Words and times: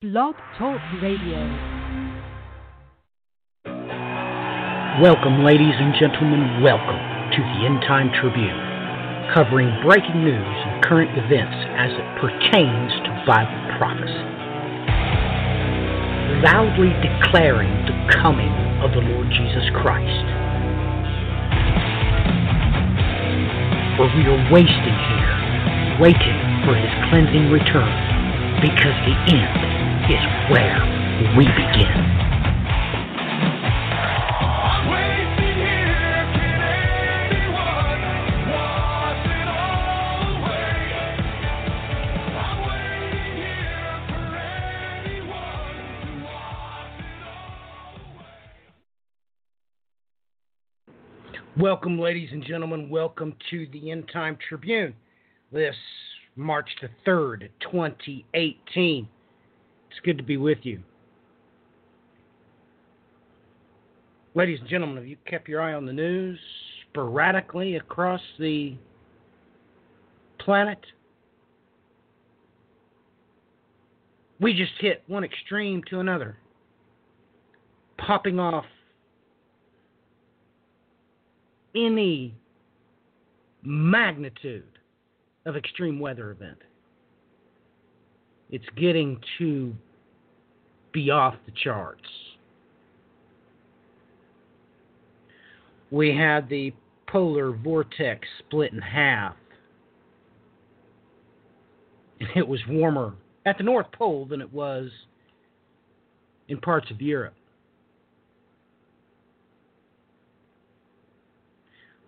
Blog 0.00 0.32
Talk 0.56 0.80
Radio. 1.04 1.36
Welcome, 4.96 5.44
ladies 5.44 5.76
and 5.76 5.92
gentlemen. 6.00 6.64
Welcome 6.64 6.96
to 7.36 7.40
the 7.44 7.68
End 7.68 7.84
Time 7.84 8.08
Tribune, 8.16 8.56
covering 9.36 9.68
breaking 9.84 10.24
news 10.24 10.56
and 10.64 10.80
current 10.88 11.12
events 11.20 11.52
as 11.76 11.92
it 11.92 12.08
pertains 12.16 12.96
to 13.04 13.10
Bible 13.28 13.60
prophecy. 13.76 14.24
Loudly 16.48 16.96
declaring 17.04 17.68
the 17.84 17.92
coming 18.24 18.56
of 18.80 18.96
the 18.96 19.04
Lord 19.04 19.28
Jesus 19.36 19.68
Christ. 19.84 20.24
For 24.00 24.08
we 24.16 24.24
are 24.32 24.40
wasting 24.48 24.96
here, 25.12 26.00
waiting 26.00 26.40
for 26.64 26.72
his 26.72 26.88
cleansing 27.12 27.52
return, 27.52 27.92
because 28.64 28.96
the 29.04 29.36
end 29.36 29.69
is 30.10 30.50
where 30.50 31.34
we 31.38 31.44
begin. 31.44 32.16
Welcome, 51.56 52.00
ladies 52.00 52.30
and 52.32 52.44
gentlemen. 52.44 52.90
Welcome 52.90 53.36
to 53.50 53.68
the 53.72 53.92
End 53.92 54.10
Time 54.12 54.36
Tribune. 54.48 54.94
This 55.52 55.76
March 56.34 56.68
the 56.80 56.88
3rd, 57.06 57.50
2018. 57.60 59.06
It's 59.90 59.98
good 60.04 60.18
to 60.18 60.24
be 60.24 60.36
with 60.36 60.58
you. 60.62 60.80
Ladies 64.36 64.60
and 64.60 64.68
gentlemen, 64.68 64.96
have 64.96 65.06
you 65.06 65.16
kept 65.26 65.48
your 65.48 65.60
eye 65.60 65.74
on 65.74 65.84
the 65.84 65.92
news 65.92 66.38
sporadically 66.88 67.76
across 67.76 68.20
the 68.38 68.76
planet? 70.38 70.78
We 74.38 74.54
just 74.54 74.72
hit 74.78 75.02
one 75.08 75.24
extreme 75.24 75.82
to 75.90 75.98
another, 75.98 76.36
popping 77.98 78.38
off 78.38 78.64
any 81.74 82.34
magnitude 83.62 84.78
of 85.44 85.56
extreme 85.56 85.98
weather 85.98 86.30
event. 86.30 86.58
It's 88.50 88.64
getting 88.76 89.20
to 89.38 89.72
be 90.92 91.10
off 91.10 91.34
the 91.46 91.52
charts. 91.62 92.02
We 95.90 96.14
had 96.16 96.48
the 96.48 96.72
polar 97.08 97.52
vortex 97.52 98.26
split 98.38 98.72
in 98.72 98.80
half. 98.80 99.34
It 102.36 102.46
was 102.46 102.60
warmer 102.68 103.14
at 103.46 103.56
the 103.56 103.64
North 103.64 103.90
Pole 103.92 104.26
than 104.26 104.42
it 104.42 104.52
was 104.52 104.90
in 106.48 106.60
parts 106.60 106.90
of 106.90 107.00
Europe. 107.00 107.32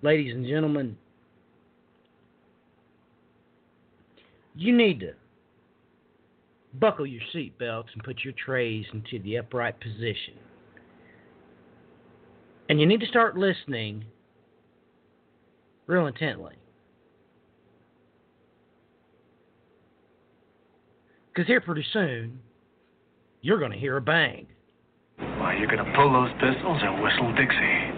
Ladies 0.02 0.34
and 0.34 0.46
gentlemen, 0.46 0.98
you 4.54 4.76
need 4.76 5.00
to 5.00 5.14
buckle 6.74 7.06
your 7.06 7.22
seatbelts 7.34 7.92
and 7.94 8.02
put 8.04 8.24
your 8.24 8.34
trays 8.44 8.84
into 8.92 9.22
the 9.22 9.38
upright 9.38 9.80
position. 9.80 10.34
And 12.68 12.80
you 12.80 12.86
need 12.86 13.00
to 13.00 13.06
start 13.06 13.36
listening 13.36 14.04
real 15.86 16.06
intently. 16.06 16.54
Because 21.28 21.46
here 21.46 21.60
pretty 21.60 21.84
soon, 21.92 22.40
you're 23.40 23.58
going 23.58 23.72
to 23.72 23.78
hear 23.78 23.96
a 23.96 24.00
bang. 24.00 24.46
Why, 25.16 25.56
you're 25.58 25.66
going 25.66 25.84
to 25.84 25.92
pull 25.96 26.12
those 26.12 26.30
pistols 26.32 26.80
and 26.82 27.02
whistle 27.02 27.34
Dixie. 27.34 27.91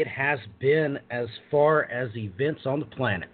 It 0.00 0.06
has 0.06 0.38
been 0.60 0.98
as 1.10 1.26
far 1.50 1.84
as 1.84 2.14
events 2.16 2.62
on 2.66 2.80
the 2.80 2.86
planet. 2.86 3.28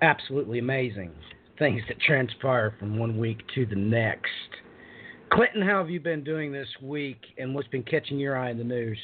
Absolutely 0.00 0.58
amazing 0.58 1.12
things 1.58 1.82
that 1.88 2.00
transpire 2.00 2.74
from 2.78 2.98
one 2.98 3.18
week 3.18 3.38
to 3.54 3.64
the 3.66 3.76
next. 3.76 4.26
Clinton, 5.30 5.62
how 5.62 5.78
have 5.78 5.90
you 5.90 6.00
been 6.00 6.24
doing 6.24 6.50
this 6.52 6.68
week 6.82 7.18
and 7.38 7.54
what's 7.54 7.68
been 7.68 7.84
catching 7.84 8.18
your 8.18 8.36
eye 8.36 8.50
in 8.50 8.58
the 8.58 8.64
news? 8.64 8.98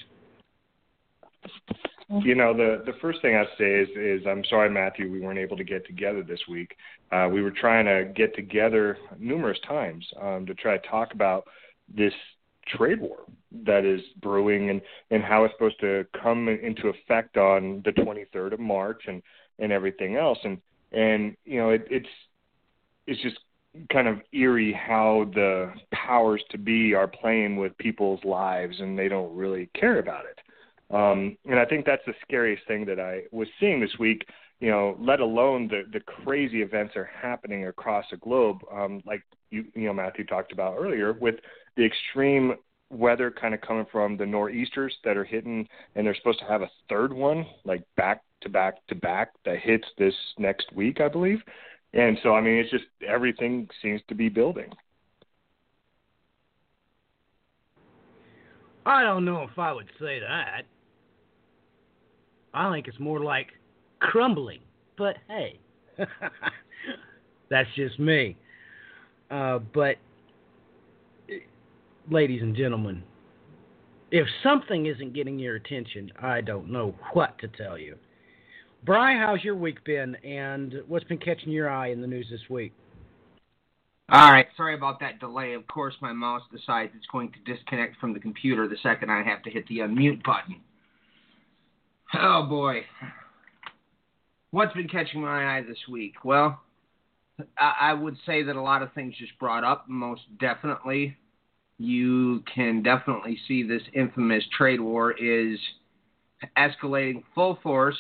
You 2.11 2.35
know, 2.35 2.55
the 2.55 2.83
the 2.87 2.95
first 3.01 3.21
thing 3.21 3.37
I'd 3.37 3.47
say 3.59 3.71
is 3.71 3.89
is 3.95 4.27
I'm 4.27 4.43
sorry, 4.49 4.71
Matthew, 4.71 5.11
we 5.11 5.21
weren't 5.21 5.39
able 5.39 5.59
to 5.59 5.65
get 5.65 5.87
together 5.87 6.23
this 6.23 6.41
week. 6.49 6.75
Uh, 7.13 7.29
we 7.31 7.43
were 7.43 7.51
trying 7.51 7.85
to 7.85 8.11
get 8.15 8.35
together 8.35 8.97
numerous 9.19 9.59
times 9.67 10.07
um, 10.21 10.47
to 10.47 10.55
try 10.55 10.79
to 10.79 10.89
talk 10.89 11.13
about 11.13 11.45
this 11.95 12.13
trade 12.67 13.01
war 13.01 13.19
that 13.65 13.85
is 13.85 14.01
brewing 14.21 14.71
and 14.71 14.81
and 15.11 15.23
how 15.23 15.45
it's 15.45 15.55
supposed 15.55 15.81
to 15.81 16.07
come 16.21 16.49
into 16.49 16.89
effect 16.89 17.37
on 17.37 17.83
the 17.85 17.93
23rd 17.93 18.53
of 18.53 18.61
March 18.61 19.03
and 19.07 19.23
and 19.59 19.73
everything 19.73 20.17
else 20.17 20.39
and 20.45 20.59
and 20.93 21.37
you 21.45 21.59
know 21.59 21.71
it, 21.71 21.87
it's 21.91 22.09
it's 23.07 23.23
just 23.23 23.39
kind 23.93 24.09
of 24.09 24.21
eerie 24.33 24.73
how 24.73 25.31
the 25.35 25.73
powers 25.93 26.43
to 26.51 26.59
be 26.59 26.95
are 26.95 27.07
playing 27.09 27.57
with 27.57 27.77
people's 27.79 28.23
lives 28.25 28.81
and 28.81 28.99
they 28.99 29.09
don't 29.09 29.35
really 29.35 29.69
care 29.79 29.99
about 29.99 30.25
it. 30.25 30.39
Um, 30.95 31.37
and 31.45 31.59
I 31.59 31.67
think 31.67 31.85
that's 31.85 32.05
the 32.07 32.15
scariest 32.23 32.67
thing 32.67 32.87
that 32.87 32.99
I 32.99 33.23
was 33.31 33.49
seeing 33.61 33.81
this 33.81 33.99
week. 33.99 34.27
You 34.61 34.71
know, 34.71 34.97
let 34.99 35.21
alone 35.21 35.69
the 35.69 35.83
the 35.93 36.01
crazy 36.01 36.63
events 36.63 36.97
are 36.97 37.05
happening 37.05 37.67
across 37.67 38.07
the 38.11 38.17
globe. 38.17 38.59
Um, 38.73 39.03
like 39.07 39.23
you 39.51 39.67
you 39.75 39.87
know 39.87 39.93
Matthew 39.93 40.25
talked 40.25 40.53
about 40.53 40.77
earlier 40.79 41.13
with 41.13 41.37
the 41.77 41.85
extreme 41.85 42.55
weather 42.91 43.31
kind 43.31 43.55
of 43.55 43.61
coming 43.61 43.87
from 43.91 44.17
the 44.17 44.27
nor'easters 44.27 44.97
that 45.05 45.17
are 45.17 45.25
hitting, 45.25 45.69
and 45.95 46.07
they're 46.07 46.15
supposed 46.15 46.39
to 46.41 46.47
have 46.47 46.63
a 46.63 46.71
third 46.89 47.13
one 47.13 47.47
like 47.65 47.83
back 47.97 48.23
to 48.41 48.49
back 48.49 48.87
to 48.89 48.95
back 48.95 49.33
that 49.45 49.59
hits 49.59 49.87
this 49.99 50.15
next 50.39 50.73
week, 50.75 51.01
I 51.01 51.09
believe. 51.09 51.43
And 51.95 52.19
so, 52.23 52.35
I 52.35 52.41
mean, 52.41 52.55
it's 52.55 52.71
just 52.71 52.85
everything 53.07 53.69
seems 53.83 54.01
to 54.09 54.15
be 54.15 54.29
building. 54.29 54.71
I 58.85 59.03
don't 59.03 59.25
know 59.25 59.43
if 59.43 59.59
I 59.59 59.73
would 59.73 59.91
say 60.01 60.21
that. 60.21 60.63
I 62.55 62.73
think 62.73 62.89
it's 62.89 62.99
more 62.99 63.21
like 63.21 63.49
crumbling, 64.01 64.61
but 64.97 65.17
hey, 65.29 65.59
that's 67.51 67.69
just 67.77 67.99
me. 67.99 68.37
Uh, 69.31 69.59
but, 69.75 69.97
ladies 72.11 72.43
and 72.43 72.57
gentlemen, 72.57 73.03
if 74.11 74.27
something 74.43 74.87
isn't 74.87 75.15
getting 75.15 75.39
your 75.39 75.57
attention, 75.57 76.11
I 76.21 76.41
don't 76.41 76.71
know 76.71 76.95
what 77.13 77.39
to 77.41 77.49
tell 77.49 77.77
you. 77.77 77.97
Bry, 78.85 79.17
how's 79.17 79.43
your 79.43 79.57
week 79.57 79.85
been, 79.85 80.15
and 80.17 80.75
what's 80.87 81.05
been 81.05 81.19
catching 81.19 81.51
your 81.51 81.69
eye 81.69 81.91
in 81.91 82.01
the 82.01 82.07
news 82.07 82.27
this 82.31 82.49
week? 82.49 82.73
All 84.11 84.33
right, 84.33 84.47
sorry 84.57 84.75
about 84.75 85.01
that 85.01 85.21
delay. 85.21 85.53
Of 85.53 85.67
course, 85.67 85.95
my 86.01 86.13
mouse 86.13 86.43
decides 86.51 86.93
it's 86.97 87.07
going 87.13 87.31
to 87.33 87.53
disconnect 87.53 87.97
from 88.01 88.15
the 88.15 88.21
computer 88.21 88.67
the 88.67 88.77
second 88.83 89.11
I 89.11 89.23
have 89.23 89.43
to 89.43 89.51
hit 89.51 89.67
the 89.69 89.79
unmute 89.79 90.25
button. 90.25 90.61
Oh 92.15 92.47
boy. 92.49 92.85
What's 94.51 94.73
been 94.73 94.89
catching 94.89 95.21
my 95.21 95.59
eye 95.59 95.63
this 95.69 95.77
week? 95.91 96.15
Well, 96.25 96.59
I, 97.59 97.93
would 97.93 98.17
say 98.25 98.43
that 98.45 98.57
a 98.57 98.63
lot 98.63 98.83
of 98.83 98.93
things 98.95 99.15
just 99.19 99.39
brought 99.39 99.63
up. 99.63 99.85
Most 99.89 100.23
definitely, 100.41 101.19
you 101.79 102.43
can 102.53 102.83
definitely 102.83 103.39
see 103.47 103.63
this 103.63 103.83
infamous 103.95 104.45
trade 104.57 104.81
war 104.81 105.13
is 105.13 105.59
escalating 106.57 107.23
full 107.35 107.59
force 107.63 107.97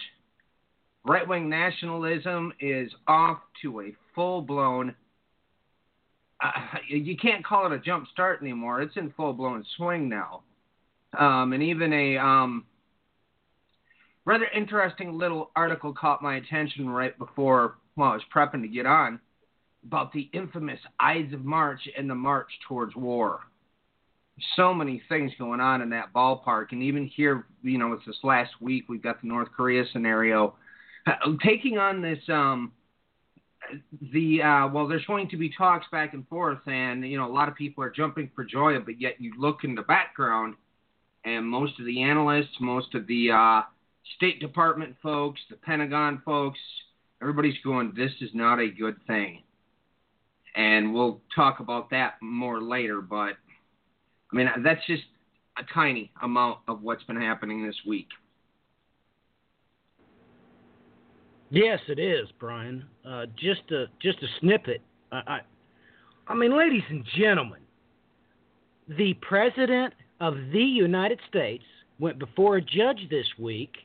Right 1.08 1.26
wing 1.26 1.49
nationalism 1.49 2.52
is 2.61 2.92
off 3.06 3.38
to 3.62 3.80
a 3.80 3.97
full 4.14 4.42
blown. 4.42 4.94
Uh, 6.38 6.50
you 6.87 7.16
can't 7.16 7.42
call 7.42 7.64
it 7.64 7.73
a 7.73 7.78
jump 7.78 8.08
start 8.12 8.42
anymore. 8.42 8.82
It's 8.82 8.97
in 8.97 9.12
full 9.16 9.32
blown 9.32 9.64
swing 9.76 10.11
now. 10.11 10.42
Um, 11.18 11.54
and 11.54 11.62
even 11.62 11.94
a 11.94 12.18
um, 12.18 12.66
rather 14.26 14.47
interesting 14.54 15.16
little 15.16 15.50
article 15.56 15.94
caught 15.94 16.23
my 16.23 16.37
attention 16.37 16.90
right 16.90 17.18
before 17.18 17.76
well, 17.97 18.11
I 18.11 18.14
was 18.14 18.23
prepping 18.32 18.61
to 18.61 18.68
get 18.68 18.85
on 18.85 19.18
about 19.85 20.12
the 20.12 20.28
infamous 20.35 20.78
Ides 21.00 21.32
of 21.32 21.42
March 21.42 21.80
and 21.97 22.11
the 22.11 22.14
march 22.14 22.50
towards 22.68 22.94
war. 22.94 23.40
So 24.57 24.73
many 24.73 25.02
things 25.09 25.33
going 25.38 25.61
on 25.61 25.83
in 25.83 25.90
that 25.90 26.12
ballpark, 26.14 26.66
and 26.73 26.83
even 26.83 27.07
here, 27.07 27.47
you 27.62 27.78
know, 27.78 27.92
it's 27.92 28.07
this 28.07 28.18
last 28.23 28.52
week 28.61 28.85
we've 28.88 29.02
got 29.02 29.21
the 29.21 29.28
North 29.28 29.49
Korea 29.57 29.85
scenario. 29.92 30.54
Taking 31.45 31.78
on 31.78 32.02
this 32.02 32.18
um 32.28 32.73
the 34.12 34.42
uh 34.42 34.68
well 34.68 34.87
there's 34.87 35.04
going 35.07 35.28
to 35.28 35.37
be 35.37 35.50
talks 35.57 35.87
back 35.90 36.14
and 36.14 36.26
forth 36.28 36.61
and 36.66 37.04
you 37.09 37.18
know 37.18 37.30
a 37.30 37.33
lot 37.33 37.49
of 37.49 37.54
people 37.54 37.83
are 37.83 37.90
jumping 37.90 38.30
for 38.35 38.45
joy 38.45 38.78
but 38.78 39.00
yet 39.00 39.21
you 39.21 39.33
look 39.38 39.64
in 39.64 39.75
the 39.75 39.83
background 39.83 40.54
and 41.25 41.45
most 41.47 41.78
of 41.80 41.85
the 41.85 42.02
analysts 42.02 42.57
most 42.61 42.95
of 42.95 43.07
the 43.07 43.30
uh 43.30 43.62
state 44.16 44.40
department 44.40 44.95
folks 45.02 45.40
the 45.50 45.57
pentagon 45.57 46.23
folks 46.25 46.59
everybody's 47.21 47.59
going 47.64 47.92
this 47.97 48.12
is 48.21 48.30
not 48.35 48.59
a 48.59 48.68
good 48.68 48.97
thing. 49.07 49.42
And 50.54 50.92
we'll 50.92 51.21
talk 51.35 51.61
about 51.61 51.90
that 51.90 52.14
more 52.21 52.61
later 52.61 53.00
but 53.00 53.35
i 54.32 54.37
mean 54.37 54.49
that's 54.62 54.85
just 54.87 55.04
a 55.58 55.62
tiny 55.75 56.11
amount 56.23 56.58
of 56.68 56.82
what's 56.82 57.02
been 57.04 57.20
happening 57.20 57.66
this 57.66 57.76
week 57.87 58.08
Yes, 61.50 61.80
it 61.88 61.99
is, 61.99 62.28
Brian. 62.38 62.85
Uh, 63.06 63.26
just 63.37 63.70
a 63.70 63.87
just 64.02 64.18
a 64.23 64.26
snippet. 64.40 64.82
I, 65.11 65.16
I, 65.16 65.40
I 66.28 66.35
mean, 66.35 66.56
ladies 66.56 66.82
and 66.90 67.04
gentlemen, 67.16 67.61
the 68.88 69.14
president 69.14 69.94
of 70.20 70.35
the 70.52 70.62
United 70.62 71.18
States 71.28 71.64
went 71.99 72.18
before 72.18 72.56
a 72.56 72.61
judge 72.61 73.00
this 73.11 73.26
week 73.38 73.76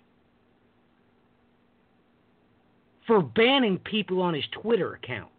for 3.08 3.22
banning 3.22 3.78
people 3.80 4.22
on 4.22 4.34
his 4.34 4.44
Twitter 4.52 4.96
account. 4.96 5.30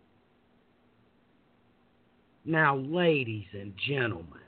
Now, 2.47 2.77
ladies 2.77 3.47
and 3.53 3.73
gentlemen, 3.89 4.41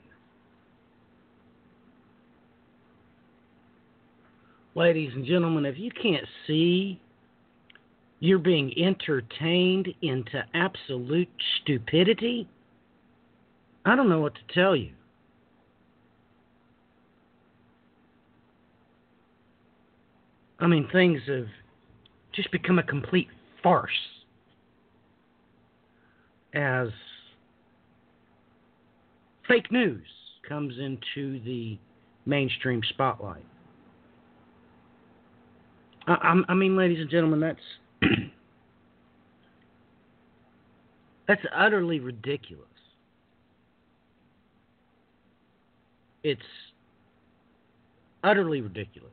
ladies 4.77 5.11
and 5.15 5.25
gentlemen, 5.25 5.65
if 5.65 5.77
you 5.77 5.91
can't 5.91 6.25
see 6.45 7.01
you're 8.19 8.39
being 8.39 8.73
entertained 8.77 9.87
into 10.01 10.43
absolute 10.53 11.29
stupidity. 11.61 12.47
I 13.85 13.95
don't 13.95 14.09
know 14.09 14.19
what 14.19 14.33
to 14.35 14.53
tell 14.53 14.75
you. 14.75 14.91
I 20.59 20.65
mean, 20.65 20.89
things 20.91 21.21
have 21.27 21.45
just 22.33 22.51
become 22.51 22.79
a 22.79 22.83
complete 22.83 23.27
farce 23.61 23.91
as 26.55 26.87
fake 29.47 29.71
news 29.71 30.07
comes 30.47 30.73
into 30.79 31.39
the 31.43 31.77
mainstream 32.25 32.81
spotlight. 32.89 33.45
I, 36.07 36.41
I, 36.47 36.53
mean, 36.53 36.77
ladies 36.77 36.99
and 36.99 37.09
gentlemen, 37.09 37.39
that's 37.39 37.59
That's 41.27 41.41
utterly 41.53 41.99
ridiculous. 41.99 42.63
It's 46.23 46.41
utterly 48.23 48.61
ridiculous. 48.61 49.11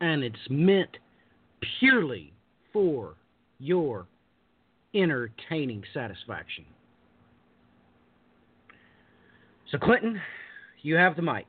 And 0.00 0.22
it's 0.22 0.36
meant 0.48 0.98
purely 1.80 2.32
for 2.72 3.14
your 3.58 4.06
entertaining 4.94 5.82
satisfaction. 5.92 6.64
So, 9.72 9.78
Clinton, 9.78 10.20
you 10.82 10.94
have 10.96 11.16
the 11.16 11.22
mic. 11.22 11.46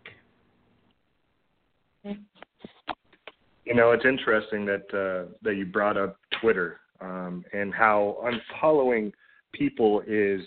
You 2.04 3.76
know, 3.76 3.92
it's 3.92 4.06
interesting 4.06 4.66
that 4.66 4.86
uh, 4.94 5.32
that 5.42 5.56
you 5.56 5.66
brought 5.66 5.98
up 5.98 6.18
Twitter 6.42 6.80
um, 7.02 7.44
and 7.54 7.74
how 7.74 8.18
unfollowing 8.24 9.12
people 9.54 10.02
is 10.08 10.42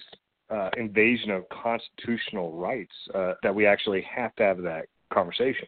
uh, 0.50 0.70
invasion 0.76 1.30
of 1.30 1.44
constitutional 1.48 2.52
rights. 2.52 2.92
Uh, 3.14 3.34
that 3.42 3.54
we 3.54 3.66
actually 3.66 4.02
have 4.02 4.34
to 4.36 4.42
have 4.42 4.62
that 4.62 4.86
conversation. 5.12 5.66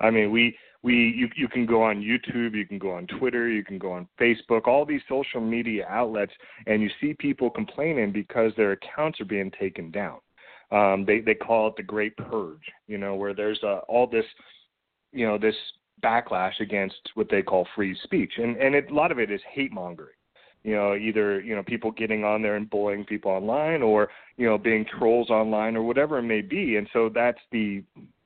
I 0.00 0.10
mean, 0.10 0.30
we 0.30 0.56
we 0.82 0.94
you 0.94 1.28
you 1.36 1.48
can 1.48 1.66
go 1.66 1.82
on 1.82 2.00
YouTube, 2.00 2.54
you 2.54 2.66
can 2.66 2.78
go 2.78 2.92
on 2.92 3.06
Twitter, 3.06 3.48
you 3.48 3.62
can 3.62 3.78
go 3.78 3.92
on 3.92 4.08
Facebook, 4.20 4.66
all 4.66 4.84
these 4.84 5.02
social 5.08 5.40
media 5.40 5.86
outlets, 5.88 6.32
and 6.66 6.82
you 6.82 6.90
see 7.00 7.14
people 7.14 7.50
complaining 7.50 8.12
because 8.12 8.52
their 8.56 8.72
accounts 8.72 9.20
are 9.20 9.26
being 9.26 9.50
taken 9.58 9.90
down. 9.90 10.18
Um, 10.70 11.04
they 11.04 11.20
they 11.20 11.34
call 11.34 11.68
it 11.68 11.76
the 11.76 11.82
Great 11.82 12.16
Purge, 12.16 12.64
you 12.86 12.96
know, 12.96 13.14
where 13.14 13.34
there's 13.34 13.60
uh, 13.62 13.80
all 13.88 14.06
this, 14.06 14.24
you 15.12 15.26
know, 15.26 15.38
this 15.38 15.54
backlash 16.02 16.60
against 16.60 17.00
what 17.14 17.28
they 17.30 17.42
call 17.42 17.66
free 17.74 17.96
speech, 18.04 18.32
and 18.38 18.56
and 18.56 18.74
it, 18.74 18.90
a 18.90 18.94
lot 18.94 19.12
of 19.12 19.18
it 19.18 19.30
is 19.30 19.40
hate 19.52 19.72
mongering. 19.72 20.14
You 20.62 20.74
know, 20.74 20.94
either 20.94 21.40
you 21.40 21.54
know 21.54 21.62
people 21.62 21.90
getting 21.90 22.24
on 22.24 22.42
there 22.42 22.56
and 22.56 22.68
bullying 22.68 23.04
people 23.04 23.30
online, 23.30 23.82
or 23.82 24.08
you 24.36 24.46
know 24.46 24.58
being 24.58 24.84
trolls 24.98 25.30
online, 25.30 25.76
or 25.76 25.82
whatever 25.82 26.18
it 26.18 26.22
may 26.22 26.42
be. 26.42 26.76
And 26.76 26.88
so 26.92 27.10
that's 27.12 27.40
the 27.52 27.82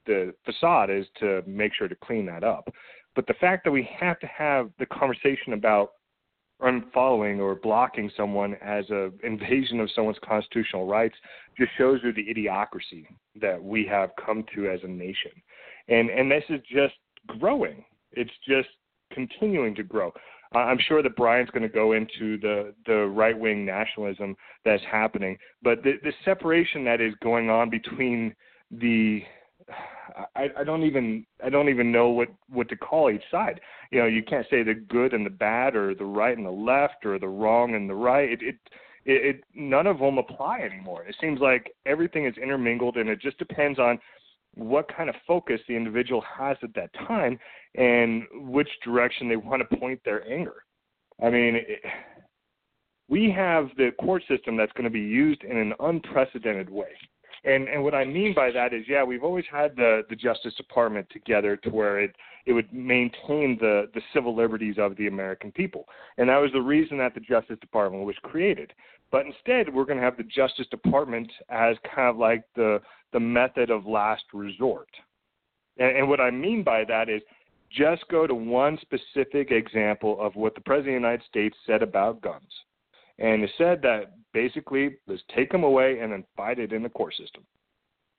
the 0.06 0.34
facade 0.44 0.90
is 0.90 1.06
to 1.20 1.42
make 1.46 1.72
sure 1.74 1.88
to 1.88 1.94
clean 1.94 2.26
that 2.26 2.44
up. 2.44 2.68
But 3.14 3.26
the 3.26 3.34
fact 3.34 3.64
that 3.64 3.70
we 3.70 3.88
have 3.98 4.18
to 4.20 4.26
have 4.26 4.70
the 4.78 4.86
conversation 4.86 5.52
about 5.52 5.92
unfollowing 6.60 7.38
or 7.40 7.54
blocking 7.54 8.10
someone 8.16 8.56
as 8.62 8.84
an 8.90 9.12
invasion 9.22 9.80
of 9.80 9.90
someone's 9.94 10.18
constitutional 10.24 10.86
rights 10.86 11.16
just 11.58 11.70
shows 11.76 12.00
you 12.02 12.12
the 12.12 12.26
idiocracy 12.26 13.06
that 13.40 13.62
we 13.62 13.86
have 13.86 14.10
come 14.24 14.44
to 14.54 14.68
as 14.68 14.80
a 14.82 14.88
nation. 14.88 15.30
And 15.88 16.10
and 16.10 16.30
this 16.30 16.44
is 16.48 16.60
just 16.70 16.94
growing. 17.26 17.84
It's 18.12 18.30
just 18.46 18.68
continuing 19.12 19.74
to 19.76 19.82
grow. 19.82 20.12
I'm 20.54 20.78
sure 20.86 21.02
that 21.02 21.16
Brian's 21.16 21.50
going 21.50 21.62
to 21.62 21.68
go 21.68 21.92
into 21.92 22.38
the 22.38 22.74
the 22.86 23.06
right 23.06 23.38
wing 23.38 23.64
nationalism 23.64 24.36
that's 24.64 24.82
happening, 24.90 25.36
but 25.62 25.82
the, 25.82 25.94
the 26.02 26.12
separation 26.24 26.84
that 26.84 27.00
is 27.00 27.12
going 27.22 27.50
on 27.50 27.70
between 27.70 28.34
the 28.70 29.22
I, 30.36 30.48
I 30.58 30.64
don't 30.64 30.84
even 30.84 31.24
I 31.44 31.50
don't 31.50 31.68
even 31.68 31.90
know 31.90 32.10
what 32.10 32.28
what 32.48 32.68
to 32.68 32.76
call 32.76 33.10
each 33.10 33.22
side. 33.30 33.60
You 33.90 34.00
know, 34.00 34.06
you 34.06 34.22
can't 34.22 34.46
say 34.50 34.62
the 34.62 34.74
good 34.74 35.12
and 35.12 35.24
the 35.24 35.30
bad, 35.30 35.74
or 35.74 35.94
the 35.94 36.04
right 36.04 36.36
and 36.36 36.46
the 36.46 36.50
left, 36.50 37.04
or 37.04 37.18
the 37.18 37.28
wrong 37.28 37.74
and 37.74 37.88
the 37.88 37.94
right. 37.94 38.30
It 38.30 38.42
it, 38.42 38.56
it, 39.04 39.36
it 39.36 39.44
none 39.54 39.86
of 39.86 39.98
them 39.98 40.18
apply 40.18 40.60
anymore. 40.60 41.04
It 41.04 41.16
seems 41.20 41.40
like 41.40 41.72
everything 41.86 42.26
is 42.26 42.36
intermingled, 42.36 42.96
and 42.96 43.08
it 43.08 43.20
just 43.20 43.38
depends 43.38 43.78
on 43.78 43.98
what 44.54 44.94
kind 44.94 45.08
of 45.08 45.16
focus 45.26 45.60
the 45.68 45.74
individual 45.74 46.22
has 46.38 46.56
at 46.62 46.74
that 46.74 46.92
time 47.06 47.38
and 47.74 48.24
which 48.32 48.68
direction 48.84 49.28
they 49.28 49.36
want 49.36 49.62
to 49.68 49.76
point 49.76 50.00
their 50.04 50.26
anger. 50.30 50.64
I 51.22 51.30
mean, 51.30 51.56
it, 51.56 51.80
we 53.08 53.30
have 53.30 53.68
the 53.76 53.90
court 54.00 54.22
system 54.28 54.56
that's 54.56 54.72
going 54.72 54.84
to 54.84 54.90
be 54.90 55.00
used 55.00 55.42
in 55.44 55.56
an 55.56 55.74
unprecedented 55.80 56.70
way. 56.70 56.88
And 57.44 57.68
and 57.68 57.84
what 57.84 57.94
I 57.94 58.04
mean 58.04 58.32
by 58.34 58.50
that 58.52 58.72
is, 58.72 58.84
yeah, 58.88 59.04
we've 59.04 59.22
always 59.22 59.44
had 59.50 59.76
the 59.76 60.02
the 60.08 60.16
Justice 60.16 60.54
Department 60.54 61.06
together 61.10 61.56
to 61.58 61.68
where 61.68 62.00
it 62.00 62.16
it 62.46 62.52
would 62.52 62.72
maintain 62.72 63.58
the 63.60 63.90
the 63.92 64.00
civil 64.14 64.34
liberties 64.34 64.76
of 64.78 64.96
the 64.96 65.08
American 65.08 65.52
people, 65.52 65.86
and 66.16 66.28
that 66.30 66.38
was 66.38 66.52
the 66.52 66.60
reason 66.60 66.96
that 66.98 67.12
the 67.12 67.20
Justice 67.20 67.58
Department 67.60 68.04
was 68.06 68.16
created. 68.22 68.72
But 69.10 69.26
instead, 69.26 69.72
we're 69.72 69.84
going 69.84 69.98
to 69.98 70.04
have 70.04 70.16
the 70.16 70.24
Justice 70.24 70.66
Department 70.70 71.30
as 71.48 71.76
kind 71.94 72.08
of 72.08 72.16
like 72.16 72.44
the 72.56 72.80
the 73.12 73.20
method 73.20 73.70
of 73.70 73.86
last 73.86 74.24
resort. 74.32 74.88
And, 75.78 75.96
and 75.96 76.08
what 76.08 76.20
I 76.20 76.30
mean 76.30 76.64
by 76.64 76.84
that 76.88 77.08
is 77.08 77.22
just 77.70 78.06
go 78.08 78.26
to 78.26 78.34
one 78.34 78.78
specific 78.82 79.50
example 79.50 80.16
of 80.20 80.34
what 80.34 80.54
the 80.54 80.60
President 80.60 80.96
of 80.96 81.02
the 81.02 81.06
United 81.08 81.26
States 81.26 81.56
said 81.66 81.82
about 81.82 82.20
guns. 82.20 82.42
And 83.18 83.42
he 83.42 83.48
said 83.56 83.80
that 83.82 84.14
basically 84.32 84.96
let's 85.06 85.22
take 85.34 85.50
them 85.50 85.64
away 85.64 86.00
and 86.00 86.12
then 86.12 86.24
fight 86.36 86.58
it 86.58 86.72
in 86.72 86.82
the 86.82 86.88
court 86.88 87.14
system. 87.14 87.44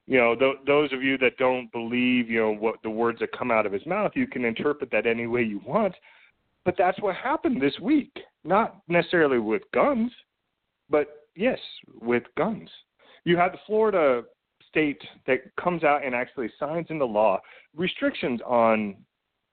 You 0.08 0.20
know, 0.20 0.36
th- 0.36 0.58
those 0.66 0.94
of 0.94 1.02
you 1.02 1.18
that 1.18 1.38
don't 1.38 1.72
believe, 1.72 2.30
you 2.30 2.40
know, 2.40 2.56
what 2.56 2.76
the 2.84 2.90
words 2.90 3.20
that 3.20 3.38
come 3.38 3.52
out 3.52 3.66
of 3.66 3.72
his 3.72 3.86
mouth, 3.86 4.12
you 4.16 4.28
can 4.28 4.46
interpret 4.46 4.92
that 4.92 5.08
any 5.08 5.28
way 5.28 5.42
you 5.42 5.60
want. 5.66 5.96
But 6.64 6.76
that's 6.78 7.00
what 7.02 7.16
happened 7.16 7.62
this 7.62 7.78
week. 7.82 8.16
Not 8.44 8.78
necessarily 8.88 9.40
with 9.40 9.64
guns, 9.74 10.12
but 10.90 11.08
yes, 11.36 11.60
with 12.02 12.24
guns. 12.38 12.70
You 13.24 13.38
had 13.38 13.54
the 13.54 13.60
Florida 13.66 14.24
state 14.70 15.02
that 15.26 15.40
comes 15.60 15.84
out 15.84 16.06
and 16.06 16.14
actually 16.14 16.50
signs 16.60 16.88
into 16.90 17.06
law 17.06 17.40
restrictions 17.76 18.42
on 18.46 18.96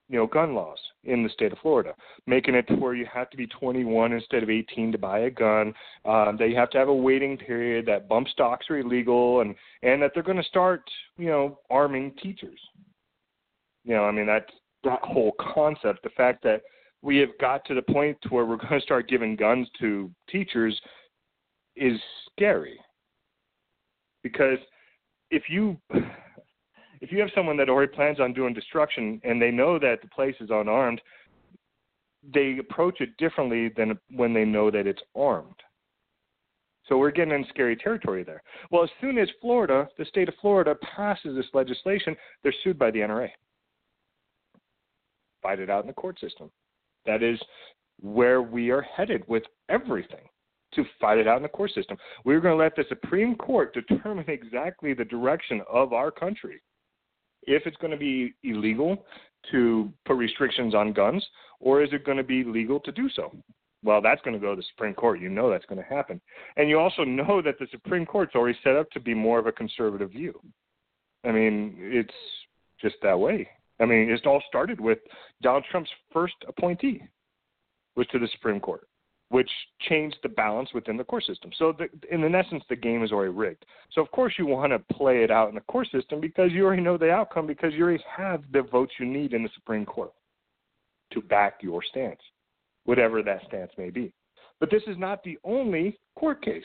you 0.09 0.19
know 0.19 0.27
gun 0.27 0.55
laws 0.55 0.79
in 1.05 1.23
the 1.23 1.31
state 1.31 1.53
of 1.53 1.59
Florida, 1.59 1.95
making 2.27 2.55
it 2.55 2.67
to 2.69 2.75
where 2.75 2.95
you 2.95 3.07
have 3.12 3.31
to 3.31 3.37
be 3.37 3.47
21 3.47 4.12
instead 4.12 4.43
of 4.43 4.51
18 4.51 4.93
to 4.93 4.99
buy 4.99 5.21
a 5.21 5.31
gun. 5.31 5.73
Um, 6.05 6.37
that 6.39 6.49
you 6.49 6.57
have 6.57 6.71
to 6.71 6.79
have 6.79 6.89
a 6.89 6.95
waiting 6.95 7.39
period. 7.39 7.87
That 7.87 8.09
bump 8.09 8.29
stocks 8.29 8.67
are 8.69 8.79
illegal, 8.79 9.41
and 9.41 9.55
and 9.83 10.03
that 10.03 10.12
they're 10.15 10.23
going 10.23 10.37
to 10.37 10.45
start 10.45 10.83
you 11.17 11.29
know 11.29 11.59
arming 11.71 12.12
teachers. 12.23 12.61
You 13.85 13.95
know, 13.95 14.05
I 14.05 14.12
mean 14.12 14.27
that 14.27 14.47
that 14.85 15.01
whole 15.03 15.33
concept, 15.41 16.03
the 16.03 16.11
fact 16.11 16.43
that 16.45 16.62
we 17.03 17.17
have 17.19 17.31
got 17.41 17.65
to 17.65 17.75
the 17.75 17.83
point 17.83 18.17
to 18.23 18.29
where 18.29 18.45
we're 18.45 18.57
going 18.57 18.79
to 18.79 18.81
start 18.81 19.09
giving 19.09 19.35
guns 19.35 19.69
to 19.81 20.11
teachers 20.31 20.81
is 21.76 21.99
scary 22.31 22.79
because 24.23 24.59
if 25.31 25.45
you 25.49 25.76
if 27.00 27.11
you 27.11 27.19
have 27.19 27.31
someone 27.35 27.57
that 27.57 27.69
already 27.69 27.93
plans 27.93 28.21
on 28.21 28.33
doing 28.33 28.55
destruction 28.55 29.21
and 29.25 29.43
they 29.43 29.50
know 29.50 29.79
that 29.79 30.00
the 30.02 30.09
place 30.09 30.37
is 30.41 30.50
unarmed, 30.50 31.00
they 32.33 32.59
approach 32.59 33.00
it 33.00 33.17
differently 33.17 33.71
than 33.76 33.99
when 34.11 34.33
they 34.33 34.45
know 34.45 34.71
that 34.71 34.87
it's 34.87 35.02
armed. 35.17 35.57
So 36.88 36.99
we're 36.99 37.11
getting 37.11 37.35
in 37.35 37.45
scary 37.49 37.76
territory 37.76 38.23
there. 38.23 38.43
Well, 38.71 38.85
as 38.85 38.91
soon 39.00 39.19
as 39.19 39.29
Florida, 39.41 39.88
the 39.99 40.05
state 40.05 40.29
of 40.29 40.35
Florida, 40.41 40.76
passes 40.95 41.35
this 41.37 41.47
legislation, 41.55 42.17
they're 42.43 42.55
sued 42.62 42.79
by 42.79 42.91
the 42.91 43.00
NRA. 43.00 43.29
Fight 45.43 45.59
it 45.59 45.71
out 45.71 45.83
in 45.83 45.88
the 45.88 45.95
court 45.95 46.21
system. 46.21 46.50
That 47.07 47.23
is 47.23 47.41
where 48.00 48.43
we 48.43 48.71
are 48.71 48.83
headed 48.83 49.25
with 49.26 49.43
everything 49.69 50.29
to 50.75 50.85
fight 51.00 51.19
it 51.19 51.29
out 51.29 51.37
in 51.37 51.43
the 51.43 51.49
court 51.49 51.73
system. 51.73 51.97
We're 52.25 52.41
going 52.41 52.57
to 52.57 52.62
let 52.62 52.76
the 52.76 52.85
Supreme 52.88 53.35
Court 53.37 53.75
determine 53.75 54.25
exactly 54.29 54.95
the 54.95 55.05
direction 55.05 55.62
of 55.71 55.93
our 55.93 56.11
country 56.11 56.61
if 57.45 57.67
it's 57.67 57.76
going 57.79 57.91
to 57.91 57.97
be 57.97 58.35
illegal 58.45 59.05
to 59.50 59.93
put 60.05 60.14
restrictions 60.14 60.75
on 60.75 60.93
guns, 60.93 61.26
or 61.61 61.83
is 61.83 61.91
it 61.93 62.05
going 62.05 62.19
to 62.19 62.25
be 62.25 62.45
legal 62.45 62.79
to 62.81 62.93
do 62.93 63.09
so? 63.11 63.33
Well, 63.85 64.00
that's 64.00 64.23
going 64.23 64.35
to 64.35 64.41
go 64.41 64.50
to 64.50 64.57
the 64.57 64.67
Supreme 64.75 64.95
Court. 64.95 65.21
You 65.21 65.29
know 65.29 65.50
that's 65.50 65.67
going 65.67 65.83
to 65.83 65.88
happen. 65.88 66.21
And 66.57 66.69
you 66.69 66.79
also 66.79 67.02
know 67.02 67.43
that 67.43 67.59
the 67.59 67.67
Supreme 67.73 68.07
Court's 68.07 68.37
already 68.37 68.57
set 68.62 68.76
up 68.76 68.88
to 68.91 69.00
be 69.00 69.12
more 69.12 69.41
of 69.41 69.47
a 69.47 69.52
conservative 69.52 70.12
view. 70.12 70.41
I 71.25 71.33
mean, 71.33 71.75
it's 71.79 72.14
just 72.81 72.97
that 73.02 73.19
way. 73.19 73.49
I 73.81 73.85
mean, 73.85 74.09
it 74.09 74.26
all 74.26 74.43
started 74.49 74.81
with 74.81 74.99
Donald 75.43 75.64
Trump's 75.71 75.91
first 76.12 76.35
appointee 76.47 77.02
was 77.97 78.07
to 78.09 78.21
the 78.21 78.29
Supreme 78.29 78.61
Court 78.61 78.87
which 79.33 79.51
changed 79.89 80.19
the 80.23 80.29
balance 80.29 80.69
within 80.75 80.99
the 80.99 81.05
court 81.05 81.25
system. 81.25 81.51
So, 81.59 81.73
the, 81.73 81.89
in 82.15 82.35
essence, 82.35 82.62
the 82.69 82.77
game 82.77 83.03
is 83.03 83.12
already 83.12 83.33
rigged. 83.33 83.65
So, 83.93 84.03
of 84.03 84.11
course, 84.11 84.35
you 84.39 84.45
want 84.45 84.73
to 84.73 84.95
play 84.95 85.25
it 85.25 85.31
out 85.31 85.49
in 85.49 85.55
the 85.55 85.62
court 85.62 85.89
system 85.91 86.21
because 86.21 86.53
you 86.53 86.67
already 86.67 86.83
know 86.83 86.99
the 86.99 87.11
outcome 87.11 87.47
because 87.47 87.73
you 87.73 87.83
already 87.83 88.05
have 88.15 88.43
the 88.53 88.61
votes 88.61 88.93
you 89.01 89.07
need 89.07 89.33
in 89.33 89.43
the 89.43 89.49
Supreme 89.55 89.87
Court 89.87 90.12
to 91.15 91.23
back 91.23 91.61
your 91.62 91.83
stance, 91.83 92.21
whatever 92.85 93.23
that 93.23 93.41
stance 93.49 93.73
may 93.79 93.89
be. 93.89 94.12
But 94.61 94.71
this 94.71 94.83
is 94.87 94.99
not 94.99 95.25
the 95.25 95.39
only 95.45 95.99
court 96.15 96.45
case 96.45 96.62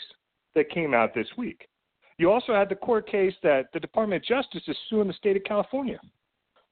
that 0.54 0.70
came 0.70 0.94
out 0.94 1.16
this 1.16 1.28
week. 1.38 1.70
You 2.18 2.30
also 2.30 2.54
had 2.54 2.68
the 2.68 2.76
court 2.76 3.10
case 3.10 3.34
that 3.44 3.68
the 3.74 3.80
Department 3.80 4.24
of 4.24 4.28
Justice 4.28 4.64
is 4.68 4.76
suing 4.90 5.08
the 5.08 5.14
state 5.14 5.38
of 5.38 5.44
California 5.46 6.02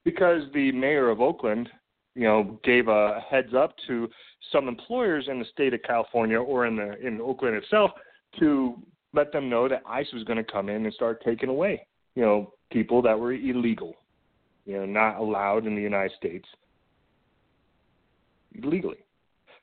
because 0.04 0.42
the 0.52 0.72
mayor 0.72 1.08
of 1.08 1.22
Oakland 1.22 1.70
you 2.16 2.24
know, 2.24 2.58
gave 2.64 2.88
a 2.88 3.22
heads 3.30 3.52
up 3.54 3.74
to 3.86 4.08
some 4.50 4.68
employers 4.68 5.26
in 5.28 5.38
the 5.38 5.44
state 5.52 5.74
of 5.74 5.82
California 5.82 6.38
or 6.38 6.66
in 6.66 6.74
the 6.74 6.98
in 7.06 7.20
Oakland 7.20 7.56
itself 7.56 7.90
to 8.40 8.80
let 9.12 9.32
them 9.32 9.50
know 9.50 9.68
that 9.68 9.82
ICE 9.86 10.10
was 10.12 10.24
going 10.24 10.38
to 10.38 10.44
come 10.44 10.68
in 10.68 10.84
and 10.84 10.94
start 10.94 11.22
taking 11.24 11.48
away, 11.48 11.86
you 12.14 12.22
know, 12.22 12.52
people 12.70 13.02
that 13.02 13.18
were 13.18 13.32
illegal, 13.32 13.94
you 14.64 14.76
know, 14.78 14.86
not 14.86 15.18
allowed 15.18 15.66
in 15.66 15.76
the 15.76 15.82
United 15.82 16.16
States 16.16 16.48
legally. 18.62 18.98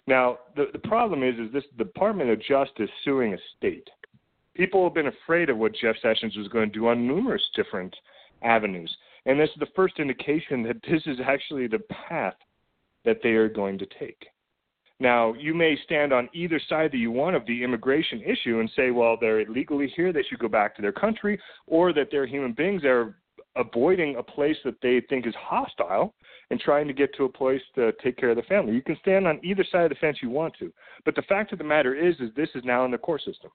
Now, 0.06 0.38
the 0.56 0.68
the 0.74 0.80
problem 0.80 1.24
is, 1.24 1.36
is 1.40 1.52
this 1.52 1.64
Department 1.78 2.30
of 2.30 2.42
Justice 2.42 2.90
suing 3.04 3.34
a 3.34 3.38
state. 3.58 3.90
People 4.54 4.84
have 4.84 4.94
been 4.94 5.08
afraid 5.08 5.50
of 5.50 5.58
what 5.58 5.74
Jeff 5.74 5.96
Sessions 6.04 6.38
was 6.38 6.48
going 6.50 6.70
to 6.70 6.74
do 6.74 6.88
on 6.88 7.08
numerous 7.08 7.42
different 7.56 7.96
avenues. 8.44 8.96
And 9.26 9.40
this 9.40 9.50
is 9.50 9.60
the 9.60 9.68
first 9.76 10.00
indication 10.00 10.64
that 10.64 10.78
this 10.90 11.02
is 11.06 11.18
actually 11.26 11.68
the 11.68 11.80
path 12.10 12.36
that 13.06 13.20
they 13.22 13.32
are 13.32 13.50
going 13.50 13.78
to 13.80 13.88
take. 14.00 14.26
Now, 15.00 15.34
you 15.34 15.54
may 15.54 15.78
stand 15.84 16.14
on 16.14 16.30
either 16.34 16.62
side 16.70 16.92
that 16.92 16.98
you 16.98 17.12
want 17.12 17.36
of 17.36 17.46
the 17.46 17.64
immigration 17.64 18.22
issue 18.22 18.60
and 18.60 18.70
say, 18.76 18.92
well, 18.92 19.18
they're 19.20 19.42
illegally 19.42 19.92
here, 19.96 20.14
they 20.14 20.24
should 20.24 20.40
go 20.40 20.48
back 20.48 20.76
to 20.76 20.82
their 20.82 20.94
country, 20.94 21.40
or 21.68 21.92
that 21.94 22.08
they're 22.12 22.28
human 22.28 22.54
beings 22.54 22.84
that 22.84 22.90
are 22.90 23.18
avoiding 23.56 24.16
a 24.16 24.24
place 24.24 24.56
that 24.64 24.76
they 24.82 25.02
think 25.10 25.28
is 25.28 25.36
hostile 25.38 26.14
and 26.50 26.60
trying 26.60 26.88
to 26.88 26.94
get 26.94 27.14
to 27.16 27.26
a 27.26 27.30
place 27.30 27.62
to 27.76 27.92
take 28.04 28.18
care 28.18 28.30
of 28.30 28.36
the 28.36 28.44
family. 28.44 28.74
You 28.74 28.82
can 28.82 28.98
stand 29.02 29.28
on 29.28 29.40
either 29.44 29.66
side 29.72 29.84
of 29.84 29.90
the 29.90 29.96
fence 29.96 30.18
you 30.22 30.30
want 30.30 30.54
to. 30.60 30.72
But 31.06 31.16
the 31.16 31.22
fact 31.24 31.52
of 31.52 31.58
the 31.58 31.64
matter 31.64 31.96
is 31.96 32.16
is 32.20 32.30
this 32.36 32.50
is 32.56 32.64
now 32.64 32.86
in 32.86 32.92
the 32.92 32.98
court 32.98 33.22
system. 33.22 33.52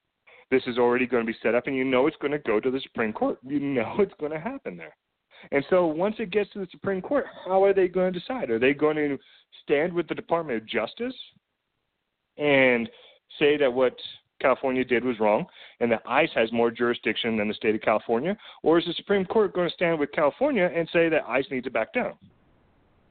This 0.50 0.62
is 0.66 0.78
already 0.78 1.06
going 1.06 1.26
to 1.26 1.32
be 1.32 1.38
set 1.42 1.54
up 1.54 1.66
and 1.66 1.76
you 1.76 1.84
know 1.84 2.06
it's 2.06 2.16
going 2.20 2.32
to 2.32 2.38
go 2.38 2.60
to 2.60 2.70
the 2.70 2.80
Supreme 2.80 3.12
Court. 3.12 3.38
You 3.42 3.60
know 3.60 3.96
it's 3.98 4.14
going 4.20 4.32
to 4.32 4.40
happen 4.40 4.76
there. 4.76 4.96
And 5.52 5.64
so 5.70 5.86
once 5.86 6.16
it 6.18 6.30
gets 6.30 6.52
to 6.52 6.60
the 6.60 6.68
Supreme 6.70 7.00
Court, 7.00 7.26
how 7.46 7.64
are 7.64 7.72
they 7.72 7.88
going 7.88 8.12
to 8.12 8.18
decide? 8.18 8.50
Are 8.50 8.58
they 8.58 8.74
going 8.74 8.96
to 8.96 9.18
stand 9.62 9.92
with 9.92 10.08
the 10.08 10.14
Department 10.14 10.60
of 10.60 10.68
Justice 10.68 11.14
and 12.36 12.88
say 13.38 13.56
that 13.56 13.72
what 13.72 13.94
California 14.40 14.84
did 14.84 15.04
was 15.04 15.18
wrong 15.18 15.46
and 15.80 15.90
that 15.90 16.02
ICE 16.06 16.30
has 16.34 16.52
more 16.52 16.70
jurisdiction 16.70 17.36
than 17.36 17.48
the 17.48 17.54
state 17.54 17.74
of 17.74 17.80
California? 17.80 18.36
Or 18.62 18.78
is 18.78 18.84
the 18.84 18.94
Supreme 18.94 19.24
Court 19.24 19.54
going 19.54 19.68
to 19.68 19.74
stand 19.74 19.98
with 19.98 20.12
California 20.12 20.70
and 20.74 20.88
say 20.92 21.08
that 21.08 21.22
ICE 21.28 21.46
needs 21.50 21.64
to 21.64 21.70
back 21.70 21.92
down? 21.92 22.14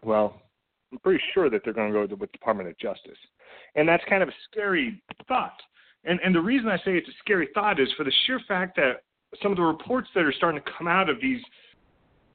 Well, 0.03 0.41
I'm 0.91 0.99
pretty 0.99 1.23
sure 1.33 1.49
that 1.49 1.61
they're 1.63 1.73
going 1.73 1.91
to 1.91 1.93
go 1.93 2.15
with 2.15 2.31
the 2.31 2.37
Department 2.37 2.69
of 2.69 2.77
Justice. 2.77 3.17
And 3.75 3.87
that's 3.87 4.03
kind 4.09 4.23
of 4.23 4.29
a 4.29 4.33
scary 4.49 5.01
thought. 5.27 5.59
And, 6.05 6.19
and 6.23 6.33
the 6.33 6.41
reason 6.41 6.69
I 6.69 6.77
say 6.77 6.97
it's 6.97 7.09
a 7.09 7.17
scary 7.19 7.49
thought 7.53 7.79
is 7.79 7.89
for 7.97 8.03
the 8.03 8.11
sheer 8.25 8.39
fact 8.47 8.77
that 8.77 9.03
some 9.41 9.51
of 9.51 9.57
the 9.57 9.63
reports 9.63 10.07
that 10.15 10.23
are 10.23 10.31
starting 10.31 10.61
to 10.61 10.71
come 10.77 10.87
out 10.87 11.09
of 11.09 11.17
these 11.21 11.41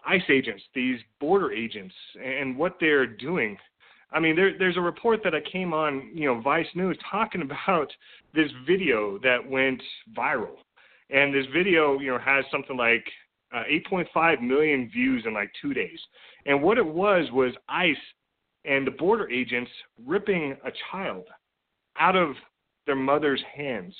ICE 0.07 0.23
agents, 0.29 0.63
these 0.75 0.99
border 1.21 1.53
agents, 1.53 1.95
and 2.23 2.57
what 2.57 2.77
they're 2.81 3.07
doing. 3.07 3.57
I 4.13 4.21
mean, 4.21 4.37
there, 4.37 4.57
there's 4.59 4.77
a 4.77 4.81
report 4.81 5.21
that 5.25 5.35
I 5.35 5.41
came 5.41 5.73
on, 5.73 6.11
you 6.15 6.27
know, 6.27 6.41
Vice 6.41 6.67
News 6.75 6.99
talking 7.11 7.43
about 7.43 7.93
this 8.35 8.51
video 8.67 9.19
that 9.23 9.39
went 9.49 9.83
viral, 10.17 10.57
and 11.11 11.35
this 11.35 11.47
video, 11.53 11.99
you 11.99 12.11
know, 12.11 12.19
has 12.19 12.45
something 12.51 12.77
like 12.77 13.05
uh, 13.55 13.63
8.5 13.91 14.41
million 14.41 14.89
views 14.91 15.25
in 15.27 15.35
like 15.35 15.51
two 15.61 15.75
days. 15.75 15.99
And 16.47 16.63
what 16.63 16.79
it 16.79 16.87
was 16.87 17.31
was 17.33 17.53
ICE 17.69 17.97
and 18.65 18.87
the 18.87 18.93
border 18.93 19.29
agents 19.31 19.71
ripping 20.05 20.57
a 20.65 20.71
child 20.91 21.25
out 21.99 22.17
of 22.17 22.35
their 22.87 22.97
mother's 22.97 23.43
hands 23.55 23.95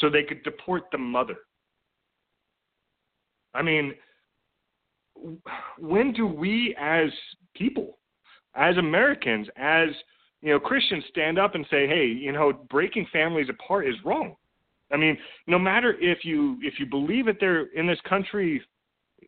so 0.00 0.10
they 0.10 0.22
could 0.22 0.42
deport 0.42 0.84
the 0.92 0.98
mother. 0.98 1.36
I 3.54 3.62
mean, 3.62 3.94
when 5.78 6.12
do 6.12 6.26
we 6.26 6.74
as 6.78 7.10
people, 7.54 7.98
as 8.54 8.76
Americans, 8.76 9.48
as 9.56 9.88
you 10.42 10.52
know, 10.52 10.60
Christians 10.60 11.04
stand 11.08 11.38
up 11.38 11.54
and 11.54 11.66
say, 11.70 11.86
"Hey, 11.86 12.06
you 12.06 12.32
know, 12.32 12.52
breaking 12.52 13.06
families 13.06 13.48
apart 13.48 13.86
is 13.86 13.96
wrong." 14.04 14.36
I 14.92 14.96
mean, 14.96 15.18
no 15.46 15.58
matter 15.58 15.96
if 16.00 16.24
you 16.24 16.58
if 16.62 16.78
you 16.78 16.86
believe 16.86 17.26
that 17.26 17.40
they're 17.40 17.66
in 17.74 17.86
this 17.86 18.00
country 18.02 18.62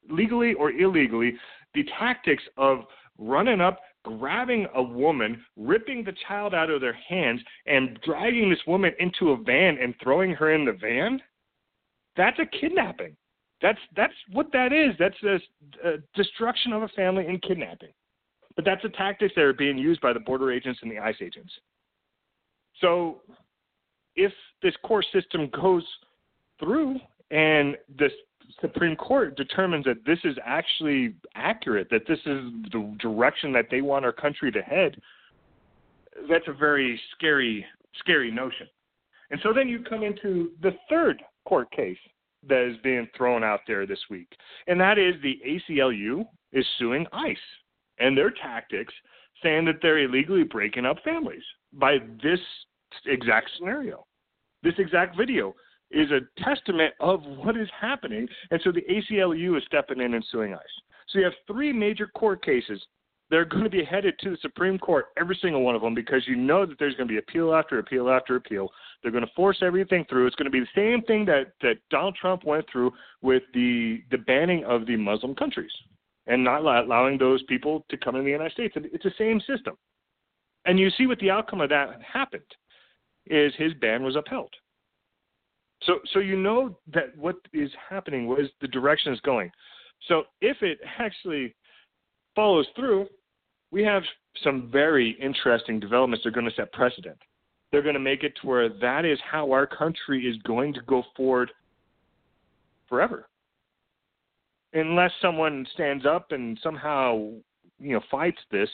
legally 0.08 0.54
or 0.54 0.70
illegally, 0.70 1.36
the 1.74 1.84
tactics 1.98 2.42
of 2.56 2.84
running 3.18 3.60
up, 3.60 3.80
grabbing 4.04 4.66
a 4.74 4.82
woman, 4.82 5.44
ripping 5.56 6.04
the 6.04 6.14
child 6.26 6.54
out 6.54 6.70
of 6.70 6.80
their 6.80 6.92
hands, 6.92 7.40
and 7.66 7.98
dragging 8.02 8.48
this 8.48 8.64
woman 8.66 8.92
into 9.00 9.30
a 9.30 9.36
van 9.36 9.78
and 9.78 9.94
throwing 10.02 10.32
her 10.32 10.52
in 10.52 10.64
the 10.64 10.72
van, 10.72 11.20
that's 12.16 12.38
a 12.38 12.46
kidnapping. 12.46 13.16
That's 13.60 13.78
that's 13.96 14.14
what 14.32 14.52
that 14.52 14.72
is. 14.72 14.94
That's 14.98 15.16
a, 15.24 15.88
a 15.88 15.94
uh, 15.94 15.96
destruction 16.14 16.72
of 16.72 16.82
a 16.82 16.88
family 16.88 17.26
and 17.26 17.42
kidnapping. 17.42 17.90
But 18.54 18.64
that's 18.64 18.82
the 18.82 18.88
tactics 18.90 19.34
that 19.36 19.42
are 19.42 19.52
being 19.52 19.78
used 19.78 20.00
by 20.00 20.12
the 20.12 20.20
border 20.20 20.52
agents 20.52 20.80
and 20.82 20.90
the 20.90 20.98
ICE 20.98 21.14
agents. 21.20 21.52
So, 22.80 23.20
if 24.16 24.32
this 24.62 24.74
court 24.84 25.06
system 25.12 25.48
goes 25.54 25.84
through 26.58 26.96
and 27.30 27.76
the 27.98 28.08
Supreme 28.60 28.96
Court 28.96 29.36
determines 29.36 29.84
that 29.84 30.04
this 30.06 30.18
is 30.24 30.36
actually 30.44 31.14
accurate, 31.34 31.88
that 31.90 32.02
this 32.08 32.18
is 32.20 32.50
the 32.72 32.96
direction 32.98 33.52
that 33.52 33.66
they 33.70 33.80
want 33.80 34.04
our 34.04 34.12
country 34.12 34.50
to 34.50 34.62
head, 34.62 35.00
that's 36.28 36.48
a 36.48 36.52
very 36.52 37.00
scary, 37.14 37.64
scary 37.98 38.30
notion. 38.30 38.66
And 39.30 39.38
so 39.42 39.52
then 39.52 39.68
you 39.68 39.84
come 39.88 40.02
into 40.02 40.52
the 40.62 40.72
third 40.88 41.22
court 41.44 41.70
case 41.70 41.98
that 42.48 42.68
is 42.68 42.76
being 42.82 43.08
thrown 43.16 43.44
out 43.44 43.60
there 43.66 43.86
this 43.86 44.00
week, 44.10 44.28
and 44.66 44.80
that 44.80 44.98
is 44.98 45.14
the 45.22 45.38
ACLU 45.46 46.26
is 46.52 46.66
suing 46.78 47.06
ICE 47.12 47.36
and 47.98 48.16
their 48.16 48.30
tactics, 48.30 48.94
saying 49.42 49.64
that 49.66 49.76
they're 49.82 49.98
illegally 49.98 50.44
breaking 50.44 50.86
up 50.86 50.96
families 51.04 51.42
by 51.72 51.98
this 52.22 52.40
exact 53.06 53.50
scenario, 53.56 54.06
this 54.62 54.74
exact 54.78 55.16
video 55.16 55.54
is 55.90 56.10
a 56.10 56.20
testament 56.42 56.92
of 57.00 57.22
what 57.24 57.56
is 57.56 57.68
happening, 57.78 58.28
and 58.50 58.60
so 58.62 58.70
the 58.72 58.82
ACLU 58.82 59.56
is 59.56 59.62
stepping 59.66 60.00
in 60.00 60.14
and 60.14 60.24
suing 60.30 60.54
ICE. 60.54 60.60
So 61.08 61.18
you 61.18 61.24
have 61.24 61.34
three 61.46 61.72
major 61.72 62.06
court 62.08 62.44
cases 62.44 62.80
they're 63.30 63.44
going 63.44 63.64
to 63.64 63.70
be 63.70 63.84
headed 63.84 64.18
to 64.20 64.30
the 64.30 64.36
Supreme 64.40 64.78
Court, 64.78 65.06
every 65.18 65.38
single 65.40 65.62
one 65.62 65.74
of 65.74 65.82
them, 65.82 65.94
because 65.94 66.22
you 66.26 66.34
know 66.34 66.64
that 66.64 66.78
there's 66.78 66.94
going 66.94 67.08
to 67.08 67.12
be 67.12 67.18
appeal 67.18 67.54
after 67.54 67.78
appeal 67.78 68.08
after 68.08 68.36
appeal. 68.36 68.70
They're 69.02 69.12
going 69.12 69.26
to 69.26 69.32
force 69.36 69.58
everything 69.62 70.06
through. 70.08 70.26
It's 70.26 70.36
going 70.36 70.50
to 70.50 70.50
be 70.50 70.60
the 70.60 70.66
same 70.74 71.02
thing 71.02 71.24
that, 71.26 71.52
that 71.60 71.76
Donald 71.90 72.16
Trump 72.20 72.44
went 72.44 72.64
through 72.70 72.92
with 73.20 73.42
the, 73.52 74.02
the 74.10 74.18
banning 74.18 74.64
of 74.64 74.86
the 74.86 74.96
Muslim 74.96 75.34
countries 75.34 75.70
and 76.26 76.42
not 76.42 76.62
allowing 76.62 77.18
those 77.18 77.42
people 77.44 77.84
to 77.90 77.96
come 77.96 78.16
in 78.16 78.24
the 78.24 78.30
United 78.30 78.52
States. 78.52 78.74
It's 78.76 79.04
the 79.04 79.12
same 79.18 79.40
system. 79.40 79.76
And 80.64 80.78
you 80.78 80.90
see 80.90 81.06
what 81.06 81.18
the 81.18 81.30
outcome 81.30 81.60
of 81.60 81.70
that 81.70 82.00
happened 82.02 82.42
is 83.26 83.52
his 83.56 83.72
ban 83.74 84.02
was 84.02 84.16
upheld. 84.16 84.52
So, 85.84 86.00
so 86.12 86.18
you 86.18 86.36
know 86.36 86.76
that 86.92 87.16
what 87.16 87.36
is 87.52 87.70
happening 87.88 88.26
was 88.26 88.48
the 88.60 88.68
direction 88.68 89.12
is 89.12 89.20
going. 89.20 89.50
So 90.06 90.24
if 90.40 90.62
it 90.62 90.78
actually 90.98 91.54
follows 92.34 92.66
through, 92.76 93.06
we 93.70 93.82
have 93.84 94.02
some 94.42 94.70
very 94.70 95.16
interesting 95.20 95.80
developments 95.80 96.24
that 96.24 96.30
are 96.30 96.32
going 96.32 96.48
to 96.48 96.54
set 96.54 96.72
precedent. 96.72 97.18
They're 97.70 97.82
going 97.82 97.94
to 97.94 98.00
make 98.00 98.24
it 98.24 98.32
to 98.40 98.46
where 98.46 98.68
that 98.68 99.04
is 99.04 99.18
how 99.30 99.52
our 99.52 99.66
country 99.66 100.26
is 100.26 100.36
going 100.42 100.72
to 100.74 100.80
go 100.86 101.02
forward 101.16 101.50
forever. 102.88 103.28
Unless 104.72 105.12
someone 105.20 105.66
stands 105.74 106.06
up 106.06 106.32
and 106.32 106.58
somehow, 106.62 107.30
you 107.78 107.92
know, 107.94 108.00
fights 108.10 108.40
this. 108.50 108.68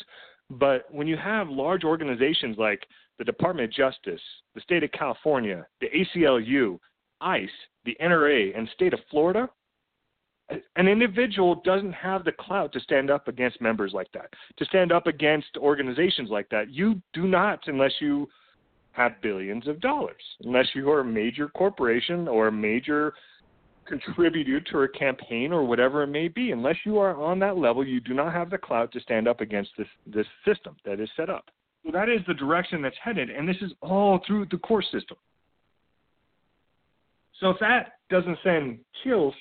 But 0.50 0.87
when 0.92 1.07
you 1.07 1.16
have 1.16 1.48
large 1.48 1.85
organizations 1.85 2.57
like 2.59 2.87
the 3.18 3.24
Department 3.24 3.70
of 3.70 3.72
Justice, 3.72 4.20
the 4.54 4.61
state 4.61 4.85
of 4.85 4.92
California, 4.92 5.66
the 5.80 5.88
ACLU, 5.88 6.78
ICE, 7.20 7.48
the 7.85 7.96
NRA, 8.00 8.57
and 8.57 8.68
state 8.74 8.92
of 8.92 9.00
Florida, 9.11 9.48
an 10.50 10.88
individual 10.88 11.62
doesn't 11.64 11.92
have 11.92 12.24
the 12.24 12.33
clout 12.33 12.72
to 12.72 12.80
stand 12.80 13.11
up 13.11 13.28
against 13.28 13.61
members 13.61 13.92
like 13.94 14.11
that, 14.12 14.28
to 14.59 14.64
stand 14.66 14.92
up 14.92 15.07
against 15.07 15.57
organizations 15.57 16.30
like 16.30 16.48
that. 16.50 16.70
You 16.70 17.00
do 17.12 17.26
not 17.26 17.61
unless 17.66 17.92
you 18.00 18.28
have 18.92 19.20
billions 19.22 19.66
of 19.66 19.80
dollars, 19.80 20.22
unless 20.44 20.66
you 20.74 20.90
are 20.90 21.00
a 21.00 21.04
major 21.04 21.48
corporation 21.48 22.28
or 22.28 22.48
a 22.48 22.52
major 22.52 23.14
contributor 23.87 24.61
to 24.61 24.80
a 24.80 24.88
campaign 24.88 25.52
or 25.52 25.64
whatever 25.64 26.02
it 26.02 26.09
may 26.09 26.28
be. 26.28 26.52
Unless 26.52 26.76
you 26.85 26.98
are 26.98 27.20
on 27.20 27.38
that 27.40 27.57
level, 27.57 27.87
you 27.87 28.00
do 28.00 28.14
not 28.14 28.33
have 28.33 28.50
the 28.50 28.59
clout 28.59 28.92
to 28.92 29.00
stand 29.00 29.26
up 29.26 29.40
against 29.40 29.70
this 29.76 29.88
this 30.07 30.26
system 30.44 30.76
that 30.85 31.00
is 31.00 31.09
set 31.16 31.30
up. 31.30 31.50
So 31.85 31.90
that 31.92 32.09
is 32.09 32.20
the 32.26 32.35
direction 32.35 32.80
that's 32.83 32.96
headed, 33.02 33.30
and 33.30 33.48
this 33.48 33.57
is 33.61 33.72
all 33.80 34.20
through 34.26 34.46
the 34.50 34.59
court 34.59 34.85
system. 34.92 35.16
So 37.40 37.50
if 37.50 37.59
that 37.61 37.94
doesn't 38.11 38.38
send 38.42 38.78
chills 39.02 39.35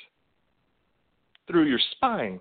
through 1.48 1.68
your 1.68 1.80
spine. 1.92 2.40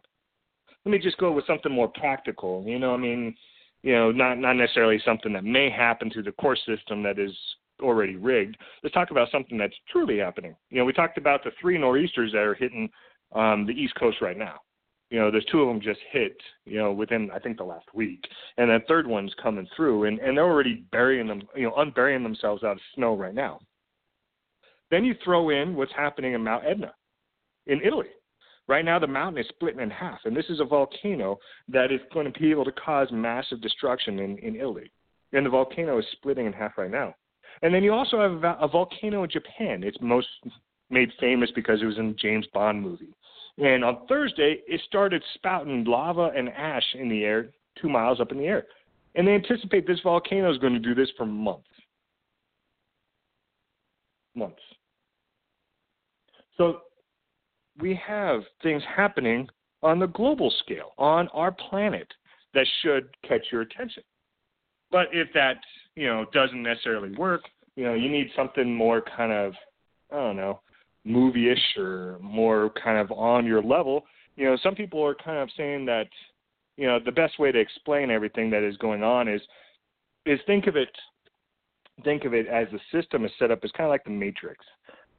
Let 0.84 0.92
me 0.92 0.98
just 0.98 1.18
go 1.18 1.32
with 1.32 1.46
something 1.46 1.72
more 1.72 1.88
practical. 1.88 2.64
You 2.66 2.78
know, 2.78 2.94
I 2.94 2.96
mean, 2.96 3.34
you 3.82 3.94
know, 3.94 4.12
not 4.12 4.38
not 4.38 4.54
necessarily 4.54 5.00
something 5.04 5.32
that 5.32 5.44
may 5.44 5.70
happen 5.70 6.10
to 6.10 6.22
the 6.22 6.32
core 6.32 6.56
system 6.56 7.02
that 7.02 7.18
is 7.18 7.32
already 7.80 8.16
rigged. 8.16 8.56
Let's 8.82 8.94
talk 8.94 9.10
about 9.10 9.30
something 9.30 9.58
that's 9.58 9.76
truly 9.90 10.18
happening. 10.18 10.54
You 10.70 10.78
know, 10.78 10.84
we 10.84 10.92
talked 10.92 11.18
about 11.18 11.44
the 11.44 11.50
three 11.60 11.78
nor'easters 11.78 12.32
that 12.32 12.38
are 12.38 12.54
hitting 12.54 12.88
um, 13.34 13.66
the 13.66 13.72
East 13.72 13.94
Coast 13.96 14.18
right 14.20 14.36
now. 14.36 14.60
You 15.10 15.18
know, 15.18 15.30
there's 15.30 15.44
two 15.46 15.60
of 15.60 15.68
them 15.68 15.80
just 15.80 16.00
hit, 16.10 16.36
you 16.64 16.78
know, 16.78 16.90
within 16.92 17.30
I 17.32 17.38
think 17.38 17.58
the 17.58 17.64
last 17.64 17.86
week, 17.92 18.24
and 18.56 18.70
that 18.70 18.88
third 18.88 19.06
one's 19.06 19.34
coming 19.42 19.68
through, 19.76 20.04
and 20.04 20.18
and 20.20 20.36
they're 20.36 20.44
already 20.44 20.84
burying 20.90 21.26
them, 21.26 21.42
you 21.54 21.64
know, 21.64 21.74
unburying 21.76 22.22
themselves 22.22 22.64
out 22.64 22.72
of 22.72 22.80
snow 22.94 23.14
right 23.14 23.34
now. 23.34 23.60
Then 24.90 25.04
you 25.04 25.14
throw 25.22 25.50
in 25.50 25.74
what's 25.74 25.92
happening 25.94 26.34
in 26.34 26.44
Mount 26.44 26.64
Etna, 26.64 26.92
in 27.66 27.80
Italy. 27.82 28.08
Right 28.72 28.86
now, 28.86 28.98
the 28.98 29.06
mountain 29.06 29.38
is 29.38 29.46
splitting 29.50 29.80
in 29.80 29.90
half, 29.90 30.20
and 30.24 30.34
this 30.34 30.46
is 30.48 30.58
a 30.58 30.64
volcano 30.64 31.38
that 31.68 31.92
is 31.92 32.00
going 32.14 32.32
to 32.32 32.40
be 32.40 32.50
able 32.50 32.64
to 32.64 32.72
cause 32.72 33.06
massive 33.12 33.60
destruction 33.60 34.18
in, 34.18 34.38
in 34.38 34.56
Italy. 34.56 34.90
And 35.34 35.44
the 35.44 35.50
volcano 35.50 35.98
is 35.98 36.06
splitting 36.12 36.46
in 36.46 36.54
half 36.54 36.78
right 36.78 36.90
now. 36.90 37.14
And 37.60 37.74
then 37.74 37.82
you 37.82 37.92
also 37.92 38.18
have 38.22 38.42
a, 38.42 38.56
a 38.64 38.68
volcano 38.68 39.24
in 39.24 39.30
Japan. 39.30 39.82
It's 39.84 39.98
most 40.00 40.28
made 40.88 41.10
famous 41.20 41.50
because 41.54 41.82
it 41.82 41.84
was 41.84 41.98
in 41.98 42.08
the 42.08 42.14
James 42.14 42.46
Bond 42.54 42.80
movie. 42.80 43.14
And 43.58 43.84
on 43.84 44.06
Thursday, 44.08 44.60
it 44.66 44.80
started 44.86 45.22
spouting 45.34 45.84
lava 45.84 46.30
and 46.34 46.48
ash 46.48 46.94
in 46.94 47.10
the 47.10 47.24
air, 47.24 47.50
two 47.78 47.90
miles 47.90 48.20
up 48.22 48.32
in 48.32 48.38
the 48.38 48.46
air. 48.46 48.64
And 49.16 49.28
they 49.28 49.34
anticipate 49.34 49.86
this 49.86 50.00
volcano 50.02 50.50
is 50.50 50.56
going 50.56 50.72
to 50.72 50.78
do 50.78 50.94
this 50.94 51.10
for 51.18 51.26
months. 51.26 51.68
Months. 54.34 54.62
So 56.56 56.80
we 57.80 57.98
have 58.06 58.42
things 58.62 58.82
happening 58.96 59.48
on 59.82 59.98
the 59.98 60.06
global 60.06 60.52
scale, 60.64 60.92
on 60.98 61.28
our 61.28 61.52
planet, 61.52 62.06
that 62.54 62.66
should 62.82 63.08
catch 63.26 63.46
your 63.50 63.62
attention. 63.62 64.02
But 64.90 65.06
if 65.12 65.28
that, 65.34 65.56
you 65.96 66.06
know, 66.06 66.26
doesn't 66.32 66.62
necessarily 66.62 67.14
work, 67.16 67.42
you 67.76 67.84
know, 67.84 67.94
you 67.94 68.10
need 68.10 68.30
something 68.36 68.74
more 68.74 69.02
kind 69.16 69.32
of, 69.32 69.54
I 70.12 70.16
don't 70.16 70.36
know, 70.36 70.60
movie-ish 71.04 71.76
or 71.78 72.18
more 72.20 72.70
kind 72.82 72.98
of 72.98 73.10
on 73.10 73.46
your 73.46 73.62
level. 73.62 74.04
You 74.36 74.44
know, 74.44 74.56
some 74.62 74.74
people 74.74 75.02
are 75.04 75.14
kind 75.14 75.38
of 75.38 75.48
saying 75.56 75.86
that, 75.86 76.08
you 76.76 76.86
know, 76.86 76.98
the 77.02 77.12
best 77.12 77.38
way 77.38 77.50
to 77.50 77.58
explain 77.58 78.10
everything 78.10 78.50
that 78.50 78.62
is 78.62 78.76
going 78.76 79.02
on 79.02 79.28
is 79.28 79.40
is 80.24 80.38
think 80.46 80.68
of 80.68 80.76
it 80.76 80.88
think 82.04 82.24
of 82.24 82.34
it 82.34 82.46
as 82.46 82.66
the 82.72 82.80
system 82.90 83.24
is 83.24 83.30
set 83.38 83.50
up 83.50 83.60
as 83.64 83.70
kind 83.72 83.86
of 83.86 83.90
like 83.90 84.04
the 84.04 84.10
Matrix. 84.10 84.64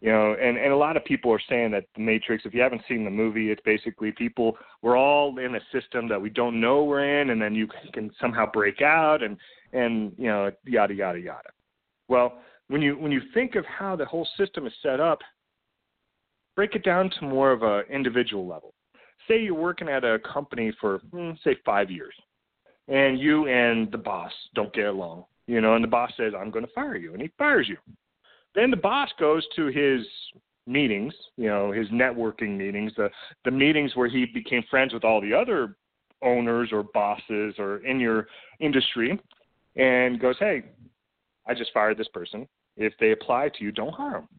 You 0.03 0.11
know, 0.11 0.33
and, 0.33 0.57
and 0.57 0.73
a 0.73 0.75
lot 0.75 0.97
of 0.97 1.05
people 1.05 1.31
are 1.31 1.39
saying 1.47 1.71
that 1.71 1.85
the 1.95 2.01
Matrix, 2.01 2.43
if 2.45 2.53
you 2.53 2.61
haven't 2.61 2.81
seen 2.89 3.05
the 3.05 3.09
movie, 3.09 3.51
it's 3.51 3.61
basically 3.63 4.11
people, 4.11 4.57
we're 4.81 4.97
all 4.97 5.37
in 5.39 5.55
a 5.55 5.59
system 5.71 6.09
that 6.09 6.21
we 6.21 6.29
don't 6.29 6.59
know 6.59 6.83
we're 6.83 7.21
in, 7.21 7.29
and 7.29 7.41
then 7.41 7.55
you 7.55 7.69
can 7.93 8.11
somehow 8.19 8.45
break 8.51 8.81
out 8.81 9.23
and, 9.23 9.37
and 9.71 10.11
you 10.17 10.27
know, 10.27 10.51
yada, 10.65 10.93
yada, 10.93 11.19
yada. 11.19 11.47
Well, 12.09 12.33
when 12.67 12.81
you, 12.81 12.97
when 12.97 13.13
you 13.13 13.21
think 13.33 13.55
of 13.55 13.63
how 13.65 13.95
the 13.95 14.03
whole 14.03 14.27
system 14.37 14.67
is 14.67 14.73
set 14.83 14.99
up, 14.99 15.19
break 16.57 16.75
it 16.75 16.83
down 16.83 17.09
to 17.19 17.25
more 17.25 17.53
of 17.53 17.63
a 17.63 17.83
individual 17.89 18.45
level. 18.45 18.73
Say 19.29 19.41
you're 19.41 19.53
working 19.53 19.87
at 19.87 20.03
a 20.03 20.19
company 20.19 20.73
for, 20.81 20.97
hmm, 21.13 21.31
say, 21.45 21.55
five 21.65 21.89
years, 21.89 22.13
and 22.89 23.17
you 23.17 23.47
and 23.47 23.89
the 23.89 23.97
boss 23.97 24.33
don't 24.53 24.73
get 24.73 24.87
along 24.87 25.23
you 25.47 25.59
know, 25.59 25.75
and 25.75 25.83
the 25.83 25.89
boss 25.89 26.11
says, 26.15 26.33
I'm 26.37 26.51
going 26.51 26.65
to 26.65 26.71
fire 26.71 26.95
you, 26.95 27.13
and 27.13 27.21
he 27.21 27.29
fires 27.37 27.67
you. 27.67 27.77
Then 28.55 28.71
the 28.71 28.77
boss 28.77 29.09
goes 29.19 29.45
to 29.55 29.67
his 29.67 30.05
meetings, 30.67 31.13
you 31.37 31.47
know, 31.47 31.71
his 31.71 31.87
networking 31.89 32.57
meetings, 32.57 32.91
the 32.95 33.09
the 33.45 33.51
meetings 33.51 33.95
where 33.95 34.09
he 34.09 34.25
became 34.25 34.63
friends 34.69 34.93
with 34.93 35.03
all 35.03 35.21
the 35.21 35.33
other 35.33 35.75
owners 36.21 36.69
or 36.71 36.83
bosses 36.93 37.55
or 37.57 37.85
in 37.85 37.99
your 37.99 38.27
industry, 38.59 39.19
and 39.75 40.19
goes, 40.19 40.35
Hey, 40.39 40.63
I 41.47 41.53
just 41.53 41.73
fired 41.73 41.97
this 41.97 42.07
person. 42.09 42.47
If 42.77 42.93
they 42.99 43.11
apply 43.11 43.49
to 43.57 43.63
you, 43.63 43.71
don't 43.71 43.93
hire 43.93 44.13
them. 44.13 44.29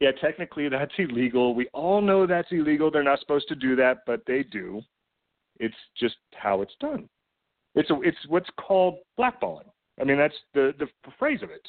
Yeah, 0.00 0.10
technically 0.20 0.68
that's 0.68 0.92
illegal. 0.98 1.54
We 1.54 1.68
all 1.72 2.00
know 2.00 2.26
that's 2.26 2.48
illegal. 2.50 2.90
They're 2.90 3.02
not 3.02 3.20
supposed 3.20 3.48
to 3.48 3.54
do 3.54 3.76
that, 3.76 3.98
but 4.06 4.20
they 4.26 4.42
do. 4.42 4.82
It's 5.58 5.76
just 5.98 6.16
how 6.34 6.62
it's 6.62 6.74
done. 6.80 7.08
It's 7.74 7.90
a, 7.90 8.00
it's 8.02 8.18
what's 8.28 8.48
called 8.60 8.96
blackballing. 9.18 9.68
I 10.00 10.04
mean, 10.04 10.18
that's 10.18 10.34
the 10.54 10.72
the 10.78 10.88
phrase 11.18 11.42
of 11.42 11.50
it. 11.50 11.62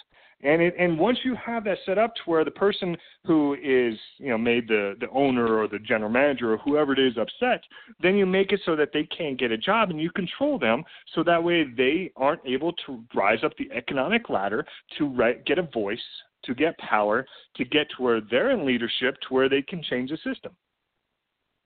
And 0.43 0.61
it, 0.61 0.75
and 0.77 0.99
once 0.99 1.17
you 1.23 1.35
have 1.35 1.63
that 1.63 1.77
set 1.85 1.97
up 1.97 2.13
to 2.15 2.21
where 2.25 2.43
the 2.43 2.51
person 2.51 2.95
who 3.25 3.53
is 3.53 3.97
you 4.17 4.29
know 4.29 4.37
made 4.37 4.67
the 4.67 4.95
the 4.99 5.09
owner 5.09 5.57
or 5.57 5.67
the 5.67 5.79
general 5.79 6.11
manager 6.11 6.53
or 6.53 6.57
whoever 6.57 6.93
it 6.93 6.99
is 6.99 7.17
upset, 7.17 7.63
then 8.01 8.15
you 8.15 8.25
make 8.25 8.51
it 8.51 8.59
so 8.65 8.75
that 8.75 8.89
they 8.93 9.03
can't 9.05 9.39
get 9.39 9.51
a 9.51 9.57
job 9.57 9.89
and 9.89 10.01
you 10.01 10.11
control 10.11 10.59
them 10.59 10.83
so 11.13 11.23
that 11.23 11.41
way 11.41 11.63
they 11.63 12.11
aren't 12.15 12.45
able 12.45 12.73
to 12.85 13.03
rise 13.15 13.43
up 13.43 13.53
the 13.57 13.71
economic 13.71 14.29
ladder 14.29 14.65
to 14.97 15.07
re- 15.07 15.41
get 15.45 15.57
a 15.57 15.63
voice, 15.63 15.97
to 16.43 16.53
get 16.53 16.77
power, 16.79 17.25
to 17.55 17.63
get 17.63 17.87
to 17.95 18.03
where 18.03 18.21
they're 18.29 18.51
in 18.51 18.65
leadership, 18.65 19.15
to 19.21 19.33
where 19.33 19.47
they 19.47 19.61
can 19.61 19.81
change 19.83 20.09
the 20.09 20.17
system. 20.17 20.51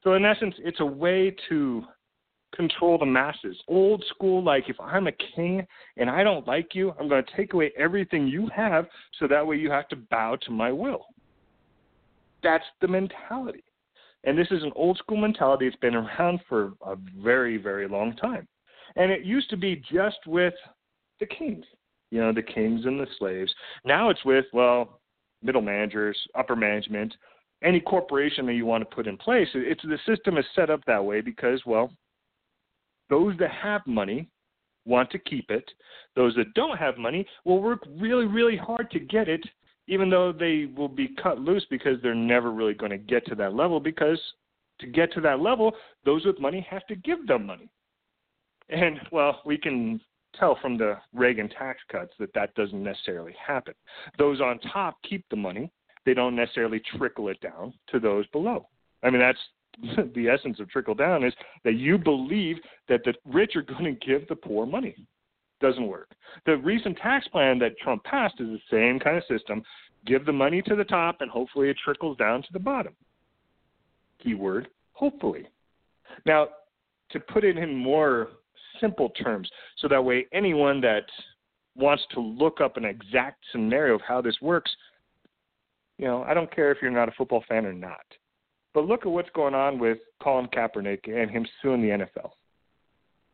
So 0.04 0.14
in 0.14 0.26
essence, 0.26 0.56
it's 0.60 0.80
a 0.80 0.86
way 0.86 1.36
to 1.50 1.84
control 2.56 2.98
the 2.98 3.06
masses. 3.06 3.58
Old 3.68 4.04
school, 4.10 4.44
like 4.44 4.70
if 4.70 4.80
I'm 4.80 5.08
a 5.08 5.12
king 5.36 5.66
and 5.98 6.10
I 6.10 6.24
don't 6.24 6.48
like 6.48 6.74
you, 6.74 6.94
I'm 7.00 7.08
going 7.08 7.24
to 7.24 7.36
take 7.36 7.54
away 7.54 7.72
everything 7.78 8.28
you 8.28 8.50
have 8.56 8.88
so 9.20 9.28
that 9.28 9.46
way 9.46 9.58
you 9.58 9.70
have 9.72 9.88
to 9.90 9.96
bow 9.96 10.38
to 10.42 10.52
my 10.52 10.72
will. 10.72 11.06
That's 12.42 12.66
the 12.82 12.88
mentality. 12.88 13.64
And 14.24 14.38
this 14.38 14.48
is 14.52 14.64
an 14.64 14.72
old 14.76 14.98
school 14.98 15.18
mentality. 15.18 15.68
It's 15.68 15.76
been 15.78 15.96
around 15.96 16.40
for 16.48 16.74
a 16.86 16.96
very, 17.22 17.58
very 17.58 17.88
long 17.88 18.16
time. 18.16 18.48
And 18.96 19.12
it 19.12 19.24
used 19.24 19.50
to 19.52 19.58
be 19.58 19.82
just 19.92 20.18
with 20.26 20.54
the 21.20 21.26
kings, 21.26 21.66
you 22.12 22.20
know, 22.20 22.34
the 22.34 22.42
kings 22.42 22.86
and 22.86 23.00
the 23.00 23.08
slaves. 23.18 23.54
Now 23.86 24.10
it's 24.10 24.24
with, 24.26 24.46
well, 24.52 25.00
middle 25.42 25.62
managers, 25.62 26.18
upper 26.36 26.56
management, 26.56 27.14
any 27.64 27.80
corporation 27.80 28.46
that 28.46 28.54
you 28.54 28.66
want 28.66 28.88
to 28.88 28.96
put 28.96 29.08
in 29.08 29.18
place. 29.18 29.48
It's 29.54 29.84
the 29.84 30.00
system 30.06 30.38
is 30.38 30.46
set 30.56 30.70
up 30.70 30.82
that 30.86 31.04
way 31.04 31.22
because, 31.22 31.62
well, 31.66 31.92
those 33.10 33.38
that 33.40 33.52
have 33.52 33.82
money 33.86 34.30
want 34.86 35.10
to 35.12 35.20
keep 35.20 35.50
it. 35.52 35.70
Those 36.16 36.36
that 36.36 36.54
don't 36.54 36.78
have 36.78 36.98
money 36.98 37.26
will 37.46 37.62
work 37.62 37.86
really, 37.98 38.26
really 38.26 38.58
hard 38.58 38.90
to 38.92 39.00
get 39.00 39.28
it, 39.30 39.46
even 39.88 40.10
though 40.10 40.32
they 40.32 40.68
will 40.76 40.88
be 40.88 41.10
cut 41.22 41.40
loose 41.40 41.66
because 41.70 42.02
they're 42.02 42.16
never 42.16 42.52
really 42.52 42.74
going 42.74 42.92
to 42.92 42.98
get 42.98 43.26
to 43.28 43.36
that 43.36 43.54
level. 43.54 43.80
Because 43.80 44.20
to 44.80 44.88
get 44.88 45.14
to 45.14 45.22
that 45.22 45.40
level, 45.40 45.74
those 46.06 46.26
with 46.26 46.40
money 46.40 46.66
have 46.70 46.86
to 46.88 46.96
give 46.96 47.28
them 47.28 47.46
money. 47.46 47.70
And, 48.70 49.00
well, 49.12 49.42
we 49.46 49.58
can 49.58 50.00
tell 50.36 50.58
from 50.62 50.78
the 50.78 50.98
Reagan 51.14 51.50
tax 51.50 51.80
cuts 51.92 52.14
that 52.20 52.34
that 52.34 52.54
doesn't 52.56 52.84
necessarily 52.84 53.34
happen. 53.46 53.74
Those 54.18 54.42
on 54.42 54.60
top 54.60 54.98
keep 55.08 55.26
the 55.30 55.36
money, 55.36 55.72
they 56.06 56.14
don't 56.14 56.36
necessarily 56.36 56.82
trickle 56.98 57.30
it 57.30 57.42
down 57.42 57.74
to 57.92 58.00
those 58.00 58.28
below. 58.28 58.68
I 59.04 59.10
mean, 59.10 59.20
that's 59.20 59.40
the 60.16 60.28
essence 60.28 60.60
of 60.60 60.70
trickle 60.70 60.96
down 60.96 61.24
is 61.24 61.34
that 61.64 61.76
you 61.76 61.98
believe 61.98 62.58
that 62.88 63.02
the 63.04 63.14
rich 63.26 63.56
are 63.56 63.62
going 63.62 63.84
to 63.86 64.06
give 64.06 64.28
the 64.28 64.36
poor 64.36 64.66
money. 64.66 64.96
Doesn't 65.62 65.88
work. 65.88 66.10
The 66.46 66.58
recent 66.58 66.98
tax 66.98 67.28
plan 67.28 67.60
that 67.60 67.78
Trump 67.80 68.04
passed 68.04 68.36
is 68.40 68.48
the 68.48 68.60
same 68.72 69.00
kind 69.00 69.18
of 69.18 69.24
system. 69.30 69.62
Give 70.06 70.26
the 70.26 70.34
money 70.34 70.62
to 70.64 70.76
the 70.76 70.86
top 70.86 71.18
and 71.20 71.30
hopefully 71.30 71.70
it 71.70 71.78
trickles 71.84 72.18
down 72.18 72.42
to 72.44 72.48
the 72.54 72.60
bottom. 72.60 72.96
Keyword, 74.24 74.70
hopefully. 74.94 75.48
Now, 76.26 76.48
to 77.12 77.20
put 77.20 77.44
it 77.44 77.58
in 77.58 77.76
more 77.76 78.30
simple 78.80 79.10
terms, 79.10 79.50
so 79.78 79.88
that 79.88 80.04
way 80.04 80.28
anyone 80.34 80.80
that 80.82 81.06
wants 81.76 82.04
to 82.14 82.20
look 82.20 82.62
up 82.62 82.78
an 82.78 82.86
exact 82.86 83.44
scenario 83.52 83.96
of 83.96 84.02
how 84.08 84.22
this 84.22 84.36
works, 84.42 84.72
you 85.98 86.06
know, 86.06 86.24
I 86.24 86.34
don't 86.34 86.54
care 86.54 86.72
if 86.72 86.78
you're 86.82 86.92
not 86.92 87.10
a 87.10 87.14
football 87.14 87.44
fan 87.48 87.66
or 87.66 87.74
not. 87.74 88.06
But 88.74 88.86
look 88.86 89.06
at 89.06 89.12
what's 89.12 89.30
going 89.32 89.56
on 89.56 89.80
with 89.80 89.98
Colin 90.22 90.48
Kaepernick 90.48 91.08
and 91.08 91.30
him 91.30 91.46
suing 91.62 91.82
the 91.82 91.90
NFL. 91.90 92.32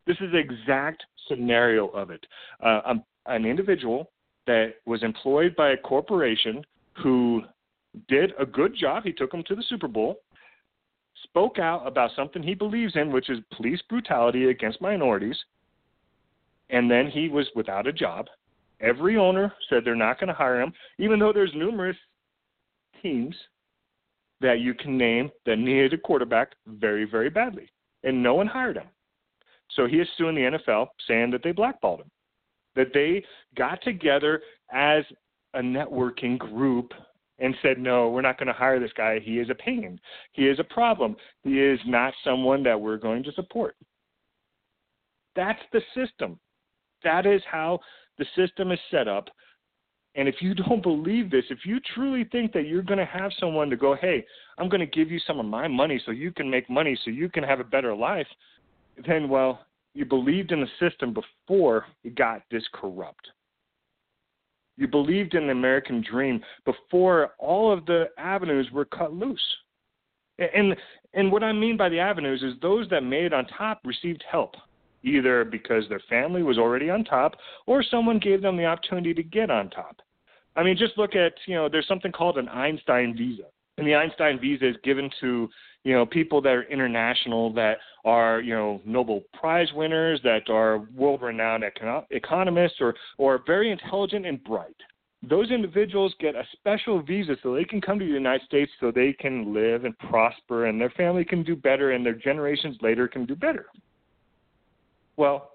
This 0.07 0.17
is 0.21 0.31
the 0.31 0.37
exact 0.37 1.03
scenario 1.27 1.87
of 1.87 2.09
it. 2.09 2.25
Uh, 2.63 2.95
an 3.25 3.45
individual 3.45 4.11
that 4.47 4.75
was 4.85 5.03
employed 5.03 5.55
by 5.55 5.71
a 5.71 5.77
corporation 5.77 6.63
who 7.01 7.41
did 8.07 8.31
a 8.39 8.45
good 8.45 8.75
job. 8.75 9.03
He 9.03 9.11
took 9.11 9.31
them 9.31 9.43
to 9.47 9.55
the 9.55 9.63
Super 9.67 9.87
Bowl, 9.87 10.17
spoke 11.23 11.59
out 11.59 11.87
about 11.87 12.11
something 12.15 12.43
he 12.43 12.53
believes 12.53 12.95
in, 12.95 13.11
which 13.11 13.29
is 13.29 13.39
police 13.55 13.81
brutality 13.89 14.49
against 14.49 14.81
minorities, 14.81 15.37
and 16.69 16.89
then 16.89 17.07
he 17.07 17.29
was 17.29 17.47
without 17.55 17.87
a 17.87 17.93
job. 17.93 18.27
Every 18.81 19.17
owner 19.17 19.53
said 19.69 19.83
they're 19.83 19.95
not 19.95 20.19
going 20.19 20.27
to 20.27 20.33
hire 20.33 20.61
him, 20.61 20.73
even 20.99 21.19
though 21.19 21.33
there's 21.33 21.51
numerous 21.55 21.97
teams 23.01 23.35
that 24.41 24.59
you 24.59 24.73
can 24.73 24.97
name 24.97 25.31
that 25.45 25.57
needed 25.57 25.93
a 25.93 25.97
quarterback 25.97 26.53
very, 26.67 27.05
very 27.05 27.29
badly, 27.29 27.69
and 28.03 28.21
no 28.21 28.33
one 28.33 28.47
hired 28.47 28.77
him. 28.77 28.87
So 29.71 29.87
he 29.87 29.97
is 29.97 30.07
suing 30.17 30.35
the 30.35 30.57
NFL, 30.57 30.87
saying 31.07 31.31
that 31.31 31.41
they 31.43 31.51
blackballed 31.51 32.01
him, 32.01 32.11
that 32.75 32.93
they 32.93 33.23
got 33.55 33.81
together 33.81 34.41
as 34.71 35.03
a 35.53 35.59
networking 35.59 36.37
group 36.37 36.93
and 37.39 37.55
said, 37.61 37.77
no, 37.79 38.09
we're 38.09 38.21
not 38.21 38.37
going 38.37 38.47
to 38.47 38.53
hire 38.53 38.79
this 38.79 38.93
guy. 38.95 39.19
He 39.19 39.39
is 39.39 39.49
a 39.49 39.55
pain. 39.55 39.99
He 40.31 40.47
is 40.47 40.59
a 40.59 40.63
problem. 40.63 41.15
He 41.43 41.59
is 41.59 41.79
not 41.85 42.13
someone 42.23 42.63
that 42.63 42.79
we're 42.79 42.97
going 42.97 43.23
to 43.23 43.31
support. 43.33 43.75
That's 45.35 45.59
the 45.73 45.81
system. 45.93 46.39
That 47.03 47.25
is 47.25 47.41
how 47.49 47.79
the 48.17 48.25
system 48.35 48.71
is 48.71 48.79
set 48.89 49.07
up 49.07 49.27
and 50.15 50.29
if 50.29 50.35
you 50.39 50.53
don't 50.55 50.81
believe 50.81 51.29
this, 51.29 51.43
if 51.49 51.59
you 51.65 51.79
truly 51.93 52.23
think 52.31 52.53
that 52.53 52.67
you're 52.67 52.81
going 52.81 52.99
to 52.99 53.05
have 53.05 53.31
someone 53.39 53.69
to 53.69 53.75
go, 53.75 53.95
hey, 53.95 54.25
I'm 54.57 54.69
going 54.69 54.79
to 54.79 54.85
give 54.85 55.11
you 55.11 55.19
some 55.27 55.39
of 55.39 55.45
my 55.45 55.67
money 55.67 56.01
so 56.05 56.11
you 56.11 56.31
can 56.31 56.49
make 56.49 56.69
money, 56.69 56.97
so 57.03 57.11
you 57.11 57.29
can 57.29 57.43
have 57.43 57.59
a 57.59 57.65
better 57.65 57.93
life, 57.93 58.27
then, 59.05 59.27
well, 59.27 59.65
you 59.93 60.05
believed 60.05 60.51
in 60.51 60.61
the 60.61 60.89
system 60.89 61.13
before 61.13 61.85
it 62.03 62.15
got 62.15 62.43
this 62.49 62.63
corrupt. 62.73 63.27
You 64.77 64.87
believed 64.87 65.35
in 65.35 65.47
the 65.47 65.51
American 65.51 66.01
dream 66.01 66.41
before 66.65 67.31
all 67.37 67.71
of 67.71 67.85
the 67.85 68.05
avenues 68.17 68.69
were 68.71 68.85
cut 68.85 69.13
loose. 69.13 69.39
And 70.37 70.75
and 71.13 71.31
what 71.31 71.43
I 71.43 71.53
mean 71.53 71.77
by 71.77 71.87
the 71.87 71.99
avenues 71.99 72.43
is 72.43 72.59
those 72.61 72.89
that 72.89 73.01
made 73.01 73.23
it 73.23 73.33
on 73.33 73.45
top 73.45 73.79
received 73.85 74.21
help, 74.29 74.55
either 75.01 75.45
because 75.45 75.85
their 75.87 76.01
family 76.09 76.43
was 76.43 76.57
already 76.57 76.89
on 76.89 77.05
top 77.05 77.37
or 77.67 77.81
someone 77.81 78.19
gave 78.19 78.41
them 78.41 78.57
the 78.57 78.65
opportunity 78.65 79.13
to 79.13 79.23
get 79.23 79.49
on 79.49 79.69
top. 79.69 80.01
I 80.55 80.63
mean, 80.63 80.77
just 80.77 80.97
look 80.97 81.15
at 81.15 81.33
you 81.45 81.55
know, 81.55 81.69
there's 81.69 81.87
something 81.87 82.11
called 82.11 82.37
an 82.37 82.47
Einstein 82.49 83.15
visa, 83.17 83.43
and 83.77 83.85
the 83.85 83.95
Einstein 83.95 84.39
visa 84.39 84.69
is 84.69 84.75
given 84.83 85.09
to 85.21 85.49
you 85.83 85.93
know 85.93 86.05
people 86.05 86.41
that 86.41 86.53
are 86.53 86.63
international, 86.63 87.53
that 87.53 87.77
are 88.05 88.41
you 88.41 88.53
know 88.53 88.81
Nobel 88.85 89.21
Prize 89.39 89.67
winners, 89.73 90.19
that 90.23 90.49
are 90.49 90.87
world-renowned 90.95 91.63
econo- 91.63 92.05
economists, 92.11 92.77
or 92.79 92.95
or 93.17 93.43
very 93.45 93.71
intelligent 93.71 94.25
and 94.25 94.43
bright. 94.43 94.75
Those 95.27 95.49
individuals 95.49 96.13
get 96.19 96.35
a 96.35 96.43
special 96.53 97.01
visa 97.01 97.35
so 97.41 97.55
they 97.55 97.63
can 97.63 97.81
come 97.81 97.97
to 97.99 98.05
the 98.05 98.11
United 98.11 98.45
States 98.45 98.71
so 98.79 98.91
they 98.91 99.11
can 99.13 99.53
live 99.53 99.83
and 99.83 99.97
prosper 99.97 100.67
and 100.67 100.79
their 100.79 100.91
family 100.91 101.25
can 101.25 101.41
do 101.41 101.55
better 101.55 101.93
and 101.93 102.05
their 102.05 102.13
generations 102.13 102.77
later 102.81 103.07
can 103.07 103.25
do 103.25 103.35
better. 103.35 103.65
Well, 105.17 105.51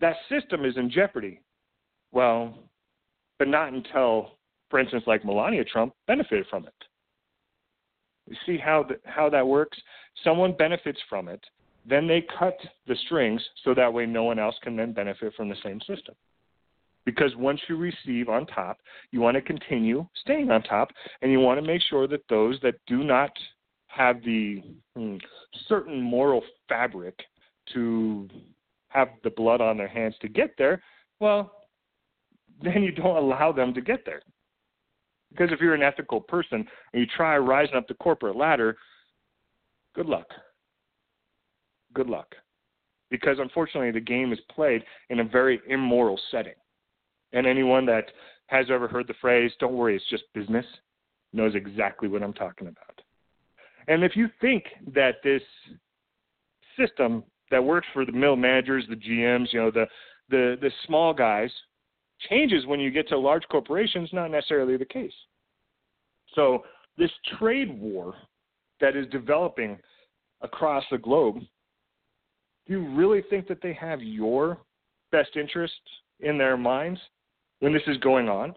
that 0.00 0.16
system 0.28 0.66
is 0.66 0.76
in 0.76 0.90
jeopardy. 0.90 1.40
Well, 2.10 2.58
but 3.38 3.48
not 3.48 3.72
until, 3.72 4.32
for 4.70 4.78
instance, 4.78 5.04
like 5.06 5.24
Melania 5.24 5.64
Trump 5.64 5.94
benefited 6.06 6.46
from 6.48 6.66
it. 6.66 6.74
You 8.28 8.36
see 8.46 8.56
how 8.56 8.84
the, 8.84 9.00
how 9.04 9.28
that 9.30 9.46
works? 9.46 9.78
Someone 10.22 10.52
benefits 10.56 11.00
from 11.08 11.28
it, 11.28 11.44
then 11.84 12.06
they 12.06 12.24
cut 12.38 12.56
the 12.86 12.94
strings 13.06 13.42
so 13.64 13.74
that 13.74 13.92
way 13.92 14.06
no 14.06 14.22
one 14.22 14.38
else 14.38 14.54
can 14.62 14.76
then 14.76 14.92
benefit 14.92 15.34
from 15.34 15.48
the 15.48 15.56
same 15.64 15.80
system. 15.80 16.14
because 17.04 17.34
once 17.36 17.60
you 17.68 17.76
receive 17.76 18.28
on 18.28 18.46
top, 18.46 18.78
you 19.10 19.20
want 19.20 19.34
to 19.34 19.42
continue 19.42 20.06
staying 20.20 20.50
on 20.50 20.62
top, 20.62 20.90
and 21.20 21.32
you 21.32 21.40
want 21.40 21.60
to 21.60 21.66
make 21.66 21.82
sure 21.82 22.06
that 22.06 22.22
those 22.28 22.58
that 22.62 22.74
do 22.86 23.02
not 23.02 23.32
have 23.88 24.22
the 24.24 24.62
hmm, 24.96 25.16
certain 25.68 26.00
moral 26.00 26.42
fabric 26.68 27.18
to 27.72 28.28
have 28.88 29.08
the 29.24 29.30
blood 29.30 29.60
on 29.60 29.76
their 29.76 29.88
hands 29.88 30.14
to 30.20 30.28
get 30.28 30.54
there, 30.58 30.82
well, 31.20 31.61
then 32.62 32.82
you 32.82 32.92
don't 32.92 33.16
allow 33.16 33.52
them 33.52 33.74
to 33.74 33.80
get 33.80 34.04
there. 34.04 34.22
Because 35.30 35.50
if 35.50 35.60
you're 35.60 35.74
an 35.74 35.82
ethical 35.82 36.20
person 36.20 36.66
and 36.92 37.00
you 37.00 37.06
try 37.16 37.38
rising 37.38 37.76
up 37.76 37.88
the 37.88 37.94
corporate 37.94 38.36
ladder, 38.36 38.76
good 39.94 40.06
luck. 40.06 40.26
Good 41.94 42.08
luck. 42.08 42.34
Because 43.10 43.38
unfortunately, 43.38 43.90
the 43.90 44.00
game 44.00 44.32
is 44.32 44.38
played 44.54 44.82
in 45.10 45.20
a 45.20 45.24
very 45.24 45.60
immoral 45.68 46.18
setting. 46.30 46.54
And 47.32 47.46
anyone 47.46 47.86
that 47.86 48.04
has 48.46 48.66
ever 48.70 48.88
heard 48.88 49.06
the 49.06 49.14
phrase, 49.20 49.50
don't 49.58 49.74
worry, 49.74 49.96
it's 49.96 50.08
just 50.10 50.24
business, 50.34 50.66
knows 51.32 51.54
exactly 51.54 52.08
what 52.08 52.22
I'm 52.22 52.34
talking 52.34 52.68
about. 52.68 53.00
And 53.88 54.04
if 54.04 54.16
you 54.16 54.28
think 54.40 54.64
that 54.94 55.16
this 55.24 55.42
system 56.78 57.24
that 57.50 57.62
works 57.62 57.86
for 57.92 58.04
the 58.04 58.12
middle 58.12 58.36
managers, 58.36 58.84
the 58.88 58.96
GMs, 58.96 59.52
you 59.52 59.60
know, 59.60 59.70
the 59.70 59.86
the 60.30 60.56
the 60.60 60.70
small 60.86 61.12
guys 61.12 61.50
changes 62.28 62.66
when 62.66 62.80
you 62.80 62.90
get 62.90 63.08
to 63.08 63.18
large 63.18 63.44
corporations, 63.50 64.10
not 64.12 64.30
necessarily 64.30 64.76
the 64.76 64.84
case. 64.84 65.12
So 66.34 66.64
this 66.98 67.10
trade 67.38 67.78
war 67.80 68.14
that 68.80 68.96
is 68.96 69.06
developing 69.08 69.78
across 70.42 70.84
the 70.90 70.98
globe, 70.98 71.36
do 72.66 72.72
you 72.72 72.94
really 72.94 73.22
think 73.28 73.48
that 73.48 73.62
they 73.62 73.72
have 73.74 74.02
your 74.02 74.58
best 75.10 75.36
interests 75.36 75.76
in 76.20 76.38
their 76.38 76.56
minds 76.56 77.00
when 77.60 77.72
this 77.72 77.82
is 77.86 77.96
going 77.98 78.28
on? 78.28 78.54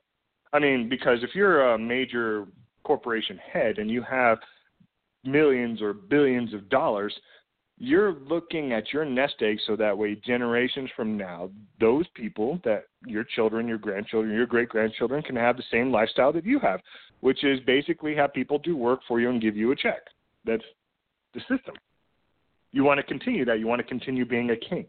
I 0.53 0.59
mean, 0.59 0.87
because 0.89 1.19
if 1.21 1.31
you're 1.33 1.73
a 1.73 1.77
major 1.77 2.45
corporation 2.83 3.37
head 3.51 3.77
and 3.77 3.89
you 3.89 4.01
have 4.03 4.37
millions 5.23 5.81
or 5.81 5.93
billions 5.93 6.53
of 6.53 6.69
dollars, 6.69 7.13
you're 7.77 8.13
looking 8.13 8.71
at 8.71 8.93
your 8.93 9.03
nest 9.03 9.35
egg 9.41 9.57
so 9.67 9.75
that 9.75 9.97
way 9.97 10.15
generations 10.15 10.89
from 10.95 11.17
now 11.17 11.49
those 11.79 12.05
people 12.15 12.59
that 12.63 12.85
your 13.05 13.25
children 13.35 13.67
your 13.67 13.77
grandchildren 13.77 14.33
your 14.33 14.45
great 14.45 14.69
grandchildren 14.69 15.21
can 15.21 15.35
have 15.35 15.57
the 15.57 15.63
same 15.69 15.91
lifestyle 15.91 16.31
that 16.31 16.45
you 16.45 16.57
have 16.59 16.79
which 17.25 17.43
is 17.43 17.59
basically 17.61 18.15
have 18.15 18.31
people 18.33 18.59
do 18.59 18.77
work 18.77 18.99
for 19.07 19.19
you 19.19 19.31
and 19.31 19.41
give 19.41 19.55
you 19.55 19.71
a 19.71 19.75
check. 19.75 20.01
That's 20.45 20.63
the 21.33 21.39
system. 21.39 21.73
You 22.71 22.83
want 22.83 22.99
to 22.99 23.03
continue 23.03 23.45
that. 23.45 23.57
You 23.57 23.65
want 23.65 23.79
to 23.79 23.87
continue 23.87 24.25
being 24.25 24.51
a 24.51 24.55
king. 24.55 24.85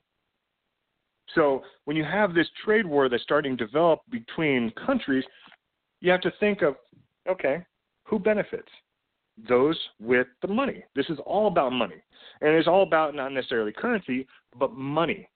So 1.35 1.63
when 1.87 1.97
you 1.97 2.05
have 2.05 2.35
this 2.35 2.49
trade 2.63 2.85
war 2.85 3.09
that's 3.09 3.23
starting 3.23 3.57
to 3.57 3.67
develop 3.67 4.01
between 4.11 4.71
countries 4.87 5.25
you 6.01 6.11
have 6.11 6.21
to 6.21 6.33
think 6.39 6.61
of 6.61 6.77
okay 7.29 7.65
who 8.05 8.19
benefits 8.19 8.69
those 9.49 9.79
with 10.01 10.27
the 10.43 10.49
money. 10.49 10.85
This 10.95 11.07
is 11.09 11.19
all 11.25 11.47
about 11.47 11.73
money. 11.73 12.03
And 12.41 12.51
it's 12.51 12.69
all 12.69 12.83
about 12.83 13.15
not 13.15 13.33
necessarily 13.33 13.73
currency, 13.73 14.27
but 14.59 14.73
money. 14.75 15.29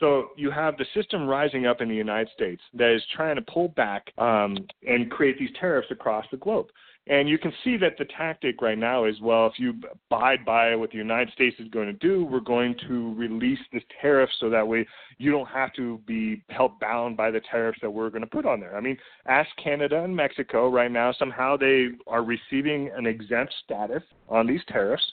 So 0.00 0.30
you 0.36 0.50
have 0.50 0.76
the 0.76 0.86
system 0.92 1.26
rising 1.26 1.66
up 1.66 1.80
in 1.80 1.88
the 1.88 1.94
United 1.94 2.28
States 2.34 2.60
that 2.74 2.92
is 2.92 3.02
trying 3.14 3.36
to 3.36 3.42
pull 3.42 3.68
back 3.68 4.12
um, 4.18 4.56
and 4.86 5.10
create 5.10 5.38
these 5.38 5.50
tariffs 5.58 5.88
across 5.90 6.26
the 6.30 6.36
globe. 6.36 6.66
And 7.06 7.28
you 7.28 7.36
can 7.36 7.52
see 7.62 7.76
that 7.76 7.98
the 7.98 8.06
tactic 8.06 8.62
right 8.62 8.78
now 8.78 9.04
is 9.04 9.20
well, 9.20 9.46
if 9.46 9.58
you 9.58 9.74
abide 10.10 10.42
by 10.44 10.74
what 10.74 10.90
the 10.90 10.96
United 10.96 11.32
States 11.34 11.54
is 11.58 11.68
going 11.68 11.86
to 11.86 11.92
do, 11.92 12.24
we're 12.24 12.40
going 12.40 12.74
to 12.88 13.14
release 13.14 13.58
this 13.74 13.82
tariff 14.00 14.30
so 14.40 14.48
that 14.48 14.66
way 14.66 14.86
you 15.18 15.30
don't 15.30 15.48
have 15.48 15.74
to 15.74 15.98
be 16.06 16.42
held 16.48 16.80
bound 16.80 17.14
by 17.14 17.30
the 17.30 17.42
tariffs 17.50 17.78
that 17.82 17.90
we're 17.90 18.08
going 18.08 18.22
to 18.22 18.26
put 18.26 18.46
on 18.46 18.58
there. 18.58 18.74
I 18.74 18.80
mean, 18.80 18.96
ask 19.26 19.50
Canada 19.62 20.02
and 20.02 20.16
Mexico 20.16 20.70
right 20.70 20.90
now, 20.90 21.12
somehow 21.12 21.58
they 21.58 21.88
are 22.06 22.24
receiving 22.24 22.90
an 22.96 23.04
exempt 23.04 23.52
status 23.64 24.02
on 24.30 24.46
these 24.46 24.62
tariffs, 24.68 25.04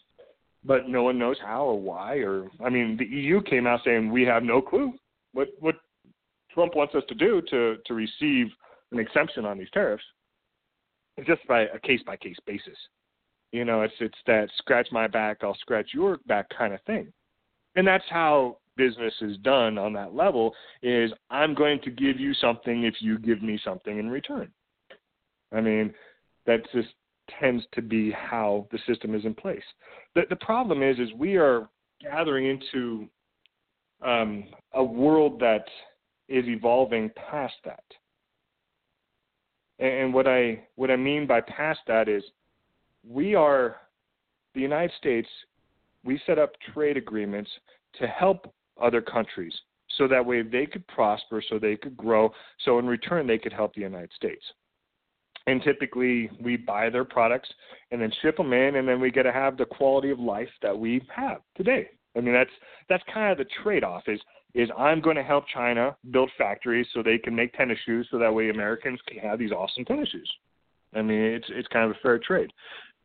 but 0.63 0.87
no 0.87 1.03
one 1.03 1.19
knows 1.19 1.37
how 1.45 1.65
or 1.65 1.79
why. 1.79 2.19
Or, 2.19 2.49
I 2.63 2.69
mean, 2.69 2.95
the 2.95 3.05
EU 3.05 3.41
came 3.41 3.67
out 3.67 3.81
saying 3.83 4.09
we 4.09 4.23
have 4.23 4.43
no 4.43 4.61
clue 4.61 4.93
what, 5.33 5.49
what 5.59 5.75
Trump 6.53 6.73
wants 6.73 6.95
us 6.95 7.03
to 7.09 7.15
do 7.15 7.41
to, 7.49 7.75
to 7.85 7.93
receive 7.93 8.47
an 8.93 8.99
exemption 8.99 9.43
on 9.45 9.57
these 9.57 9.69
tariffs 9.73 10.03
just 11.25 11.45
by 11.47 11.61
a 11.61 11.79
case 11.79 12.01
by 12.05 12.17
case 12.17 12.37
basis. 12.45 12.77
You 13.51 13.65
know, 13.65 13.81
it's 13.81 13.93
it's 13.99 14.17
that 14.27 14.49
scratch 14.57 14.87
my 14.91 15.07
back, 15.07 15.37
I'll 15.41 15.55
scratch 15.55 15.89
your 15.93 16.17
back 16.27 16.47
kind 16.57 16.73
of 16.73 16.81
thing. 16.83 17.11
And 17.75 17.87
that's 17.87 18.03
how 18.09 18.57
business 18.77 19.13
is 19.21 19.37
done 19.37 19.77
on 19.77 19.93
that 19.93 20.15
level 20.15 20.53
is 20.81 21.11
I'm 21.29 21.53
going 21.53 21.79
to 21.81 21.91
give 21.91 22.19
you 22.19 22.33
something 22.35 22.83
if 22.83 22.95
you 22.99 23.19
give 23.19 23.41
me 23.41 23.59
something 23.63 23.99
in 23.99 24.09
return. 24.09 24.51
I 25.53 25.61
mean, 25.61 25.93
that 26.45 26.61
just 26.73 26.89
tends 27.39 27.63
to 27.73 27.81
be 27.81 28.11
how 28.11 28.67
the 28.71 28.79
system 28.87 29.13
is 29.15 29.25
in 29.25 29.33
place. 29.33 29.63
The 30.15 30.23
the 30.29 30.35
problem 30.37 30.81
is 30.83 30.97
is 30.99 31.09
we 31.17 31.35
are 31.35 31.69
gathering 32.01 32.47
into 32.47 33.07
um, 34.01 34.45
a 34.73 34.83
world 34.83 35.39
that 35.39 35.65
is 36.27 36.45
evolving 36.47 37.11
past 37.29 37.53
that. 37.65 37.83
And 39.81 40.13
what 40.13 40.27
I 40.27 40.63
what 40.75 40.91
I 40.91 40.95
mean 40.95 41.27
by 41.27 41.41
past 41.41 41.79
that 41.87 42.07
is 42.07 42.23
we 43.07 43.35
are 43.35 43.77
the 44.53 44.61
United 44.61 44.91
States 44.97 45.27
we 46.03 46.21
set 46.25 46.39
up 46.39 46.51
trade 46.73 46.97
agreements 46.97 47.49
to 47.99 48.07
help 48.07 48.53
other 48.81 49.01
countries 49.01 49.53
so 49.97 50.07
that 50.07 50.25
way 50.25 50.41
they 50.41 50.65
could 50.65 50.87
prosper, 50.87 51.43
so 51.47 51.59
they 51.59 51.75
could 51.75 51.97
grow, 51.97 52.31
so 52.63 52.79
in 52.79 52.87
return 52.87 53.27
they 53.27 53.37
could 53.37 53.53
help 53.53 53.75
the 53.75 53.81
United 53.81 54.11
States. 54.15 54.43
And 55.47 55.61
typically 55.63 56.29
we 56.39 56.55
buy 56.55 56.89
their 56.89 57.03
products 57.03 57.49
and 57.91 58.01
then 58.01 58.11
ship 58.21 58.37
them 58.37 58.53
in, 58.53 58.75
and 58.75 58.87
then 58.87 59.01
we 59.01 59.11
get 59.11 59.23
to 59.23 59.31
have 59.31 59.57
the 59.57 59.65
quality 59.65 60.11
of 60.11 60.19
life 60.19 60.49
that 60.61 60.77
we 60.77 61.01
have 61.13 61.41
today. 61.55 61.89
I 62.15 62.21
mean 62.21 62.33
that's 62.33 62.51
that's 62.89 63.03
kind 63.13 63.31
of 63.31 63.37
the 63.37 63.51
trade-off 63.63 64.03
is 64.07 64.19
is 64.53 64.69
I'm 64.77 65.01
going 65.01 65.15
to 65.15 65.23
help 65.23 65.45
China 65.53 65.95
build 66.11 66.29
factories 66.37 66.87
so 66.93 67.01
they 67.01 67.17
can 67.17 67.35
make 67.35 67.53
tennis 67.53 67.77
shoes 67.85 68.07
so 68.11 68.17
that 68.17 68.33
way 68.33 68.49
Americans 68.49 68.99
can 69.07 69.17
have 69.19 69.39
these 69.39 69.51
awesome 69.51 69.85
tennis 69.85 70.09
shoes. 70.09 70.31
I 70.93 71.01
mean, 71.01 71.19
it's 71.19 71.47
it's 71.49 71.67
kind 71.69 71.89
of 71.89 71.95
a 71.95 71.99
fair 72.01 72.19
trade. 72.19 72.51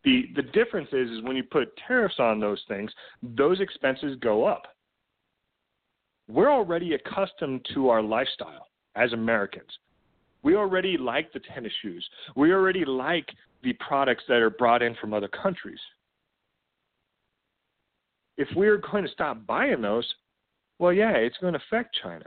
The 0.05 0.25
the 0.35 0.43
difference 0.43 0.89
is 0.93 1.11
is 1.11 1.23
when 1.23 1.37
you 1.37 1.45
put 1.45 1.77
tariffs 1.87 2.19
on 2.19 2.41
those 2.41 2.63
things, 2.69 2.91
those 3.23 3.61
expenses 3.61 4.17
go 4.21 4.45
up. 4.45 4.63
We're 6.29 6.51
already 6.51 6.95
accustomed 6.95 7.67
to 7.75 7.89
our 7.91 8.03
lifestyle 8.03 8.67
as 8.97 9.13
Americans. 9.13 9.71
We 10.43 10.57
already 10.57 10.97
like 10.97 11.33
the 11.33 11.41
tennis 11.41 11.73
shoes. 11.83 12.09
We 12.35 12.53
already 12.53 12.85
like 12.85 13.29
the 13.63 13.73
products 13.75 14.25
that 14.29 14.39
are 14.39 14.51
brought 14.51 14.83
in 14.83 14.95
from 15.01 15.15
other 15.15 15.29
countries. 15.29 15.79
If 18.37 18.49
we're 18.55 18.79
going 18.79 19.05
to 19.05 19.11
stop 19.11 19.47
buying 19.47 19.81
those, 19.81 20.07
well, 20.79 20.93
yeah, 20.93 21.13
it's 21.13 21.39
going 21.39 21.55
to 21.55 21.61
affect 21.69 21.97
China. 22.03 22.27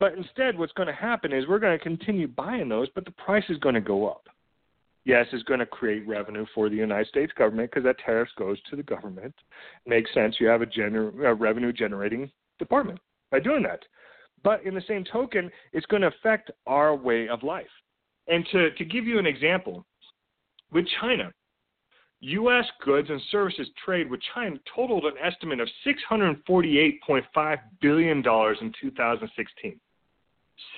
But 0.00 0.14
instead, 0.14 0.58
what's 0.58 0.72
going 0.72 0.88
to 0.88 0.92
happen 0.92 1.32
is 1.32 1.46
we're 1.46 1.58
going 1.58 1.78
to 1.78 1.82
continue 1.82 2.26
buying 2.26 2.68
those, 2.68 2.88
but 2.94 3.04
the 3.04 3.12
price 3.12 3.44
is 3.48 3.58
going 3.58 3.76
to 3.76 3.80
go 3.80 4.08
up. 4.08 4.26
Yes, 5.04 5.26
it's 5.32 5.42
going 5.44 5.60
to 5.60 5.66
create 5.66 6.06
revenue 6.06 6.46
for 6.54 6.68
the 6.68 6.76
United 6.76 7.08
States 7.08 7.32
government 7.36 7.70
because 7.70 7.84
that 7.84 7.98
tariff 8.04 8.28
goes 8.38 8.58
to 8.70 8.76
the 8.76 8.82
government. 8.82 9.34
Makes 9.86 10.14
sense. 10.14 10.36
You 10.38 10.46
have 10.48 10.62
a, 10.62 10.66
gener- 10.66 11.24
a 11.24 11.34
revenue 11.34 11.72
generating 11.72 12.30
department 12.58 13.00
by 13.30 13.40
doing 13.40 13.62
that. 13.64 13.80
But 14.44 14.64
in 14.64 14.74
the 14.74 14.82
same 14.86 15.04
token, 15.04 15.50
it's 15.72 15.86
going 15.86 16.02
to 16.02 16.08
affect 16.08 16.50
our 16.66 16.94
way 16.94 17.28
of 17.28 17.42
life. 17.42 17.66
And 18.28 18.46
to, 18.52 18.70
to 18.70 18.84
give 18.84 19.06
you 19.06 19.18
an 19.18 19.26
example, 19.26 19.84
with 20.72 20.86
China, 21.00 21.32
U.S. 22.22 22.64
goods 22.84 23.10
and 23.10 23.20
services 23.32 23.66
trade 23.84 24.08
with 24.08 24.20
China 24.32 24.54
totaled 24.76 25.06
an 25.06 25.14
estimate 25.20 25.58
of 25.58 25.68
$648.5 25.84 27.58
billion 27.80 28.18
in 28.18 28.72
2016. 28.80 29.80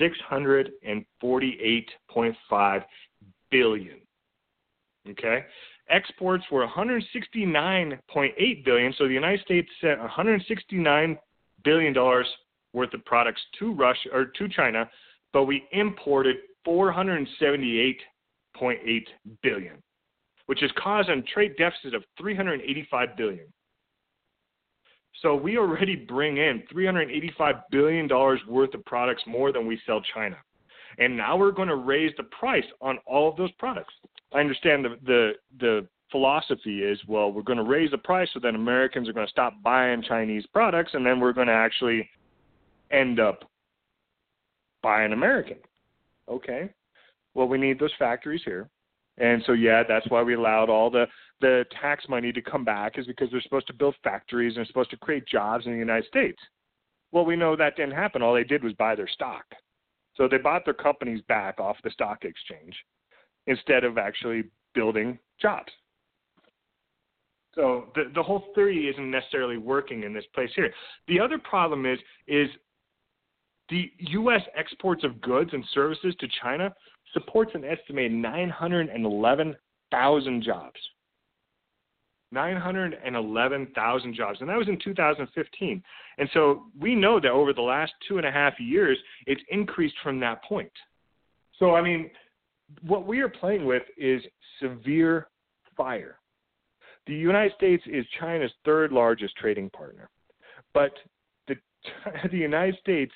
648.5 0.00 2.84
billion. 3.50 4.00
Okay? 5.10 5.44
Exports 5.90 6.44
were 6.50 6.66
169.8 6.66 8.64
billion, 8.64 8.94
so 8.96 9.06
the 9.06 9.12
United 9.12 9.44
States 9.44 9.68
sent 9.82 10.00
169 10.00 11.18
billion 11.62 11.92
dollars 11.92 12.26
worth 12.72 12.94
of 12.94 13.04
products 13.04 13.42
to 13.58 13.74
Russia 13.74 14.08
or 14.14 14.24
to 14.24 14.48
China, 14.48 14.88
but 15.34 15.44
we 15.44 15.64
imported 15.72 16.36
478.8 16.66 19.06
billion 19.42 19.83
which 20.46 20.60
has 20.60 20.70
caused 20.76 21.08
a 21.08 21.22
trade 21.22 21.54
deficit 21.58 21.94
of 21.94 22.04
385 22.18 23.16
billion. 23.16 23.46
So 25.22 25.34
we 25.34 25.56
already 25.58 25.96
bring 25.96 26.36
in 26.36 26.62
385 26.70 27.54
billion 27.70 28.08
dollars 28.08 28.40
worth 28.48 28.74
of 28.74 28.84
products 28.84 29.22
more 29.26 29.52
than 29.52 29.66
we 29.66 29.80
sell 29.86 30.02
China. 30.12 30.36
And 30.98 31.16
now 31.16 31.36
we're 31.36 31.52
going 31.52 31.68
to 31.68 31.76
raise 31.76 32.12
the 32.16 32.24
price 32.24 32.64
on 32.80 32.98
all 33.06 33.30
of 33.30 33.36
those 33.36 33.50
products. 33.52 33.94
I 34.32 34.40
understand 34.40 34.84
the 34.84 34.96
the 35.06 35.32
the 35.60 35.88
philosophy 36.10 36.82
is 36.82 37.00
well, 37.08 37.32
we're 37.32 37.42
going 37.42 37.58
to 37.58 37.64
raise 37.64 37.90
the 37.90 37.98
price 37.98 38.28
so 38.34 38.40
that 38.40 38.54
Americans 38.54 39.08
are 39.08 39.12
going 39.12 39.26
to 39.26 39.30
stop 39.30 39.54
buying 39.62 40.02
Chinese 40.02 40.44
products 40.52 40.92
and 40.94 41.04
then 41.04 41.20
we're 41.20 41.32
going 41.32 41.48
to 41.48 41.52
actually 41.52 42.08
end 42.90 43.18
up 43.18 43.50
buying 44.82 45.12
American. 45.12 45.56
Okay. 46.28 46.70
Well, 47.34 47.48
we 47.48 47.58
need 47.58 47.80
those 47.80 47.92
factories 47.98 48.42
here. 48.44 48.68
And 49.18 49.42
so 49.46 49.52
yeah, 49.52 49.82
that's 49.86 50.08
why 50.08 50.22
we 50.22 50.34
allowed 50.34 50.68
all 50.68 50.90
the 50.90 51.06
the 51.40 51.64
tax 51.80 52.08
money 52.08 52.32
to 52.32 52.42
come 52.42 52.64
back 52.64 52.98
is 52.98 53.06
because 53.06 53.28
they're 53.30 53.40
supposed 53.42 53.66
to 53.66 53.74
build 53.74 53.94
factories 54.02 54.52
and 54.52 54.58
they're 54.58 54.66
supposed 54.66 54.90
to 54.90 54.96
create 54.96 55.26
jobs 55.26 55.66
in 55.66 55.72
the 55.72 55.78
United 55.78 56.06
States. 56.06 56.38
Well, 57.12 57.24
we 57.24 57.36
know 57.36 57.54
that 57.54 57.76
didn't 57.76 57.94
happen. 57.94 58.22
All 58.22 58.34
they 58.34 58.44
did 58.44 58.64
was 58.64 58.72
buy 58.74 58.94
their 58.94 59.08
stock. 59.08 59.44
So 60.16 60.28
they 60.28 60.38
bought 60.38 60.64
their 60.64 60.74
companies 60.74 61.20
back 61.28 61.60
off 61.60 61.76
the 61.84 61.90
stock 61.90 62.24
exchange 62.24 62.74
instead 63.46 63.84
of 63.84 63.98
actually 63.98 64.44
building 64.74 65.18
jobs. 65.40 65.70
So 67.54 67.86
the 67.94 68.10
the 68.14 68.22
whole 68.22 68.46
theory 68.54 68.88
isn't 68.88 69.10
necessarily 69.10 69.58
working 69.58 70.02
in 70.02 70.12
this 70.12 70.24
place 70.34 70.50
here. 70.56 70.72
The 71.08 71.20
other 71.20 71.38
problem 71.38 71.86
is 71.86 71.98
is 72.26 72.48
the 73.70 73.90
U.S. 73.98 74.42
exports 74.56 75.04
of 75.04 75.20
goods 75.20 75.50
and 75.52 75.64
services 75.72 76.14
to 76.20 76.28
China 76.42 76.74
supports 77.14 77.52
an 77.54 77.64
estimated 77.64 78.12
911,000 78.12 80.42
jobs. 80.42 80.78
911,000 82.32 84.14
jobs, 84.14 84.40
and 84.40 84.50
that 84.50 84.58
was 84.58 84.68
in 84.68 84.78
2015. 84.82 85.82
And 86.18 86.28
so 86.34 86.64
we 86.78 86.94
know 86.94 87.20
that 87.20 87.30
over 87.30 87.52
the 87.52 87.62
last 87.62 87.92
two 88.06 88.18
and 88.18 88.26
a 88.26 88.30
half 88.30 88.58
years, 88.58 88.98
it's 89.26 89.40
increased 89.48 89.94
from 90.02 90.20
that 90.20 90.44
point. 90.44 90.72
So, 91.58 91.76
I 91.76 91.80
mean, 91.80 92.10
what 92.82 93.06
we 93.06 93.20
are 93.20 93.28
playing 93.28 93.64
with 93.64 93.84
is 93.96 94.20
severe 94.60 95.28
fire. 95.76 96.18
The 97.06 97.14
United 97.14 97.54
States 97.54 97.84
is 97.86 98.04
China's 98.18 98.50
third 98.64 98.90
largest 98.90 99.36
trading 99.36 99.70
partner, 99.70 100.08
but 100.72 100.92
the, 101.46 101.54
the 102.30 102.38
United 102.38 102.76
States, 102.80 103.12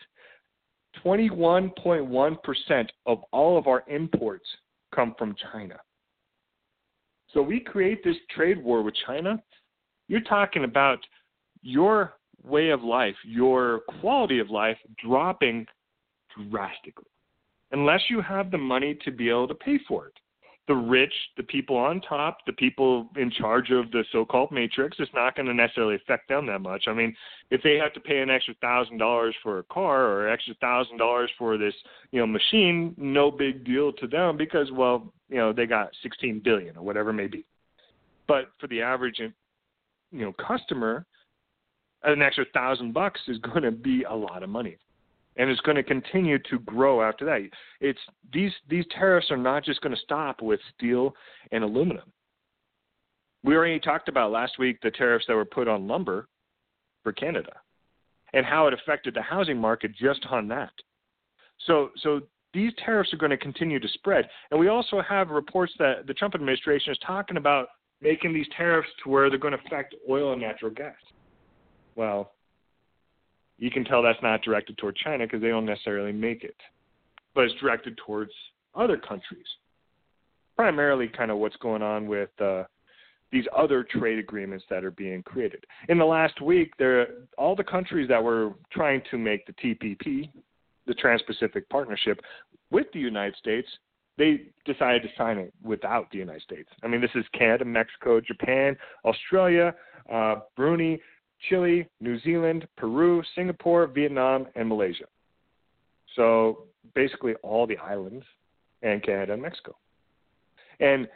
21.1% 1.05 2.89
of 3.07 3.19
all 3.33 3.59
of 3.59 3.67
our 3.67 3.85
imports 3.89 4.47
come 4.95 5.15
from 5.19 5.35
China. 5.53 5.77
So 7.33 7.43
we 7.43 7.61
create 7.61 8.03
this 8.03 8.17
trade 8.31 8.63
war 8.63 8.83
with 8.83 8.95
China. 9.07 9.43
You're 10.09 10.21
talking 10.23 10.65
about 10.65 10.99
your 11.63 12.15
way 12.43 12.71
of 12.71 12.83
life, 12.83 13.17
your 13.25 13.81
quality 14.01 14.39
of 14.39 14.51
life 14.51 14.79
dropping 15.05 15.67
drastically, 16.51 17.11
unless 17.73 18.01
you 18.09 18.23
have 18.23 18.51
the 18.51 18.59
money 18.59 18.97
to 19.05 19.11
be 19.11 19.29
able 19.29 19.49
to 19.49 19.55
pay 19.55 19.79
for 19.87 20.07
it 20.07 20.15
the 20.69 20.77
rich, 20.77 21.13
the 21.39 21.43
people 21.43 21.77
on 21.77 22.01
top, 22.03 22.39
the 22.47 22.53
people 22.53 23.09
in 23.17 23.31
charge 23.31 23.71
of 23.71 23.91
the 23.91 24.05
so-called 24.13 24.53
matrix, 24.53 24.99
it's 25.01 25.11
not 25.15 25.35
going 25.35 25.47
to 25.47 25.55
necessarily 25.55 25.95
affect 25.95 26.29
them 26.29 26.47
that 26.47 26.61
much. 26.61 26.85
I 26.87 26.93
mean, 26.93 27.17
if 27.51 27.63
they 27.63 27.77
have 27.77 27.95
to 27.95 28.01
pay 28.01 28.19
an 28.19 28.29
extra 28.29 28.55
thousand 28.61 28.99
dollars 28.99 29.35
for 29.43 29.59
a 29.59 29.63
car 29.65 30.07
or 30.07 30.29
extra 30.29 30.55
thousand 30.61 30.99
dollars 30.99 31.31
for 31.39 31.57
this, 31.57 31.75
you 32.13 32.21
know, 32.21 32.27
machine, 32.27 32.95
no 32.99 33.31
big 33.31 33.65
deal 33.65 33.93
to 33.95 34.07
them 34.07 34.37
because, 34.37 34.71
well, 34.71 35.13
you 35.31 35.39
know, 35.39 35.55
they 35.55 35.65
got 35.65 35.89
16 36.03 36.43
billion 36.45 36.77
or 36.77 36.85
whatever 36.85 37.11
it 37.11 37.15
may 37.15 37.29
be. 37.29 37.47
But 38.27 38.51
for 38.61 38.67
the 38.67 38.83
average, 38.83 39.21
you 39.21 39.33
know, 40.13 40.35
customer, 40.35 41.07
an 42.03 42.21
extra 42.21 42.45
thousand 42.53 42.93
bucks 42.93 43.21
is 43.27 43.39
going 43.39 43.63
to 43.63 43.73
be 43.73 44.05
a 44.05 44.15
lot 44.15 44.43
of 44.43 44.51
money 44.51 44.77
and 45.39 45.49
it's 45.49 45.61
going 45.61 45.77
to 45.77 45.83
continue 45.83 46.39
to 46.51 46.59
grow 46.61 47.01
after 47.01 47.25
that. 47.25 47.49
It's 47.81 47.99
these 48.33 48.53
these 48.69 48.85
tariffs 48.91 49.31
are 49.31 49.37
not 49.37 49.65
just 49.65 49.81
going 49.81 49.95
to 49.95 50.03
stop 50.03 50.43
with 50.43 50.61
steel 50.77 51.15
and 51.53 51.65
aluminum. 51.65 52.13
We 53.45 53.55
already 53.55 53.79
talked 53.79 54.09
about 54.09 54.33
last 54.33 54.59
week 54.59 54.79
the 54.83 54.91
tariffs 54.91 55.25
that 55.29 55.35
were 55.35 55.45
put 55.45 55.69
on 55.69 55.87
lumber 55.87 56.29
for 57.05 57.13
Canada 57.13 57.53
and 58.35 58.45
how 58.45 58.67
it 58.67 58.75
affected 58.75 59.15
the 59.15 59.23
housing 59.23 59.57
market 59.57 59.93
just 59.97 60.27
on 60.29 60.49
that. 60.49 60.73
So 61.67 61.91
so 62.03 62.21
these 62.53 62.73
tariffs 62.85 63.13
are 63.13 63.19
going 63.19 63.31
to 63.31 63.37
continue 63.37 63.79
to 63.79 63.89
spread. 63.89 64.29
And 64.51 64.59
we 64.59 64.69
also 64.69 65.01
have 65.03 65.29
reports 65.31 65.73
that 65.79 66.07
the 66.07 66.15
Trump 66.15 66.35
administration 66.35 66.93
is 66.93 66.99
talking 67.07 67.37
about 67.37 67.69
making 68.01 68.33
these 68.33 68.47
tariffs 68.57 68.89
to 69.03 69.11
where 69.11 69.29
they're 69.29 69.39
going 69.39 69.57
to 69.57 69.65
affect 69.67 69.95
oil 70.09 70.33
and 70.33 70.41
natural 70.41 70.71
gas. 70.71 70.95
Well, 71.95 72.33
you 73.59 73.71
can 73.71 73.85
tell 73.85 74.03
that's 74.03 74.23
not 74.23 74.43
directed 74.43 74.79
toward 74.79 74.97
China 74.97 75.27
because 75.27 75.43
they 75.43 75.49
don't 75.49 75.67
necessarily 75.67 76.13
make 76.13 76.45
it, 76.45 76.57
but 77.35 77.45
it's 77.45 77.55
directed 77.61 77.99
towards 77.99 78.31
other 78.75 78.97
countries. 78.97 79.47
Primarily, 80.57 81.09
kind 81.09 81.31
of 81.31 81.39
what's 81.39 81.57
going 81.57 81.83
on 81.83 82.07
with 82.07 82.31
uh, 82.41 82.65
these 83.31 83.45
other 83.57 83.85
trade 83.85 84.19
agreements 84.19 84.65
that 84.71 84.85
are 84.85 84.91
being 84.91 85.23
created. 85.23 85.65
In 85.89 85.99
the 85.99 86.05
last 86.05 86.41
week, 86.41 86.73
there 86.79 87.09
all 87.37 87.55
the 87.55 87.65
countries 87.65 88.09
that 88.09 88.23
were 88.23 88.53
trying 88.73 89.03
to 89.11 89.19
make 89.19 89.47
the 89.47 89.53
TPP, 89.53 90.31
the 90.87 90.95
Trans-Pacific 90.95 91.69
Partnership, 91.69 92.21
with 92.71 92.87
the 92.93 93.01
United 93.01 93.37
States, 93.37 93.69
they 94.17 94.43
decided 94.65 95.03
to 95.03 95.09
sign 95.17 95.39
it 95.39 95.53
without 95.63 96.11
the 96.11 96.19
United 96.19 96.43
States. 96.43 96.69
I 96.83 96.89
mean, 96.89 97.01
this 97.01 97.11
is 97.15 97.25
Canada, 97.33 97.65
Mexico, 97.65 98.21
Japan, 98.21 98.77
Australia, 99.05 99.75
uh, 100.13 100.37
Brunei, 100.57 100.99
Chile, 101.49 101.89
New 102.01 102.19
Zealand, 102.21 102.67
Peru, 102.77 103.23
Singapore, 103.35 103.87
Vietnam, 103.87 104.47
and 104.55 104.69
Malaysia. 104.69 105.05
So 106.17 106.65
basically 106.95 107.35
all 107.43 107.67
the 107.67 107.79
islands 107.79 108.25
and 108.83 109.03
Canada 109.03 109.35
and 109.35 109.43
Mexico. 109.43 109.77
And 110.81 111.09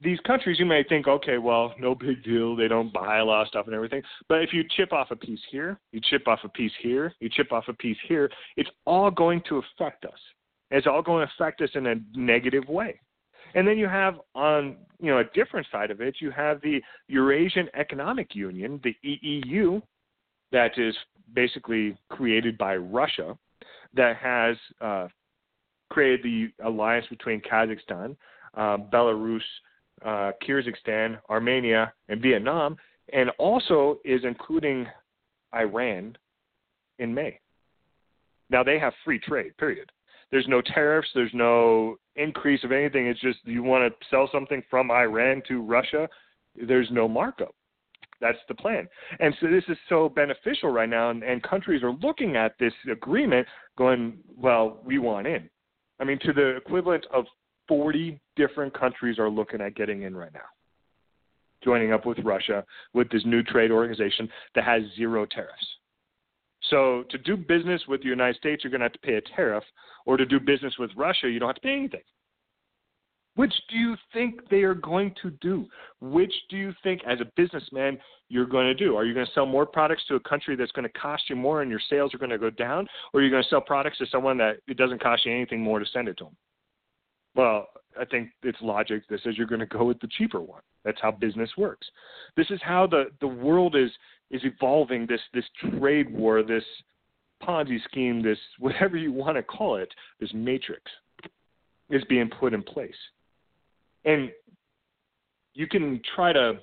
these 0.00 0.20
countries, 0.20 0.58
you 0.58 0.66
may 0.66 0.84
think, 0.84 1.08
okay, 1.08 1.38
well, 1.38 1.74
no 1.78 1.94
big 1.94 2.22
deal. 2.22 2.54
They 2.54 2.68
don't 2.68 2.92
buy 2.92 3.18
a 3.18 3.24
lot 3.24 3.42
of 3.42 3.48
stuff 3.48 3.66
and 3.66 3.74
everything. 3.74 4.02
But 4.28 4.42
if 4.42 4.52
you 4.52 4.64
chip 4.76 4.92
off 4.92 5.10
a 5.10 5.16
piece 5.16 5.40
here, 5.50 5.80
you 5.92 6.00
chip 6.08 6.28
off 6.28 6.40
a 6.44 6.48
piece 6.48 6.72
here, 6.80 7.14
you 7.20 7.28
chip 7.28 7.52
off 7.52 7.64
a 7.68 7.72
piece 7.72 7.96
here, 8.06 8.30
it's 8.56 8.70
all 8.86 9.10
going 9.10 9.42
to 9.48 9.58
affect 9.58 10.04
us. 10.04 10.18
It's 10.70 10.86
all 10.86 11.02
going 11.02 11.26
to 11.26 11.32
affect 11.34 11.62
us 11.62 11.70
in 11.74 11.86
a 11.86 11.96
negative 12.14 12.68
way. 12.68 13.00
And 13.54 13.66
then 13.66 13.78
you 13.78 13.88
have 13.88 14.20
on 14.34 14.76
you 15.00 15.10
know 15.10 15.18
a 15.18 15.24
different 15.34 15.66
side 15.70 15.90
of 15.90 16.00
it, 16.00 16.16
you 16.20 16.30
have 16.30 16.60
the 16.60 16.80
Eurasian 17.08 17.68
Economic 17.74 18.34
Union, 18.34 18.80
the 18.82 18.94
EEU, 19.04 19.82
that 20.52 20.78
is 20.78 20.94
basically 21.34 21.96
created 22.10 22.56
by 22.58 22.76
Russia, 22.76 23.36
that 23.94 24.16
has 24.16 24.56
uh, 24.80 25.08
created 25.90 26.22
the 26.22 26.64
alliance 26.64 27.06
between 27.08 27.40
Kazakhstan, 27.40 28.16
uh, 28.54 28.76
Belarus, 28.76 29.40
uh, 30.04 30.32
Kyrgyzstan, 30.46 31.18
Armenia, 31.28 31.92
and 32.08 32.22
Vietnam, 32.22 32.76
and 33.12 33.30
also 33.38 33.98
is 34.04 34.20
including 34.24 34.86
Iran 35.54 36.16
in 36.98 37.14
May. 37.14 37.40
Now 38.50 38.62
they 38.62 38.78
have 38.78 38.92
free 39.04 39.18
trade, 39.18 39.56
period. 39.56 39.90
There's 40.30 40.48
no 40.48 40.60
tariffs. 40.60 41.08
There's 41.14 41.32
no 41.34 41.96
increase 42.16 42.62
of 42.64 42.72
anything. 42.72 43.06
It's 43.06 43.20
just 43.20 43.38
you 43.44 43.62
want 43.62 43.92
to 43.92 44.06
sell 44.10 44.28
something 44.32 44.62
from 44.68 44.90
Iran 44.90 45.42
to 45.48 45.62
Russia. 45.62 46.08
There's 46.54 46.88
no 46.90 47.08
markup. 47.08 47.54
That's 48.20 48.38
the 48.48 48.54
plan. 48.54 48.88
And 49.20 49.34
so 49.40 49.46
this 49.48 49.64
is 49.68 49.76
so 49.88 50.08
beneficial 50.08 50.70
right 50.70 50.88
now, 50.88 51.10
and, 51.10 51.22
and 51.22 51.42
countries 51.42 51.82
are 51.82 51.92
looking 51.92 52.36
at 52.36 52.54
this 52.58 52.72
agreement 52.90 53.46
going, 53.76 54.18
well, 54.36 54.80
we 54.84 54.98
want 54.98 55.26
in. 55.26 55.48
I 56.00 56.04
mean, 56.04 56.18
to 56.24 56.32
the 56.32 56.56
equivalent 56.56 57.06
of 57.12 57.26
40 57.68 58.20
different 58.36 58.78
countries 58.78 59.18
are 59.18 59.30
looking 59.30 59.60
at 59.60 59.76
getting 59.76 60.02
in 60.02 60.16
right 60.16 60.32
now, 60.32 60.40
joining 61.62 61.92
up 61.92 62.06
with 62.06 62.18
Russia 62.20 62.64
with 62.92 63.08
this 63.10 63.22
new 63.24 63.42
trade 63.42 63.70
organization 63.70 64.28
that 64.54 64.64
has 64.64 64.82
zero 64.96 65.26
tariffs. 65.26 65.66
So 66.70 67.04
to 67.10 67.18
do 67.18 67.36
business 67.36 67.82
with 67.88 68.02
the 68.02 68.08
United 68.08 68.36
States, 68.36 68.62
you're 68.62 68.70
going 68.70 68.80
to 68.80 68.86
have 68.86 68.92
to 68.92 68.98
pay 68.98 69.14
a 69.14 69.20
tariff, 69.36 69.64
or 70.06 70.16
to 70.16 70.26
do 70.26 70.40
business 70.40 70.74
with 70.78 70.90
Russia, 70.96 71.28
you 71.28 71.38
don't 71.38 71.48
have 71.48 71.56
to 71.56 71.62
pay 71.62 71.74
anything. 71.74 72.02
Which 73.36 73.54
do 73.70 73.76
you 73.76 73.94
think 74.12 74.48
they 74.50 74.62
are 74.62 74.74
going 74.74 75.14
to 75.22 75.30
do? 75.40 75.66
Which 76.00 76.32
do 76.50 76.56
you 76.56 76.74
think, 76.82 77.02
as 77.06 77.20
a 77.20 77.26
businessman, 77.36 77.98
you're 78.28 78.46
going 78.46 78.66
to 78.66 78.74
do? 78.74 78.96
Are 78.96 79.04
you 79.04 79.14
going 79.14 79.26
to 79.26 79.32
sell 79.32 79.46
more 79.46 79.64
products 79.64 80.02
to 80.08 80.16
a 80.16 80.20
country 80.20 80.56
that's 80.56 80.72
going 80.72 80.90
to 80.90 80.98
cost 80.98 81.22
you 81.30 81.36
more 81.36 81.62
and 81.62 81.70
your 81.70 81.80
sales 81.88 82.12
are 82.12 82.18
going 82.18 82.30
to 82.30 82.38
go 82.38 82.50
down? 82.50 82.88
Or 83.14 83.20
are 83.20 83.22
you 83.22 83.30
going 83.30 83.42
to 83.42 83.48
sell 83.48 83.60
products 83.60 83.98
to 83.98 84.06
someone 84.06 84.38
that 84.38 84.56
it 84.66 84.76
doesn't 84.76 85.00
cost 85.00 85.24
you 85.24 85.32
anything 85.32 85.60
more 85.60 85.78
to 85.78 85.86
send 85.92 86.08
it 86.08 86.18
to 86.18 86.24
them? 86.24 86.36
Well, 87.36 87.68
I 87.98 88.04
think 88.04 88.30
it's 88.42 88.58
logic 88.60 89.04
that 89.08 89.20
says 89.22 89.34
you're 89.36 89.46
going 89.46 89.60
to 89.60 89.66
go 89.66 89.84
with 89.84 90.00
the 90.00 90.08
cheaper 90.18 90.40
one. 90.40 90.62
That's 90.84 91.00
how 91.00 91.12
business 91.12 91.50
works. 91.56 91.86
This 92.36 92.50
is 92.50 92.60
how 92.64 92.88
the, 92.88 93.04
the 93.20 93.28
world 93.28 93.76
is 93.76 93.90
is 94.30 94.42
evolving 94.44 95.06
this 95.06 95.20
this 95.32 95.44
trade 95.78 96.12
war, 96.12 96.42
this 96.42 96.64
Ponzi 97.42 97.82
scheme, 97.84 98.22
this 98.22 98.38
whatever 98.58 98.96
you 98.96 99.12
want 99.12 99.36
to 99.36 99.42
call 99.42 99.76
it, 99.76 99.92
this 100.20 100.30
matrix 100.34 100.82
is 101.90 102.02
being 102.08 102.28
put 102.28 102.52
in 102.52 102.62
place. 102.62 102.96
And 104.04 104.30
you 105.54 105.66
can 105.66 106.00
try 106.14 106.32
to 106.32 106.58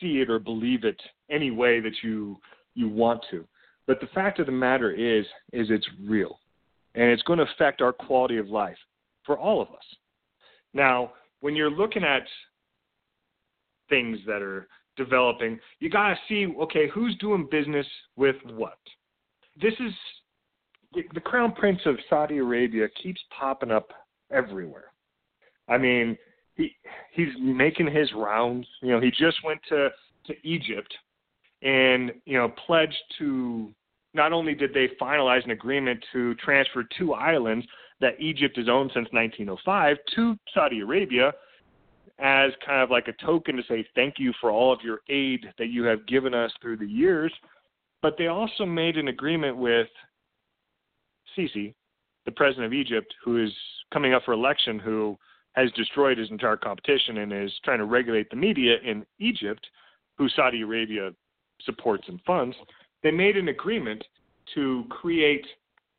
see 0.00 0.20
it 0.20 0.30
or 0.30 0.38
believe 0.38 0.84
it 0.84 1.00
any 1.30 1.50
way 1.50 1.80
that 1.80 1.94
you 2.02 2.38
you 2.74 2.88
want 2.88 3.24
to. 3.30 3.44
But 3.86 4.00
the 4.00 4.06
fact 4.08 4.38
of 4.38 4.46
the 4.46 4.52
matter 4.52 4.90
is 4.90 5.24
is 5.52 5.68
it's 5.70 5.88
real. 6.04 6.38
And 6.94 7.04
it's 7.04 7.22
going 7.22 7.38
to 7.38 7.46
affect 7.54 7.82
our 7.82 7.92
quality 7.92 8.36
of 8.36 8.48
life 8.48 8.76
for 9.24 9.38
all 9.38 9.62
of 9.62 9.68
us. 9.68 9.84
Now, 10.74 11.12
when 11.40 11.54
you're 11.54 11.70
looking 11.70 12.02
at 12.02 12.22
things 13.88 14.18
that 14.26 14.42
are 14.42 14.66
developing, 15.02 15.58
you 15.78 15.88
got 15.88 16.08
to 16.10 16.16
see 16.28 16.46
okay, 16.62 16.88
who's 16.92 17.16
doing 17.16 17.48
business 17.50 17.86
with 18.16 18.36
what. 18.54 18.78
This 19.60 19.74
is 19.80 19.92
the, 21.14 21.20
Crown 21.20 21.52
Prince 21.52 21.80
of 21.86 21.96
Saudi 22.08 22.38
Arabia 22.38 22.88
keeps 23.02 23.20
popping 23.36 23.70
up 23.70 23.90
everywhere. 24.30 24.92
I 25.68 25.78
mean, 25.78 26.16
he 26.56 26.72
he's 27.12 27.28
making 27.40 27.90
his 27.90 28.10
rounds. 28.14 28.66
You 28.82 28.90
know, 28.90 29.00
he 29.00 29.10
just 29.10 29.38
went 29.44 29.60
to 29.68 29.88
to 30.26 30.34
Egypt 30.44 30.92
and 31.62 32.12
you 32.24 32.36
know 32.36 32.52
pledged 32.66 33.02
to 33.18 33.72
not 34.14 34.32
only 34.32 34.54
did 34.54 34.74
they 34.74 34.88
finalize 35.00 35.44
an 35.44 35.52
agreement 35.52 36.04
to 36.12 36.34
transfer 36.36 36.84
two 36.98 37.14
islands 37.14 37.66
that 38.00 38.20
Egypt 38.20 38.56
has 38.56 38.68
owned 38.68 38.90
since 38.92 39.08
1905 39.12 39.96
to 40.16 40.36
Saudi 40.52 40.80
Arabia 40.80 41.32
as 42.20 42.52
kind 42.64 42.82
of 42.82 42.90
like 42.90 43.08
a 43.08 43.24
token 43.24 43.56
to 43.56 43.62
say 43.68 43.86
thank 43.94 44.14
you 44.18 44.32
for 44.40 44.50
all 44.50 44.72
of 44.72 44.80
your 44.82 45.00
aid 45.08 45.46
that 45.58 45.68
you 45.68 45.84
have 45.84 46.06
given 46.06 46.34
us 46.34 46.52
through 46.60 46.76
the 46.76 46.86
years, 46.86 47.32
but 48.02 48.16
they 48.18 48.26
also 48.26 48.66
made 48.66 48.96
an 48.96 49.08
agreement 49.08 49.56
with 49.56 49.88
Sisi, 51.36 51.74
the 52.26 52.32
president 52.32 52.66
of 52.66 52.72
Egypt, 52.72 53.12
who 53.24 53.42
is 53.42 53.52
coming 53.92 54.14
up 54.14 54.22
for 54.24 54.32
election, 54.32 54.78
who 54.78 55.16
has 55.52 55.70
destroyed 55.72 56.18
his 56.18 56.30
entire 56.30 56.56
competition 56.56 57.18
and 57.18 57.32
is 57.32 57.52
trying 57.64 57.78
to 57.78 57.84
regulate 57.84 58.30
the 58.30 58.36
media 58.36 58.76
in 58.84 59.04
Egypt, 59.18 59.66
who 60.16 60.28
Saudi 60.28 60.62
Arabia 60.62 61.10
supports 61.64 62.04
and 62.08 62.20
funds. 62.26 62.56
They 63.02 63.10
made 63.10 63.36
an 63.36 63.48
agreement 63.48 64.04
to 64.54 64.84
create 64.90 65.46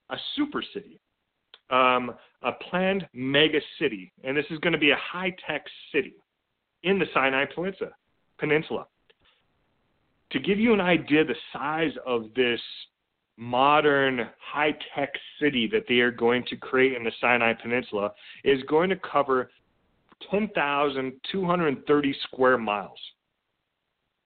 a 0.10 0.18
super 0.36 0.64
city, 0.74 1.00
um, 1.72 2.14
a 2.44 2.52
planned 2.70 3.08
mega 3.14 3.60
city, 3.80 4.12
and 4.24 4.36
this 4.36 4.46
is 4.50 4.60
going 4.60 4.74
to 4.74 4.80
be 4.80 4.92
a 4.92 4.98
high 4.98 5.34
tech 5.48 5.66
city 5.92 6.14
in 6.84 7.00
the 7.00 7.06
Sinai 7.14 7.46
Peninsula. 7.54 7.92
Peninsula. 8.38 8.88
To 10.32 10.40
give 10.40 10.60
you 10.60 10.74
an 10.74 10.82
idea 10.82 11.24
the 11.24 11.36
size 11.54 11.94
of 12.06 12.34
this 12.36 12.60
modern 13.38 14.28
high 14.40 14.76
tech 14.96 15.14
city 15.40 15.68
that 15.72 15.86
they 15.88 16.00
are 16.00 16.12
going 16.12 16.44
to 16.46 16.56
create 16.56 16.94
in 16.94 17.04
the 17.04 17.12
Sinai 17.20 17.54
Peninsula 17.54 18.12
is 18.44 18.62
going 18.64 18.90
to 18.90 18.96
cover 18.98 19.50
10,230 20.30 22.16
square 22.24 22.58
miles. 22.58 23.00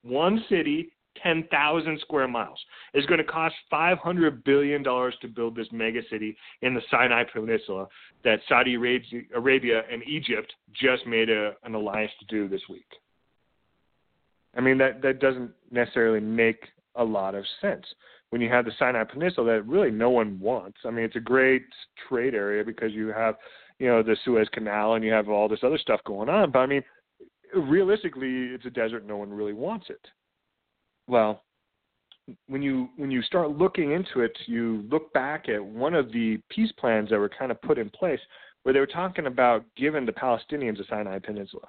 One 0.04 0.44
city, 0.50 0.92
10,000 1.22 2.00
square 2.02 2.28
miles. 2.28 2.60
It's 2.94 3.06
going 3.08 3.20
to 3.20 3.24
cost 3.24 3.56
$500 3.72 4.44
billion 4.44 4.84
to 4.84 5.28
build 5.34 5.56
this 5.56 5.68
mega 5.72 6.02
city 6.10 6.36
in 6.62 6.74
the 6.74 6.82
Sinai 6.92 7.24
Peninsula 7.32 7.88
that 8.24 8.40
Saudi 8.48 8.76
Arabia 8.76 9.82
and 9.92 10.04
Egypt 10.08 10.54
just 10.74 11.06
made 11.06 11.30
a, 11.30 11.54
an 11.64 11.76
alliance 11.76 12.12
to 12.20 12.26
do 12.26 12.48
this 12.48 12.62
week. 12.70 12.88
I 14.58 14.62
mean, 14.62 14.78
that, 14.78 15.02
that 15.02 15.20
doesn't 15.20 15.52
necessarily 15.72 16.20
make 16.20 16.64
a 16.96 17.04
lot 17.04 17.36
of 17.36 17.44
sense 17.62 17.86
when 18.30 18.42
you 18.42 18.50
have 18.50 18.66
the 18.66 18.72
Sinai 18.80 19.04
Peninsula 19.04 19.54
that 19.54 19.68
really 19.68 19.92
no 19.92 20.10
one 20.10 20.40
wants. 20.40 20.78
I 20.86 20.92
mean, 20.92 21.06
it's 21.06 21.16
a 21.16 21.22
great 21.22 21.66
trade 22.08 22.34
area 22.34 22.64
because 22.64 22.92
you 22.94 23.08
have, 23.10 23.36
you 23.80 23.88
know, 23.88 24.02
the 24.02 24.16
Suez 24.24 24.48
Canal 24.54 24.96
and 24.96 25.04
you 25.04 25.12
have 25.12 25.30
all 25.30 25.48
this 25.48 25.60
other 25.64 25.78
stuff 25.78 26.00
going 26.06 26.30
on. 26.30 26.52
But 26.52 26.60
I 26.60 26.66
mean, 26.66 26.84
realistically, 27.54 28.48
it's 28.54 28.66
a 28.66 28.70
desert. 28.70 29.06
No 29.06 29.18
one 29.18 29.32
really 29.32 29.54
wants 29.54 29.88
it. 29.90 30.02
Well, 31.08 31.44
when 32.48 32.62
you 32.62 32.90
when 32.98 33.12
you 33.12 33.22
start 33.22 33.52
looking 33.52 33.92
into 33.92 34.22
it, 34.22 34.36
you 34.48 34.84
look 34.90 35.14
back 35.14 35.48
at 35.48 35.64
one 35.64 35.94
of 35.94 36.12
the 36.12 36.40
peace 36.50 36.72
plans 36.80 37.10
that 37.10 37.20
were 37.20 37.30
kind 37.30 37.52
of 37.52 37.62
put 37.62 37.78
in 37.78 37.90
place, 37.90 38.20
where 38.64 38.74
they 38.74 38.80
were 38.80 38.88
talking 38.88 39.28
about 39.28 39.64
giving 39.76 40.06
the 40.06 40.12
Palestinians 40.12 40.78
the 40.78 40.86
Sinai 40.90 41.20
Peninsula, 41.20 41.68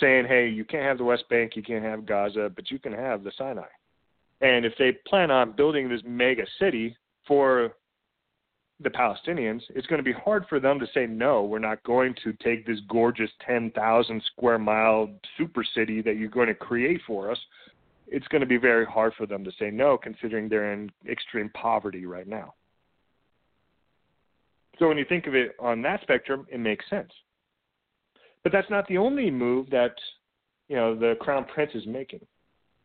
saying, 0.00 0.26
"Hey, 0.26 0.48
you 0.48 0.64
can't 0.64 0.82
have 0.82 0.98
the 0.98 1.04
West 1.04 1.28
Bank, 1.28 1.54
you 1.54 1.62
can't 1.62 1.84
have 1.84 2.04
Gaza, 2.04 2.50
but 2.54 2.70
you 2.70 2.78
can 2.78 2.92
have 2.92 3.22
the 3.22 3.32
Sinai." 3.38 3.68
And 4.40 4.66
if 4.66 4.76
they 4.76 4.92
plan 5.06 5.30
on 5.30 5.52
building 5.52 5.88
this 5.88 6.02
mega 6.04 6.44
city 6.58 6.96
for 7.28 7.76
the 8.80 8.90
Palestinians, 8.90 9.62
it's 9.70 9.86
going 9.86 10.00
to 10.00 10.04
be 10.04 10.12
hard 10.12 10.44
for 10.48 10.58
them 10.58 10.80
to 10.80 10.86
say 10.92 11.06
no. 11.06 11.44
We're 11.44 11.60
not 11.60 11.80
going 11.84 12.14
to 12.24 12.32
take 12.42 12.66
this 12.66 12.80
gorgeous 12.88 13.30
10,000 13.46 14.22
square 14.24 14.58
mile 14.58 15.08
super 15.38 15.62
city 15.62 16.02
that 16.02 16.16
you're 16.16 16.28
going 16.28 16.48
to 16.48 16.54
create 16.54 17.00
for 17.06 17.30
us. 17.30 17.38
It's 18.12 18.28
going 18.28 18.40
to 18.40 18.46
be 18.46 18.58
very 18.58 18.84
hard 18.84 19.14
for 19.16 19.26
them 19.26 19.42
to 19.42 19.50
say 19.58 19.70
no, 19.70 19.96
considering 19.96 20.48
they're 20.48 20.72
in 20.72 20.90
extreme 21.08 21.50
poverty 21.54 22.04
right 22.04 22.28
now. 22.28 22.54
So 24.78 24.88
when 24.88 24.98
you 24.98 25.04
think 25.08 25.26
of 25.26 25.34
it 25.34 25.52
on 25.58 25.80
that 25.82 26.02
spectrum, 26.02 26.46
it 26.50 26.58
makes 26.58 26.88
sense. 26.90 27.10
But 28.42 28.52
that's 28.52 28.68
not 28.68 28.86
the 28.88 28.98
only 28.98 29.30
move 29.30 29.70
that 29.70 29.94
you 30.68 30.76
know 30.76 30.94
the 30.94 31.14
crown 31.20 31.44
prince 31.44 31.70
is 31.74 31.86
making. 31.86 32.20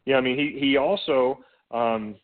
Yeah, 0.05 0.17
I 0.17 0.21
mean, 0.21 0.38
he 0.38 0.59
he 0.59 0.78
also 0.78 1.39
um, 1.71 2.15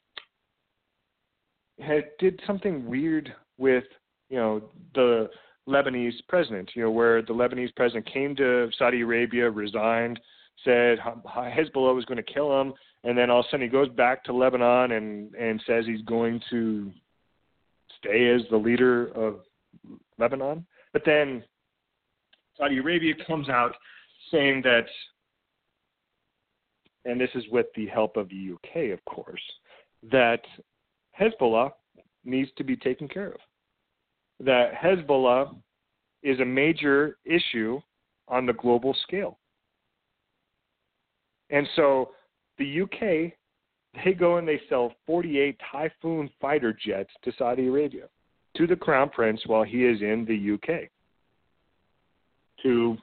had 1.80 2.06
did 2.20 2.40
something 2.48 2.86
weird 2.86 3.34
with 3.58 3.86
you 4.30 4.38
know 4.38 4.62
the 4.96 5.30
Lebanese 5.68 6.20
president. 6.30 6.72
You 6.76 6.84
know, 6.84 6.92
where 6.92 7.22
the 7.22 7.34
Lebanese 7.34 7.76
president 7.76 8.06
came 8.12 8.36
to 8.36 8.70
Saudi 8.78 9.02
Arabia, 9.02 9.50
resigned, 9.50 10.20
said 10.64 11.00
Hezbollah 11.00 11.96
was 11.96 12.06
going 12.06 12.24
to 12.24 12.34
kill 12.34 12.62
him, 12.62 12.74
and 13.04 13.18
then 13.18 13.30
all 13.30 13.42
of 13.42 13.46
a 13.46 13.50
sudden 13.50 13.66
he 13.66 13.70
goes 13.70 13.90
back 13.90 14.24
to 14.24 14.34
Lebanon 14.34 14.92
and 14.92 15.34
and 15.36 15.62
says 15.66 15.86
he's 15.86 16.02
going 16.04 16.42
to 16.50 16.92
stay 17.98 18.30
as 18.30 18.42
the 18.50 18.58
leader 18.58 19.08
of 19.14 19.42
Lebanon. 20.18 20.66
But 20.92 21.04
then 21.06 21.44
Saudi 22.58 22.78
Arabia 22.78 23.14
comes 23.28 23.50
out 23.50 23.76
saying 24.32 24.62
that 24.64 24.86
and 27.06 27.20
this 27.20 27.30
is 27.36 27.44
with 27.52 27.66
the 27.76 27.88
help 27.88 28.16
of 28.16 28.30
the 28.30 28.54
UK, 28.54 28.94
of 28.94 29.04
course, 29.06 29.42
that 30.10 30.42
Hezbollah 31.20 31.72
needs 32.24 32.50
to 32.58 32.64
be 32.64 32.78
taken 32.78 33.08
care 33.08 33.28
of. 33.28 33.40
That 34.40 34.74
Hezbollah 34.74 35.54
is 36.22 36.40
a 36.40 36.46
major 36.46 37.18
issue 37.26 37.82
on 38.30 38.46
the 38.46 38.54
global 38.54 38.96
scale. 39.04 39.38
And 41.50 41.68
so 41.76 42.12
the 42.58 42.82
UK, 42.82 43.34
they 44.04 44.14
go 44.14 44.38
and 44.38 44.48
they 44.48 44.62
sell 44.70 44.94
48 45.06 45.60
Typhoon 45.72 46.30
fighter 46.42 46.74
jets 46.74 47.10
to 47.24 47.32
Saudi 47.38 47.68
Arabia, 47.68 48.06
to 48.58 48.68
the 48.68 48.76
Crown 48.76 49.10
Prince 49.10 49.42
while 49.46 49.64
he 49.64 49.86
is 49.86 50.02
in 50.02 50.26
the 50.26 50.54
UK, 50.54 50.90
to 52.64 52.98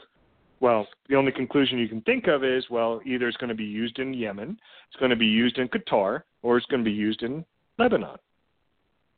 well, 0.61 0.86
the 1.09 1.16
only 1.16 1.32
conclusion 1.32 1.78
you 1.78 1.88
can 1.88 2.03
think 2.03 2.26
of 2.26 2.44
is, 2.44 2.68
well, 2.68 3.01
either 3.07 3.26
it's 3.26 3.36
going 3.38 3.48
to 3.48 3.55
be 3.55 3.64
used 3.64 3.98
in 3.98 4.12
Yemen, 4.12 4.59
it's 4.88 5.01
going 5.01 5.11
to 5.11 5.16
be 5.16 5.26
used 5.26 5.57
in 5.57 5.68
Qatar, 5.68 6.22
or 6.42 6.59
it's 6.59 6.66
going 6.66 6.84
to 6.84 6.90
be 6.90 6.94
used 6.94 7.22
in 7.22 7.44
Lebanon. 7.78 8.18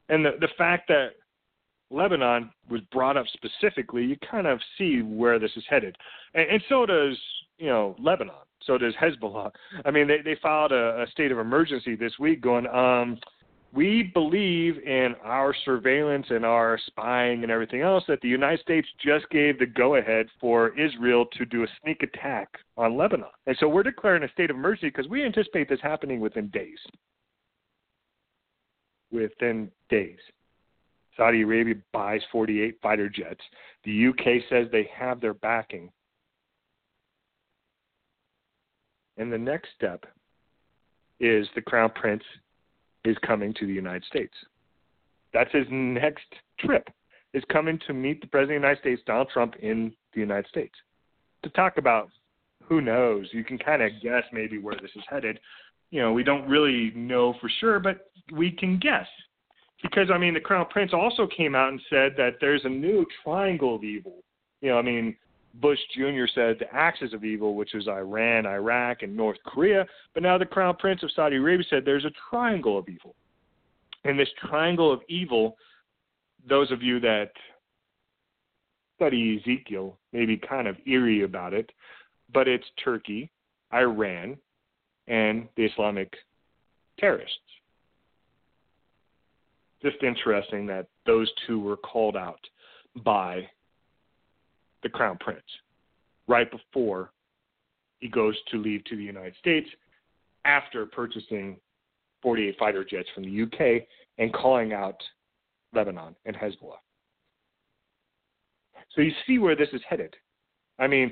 And 0.09 0.25
the 0.25 0.33
the 0.41 0.49
fact 0.57 0.89
that 0.89 1.11
Lebanon 1.91 2.51
was 2.71 2.81
brought 2.93 3.17
up 3.17 3.27
specifically, 3.33 4.05
you 4.05 4.17
kind 4.31 4.47
of 4.47 4.61
see 4.79 5.03
where 5.03 5.39
this 5.39 5.51
is 5.57 5.65
headed, 5.69 5.97
and, 6.35 6.49
and 6.49 6.63
so 6.69 6.87
does 6.87 7.19
you 7.59 7.67
know 7.67 7.97
Lebanon, 7.99 8.35
so 8.67 8.79
does 8.79 8.95
Hezbollah. 8.95 9.51
I 9.85 9.91
mean, 9.91 10.07
they 10.07 10.19
they 10.25 10.37
filed 10.43 10.73
a, 10.73 11.03
a 11.03 11.07
state 11.11 11.33
of 11.33 11.39
emergency 11.39 11.95
this 11.95 12.13
week, 12.19 12.41
going, 12.41 12.67
um, 12.69 13.19
we 13.73 14.11
believe 14.15 14.77
in 14.79 15.15
our 15.25 15.55
surveillance 15.65 16.27
and 16.29 16.45
our 16.45 16.79
spying 16.87 17.43
and 17.43 17.51
everything 17.51 17.81
else 17.81 18.05
that 18.07 18.21
the 18.21 18.29
United 18.29 18.61
States 18.61 18.87
just 19.03 19.29
gave 19.31 19.59
the 19.59 19.67
go 19.67 19.97
ahead 19.97 20.27
for 20.39 20.79
Israel 20.79 21.25
to 21.39 21.47
do 21.47 21.65
a 21.65 21.67
sneak 21.83 22.03
attack 22.03 22.49
on 22.77 22.99
Lebanon. 22.99 23.29
And 23.47 23.57
so 23.59 23.69
we're 23.69 23.83
declaring 23.83 24.25
a 24.25 24.33
state 24.33 24.51
of 24.51 24.57
emergency 24.57 24.89
because 24.89 25.09
we 25.09 25.25
anticipate 25.25 25.71
this 25.71 25.81
happening 25.83 26.21
within 26.21 26.49
days. 26.49 26.79
Within 29.11 29.71
days. 29.89 30.19
Saudi 31.17 31.43
Arabia 31.43 31.75
buys 31.93 32.21
48 32.31 32.79
fighter 32.83 33.09
jets. 33.09 33.41
The 33.85 34.09
UK 34.09 34.43
says 34.51 34.67
they 34.71 34.89
have 34.95 35.21
their 35.21 35.35
backing. 35.35 35.91
And 39.17 39.33
the 39.33 39.39
next 39.39 39.69
step 39.77 40.05
is 41.21 41.47
the 41.55 41.63
Crown 41.63 41.91
Prince 41.95 42.25
is 43.05 43.17
coming 43.27 43.55
to 43.55 43.67
the 43.67 43.73
United 43.73 44.05
States. 44.05 44.35
That's 45.33 45.53
his 45.53 45.67
next 45.71 46.27
trip, 46.59 46.89
is 47.33 47.43
coming 47.51 47.79
to 47.87 47.93
meet 47.93 48.21
the 48.21 48.27
President 48.27 48.57
of 48.57 48.63
the 48.63 48.67
United 48.67 48.81
States, 48.81 49.03
Donald 49.07 49.29
Trump, 49.33 49.55
in 49.61 49.93
the 50.15 50.21
United 50.21 50.49
States 50.49 50.75
to 51.43 51.51
talk 51.51 51.77
about 51.79 52.11
who 52.65 52.81
knows. 52.81 53.29
You 53.33 53.45
can 53.45 53.59
kind 53.59 53.83
of 53.83 53.91
guess 54.03 54.25
maybe 54.33 54.59
where 54.59 54.77
this 54.81 54.91
is 54.95 55.03
headed. 55.09 55.39
You 55.91 56.01
know, 56.01 56.13
we 56.13 56.23
don't 56.23 56.49
really 56.49 56.93
know 56.95 57.35
for 57.41 57.51
sure, 57.61 57.79
but 57.79 58.11
we 58.33 58.51
can 58.51 58.79
guess. 58.79 59.07
Because, 59.83 60.11
I 60.13 60.19
mean, 60.19 60.35
the 60.35 60.41
Crown 60.41 60.67
Prince 60.71 60.93
also 60.95 61.27
came 61.27 61.55
out 61.55 61.71
and 61.71 61.81
said 61.91 62.13
that 62.17 62.37
there's 62.41 62.65
a 62.65 62.69
new 62.69 63.05
triangle 63.25 63.75
of 63.75 63.85
evil. 63.85 64.23
You 64.61 64.71
know, 64.71 64.79
I 64.79 64.83
mean, 64.83 65.17
Bush 65.55 65.79
Jr. 65.95 66.25
said 66.35 66.59
the 66.59 66.73
axis 66.73 67.13
of 67.13 67.25
evil, 67.25 67.55
which 67.55 67.75
was 67.75 67.87
Iran, 67.89 68.47
Iraq, 68.47 69.03
and 69.03 69.17
North 69.17 69.39
Korea. 69.47 69.87
But 70.15 70.23
now 70.23 70.39
the 70.39 70.47
Crown 70.47 70.77
Prince 70.79 71.03
of 71.03 71.11
Saudi 71.13 71.37
Arabia 71.37 71.67
said 71.69 71.85
there's 71.85 72.05
a 72.07 72.13
triangle 72.31 72.79
of 72.79 72.89
evil. 72.89 73.15
And 74.05 74.19
this 74.19 74.31
triangle 74.49 74.93
of 74.93 75.01
evil, 75.09 75.57
those 76.49 76.71
of 76.71 76.83
you 76.83 76.99
that 77.01 77.33
study 78.97 79.41
Ezekiel 79.41 79.99
may 80.13 80.25
be 80.25 80.37
kind 80.37 80.67
of 80.67 80.77
eerie 80.87 81.23
about 81.23 81.53
it, 81.53 81.71
but 82.33 82.49
it's 82.49 82.67
Turkey, 82.83 83.31
Iran, 83.75 84.37
and 85.09 85.49
the 85.57 85.65
Islamic 85.65 86.13
terrorists. 86.99 87.37
just 89.83 90.03
interesting 90.03 90.67
that 90.67 90.87
those 91.07 91.29
two 91.47 91.59
were 91.59 91.77
called 91.77 92.17
out 92.17 92.39
by 93.05 93.49
the 94.83 94.89
crown 94.89 95.17
prince 95.21 95.41
right 96.29 96.51
before 96.51 97.11
he 98.01 98.09
goes 98.09 98.37
to 98.51 98.59
leave 98.59 98.85
to 98.85 98.97
the 98.97 99.03
United 99.03 99.35
States 99.39 99.69
after 100.45 100.87
purchasing 100.87 101.57
48 102.23 102.57
fighter 102.59 102.85
jets 102.85 103.09
from 103.15 103.25
the 103.25 103.43
UK 103.43 103.87
and 104.19 104.33
calling 104.33 104.73
out 104.73 104.97
Lebanon 105.73 106.15
and 106.25 106.37
Hezbollah. 106.37 106.79
So 108.95 109.01
you 109.01 109.13
see 109.27 109.39
where 109.39 109.57
this 109.57 109.69
is 109.73 109.81
headed. 109.89 110.15
I 110.79 110.87
mean, 110.87 111.11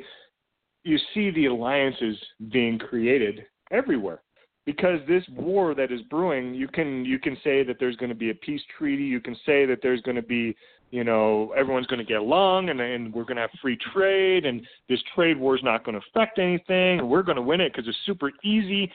you 0.84 0.98
see 1.14 1.30
the 1.30 1.46
alliances 1.46 2.16
being 2.52 2.78
created 2.78 3.44
everywhere 3.70 4.22
because 4.66 5.00
this 5.08 5.24
war 5.30 5.74
that 5.74 5.90
is 5.92 6.00
brewing 6.02 6.54
you 6.54 6.68
can 6.68 7.04
you 7.04 7.18
can 7.18 7.36
say 7.42 7.62
that 7.62 7.76
there's 7.78 7.96
going 7.96 8.08
to 8.08 8.14
be 8.14 8.30
a 8.30 8.34
peace 8.34 8.62
treaty 8.76 9.04
you 9.04 9.20
can 9.20 9.34
say 9.46 9.64
that 9.64 9.78
there's 9.82 10.02
going 10.02 10.16
to 10.16 10.22
be 10.22 10.54
you 10.90 11.04
know 11.04 11.52
everyone's 11.56 11.86
going 11.86 11.98
to 11.98 12.04
get 12.04 12.18
along 12.18 12.70
and 12.70 12.80
and 12.80 13.12
we're 13.12 13.24
going 13.24 13.36
to 13.36 13.42
have 13.42 13.50
free 13.62 13.78
trade 13.92 14.46
and 14.46 14.66
this 14.88 15.00
trade 15.14 15.38
war 15.38 15.56
is 15.56 15.62
not 15.62 15.84
going 15.84 15.98
to 15.98 16.06
affect 16.10 16.38
anything 16.38 16.98
and 17.00 17.08
we're 17.08 17.22
going 17.22 17.36
to 17.36 17.42
win 17.42 17.60
it 17.60 17.72
because 17.72 17.88
it's 17.88 17.98
super 18.06 18.30
easy 18.44 18.90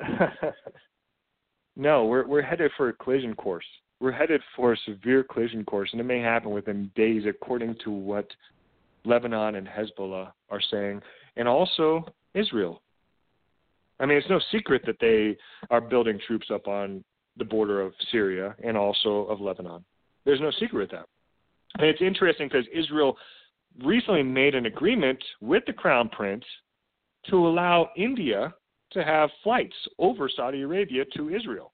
no 1.76 2.04
we're 2.04 2.26
we're 2.26 2.42
headed 2.42 2.70
for 2.76 2.88
a 2.88 2.92
collision 2.92 3.34
course 3.34 3.64
we're 4.00 4.12
headed 4.12 4.40
for 4.54 4.72
a 4.72 4.76
severe 4.84 5.22
collision 5.22 5.64
course 5.64 5.88
and 5.92 6.00
it 6.00 6.04
may 6.04 6.20
happen 6.20 6.50
within 6.50 6.90
days 6.94 7.22
according 7.28 7.74
to 7.82 7.90
what 7.90 8.26
Lebanon 9.04 9.54
and 9.54 9.68
Hezbollah 9.68 10.32
are 10.50 10.60
saying 10.70 11.00
and 11.36 11.46
also 11.46 12.04
Israel 12.34 12.82
I 13.98 14.06
mean, 14.06 14.18
it's 14.18 14.28
no 14.28 14.40
secret 14.52 14.82
that 14.86 14.96
they 15.00 15.36
are 15.70 15.80
building 15.80 16.20
troops 16.26 16.48
up 16.52 16.68
on 16.68 17.02
the 17.38 17.44
border 17.44 17.80
of 17.80 17.92
Syria 18.10 18.54
and 18.62 18.76
also 18.76 19.22
of 19.26 19.40
Lebanon. 19.40 19.84
There's 20.24 20.40
no 20.40 20.50
secret 20.58 20.90
that. 20.92 21.06
And 21.78 21.86
it's 21.86 22.00
interesting 22.00 22.48
because 22.48 22.66
Israel 22.74 23.16
recently 23.84 24.22
made 24.22 24.54
an 24.54 24.66
agreement 24.66 25.22
with 25.40 25.64
the 25.66 25.72
Crown 25.72 26.08
Prince 26.08 26.44
to 27.28 27.46
allow 27.46 27.90
India 27.96 28.54
to 28.92 29.04
have 29.04 29.30
flights 29.42 29.74
over 29.98 30.28
Saudi 30.28 30.62
Arabia 30.62 31.04
to 31.16 31.34
Israel, 31.34 31.72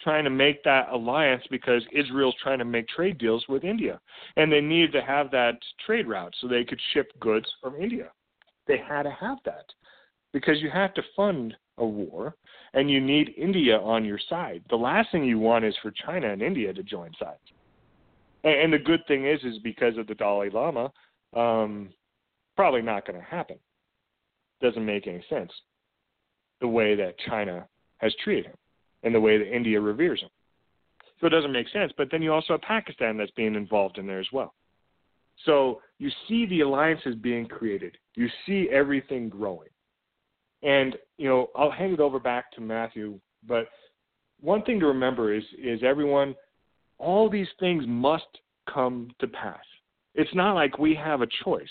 trying 0.00 0.24
to 0.24 0.30
make 0.30 0.62
that 0.64 0.88
alliance 0.90 1.42
because 1.50 1.82
Israel's 1.92 2.36
trying 2.42 2.58
to 2.58 2.64
make 2.64 2.88
trade 2.88 3.18
deals 3.18 3.44
with 3.48 3.64
India. 3.64 4.00
And 4.36 4.50
they 4.50 4.60
needed 4.60 4.92
to 4.92 5.02
have 5.02 5.30
that 5.32 5.58
trade 5.84 6.06
route 6.06 6.34
so 6.40 6.48
they 6.48 6.64
could 6.64 6.80
ship 6.94 7.08
goods 7.20 7.46
from 7.60 7.76
India. 7.76 8.10
They 8.66 8.78
had 8.78 9.02
to 9.02 9.10
have 9.10 9.38
that 9.44 9.66
because 10.32 10.60
you 10.60 10.70
have 10.70 10.94
to 10.94 11.02
fund 11.14 11.54
a 11.78 11.86
war 11.86 12.36
and 12.74 12.90
you 12.90 13.00
need 13.00 13.34
India 13.36 13.78
on 13.78 14.04
your 14.04 14.20
side. 14.30 14.62
The 14.70 14.76
last 14.76 15.10
thing 15.12 15.24
you 15.24 15.38
want 15.38 15.64
is 15.64 15.74
for 15.82 15.90
China 15.90 16.32
and 16.32 16.42
India 16.42 16.72
to 16.72 16.82
join 16.82 17.10
sides. 17.18 17.40
And, 18.44 18.54
and 18.54 18.72
the 18.72 18.78
good 18.78 19.00
thing 19.06 19.26
is, 19.26 19.42
is 19.44 19.58
because 19.58 19.96
of 19.98 20.06
the 20.06 20.14
Dalai 20.14 20.50
Lama, 20.50 20.92
um, 21.34 21.90
probably 22.56 22.82
not 22.82 23.06
going 23.06 23.18
to 23.18 23.26
happen. 23.26 23.58
Doesn't 24.60 24.84
make 24.84 25.06
any 25.06 25.22
sense. 25.28 25.52
The 26.60 26.68
way 26.68 26.94
that 26.94 27.18
China 27.28 27.66
has 27.98 28.14
treated 28.24 28.46
him 28.46 28.56
and 29.02 29.14
the 29.14 29.20
way 29.20 29.38
that 29.38 29.54
India 29.54 29.80
reveres 29.80 30.20
him. 30.20 30.30
So 31.20 31.26
it 31.26 31.30
doesn't 31.30 31.52
make 31.52 31.68
sense. 31.68 31.92
But 31.96 32.08
then 32.10 32.22
you 32.22 32.32
also 32.32 32.54
have 32.54 32.62
Pakistan 32.62 33.16
that's 33.16 33.30
being 33.32 33.54
involved 33.54 33.98
in 33.98 34.06
there 34.06 34.20
as 34.20 34.26
well. 34.32 34.54
So 35.44 35.80
you 35.98 36.10
see 36.28 36.46
the 36.46 36.60
alliances 36.60 37.14
being 37.14 37.46
created. 37.46 37.96
You 38.14 38.28
see 38.46 38.68
everything 38.72 39.28
growing. 39.28 39.68
And 40.62 40.96
you 41.18 41.28
know, 41.28 41.48
I'll 41.54 41.70
hand 41.70 41.92
it 41.92 42.00
over 42.00 42.18
back 42.18 42.50
to 42.52 42.60
Matthew. 42.60 43.20
But 43.46 43.66
one 44.40 44.62
thing 44.62 44.80
to 44.80 44.86
remember 44.86 45.34
is 45.34 45.44
is 45.58 45.80
everyone, 45.84 46.34
all 46.98 47.28
these 47.28 47.48
things 47.60 47.84
must 47.86 48.26
come 48.72 49.10
to 49.20 49.26
pass. 49.26 49.62
It's 50.14 50.34
not 50.34 50.54
like 50.54 50.78
we 50.78 50.94
have 50.94 51.20
a 51.22 51.26
choice. 51.44 51.68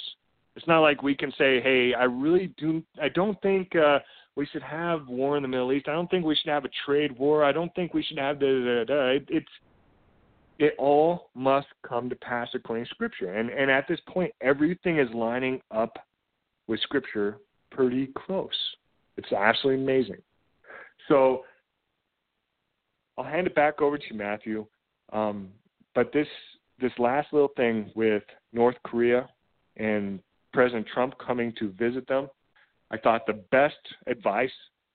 It's 0.56 0.68
not 0.68 0.82
like 0.82 1.04
we 1.04 1.16
can 1.16 1.32
say, 1.38 1.60
"Hey, 1.60 1.94
I 1.94 2.04
really 2.04 2.48
do. 2.58 2.84
I 3.02 3.10
don't 3.10 3.40
think 3.42 3.76
uh, 3.76 4.00
we 4.36 4.46
should 4.46 4.64
have 4.64 5.08
war 5.08 5.36
in 5.36 5.44
the 5.44 5.50
Middle 5.50 5.74
East. 5.74 5.88
I 5.90 5.94
don't 5.94 6.10
think 6.10 6.26
we 6.26 6.36
should 6.36 6.50
have 6.50 6.66
a 6.66 6.70
trade 6.86 7.18
war. 7.18 7.44
I 7.44 7.52
don't 7.52 7.74
think 7.76 7.94
we 7.94 8.04
should 8.04 8.20
have 8.20 8.40
da." 8.40 8.46
It, 8.48 9.26
it's 9.30 9.52
it 10.58 10.76
all 10.78 11.30
must 11.36 11.68
come 11.86 12.10
to 12.10 12.16
pass 12.16 12.48
according 12.54 12.86
to 12.86 12.90
Scripture, 12.92 13.34
and 13.34 13.50
and 13.50 13.70
at 13.70 13.88
this 13.88 14.00
point, 14.08 14.32
everything 14.42 15.00
is 15.00 15.10
lining 15.14 15.60
up 15.72 15.98
with 16.68 16.80
Scripture 16.82 17.40
pretty 17.72 18.10
close. 18.26 18.50
It's 19.18 19.32
absolutely 19.34 19.84
amazing. 19.84 20.22
So 21.08 21.44
I'll 23.18 23.26
hand 23.26 23.48
it 23.48 23.56
back 23.56 23.82
over 23.82 23.98
to 23.98 24.14
Matthew. 24.14 24.66
Um, 25.14 25.50
but 25.94 26.12
this 26.12 26.28
this 26.80 26.92
last 27.00 27.32
little 27.32 27.52
thing 27.56 27.92
with 27.96 28.24
North 28.52 28.76
Korea 28.84 29.30
and 29.78 30.20
President 30.54 30.86
Trump 30.94 31.14
coming 31.26 31.54
to 31.60 31.72
visit 31.72 32.06
them, 32.08 32.28
I 32.92 32.98
thought 32.98 33.26
the 33.26 33.42
best 33.52 33.76
advice 34.08 34.52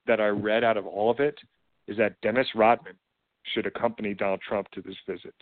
that 0.06 0.20
I 0.20 0.28
read 0.28 0.62
out 0.62 0.76
of 0.76 0.86
all 0.86 1.10
of 1.10 1.20
it 1.20 1.36
is 1.86 1.96
that 1.96 2.20
Dennis 2.20 2.46
Rodman 2.54 2.94
should 3.54 3.66
accompany 3.66 4.14
Donald 4.14 4.40
Trump 4.46 4.70
to 4.72 4.82
this 4.82 4.96
visit. 5.08 5.34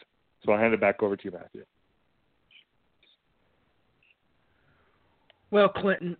So 0.44 0.52
I'll 0.52 0.58
hand 0.58 0.74
it 0.74 0.80
back 0.80 1.02
over 1.02 1.16
to 1.16 1.24
you, 1.24 1.32
Matthew. 1.32 1.64
Well, 5.50 5.68
Clinton, 5.68 6.16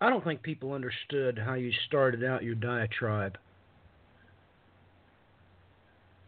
I 0.00 0.10
don't 0.10 0.24
think 0.24 0.42
people 0.42 0.72
understood 0.72 1.38
how 1.38 1.54
you 1.54 1.70
started 1.86 2.24
out 2.24 2.42
your 2.42 2.54
diatribe. 2.54 3.38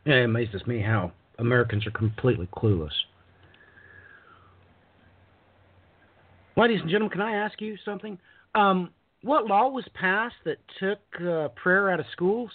It 0.05 0.25
amazes 0.25 0.67
me 0.67 0.81
how 0.81 1.13
Americans 1.39 1.87
are 1.87 1.93
completely 1.93 2.49
clueless. 2.55 2.91
Ladies 6.57 6.81
and 6.81 6.91
gentlemen, 6.91 7.11
can 7.11 7.21
I 7.21 7.37
ask 7.37 7.61
you 7.61 7.77
something? 7.85 8.19
Um, 8.55 8.91
what 9.23 9.47
law 9.47 9.69
was 9.69 9.85
passed 9.95 10.35
that 10.45 10.59
took 10.79 10.99
uh, 11.27 11.49
prayer 11.49 11.91
out 11.91 12.01
of 12.01 12.07
schools? 12.13 12.51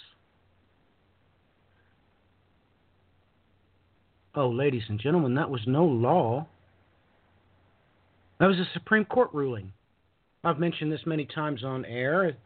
Oh, 4.34 4.48
ladies 4.50 4.82
and 4.88 5.00
gentlemen, 5.00 5.34
that 5.34 5.50
was 5.50 5.62
no 5.66 5.84
law. 5.84 6.46
That 8.38 8.46
was 8.46 8.58
a 8.58 8.68
Supreme 8.72 9.04
Court 9.04 9.30
ruling. 9.32 9.72
I've 10.44 10.60
mentioned 10.60 10.92
this 10.92 11.00
many 11.06 11.24
times 11.24 11.64
on 11.64 11.84
air. 11.84 12.36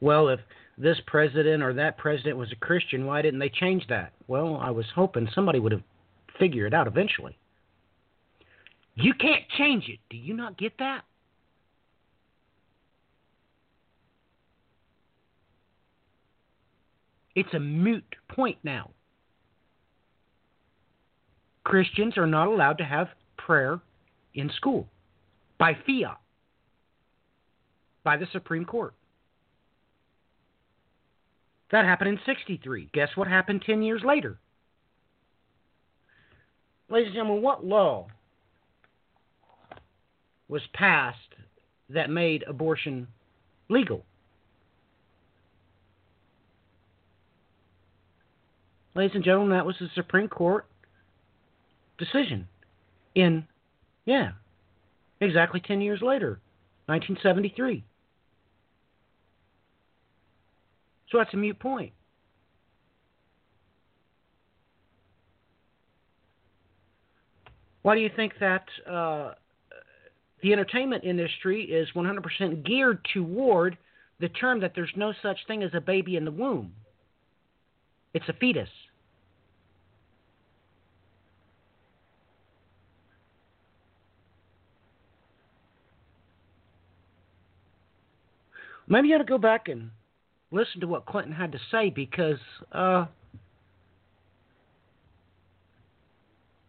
Well, 0.00 0.28
if 0.28 0.40
this 0.78 0.98
president 1.06 1.62
or 1.62 1.72
that 1.74 1.96
president 1.96 2.36
was 2.36 2.52
a 2.52 2.56
Christian, 2.56 3.06
why 3.06 3.22
didn't 3.22 3.40
they 3.40 3.48
change 3.48 3.86
that? 3.88 4.12
Well, 4.28 4.56
I 4.56 4.70
was 4.70 4.86
hoping 4.94 5.28
somebody 5.34 5.58
would 5.58 5.72
have 5.72 5.82
figured 6.38 6.72
it 6.72 6.74
out 6.74 6.86
eventually. 6.86 7.36
You 8.94 9.14
can't 9.14 9.44
change 9.56 9.88
it. 9.88 9.98
Do 10.10 10.16
you 10.16 10.34
not 10.34 10.58
get 10.58 10.72
that? 10.78 11.02
It's 17.34 17.52
a 17.52 17.60
moot 17.60 18.04
point 18.28 18.56
now. 18.64 18.90
Christians 21.64 22.16
are 22.16 22.26
not 22.26 22.48
allowed 22.48 22.78
to 22.78 22.84
have 22.84 23.08
prayer 23.36 23.80
in 24.34 24.50
school 24.56 24.88
by 25.58 25.76
fiat 25.86 26.18
by 28.04 28.16
the 28.16 28.26
Supreme 28.32 28.64
Court. 28.64 28.94
That 31.72 31.84
happened 31.84 32.10
in 32.10 32.20
63. 32.24 32.90
Guess 32.92 33.10
what 33.16 33.28
happened 33.28 33.62
10 33.66 33.82
years 33.82 34.02
later? 34.04 34.38
Ladies 36.88 37.08
and 37.08 37.14
gentlemen, 37.14 37.42
what 37.42 37.64
law 37.64 38.06
was 40.48 40.62
passed 40.72 41.18
that 41.90 42.08
made 42.08 42.44
abortion 42.46 43.08
legal? 43.68 44.04
Ladies 48.94 49.14
and 49.14 49.24
gentlemen, 49.24 49.50
that 49.50 49.66
was 49.66 49.76
the 49.80 49.88
Supreme 49.94 50.28
Court 50.28 50.66
decision 51.98 52.46
in, 53.14 53.46
yeah, 54.04 54.30
exactly 55.20 55.60
10 55.60 55.80
years 55.80 56.00
later, 56.00 56.40
1973. 56.86 57.84
So 61.10 61.18
that's 61.18 61.32
a 61.34 61.36
mute 61.36 61.58
point. 61.58 61.92
Why 67.82 67.94
do 67.94 68.00
you 68.00 68.10
think 68.16 68.32
that 68.40 68.64
uh, 68.90 69.34
the 70.42 70.52
entertainment 70.52 71.04
industry 71.04 71.62
is 71.62 71.88
100% 71.94 72.66
geared 72.66 73.06
toward 73.14 73.78
the 74.18 74.28
term 74.30 74.60
that 74.60 74.72
there's 74.74 74.90
no 74.96 75.12
such 75.22 75.38
thing 75.46 75.62
as 75.62 75.70
a 75.72 75.80
baby 75.80 76.16
in 76.16 76.24
the 76.24 76.32
womb? 76.32 76.72
It's 78.12 78.28
a 78.28 78.32
fetus. 78.32 78.68
Maybe 88.88 89.08
you 89.08 89.14
ought 89.14 89.18
to 89.18 89.24
go 89.24 89.38
back 89.38 89.68
and 89.68 89.90
listen 90.50 90.80
to 90.80 90.86
what 90.86 91.06
Clinton 91.06 91.32
had 91.32 91.52
to 91.52 91.58
say 91.70 91.90
because 91.90 92.38
uh, 92.72 93.06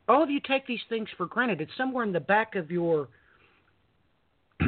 All 0.08 0.24
of 0.24 0.30
you 0.30 0.40
take 0.40 0.66
these 0.66 0.80
things 0.88 1.10
for 1.18 1.26
granted. 1.26 1.60
It's 1.60 1.76
somewhere 1.78 2.06
in 2.06 2.14
the 2.14 2.20
back 2.20 2.56
of 2.56 2.72
your 2.72 3.10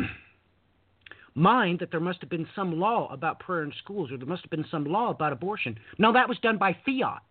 mind 1.34 1.80
that 1.80 1.92
there 1.92 2.02
must 2.02 2.20
have 2.22 2.30
been 2.30 2.48
some 2.56 2.78
law 2.78 3.12
about 3.12 3.40
prayer 3.40 3.64
in 3.64 3.72
schools 3.82 4.12
or 4.12 4.18
there 4.18 4.28
must 4.28 4.44
have 4.44 4.52
been 4.52 4.66
some 4.70 4.86
law 4.86 5.12
about 5.12 5.32
abortion. 5.32 5.80
No, 5.98 6.12
that 6.14 6.28
was 6.28 6.38
done 6.40 6.58
by 6.58 6.76
fiat. 6.86 7.22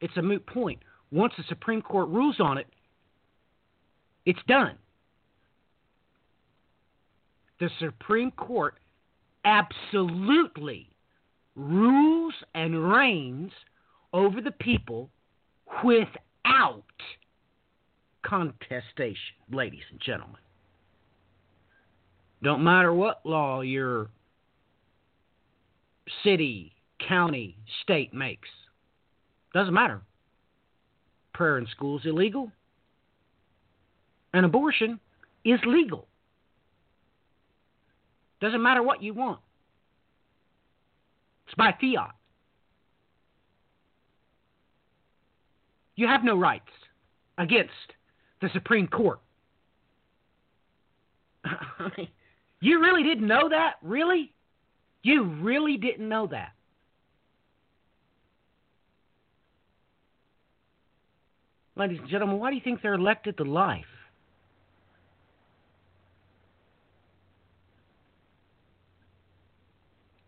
It's 0.00 0.16
a 0.16 0.22
moot 0.22 0.46
point. 0.46 0.80
Once 1.10 1.32
the 1.38 1.44
Supreme 1.48 1.80
Court 1.80 2.08
rules 2.08 2.36
on 2.38 2.58
it, 2.58 2.66
it's 4.26 4.38
done. 4.46 4.76
The 7.58 7.70
Supreme 7.80 8.30
Court 8.32 8.74
absolutely 9.48 10.90
rules 11.56 12.34
and 12.54 12.92
reigns 12.92 13.50
over 14.12 14.40
the 14.40 14.50
people 14.50 15.10
without 15.82 16.82
contestation, 18.22 19.36
ladies 19.50 19.82
and 19.90 20.00
gentlemen. 20.00 20.40
Don't 22.42 22.62
matter 22.62 22.92
what 22.92 23.24
law 23.24 23.62
your 23.62 24.08
city, 26.22 26.72
county, 27.06 27.56
state 27.82 28.12
makes. 28.12 28.48
Doesn't 29.54 29.74
matter. 29.74 30.02
Prayer 31.32 31.58
in 31.58 31.66
school 31.68 31.98
is 31.98 32.06
illegal. 32.06 32.52
And 34.34 34.44
abortion 34.44 35.00
is 35.44 35.58
legal. 35.66 36.07
Doesn't 38.40 38.62
matter 38.62 38.82
what 38.82 39.02
you 39.02 39.14
want. 39.14 39.40
It's 41.46 41.54
by 41.54 41.72
fiat. 41.80 42.14
You 45.96 46.06
have 46.06 46.22
no 46.22 46.36
rights 46.38 46.70
against 47.38 47.72
the 48.40 48.48
Supreme 48.52 48.86
Court. 48.86 49.20
You 52.60 52.80
really 52.80 53.02
didn't 53.02 53.26
know 53.26 53.48
that? 53.50 53.74
Really? 53.82 54.32
You 55.02 55.24
really 55.24 55.76
didn't 55.76 56.08
know 56.08 56.26
that? 56.28 56.52
Ladies 61.76 62.00
and 62.00 62.08
gentlemen, 62.08 62.40
why 62.40 62.50
do 62.50 62.56
you 62.56 62.62
think 62.62 62.82
they're 62.82 62.94
elected 62.94 63.36
to 63.36 63.44
life? 63.44 63.84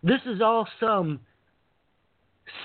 This 0.02 0.20
is 0.26 0.40
all 0.40 0.66
some 0.78 1.20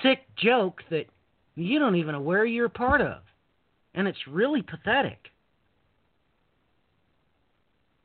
sick 0.02 0.20
joke 0.36 0.82
that 0.90 1.06
you 1.54 1.78
don't 1.78 1.96
even 1.96 2.12
know 2.12 2.20
where 2.20 2.44
you're 2.44 2.68
part 2.68 3.00
of. 3.00 3.22
And 3.94 4.06
it's 4.06 4.26
really 4.28 4.62
pathetic. 4.62 5.30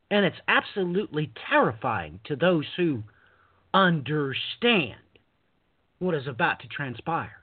And 0.09 0.25
it's 0.25 0.37
absolutely 0.47 1.31
terrifying 1.49 2.19
to 2.25 2.35
those 2.35 2.65
who 2.75 3.03
understand 3.73 4.99
what 5.99 6.15
is 6.15 6.27
about 6.27 6.59
to 6.61 6.67
transpire. 6.67 7.40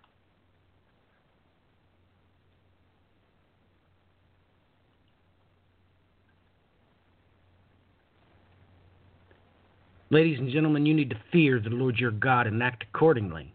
Ladies 10.10 10.38
and 10.38 10.50
gentlemen, 10.50 10.86
you 10.86 10.94
need 10.94 11.10
to 11.10 11.20
fear 11.30 11.60
the 11.60 11.68
Lord 11.68 11.98
your 11.98 12.10
God 12.10 12.46
and 12.46 12.62
act 12.62 12.84
accordingly. 12.94 13.52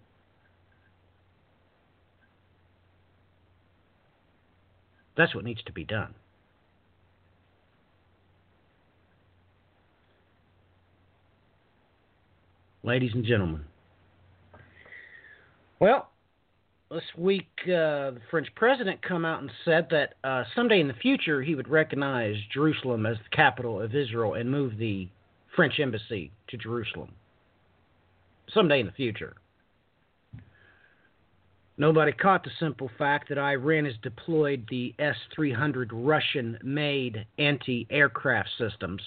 That's 5.18 5.34
what 5.34 5.46
needs 5.46 5.64
to 5.64 5.72
be 5.72 5.84
done. 5.84 6.14
Ladies 12.84 13.12
and 13.14 13.24
gentlemen. 13.24 13.62
Well, 15.80 16.10
this 16.92 17.04
week 17.18 17.48
uh, 17.64 18.12
the 18.12 18.22
French 18.30 18.48
president 18.56 19.02
come 19.02 19.26
out 19.26 19.42
and 19.42 19.50
said 19.66 19.88
that 19.92 20.16
uh, 20.24 20.44
someday 20.56 20.80
in 20.82 20.88
the 20.88 20.94
future 20.94 21.42
he 21.42 21.56
would 21.56 21.68
recognize 21.68 22.36
Jerusalem 22.54 23.06
as 23.06 23.18
the 23.18 23.36
capital 23.36 23.82
of 23.82 23.96
Israel 23.96 24.34
and 24.34 24.52
move 24.52 24.78
the 24.78 25.08
French 25.56 25.80
embassy 25.80 26.32
to 26.48 26.58
Jerusalem. 26.58 27.12
Someday 28.54 28.80
in 28.80 28.86
the 28.86 28.92
future. 28.92 29.36
Nobody 31.78 32.12
caught 32.12 32.44
the 32.44 32.52
simple 32.60 32.90
fact 33.00 33.30
that 33.30 33.38
Iran 33.40 33.86
has 33.86 33.96
deployed 34.04 34.68
the 34.70 34.94
S 35.00 35.16
300 35.36 35.92
Russian 35.92 36.60
made 36.64 37.26
anti 37.40 37.88
aircraft 37.90 38.50
systems. 38.60 39.02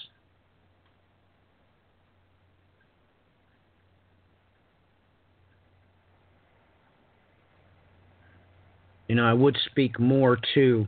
You 9.07 9.15
know, 9.15 9.25
I 9.25 9.31
would 9.31 9.57
speak 9.71 9.97
more 9.97 10.37
to 10.53 10.85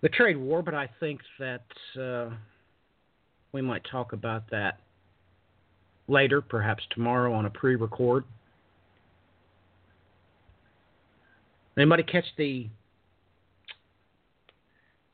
the 0.00 0.08
trade 0.08 0.38
war, 0.38 0.62
but 0.62 0.72
I 0.72 0.88
think 0.98 1.20
that 1.38 1.64
uh, 2.00 2.30
we 3.56 3.62
might 3.62 3.82
talk 3.90 4.12
about 4.12 4.50
that 4.50 4.80
later, 6.08 6.42
perhaps 6.42 6.84
tomorrow 6.90 7.32
on 7.32 7.46
a 7.46 7.50
pre 7.50 7.74
record. 7.74 8.24
Anybody 11.78 12.02
catch 12.02 12.26
the 12.36 12.68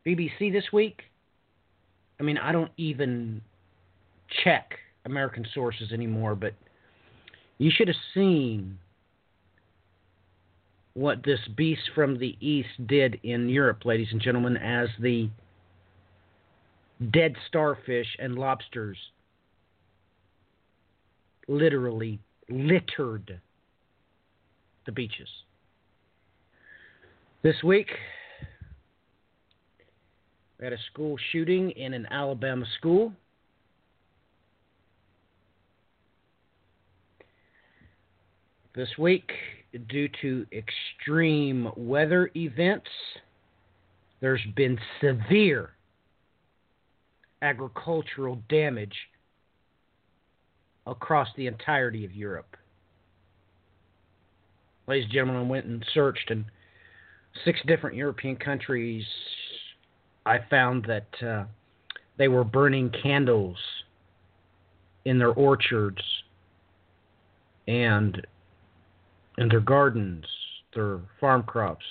BBC 0.05 0.53
this 0.53 0.65
week? 0.73 1.03
I 2.19 2.25
mean, 2.25 2.37
I 2.37 2.51
don't 2.51 2.73
even 2.77 3.41
check 4.43 4.73
American 5.05 5.47
sources 5.55 5.93
anymore, 5.93 6.35
but 6.35 6.53
you 7.59 7.71
should 7.73 7.87
have 7.87 7.97
seen 8.13 8.77
what 10.95 11.23
this 11.23 11.39
beast 11.57 11.83
from 11.95 12.19
the 12.19 12.37
east 12.41 12.89
did 12.89 13.21
in 13.23 13.49
Europe, 13.49 13.85
ladies 13.85 14.09
and 14.11 14.21
gentlemen, 14.21 14.57
as 14.57 14.89
the 14.99 15.31
dead 17.11 17.35
starfish 17.49 18.07
and 18.19 18.37
lobsters 18.37 18.97
literally 21.49 22.19
littered 22.49 23.41
the 24.87 24.93
beaches. 24.93 25.29
This 27.43 27.63
week, 27.65 27.89
we 30.59 30.65
had 30.65 30.73
a 30.73 30.79
school 30.93 31.17
shooting 31.33 31.71
in 31.73 31.93
an 31.93 32.07
Alabama 32.11 32.65
school. 32.79 33.13
This 38.75 38.89
week, 38.97 39.31
due 39.89 40.09
to 40.23 40.47
extreme 40.53 41.71
weather 41.77 42.31
events, 42.37 42.89
there's 44.21 44.41
been 44.55 44.79
severe 45.01 45.71
agricultural 47.43 48.39
damage 48.49 48.97
across 50.87 51.29
the 51.37 51.47
entirety 51.47 52.05
of 52.05 52.13
Europe. 52.13 52.57
Ladies 54.87 55.05
and 55.05 55.13
gentlemen, 55.13 55.43
I 55.43 55.47
went 55.47 55.67
and 55.67 55.85
searched 55.93 56.31
in 56.31 56.45
six 57.45 57.61
different 57.67 57.97
European 57.97 58.37
countries. 58.37 59.05
I 60.25 60.39
found 60.51 60.87
that 60.87 61.27
uh, 61.27 61.45
they 62.17 62.29
were 62.29 62.45
burning 62.45 62.91
candles 63.03 63.57
in 65.05 65.19
their 65.19 65.31
orchards 65.31 66.03
and 67.67 68.25
in 69.39 69.49
their 69.49 69.61
gardens, 69.61 70.25
their 70.75 71.01
farm 71.21 71.43
crops. 71.43 71.85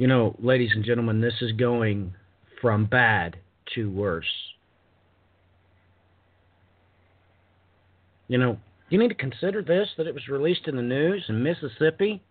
You 0.00 0.06
know, 0.06 0.34
ladies 0.38 0.70
and 0.74 0.82
gentlemen, 0.82 1.20
this 1.20 1.34
is 1.42 1.52
going 1.52 2.14
from 2.62 2.86
bad 2.86 3.36
to 3.74 3.90
worse. 3.90 4.24
You 8.26 8.38
know, 8.38 8.58
you 8.88 8.98
need 8.98 9.08
to 9.08 9.14
consider 9.14 9.60
this 9.60 9.90
that 9.98 10.06
it 10.06 10.14
was 10.14 10.26
released 10.26 10.68
in 10.68 10.76
the 10.76 10.80
news 10.80 11.26
in 11.28 11.42
Mississippi 11.42 12.22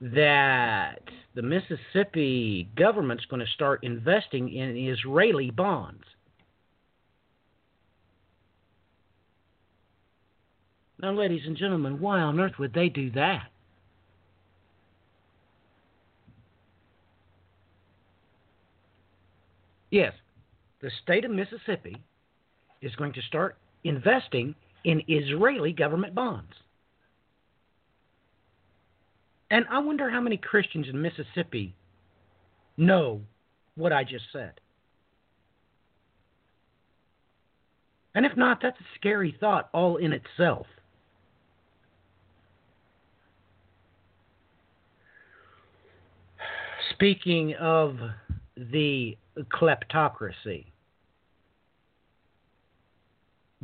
that 0.00 1.02
the 1.34 1.42
Mississippi 1.42 2.70
government's 2.74 3.26
going 3.26 3.44
to 3.44 3.52
start 3.52 3.84
investing 3.84 4.50
in 4.50 4.74
Israeli 4.74 5.50
bonds. 5.50 6.04
Now, 11.02 11.12
ladies 11.12 11.42
and 11.44 11.54
gentlemen, 11.54 12.00
why 12.00 12.20
on 12.20 12.40
earth 12.40 12.58
would 12.58 12.72
they 12.72 12.88
do 12.88 13.10
that? 13.10 13.51
Yes, 19.92 20.14
the 20.80 20.90
state 21.02 21.26
of 21.26 21.30
Mississippi 21.30 22.02
is 22.80 22.96
going 22.96 23.12
to 23.12 23.20
start 23.28 23.58
investing 23.84 24.54
in 24.84 25.02
Israeli 25.06 25.72
government 25.72 26.14
bonds. 26.14 26.50
And 29.50 29.66
I 29.70 29.80
wonder 29.80 30.08
how 30.08 30.22
many 30.22 30.38
Christians 30.38 30.86
in 30.88 31.00
Mississippi 31.00 31.76
know 32.78 33.20
what 33.76 33.92
I 33.92 34.02
just 34.02 34.24
said. 34.32 34.52
And 38.14 38.24
if 38.24 38.34
not, 38.34 38.60
that's 38.62 38.80
a 38.80 38.98
scary 38.98 39.36
thought 39.38 39.68
all 39.74 39.98
in 39.98 40.14
itself. 40.14 40.66
Speaking 46.94 47.54
of 47.60 47.98
the 48.56 49.18
kleptocracy 49.38 50.66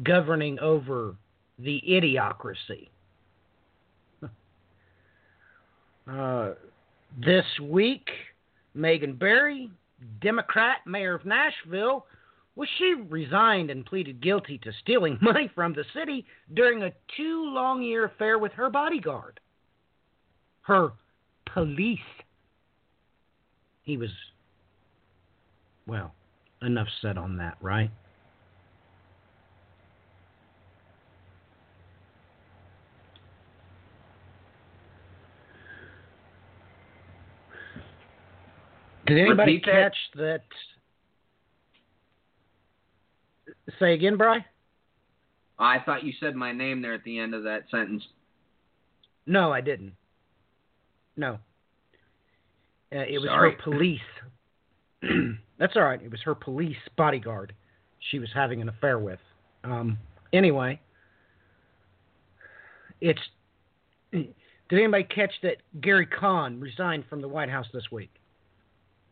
governing 0.02 0.58
over 0.60 1.16
the 1.58 1.82
idiocracy. 1.88 2.88
Uh, 6.10 6.54
this 7.22 7.44
week, 7.62 8.08
Megan 8.72 9.14
Barry, 9.14 9.70
Democrat 10.22 10.78
mayor 10.86 11.14
of 11.14 11.26
Nashville, 11.26 12.06
well, 12.58 12.68
she 12.76 12.94
resigned 13.08 13.70
and 13.70 13.86
pleaded 13.86 14.20
guilty 14.20 14.58
to 14.64 14.72
stealing 14.80 15.16
money 15.22 15.48
from 15.54 15.74
the 15.74 15.84
city 15.94 16.26
during 16.54 16.82
a 16.82 16.92
two 17.16 17.44
long 17.44 17.82
year 17.82 18.06
affair 18.06 18.36
with 18.36 18.50
her 18.52 18.68
bodyguard, 18.68 19.38
her 20.62 20.90
police. 21.52 21.98
He 23.82 23.96
was, 23.96 24.10
well, 25.88 26.14
enough 26.62 26.86
said 27.00 27.16
on 27.18 27.38
that, 27.38 27.56
right? 27.60 27.90
Did 39.06 39.18
anybody 39.18 39.54
Repeat 39.54 39.64
catch 39.64 39.96
that? 40.16 40.42
Say 43.78 43.94
again, 43.94 44.18
Bry? 44.18 44.44
I 45.58 45.78
thought 45.80 46.04
you 46.04 46.12
said 46.20 46.36
my 46.36 46.52
name 46.52 46.82
there 46.82 46.92
at 46.92 47.04
the 47.04 47.18
end 47.18 47.34
of 47.34 47.44
that 47.44 47.62
sentence. 47.70 48.02
No, 49.26 49.50
I 49.50 49.62
didn't. 49.62 49.94
No. 51.16 51.38
Uh, 52.92 52.98
it 52.98 53.18
was 53.18 53.28
Sorry. 53.28 53.52
her 53.52 53.62
police. 53.62 54.00
That's 55.58 55.74
all 55.76 55.82
right. 55.82 56.00
It 56.00 56.10
was 56.10 56.20
her 56.22 56.34
police 56.34 56.76
bodyguard 56.96 57.52
she 58.10 58.18
was 58.18 58.28
having 58.32 58.62
an 58.62 58.68
affair 58.68 58.98
with. 58.98 59.18
Um, 59.64 59.98
anyway, 60.32 60.80
it's. 63.00 63.20
Did 64.12 64.34
anybody 64.70 65.04
catch 65.04 65.32
that 65.42 65.56
Gary 65.80 66.06
Cohn 66.06 66.60
resigned 66.60 67.04
from 67.08 67.20
the 67.22 67.28
White 67.28 67.50
House 67.50 67.66
this 67.72 67.90
week? 67.90 68.10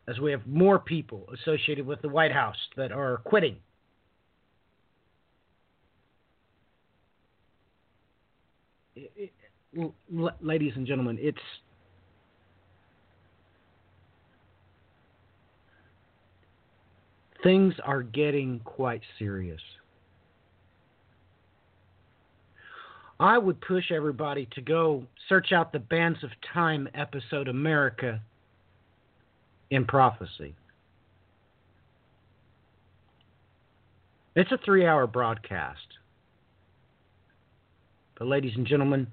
As 0.07 0.19
we 0.19 0.31
have 0.31 0.45
more 0.47 0.79
people 0.79 1.27
associated 1.33 1.85
with 1.85 2.01
the 2.01 2.09
White 2.09 2.31
House 2.31 2.55
that 2.77 2.91
are 2.91 3.17
quitting. 3.25 3.57
It- 8.95 9.33
it- 9.73 9.93
ladies 10.41 10.73
and 10.75 10.87
gentlemen, 10.87 11.17
it's 11.19 11.37
things 17.47 17.75
are 17.85 18.03
getting 18.03 18.59
quite 18.65 18.99
serious. 19.17 19.61
I 23.21 23.37
would 23.37 23.61
push 23.61 23.89
everybody 23.89 24.49
to 24.51 24.61
go 24.61 25.03
search 25.29 25.53
out 25.53 25.71
the 25.71 25.79
Bands 25.79 26.21
of 26.25 26.29
Time 26.53 26.89
episode 26.93 27.47
America 27.47 28.19
in 29.69 29.85
Prophecy. 29.85 30.55
It's 34.35 34.51
a 34.51 34.59
three 34.65 34.85
hour 34.85 35.07
broadcast. 35.07 35.79
But, 38.19 38.27
ladies 38.27 38.57
and 38.57 38.67
gentlemen, 38.67 39.07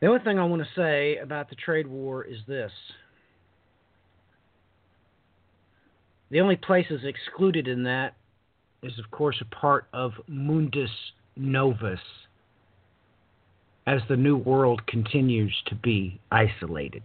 the 0.00 0.06
only 0.06 0.24
thing 0.24 0.38
I 0.38 0.44
want 0.44 0.62
to 0.62 0.68
say 0.74 1.18
about 1.18 1.50
the 1.50 1.56
trade 1.56 1.86
war 1.86 2.24
is 2.24 2.38
this. 2.48 2.72
The 6.30 6.40
only 6.40 6.56
places 6.56 7.00
excluded 7.04 7.66
in 7.66 7.82
that 7.84 8.14
is, 8.82 8.98
of 8.98 9.10
course, 9.10 9.36
a 9.40 9.54
part 9.54 9.86
of 9.92 10.12
Mundus 10.28 10.90
Novus 11.36 12.00
as 13.86 14.00
the 14.08 14.16
New 14.16 14.36
World 14.36 14.86
continues 14.86 15.54
to 15.66 15.74
be 15.74 16.20
isolated. 16.30 17.02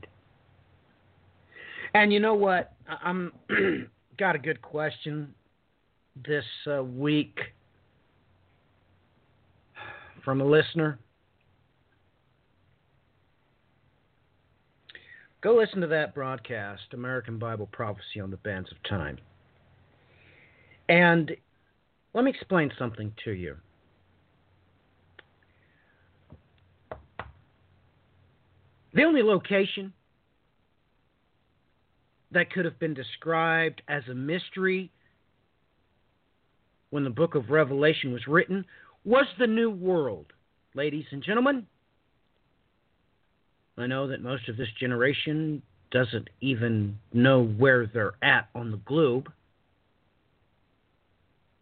And 1.93 2.11
you 2.13 2.19
know 2.19 2.35
what? 2.35 2.73
I'm 3.03 3.31
got 4.19 4.35
a 4.35 4.39
good 4.39 4.61
question 4.61 5.33
this 6.25 6.45
uh, 6.67 6.83
week 6.83 7.39
from 10.23 10.41
a 10.41 10.45
listener. 10.45 10.99
Go 15.45 15.57
listen 15.57 15.79
to 15.81 15.87
that 15.87 16.15
broadcast, 16.15 16.81
American 16.93 17.37
Bible 17.37 17.69
Prophecy 17.71 18.19
on 18.19 18.31
the 18.31 18.37
Bands 18.37 18.67
of 18.71 18.81
Time. 18.89 19.19
And 20.89 21.29
let 22.15 22.23
me 22.23 22.31
explain 22.31 22.71
something 22.79 23.13
to 23.25 23.31
you. 23.31 23.55
The 28.95 29.03
only 29.03 29.21
location 29.21 29.93
that 32.31 32.51
could 32.51 32.65
have 32.65 32.79
been 32.79 32.95
described 32.95 33.83
as 33.87 34.01
a 34.09 34.15
mystery 34.15 34.91
when 36.89 37.03
the 37.03 37.11
book 37.11 37.35
of 37.35 37.51
Revelation 37.51 38.11
was 38.11 38.25
written 38.27 38.65
was 39.03 39.27
the 39.37 39.45
New 39.45 39.69
World. 39.69 40.33
Ladies 40.73 41.05
and 41.11 41.21
gentlemen, 41.21 41.67
I 43.77 43.87
know 43.87 44.07
that 44.07 44.21
most 44.21 44.47
of 44.47 44.57
this 44.57 44.69
generation 44.79 45.61
doesn't 45.91 46.29
even 46.41 46.97
know 47.13 47.43
where 47.43 47.87
they're 47.87 48.13
at 48.21 48.49
on 48.55 48.71
the 48.71 48.77
globe. 48.77 49.31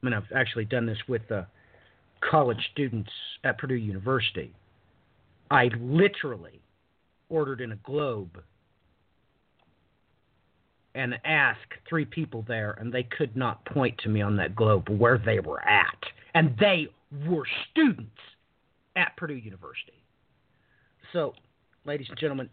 I 0.01 0.05
mean, 0.05 0.13
I've 0.13 0.31
actually 0.35 0.65
done 0.65 0.85
this 0.85 0.97
with 1.07 1.31
uh, 1.31 1.43
college 2.21 2.69
students 2.71 3.09
at 3.43 3.57
Purdue 3.57 3.75
University. 3.75 4.53
I 5.49 5.69
literally 5.79 6.61
ordered 7.29 7.61
in 7.61 7.71
a 7.71 7.77
globe 7.77 8.41
and 10.95 11.15
asked 11.25 11.59
three 11.89 12.05
people 12.05 12.45
there, 12.47 12.71
and 12.79 12.93
they 12.93 13.03
could 13.03 13.35
not 13.35 13.65
point 13.65 13.97
to 14.03 14.09
me 14.09 14.21
on 14.21 14.35
that 14.37 14.55
globe 14.55 14.89
where 14.89 15.17
they 15.17 15.39
were 15.39 15.61
at. 15.67 15.97
And 16.35 16.55
they 16.59 16.87
were 17.27 17.45
students 17.71 18.11
at 18.95 19.15
Purdue 19.17 19.35
University. 19.35 20.03
So, 21.11 21.33
ladies 21.85 22.07
and 22.09 22.17
gentlemen, 22.17 22.49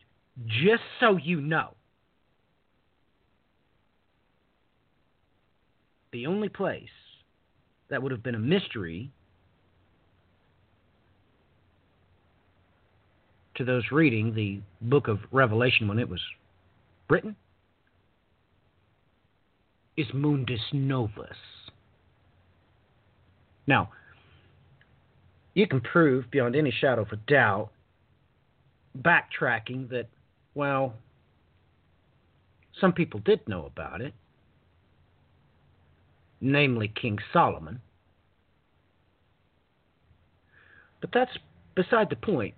just 0.46 0.82
so 0.98 1.16
you 1.16 1.40
know, 1.40 1.74
the 6.12 6.26
only 6.26 6.48
place 6.48 6.88
that 7.88 8.02
would 8.02 8.12
have 8.12 8.22
been 8.22 8.34
a 8.34 8.38
mystery 8.38 9.10
to 13.56 13.64
those 13.64 13.84
reading 13.92 14.34
the 14.34 14.60
book 14.88 15.08
of 15.08 15.18
Revelation 15.32 15.86
when 15.86 15.98
it 15.98 16.08
was 16.08 16.20
written 17.08 17.36
is 19.96 20.06
Mundus 20.14 20.60
Novus. 20.72 21.36
Now, 23.66 23.90
you 25.54 25.66
can 25.66 25.80
prove 25.80 26.30
beyond 26.30 26.56
any 26.56 26.70
shadow 26.70 27.02
of 27.02 27.08
a 27.12 27.16
doubt, 27.16 27.70
backtracking, 28.98 29.88
that, 29.90 30.06
well, 30.54 30.94
some 32.80 32.92
people 32.92 33.20
did 33.20 33.46
know 33.48 33.66
about 33.66 34.00
it, 34.00 34.14
namely 36.40 36.88
King 36.88 37.18
Solomon. 37.32 37.80
But 41.00 41.10
that's 41.12 41.36
beside 41.74 42.10
the 42.10 42.16
point. 42.16 42.54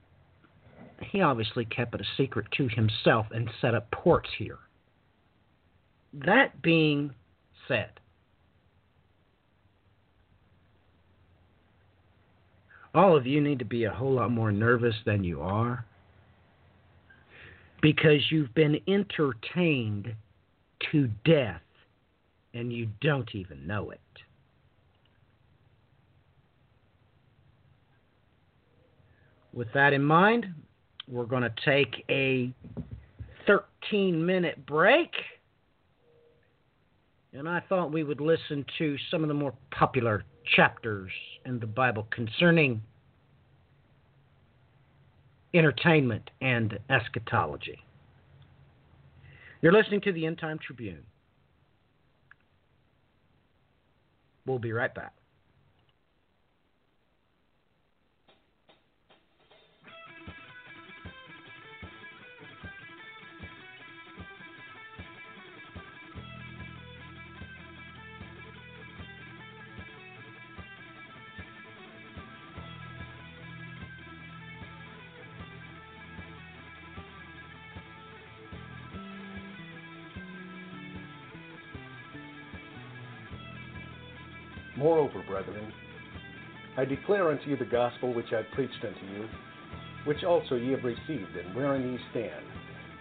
He 1.00 1.20
obviously 1.20 1.64
kept 1.64 1.94
it 1.94 2.00
a 2.00 2.04
secret 2.16 2.46
to 2.56 2.68
himself 2.68 3.26
and 3.32 3.50
set 3.60 3.74
up 3.74 3.90
ports 3.90 4.30
here. 4.38 4.58
That 6.12 6.62
being 6.62 7.12
said, 7.66 7.90
all 12.94 13.16
of 13.16 13.26
you 13.26 13.40
need 13.40 13.58
to 13.58 13.64
be 13.64 13.84
a 13.84 13.90
whole 13.90 14.14
lot 14.14 14.30
more 14.30 14.52
nervous 14.52 14.94
than 15.04 15.24
you 15.24 15.40
are 15.40 15.84
because 17.82 18.20
you've 18.30 18.54
been 18.54 18.80
entertained 18.88 20.14
to 20.90 21.08
death 21.26 21.60
and 22.54 22.72
you 22.72 22.88
don't 23.02 23.28
even 23.34 23.66
know 23.66 23.90
it. 23.90 24.00
With 29.52 29.68
that 29.74 29.92
in 29.92 30.02
mind, 30.02 30.46
we're 31.08 31.26
going 31.26 31.42
to 31.42 31.52
take 31.64 32.04
a 32.08 32.54
13 33.46 34.24
minute 34.24 34.64
break. 34.64 35.10
And 37.34 37.48
I 37.48 37.60
thought 37.68 37.92
we 37.92 38.04
would 38.04 38.20
listen 38.20 38.64
to 38.78 38.96
some 39.10 39.22
of 39.22 39.28
the 39.28 39.34
more 39.34 39.52
popular 39.70 40.24
chapters 40.56 41.10
in 41.44 41.58
the 41.58 41.66
Bible 41.66 42.06
concerning 42.10 42.82
entertainment 45.54 46.30
and 46.40 46.78
eschatology. 46.88 47.84
You're 49.60 49.72
listening 49.72 50.00
to 50.02 50.12
the 50.12 50.26
End 50.26 50.38
Time 50.38 50.58
Tribune. 50.58 51.04
We'll 54.46 54.58
be 54.58 54.72
right 54.72 54.92
back. 54.94 55.12
Moreover, 84.92 85.24
brethren, 85.26 85.72
I 86.76 86.84
declare 86.84 87.30
unto 87.30 87.48
you 87.48 87.56
the 87.56 87.64
gospel 87.64 88.12
which 88.12 88.34
I 88.34 88.42
preached 88.54 88.84
unto 88.84 89.06
you, 89.06 89.26
which 90.04 90.22
also 90.22 90.56
ye 90.56 90.72
have 90.72 90.84
received, 90.84 91.34
and 91.34 91.56
wherein 91.56 91.90
ye 91.90 91.98
stand, 92.10 92.44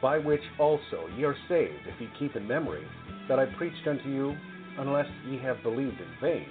by 0.02 0.18
which 0.18 0.39
also 0.58 1.10
ye 1.18 1.26
are 1.26 1.36
saved, 1.50 1.86
if 1.86 2.00
ye 2.00 2.10
keep 2.18 2.38
in 2.38 2.48
memory 2.48 2.86
that 3.28 3.39
I 3.39 3.46
preached 3.46 3.86
unto 3.88 4.08
you, 4.08 4.38
unless 4.78 5.08
ye 5.28 5.38
have 5.39 5.62
believed 5.64 6.00
in 6.00 6.08
vain. 6.22 6.48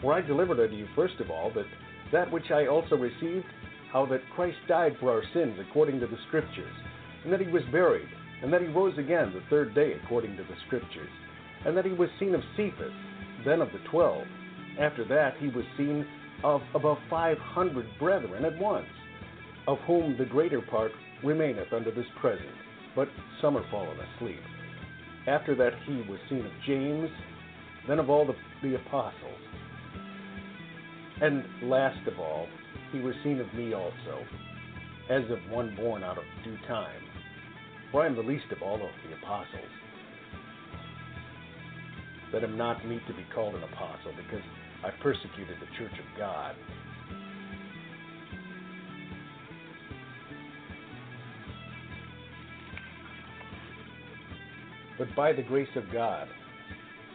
For 0.00 0.12
I 0.12 0.20
delivered 0.20 0.60
unto 0.60 0.76
you 0.76 0.86
first 0.94 1.18
of 1.18 1.28
all 1.28 1.50
that 1.56 1.66
that 2.12 2.30
which 2.30 2.52
I 2.52 2.68
also 2.68 2.94
received, 2.94 3.46
how 3.90 4.06
that 4.06 4.30
Christ 4.36 4.58
died 4.68 4.96
for 5.00 5.10
our 5.10 5.24
sins 5.34 5.58
according 5.58 5.98
to 5.98 6.06
the 6.06 6.18
Scriptures, 6.28 6.76
and 7.24 7.32
that 7.32 7.40
he 7.40 7.48
was 7.48 7.64
buried, 7.72 8.08
and 8.44 8.52
that 8.52 8.62
he 8.62 8.68
rose 8.68 8.96
again 8.96 9.32
the 9.34 9.42
third 9.50 9.74
day 9.74 9.94
according 10.04 10.36
to 10.36 10.44
the 10.44 10.56
Scriptures, 10.68 11.10
and 11.64 11.76
that 11.76 11.84
he 11.84 11.94
was 11.94 12.10
seen 12.20 12.32
of 12.32 12.44
Cephas, 12.56 12.94
then 13.44 13.60
of 13.60 13.72
the 13.72 13.80
twelve. 13.90 14.24
After 14.80 15.04
that 15.08 15.34
he 15.38 15.48
was 15.48 15.64
seen 15.76 16.06
of 16.44 16.60
above 16.74 16.98
five 17.08 17.38
hundred 17.38 17.86
brethren 17.98 18.44
at 18.44 18.58
once, 18.58 18.86
of 19.66 19.78
whom 19.86 20.16
the 20.18 20.24
greater 20.24 20.60
part 20.60 20.92
remaineth 21.24 21.72
unto 21.72 21.94
this 21.94 22.06
present, 22.20 22.48
but 22.94 23.08
some 23.40 23.56
are 23.56 23.70
fallen 23.70 23.96
asleep. 24.16 24.40
After 25.26 25.54
that 25.56 25.72
he 25.86 25.96
was 26.08 26.18
seen 26.28 26.44
of 26.44 26.52
James, 26.66 27.10
then 27.88 27.98
of 27.98 28.10
all 28.10 28.26
the, 28.26 28.34
the 28.62 28.76
apostles. 28.76 29.40
And 31.20 31.44
last 31.62 32.06
of 32.06 32.20
all, 32.20 32.46
he 32.92 33.00
was 33.00 33.14
seen 33.24 33.40
of 33.40 33.52
me 33.54 33.72
also, 33.72 34.24
as 35.10 35.22
of 35.30 35.38
one 35.50 35.74
born 35.74 36.04
out 36.04 36.18
of 36.18 36.24
due 36.44 36.58
time. 36.68 37.02
For 37.90 38.02
I 38.02 38.06
am 38.06 38.14
the 38.14 38.22
least 38.22 38.52
of 38.52 38.62
all 38.62 38.74
of 38.74 38.90
the 39.08 39.16
apostles 39.16 39.70
that 42.32 42.44
am 42.44 42.56
not 42.56 42.86
meet 42.86 43.06
to 43.06 43.14
be 43.14 43.24
called 43.34 43.54
an 43.54 43.62
apostle, 43.62 44.12
because 44.16 44.44
I 44.84 44.90
persecuted 45.02 45.56
the 45.60 45.66
church 45.78 45.92
of 45.92 46.18
God. 46.18 46.54
But 54.98 55.14
by 55.14 55.32
the 55.32 55.42
grace 55.42 55.68
of 55.76 55.84
God, 55.92 56.26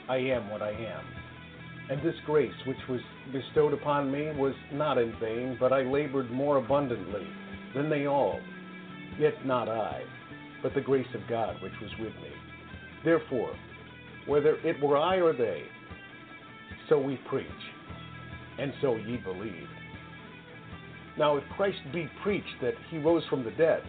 I 0.08 0.18
am 0.18 0.50
what 0.50 0.62
I 0.62 0.72
am. 0.72 1.04
And 1.90 2.02
this 2.04 2.16
grace 2.26 2.54
which 2.66 2.78
was 2.88 3.02
bestowed 3.34 3.74
upon 3.74 4.12
me 4.12 4.32
was 4.36 4.54
not 4.72 4.98
in 4.98 5.14
vain, 5.20 5.58
but 5.60 5.74
I 5.74 5.82
labored 5.82 6.32
more 6.32 6.58
abundantly 6.58 7.28
than 7.76 7.90
they 7.90 8.06
all. 8.06 8.40
Yet 9.20 9.46
not 9.46 9.68
I, 9.68 10.04
but 10.64 10.74
the 10.74 10.82
grace 10.82 11.08
of 11.14 11.22
God 11.28 11.62
which 11.62 11.74
was 11.82 11.92
with 12.00 12.14
me. 12.22 12.32
Therefore, 13.04 13.54
whether 14.28 14.56
it 14.64 14.82
were 14.82 14.98
I 14.98 15.18
or 15.18 15.34
they, 15.34 15.64
so 16.90 17.00
we 17.00 17.20
preach, 17.30 17.48
and 18.60 18.74
so 18.82 18.96
ye 18.96 19.18
believe. 19.18 19.68
Now, 21.18 21.38
if 21.38 21.44
Christ 21.56 21.80
be 21.94 22.10
preached 22.24 22.62
that 22.62 22.74
he 22.90 22.98
rose 22.98 23.24
from 23.30 23.44
the 23.44 23.52
dead, 23.52 23.84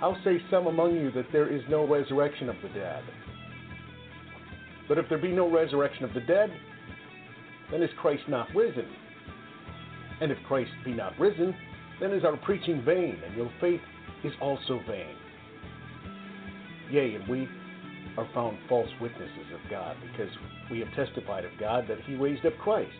how 0.00 0.16
say 0.24 0.38
some 0.50 0.66
among 0.66 0.94
you 0.96 1.10
that 1.12 1.26
there 1.32 1.48
is 1.48 1.62
no 1.68 1.86
resurrection 1.86 2.48
of 2.48 2.56
the 2.62 2.68
dead? 2.68 3.02
But 4.88 4.98
if 4.98 5.08
there 5.08 5.18
be 5.18 5.32
no 5.32 5.50
resurrection 5.50 6.04
of 6.04 6.12
the 6.12 6.20
dead, 6.20 6.50
then 7.70 7.82
is 7.82 7.90
Christ 8.00 8.22
not 8.28 8.48
risen? 8.54 8.86
And 10.20 10.30
if 10.30 10.38
Christ 10.46 10.70
be 10.84 10.92
not 10.92 11.18
risen, 11.18 11.54
then 12.00 12.12
is 12.12 12.24
our 12.24 12.36
preaching 12.38 12.82
vain, 12.84 13.18
and 13.26 13.36
your 13.36 13.50
faith 13.60 13.80
is 14.22 14.32
also 14.40 14.80
vain. 14.86 15.16
Yea, 16.90 17.14
and 17.14 17.28
we 17.28 17.48
are 18.16 18.28
found 18.34 18.58
false 18.68 18.90
witnesses 19.00 19.46
of 19.52 19.70
God, 19.70 19.96
because 20.10 20.32
we 20.70 20.78
have 20.80 20.88
testified 20.94 21.44
of 21.44 21.52
God 21.58 21.86
that 21.88 22.00
he 22.06 22.14
raised 22.14 22.46
up 22.46 22.56
Christ, 22.58 22.92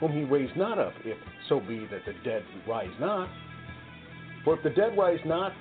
whom 0.00 0.12
he 0.12 0.24
raised 0.24 0.56
not 0.56 0.78
up, 0.78 0.94
if 1.04 1.18
so 1.48 1.60
be 1.60 1.86
that 1.90 2.04
the 2.06 2.14
dead 2.24 2.42
rise 2.66 2.90
not. 3.00 3.28
For 4.44 4.54
if 4.54 4.62
the 4.62 4.70
dead 4.70 4.96
rise 4.96 5.20
not, 5.24 5.52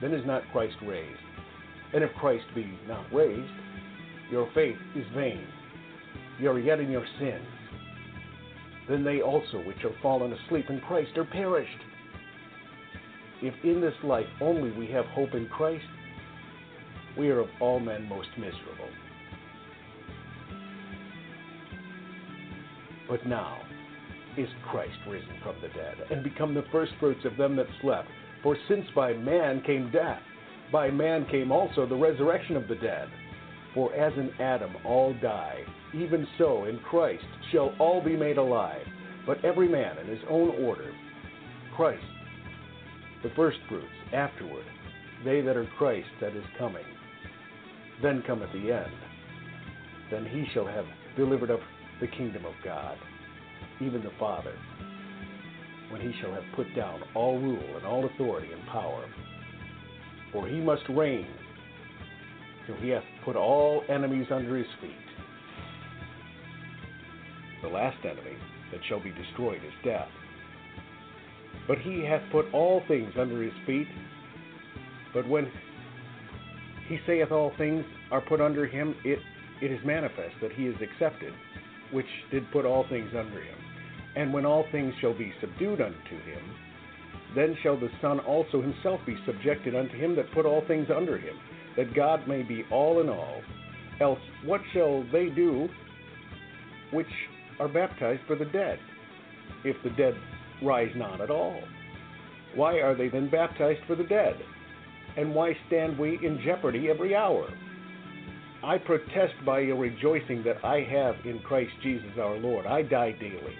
then 0.00 0.12
is 0.12 0.26
not 0.26 0.42
Christ 0.52 0.76
raised. 0.82 1.20
And 1.94 2.04
if 2.04 2.10
Christ 2.14 2.44
be 2.54 2.78
not 2.86 3.04
raised, 3.12 3.52
your 4.30 4.48
faith 4.54 4.76
is 4.94 5.04
vain. 5.14 5.46
You 6.38 6.50
are 6.50 6.58
yet 6.58 6.80
in 6.80 6.90
your 6.90 7.06
sins. 7.18 7.46
Then 8.88 9.04
they 9.04 9.20
also 9.20 9.58
which 9.66 9.84
are 9.84 9.94
fallen 10.02 10.32
asleep 10.32 10.66
in 10.68 10.80
Christ 10.80 11.16
are 11.16 11.24
perished. 11.24 11.70
If 13.42 13.54
in 13.64 13.80
this 13.80 13.94
life 14.02 14.26
only 14.40 14.70
we 14.72 14.86
have 14.88 15.04
hope 15.06 15.34
in 15.34 15.46
Christ, 15.48 15.84
we 17.16 17.30
are 17.30 17.40
of 17.40 17.48
all 17.60 17.80
men 17.80 18.08
most 18.08 18.28
miserable. 18.36 18.88
But 23.08 23.26
now 23.26 23.58
is 24.36 24.48
Christ 24.70 24.98
risen 25.08 25.34
from 25.42 25.56
the 25.62 25.68
dead, 25.68 25.96
and 26.10 26.22
become 26.22 26.54
the 26.54 26.64
firstfruits 26.70 27.24
of 27.24 27.36
them 27.36 27.56
that 27.56 27.66
slept. 27.80 28.08
For 28.42 28.56
since 28.68 28.84
by 28.94 29.14
man 29.14 29.62
came 29.66 29.90
death, 29.90 30.20
by 30.70 30.90
man 30.90 31.26
came 31.30 31.50
also 31.50 31.86
the 31.86 31.96
resurrection 31.96 32.56
of 32.56 32.68
the 32.68 32.76
dead. 32.76 33.08
For 33.74 33.92
as 33.94 34.12
in 34.16 34.30
Adam 34.40 34.74
all 34.84 35.14
die, 35.20 35.62
even 35.94 36.26
so 36.36 36.64
in 36.66 36.78
Christ 36.80 37.24
shall 37.50 37.74
all 37.78 38.02
be 38.02 38.16
made 38.16 38.38
alive, 38.38 38.86
but 39.26 39.44
every 39.44 39.68
man 39.68 39.98
in 39.98 40.06
his 40.06 40.22
own 40.28 40.50
order. 40.64 40.92
Christ, 41.74 42.02
the 43.22 43.30
firstfruits, 43.30 43.86
afterward, 44.12 44.64
they 45.24 45.40
that 45.40 45.56
are 45.56 45.68
Christ 45.78 46.08
that 46.20 46.36
is 46.36 46.44
coming. 46.58 46.84
Then 48.02 48.22
cometh 48.26 48.52
the 48.52 48.72
end. 48.72 48.92
Then 50.10 50.24
he 50.24 50.46
shall 50.54 50.66
have 50.66 50.86
delivered 51.16 51.50
up 51.50 51.60
the 52.00 52.06
kingdom 52.06 52.44
of 52.44 52.54
God, 52.64 52.96
even 53.80 54.02
the 54.02 54.12
Father, 54.18 54.54
when 55.90 56.00
he 56.00 56.12
shall 56.20 56.32
have 56.32 56.44
put 56.54 56.74
down 56.76 57.02
all 57.14 57.38
rule 57.40 57.76
and 57.76 57.84
all 57.84 58.04
authority 58.06 58.52
and 58.52 58.64
power. 58.66 59.04
For 60.32 60.46
he 60.46 60.60
must 60.60 60.82
reign 60.90 61.26
till 62.66 62.76
he 62.76 62.90
hath 62.90 63.04
put 63.24 63.34
all 63.34 63.82
enemies 63.88 64.26
under 64.30 64.56
his 64.56 64.66
feet. 64.80 64.92
The 67.62 67.68
last 67.68 68.04
enemy 68.04 68.36
that 68.70 68.80
shall 68.88 69.00
be 69.00 69.10
destroyed 69.10 69.60
is 69.64 69.72
death. 69.82 70.08
But 71.66 71.78
he 71.78 72.04
hath 72.04 72.22
put 72.30 72.46
all 72.52 72.82
things 72.86 73.12
under 73.18 73.42
his 73.42 73.52
feet. 73.66 73.88
But 75.12 75.26
when 75.26 75.50
he 76.88 76.98
saith 77.06 77.30
all 77.30 77.52
things 77.58 77.84
are 78.10 78.22
put 78.22 78.40
under 78.40 78.66
him, 78.66 78.94
it, 79.04 79.18
it 79.60 79.70
is 79.70 79.78
manifest 79.84 80.34
that 80.40 80.52
he 80.52 80.66
is 80.66 80.76
accepted, 80.80 81.32
which 81.92 82.06
did 82.30 82.50
put 82.50 82.64
all 82.64 82.86
things 82.88 83.10
under 83.16 83.40
him. 83.40 83.56
And 84.16 84.32
when 84.32 84.46
all 84.46 84.64
things 84.72 84.94
shall 85.00 85.16
be 85.16 85.32
subdued 85.40 85.80
unto 85.80 86.16
him, 86.24 86.42
then 87.36 87.56
shall 87.62 87.78
the 87.78 87.90
Son 88.00 88.20
also 88.20 88.62
himself 88.62 89.00
be 89.06 89.16
subjected 89.26 89.76
unto 89.76 89.96
him 89.96 90.16
that 90.16 90.32
put 90.32 90.46
all 90.46 90.62
things 90.66 90.88
under 90.94 91.18
him, 91.18 91.36
that 91.76 91.94
God 91.94 92.26
may 92.26 92.42
be 92.42 92.64
all 92.72 93.00
in 93.00 93.08
all. 93.08 93.42
Else 94.00 94.18
what 94.44 94.60
shall 94.72 95.04
they 95.12 95.26
do 95.26 95.68
which 96.92 97.06
are 97.60 97.68
baptized 97.68 98.22
for 98.26 98.36
the 98.36 98.46
dead, 98.46 98.78
if 99.64 99.76
the 99.84 99.90
dead 99.90 100.14
rise 100.62 100.92
not 100.96 101.20
at 101.20 101.30
all? 101.30 101.60
Why 102.54 102.80
are 102.80 102.96
they 102.96 103.08
then 103.08 103.28
baptized 103.28 103.80
for 103.86 103.94
the 103.94 104.04
dead? 104.04 104.36
And 105.16 105.34
why 105.34 105.56
stand 105.66 105.98
we 105.98 106.18
in 106.22 106.40
jeopardy 106.44 106.88
every 106.90 107.14
hour? 107.14 107.48
I 108.64 108.78
protest 108.78 109.34
by 109.46 109.60
your 109.60 109.76
rejoicing 109.76 110.42
that 110.44 110.64
I 110.64 110.80
have 110.90 111.14
in 111.24 111.40
Christ 111.40 111.72
Jesus 111.82 112.10
our 112.20 112.36
Lord. 112.36 112.66
I 112.66 112.82
die 112.82 113.12
daily. 113.12 113.54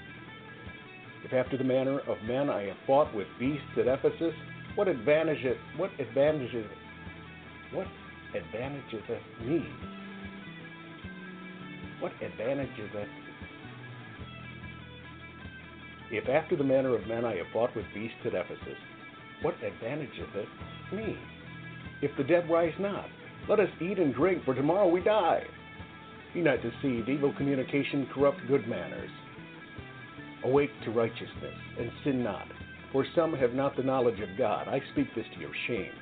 If 1.25 1.33
after 1.33 1.57
the 1.57 1.65
manner 1.65 2.01
of 2.01 2.17
men 2.27 2.51
I 2.51 2.65
have 2.65 2.77
fought 2.87 3.15
with 3.15 3.27
beasts 3.39 3.67
at 3.77 3.87
Ephesus, 3.87 4.35
what 4.75 4.89
advantage 4.89 5.45
it, 5.45 5.57
what 5.77 5.91
advantages 5.99 6.67
what 7.73 7.87
advantages 8.35 9.03
it 9.09 9.47
me? 9.47 9.67
What 12.01 12.13
advantages 12.23 12.91
it 12.95 13.09
if 16.11 16.29
after 16.29 16.57
the 16.57 16.65
manner 16.65 16.95
of 16.95 17.07
men 17.07 17.25
I 17.25 17.37
have 17.37 17.47
fought 17.53 17.75
with 17.77 17.85
beasts 17.95 18.17
at 18.25 18.35
Ephesus, 18.35 18.79
what 19.43 19.55
advantageth 19.63 20.35
it 20.35 20.49
me? 20.95 21.19
If 22.01 22.17
the 22.17 22.25
dead 22.25 22.49
rise 22.49 22.75
not, 22.79 23.07
let 23.49 23.61
us 23.61 23.69
eat 23.81 23.99
and 23.99 24.15
drink, 24.15 24.45
for 24.45 24.55
tomorrow 24.55 24.89
we 24.89 25.01
die. 25.01 25.43
Be 26.35 26.43
not 26.43 26.59
deceived, 26.63 27.09
evil 27.09 27.33
communication 27.37 28.09
corrupt 28.15 28.39
good 28.47 28.69
manners. 28.69 29.11
Awake 30.45 30.71
to 30.85 30.91
righteousness, 30.91 31.57
and 31.79 31.91
sin 32.05 32.23
not, 32.23 32.47
for 32.93 33.05
some 33.15 33.35
have 33.35 33.55
not 33.55 33.77
the 33.77 33.83
knowledge 33.83 34.21
of 34.21 34.39
God. 34.39 34.69
I 34.69 34.81
speak 34.93 35.09
this 35.15 35.27
to 35.35 35.41
your 35.41 35.53
shame. 35.67 35.93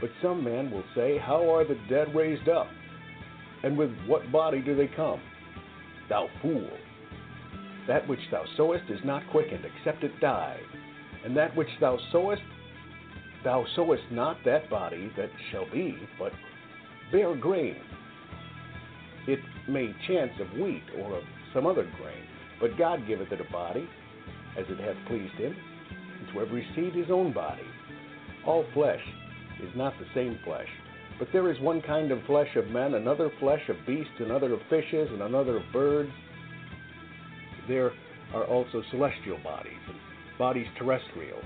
But 0.00 0.10
some 0.22 0.42
men 0.42 0.70
will 0.70 0.84
say, 0.94 1.18
How 1.18 1.52
are 1.54 1.64
the 1.64 1.78
dead 1.88 2.14
raised 2.14 2.48
up? 2.48 2.68
And 3.62 3.76
with 3.76 3.90
what 4.06 4.30
body 4.32 4.60
do 4.60 4.76
they 4.76 4.88
come? 4.88 5.20
Thou 6.08 6.28
fool! 6.40 6.68
That 7.86 8.06
which 8.08 8.20
thou 8.30 8.44
sowest 8.56 8.84
is 8.90 9.00
not 9.04 9.28
quickened, 9.30 9.64
except 9.64 10.04
it 10.04 10.20
die. 10.20 10.58
And 11.24 11.36
that 11.36 11.56
which 11.56 11.68
thou 11.80 11.98
sowest, 12.12 12.42
thou 13.44 13.64
sowest 13.76 14.02
not 14.10 14.38
that 14.44 14.68
body 14.70 15.12
that 15.16 15.30
shall 15.50 15.70
be, 15.70 15.96
but 16.18 16.32
bare 17.12 17.34
grain. 17.36 17.76
It 19.26 19.40
may 19.68 19.94
chance 20.06 20.32
of 20.40 20.58
wheat 20.58 20.84
or 20.98 21.18
of 21.18 21.24
some 21.54 21.66
other 21.66 21.84
grain, 22.00 22.24
but 22.60 22.78
God 22.78 23.06
giveth 23.06 23.32
it 23.32 23.40
a 23.40 23.52
body, 23.52 23.88
as 24.58 24.64
it 24.68 24.80
hath 24.80 24.96
pleased 25.06 25.34
him, 25.34 25.54
and 26.20 26.32
to 26.32 26.40
every 26.40 26.66
seed 26.74 26.94
his 26.94 27.10
own 27.10 27.32
body. 27.32 27.66
All 28.46 28.64
flesh 28.74 29.02
is 29.62 29.70
not 29.76 29.94
the 29.98 30.06
same 30.14 30.38
flesh, 30.44 30.68
but 31.18 31.28
there 31.32 31.50
is 31.50 31.60
one 31.60 31.82
kind 31.82 32.10
of 32.10 32.22
flesh 32.26 32.54
of 32.56 32.68
men, 32.68 32.94
another 32.94 33.30
flesh 33.40 33.62
of 33.68 33.76
beasts, 33.86 34.12
another 34.18 34.54
of 34.54 34.60
fishes, 34.70 35.08
and 35.12 35.22
another 35.22 35.58
of 35.58 35.72
birds 35.72 36.10
there 37.68 37.92
are 38.34 38.44
also 38.44 38.82
celestial 38.90 39.38
bodies 39.44 39.78
and 39.86 39.96
bodies 40.38 40.66
terrestrial. 40.78 41.38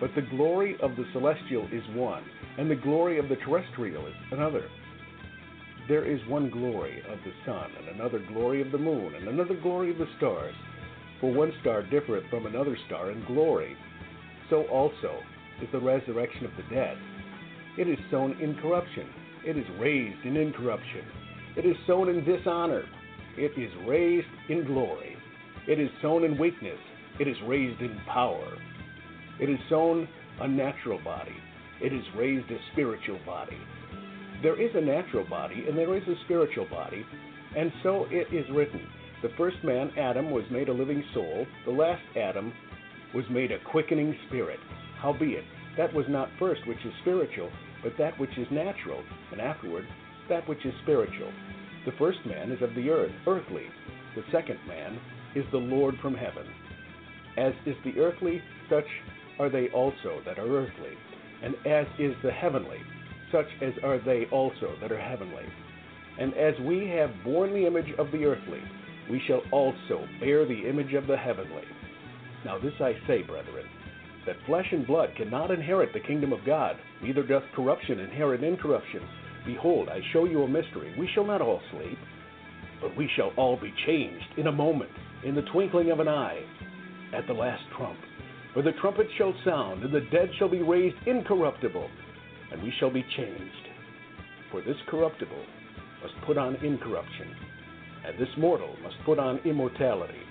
But 0.00 0.14
the 0.14 0.22
glory 0.22 0.76
of 0.82 0.96
the 0.96 1.06
celestial 1.12 1.66
is 1.72 1.82
one, 1.94 2.22
and 2.58 2.70
the 2.70 2.76
glory 2.76 3.18
of 3.18 3.28
the 3.28 3.36
terrestrial 3.36 4.06
is 4.06 4.14
another. 4.30 4.68
There 5.88 6.04
is 6.04 6.20
one 6.28 6.50
glory 6.50 7.00
of 7.08 7.18
the 7.24 7.32
sun, 7.44 7.70
and 7.78 7.88
another 7.88 8.18
glory 8.18 8.60
of 8.60 8.72
the 8.72 8.78
moon, 8.78 9.14
and 9.14 9.28
another 9.28 9.54
glory 9.54 9.90
of 9.90 9.98
the 9.98 10.08
stars. 10.18 10.54
For 11.20 11.32
one 11.32 11.52
star 11.60 11.82
differeth 11.82 12.24
from 12.28 12.44
another 12.44 12.76
star 12.86 13.10
in 13.10 13.24
glory. 13.24 13.76
So 14.50 14.64
also 14.64 15.22
is 15.62 15.68
the 15.72 15.80
resurrection 15.80 16.44
of 16.44 16.52
the 16.56 16.74
dead. 16.74 16.98
It 17.78 17.88
is 17.88 17.98
sown 18.10 18.32
in 18.40 18.54
corruption, 18.56 19.06
it 19.44 19.56
is 19.56 19.66
raised 19.78 20.24
in 20.24 20.36
incorruption. 20.36 21.04
It 21.56 21.64
is 21.64 21.76
sown 21.86 22.08
in 22.08 22.24
dishonor, 22.24 22.84
it 23.38 23.52
is 23.56 23.70
raised 23.86 24.26
in 24.48 24.64
glory. 24.66 25.16
It 25.66 25.80
is 25.80 25.90
sown 26.02 26.24
in 26.24 26.38
weakness, 26.38 26.78
it 27.18 27.28
is 27.28 27.36
raised 27.46 27.80
in 27.80 27.98
power. 28.06 28.46
It 29.40 29.50
is 29.50 29.58
sown 29.68 30.08
a 30.40 30.48
natural 30.48 30.98
body, 31.02 31.36
it 31.82 31.92
is 31.92 32.04
raised 32.16 32.50
a 32.50 32.58
spiritual 32.72 33.18
body. 33.26 33.58
There 34.42 34.60
is 34.60 34.70
a 34.74 34.80
natural 34.80 35.24
body 35.24 35.64
and 35.68 35.76
there 35.76 35.96
is 35.96 36.02
a 36.08 36.24
spiritual 36.24 36.66
body, 36.66 37.04
and 37.56 37.72
so 37.82 38.06
it 38.10 38.32
is 38.34 38.44
written. 38.54 38.86
The 39.22 39.30
first 39.36 39.56
man, 39.64 39.90
Adam, 39.98 40.30
was 40.30 40.44
made 40.50 40.68
a 40.68 40.72
living 40.72 41.02
soul, 41.14 41.46
the 41.64 41.72
last 41.72 42.02
Adam 42.16 42.52
was 43.14 43.24
made 43.30 43.50
a 43.50 43.58
quickening 43.70 44.14
spirit. 44.28 44.60
Howbeit, 45.00 45.44
that 45.76 45.92
was 45.92 46.06
not 46.08 46.28
first 46.38 46.66
which 46.66 46.84
is 46.84 46.92
spiritual, 47.02 47.50
but 47.82 47.92
that 47.98 48.18
which 48.18 48.36
is 48.38 48.46
natural, 48.50 49.02
and 49.32 49.40
afterward 49.40 49.86
that 50.28 50.48
which 50.48 50.64
is 50.64 50.74
spiritual. 50.82 51.30
The 51.84 51.92
first 51.98 52.18
man 52.26 52.50
is 52.50 52.60
of 52.62 52.74
the 52.74 52.90
earth, 52.90 53.12
earthly. 53.26 53.66
The 54.16 54.24
second 54.32 54.58
man 54.66 54.98
is 55.34 55.44
the 55.52 55.58
Lord 55.58 55.94
from 56.02 56.14
heaven. 56.14 56.46
As 57.36 57.52
is 57.64 57.76
the 57.84 58.00
earthly, 58.00 58.42
such 58.68 58.86
are 59.38 59.48
they 59.48 59.68
also 59.68 60.20
that 60.24 60.38
are 60.38 60.48
earthly. 60.48 60.96
And 61.42 61.54
as 61.66 61.86
is 61.98 62.14
the 62.22 62.32
heavenly, 62.32 62.78
such 63.30 63.46
as 63.62 63.72
are 63.82 63.98
they 63.98 64.26
also 64.32 64.74
that 64.80 64.92
are 64.92 65.00
heavenly. 65.00 65.44
And 66.18 66.32
as 66.34 66.54
we 66.60 66.88
have 66.88 67.10
borne 67.24 67.52
the 67.52 67.66
image 67.66 67.92
of 67.98 68.10
the 68.10 68.24
earthly, 68.24 68.60
we 69.10 69.20
shall 69.26 69.42
also 69.52 70.06
bear 70.20 70.46
the 70.46 70.68
image 70.68 70.94
of 70.94 71.06
the 71.06 71.16
heavenly. 71.16 71.64
Now 72.44 72.58
this 72.58 72.72
I 72.80 72.94
say, 73.06 73.22
brethren, 73.22 73.66
that 74.26 74.36
flesh 74.46 74.66
and 74.72 74.86
blood 74.86 75.10
cannot 75.16 75.50
inherit 75.50 75.92
the 75.92 76.00
kingdom 76.00 76.32
of 76.32 76.44
God, 76.44 76.76
neither 77.02 77.22
doth 77.22 77.44
corruption 77.54 78.00
inherit 78.00 78.42
incorruption. 78.42 79.02
Behold, 79.44 79.88
I 79.88 80.00
show 80.12 80.24
you 80.24 80.42
a 80.42 80.48
mystery. 80.48 80.94
We 80.98 81.08
shall 81.14 81.26
not 81.26 81.40
all 81.40 81.60
sleep, 81.70 81.98
but 82.80 82.96
we 82.96 83.08
shall 83.16 83.32
all 83.36 83.56
be 83.56 83.72
changed 83.86 84.38
in 84.38 84.48
a 84.48 84.52
moment 84.52 84.90
in 85.24 85.34
the 85.34 85.42
twinkling 85.52 85.90
of 85.90 86.00
an 86.00 86.08
eye, 86.08 86.42
at 87.14 87.26
the 87.26 87.32
last 87.32 87.62
trump. 87.76 87.98
For 88.56 88.62
the 88.62 88.72
trumpet 88.80 89.06
shall 89.18 89.34
sound, 89.44 89.84
and 89.84 89.92
the 89.92 90.08
dead 90.10 90.30
shall 90.38 90.48
be 90.48 90.62
raised 90.62 90.96
incorruptible, 91.06 91.90
and 92.50 92.62
we 92.62 92.72
shall 92.80 92.88
be 92.90 93.04
changed. 93.14 93.68
For 94.50 94.62
this 94.62 94.78
corruptible 94.88 95.44
must 96.02 96.14
put 96.24 96.38
on 96.38 96.54
incorruption, 96.64 97.36
and 98.06 98.18
this 98.18 98.34
mortal 98.38 98.74
must 98.82 98.96
put 99.04 99.18
on 99.18 99.40
immortality. 99.44 100.22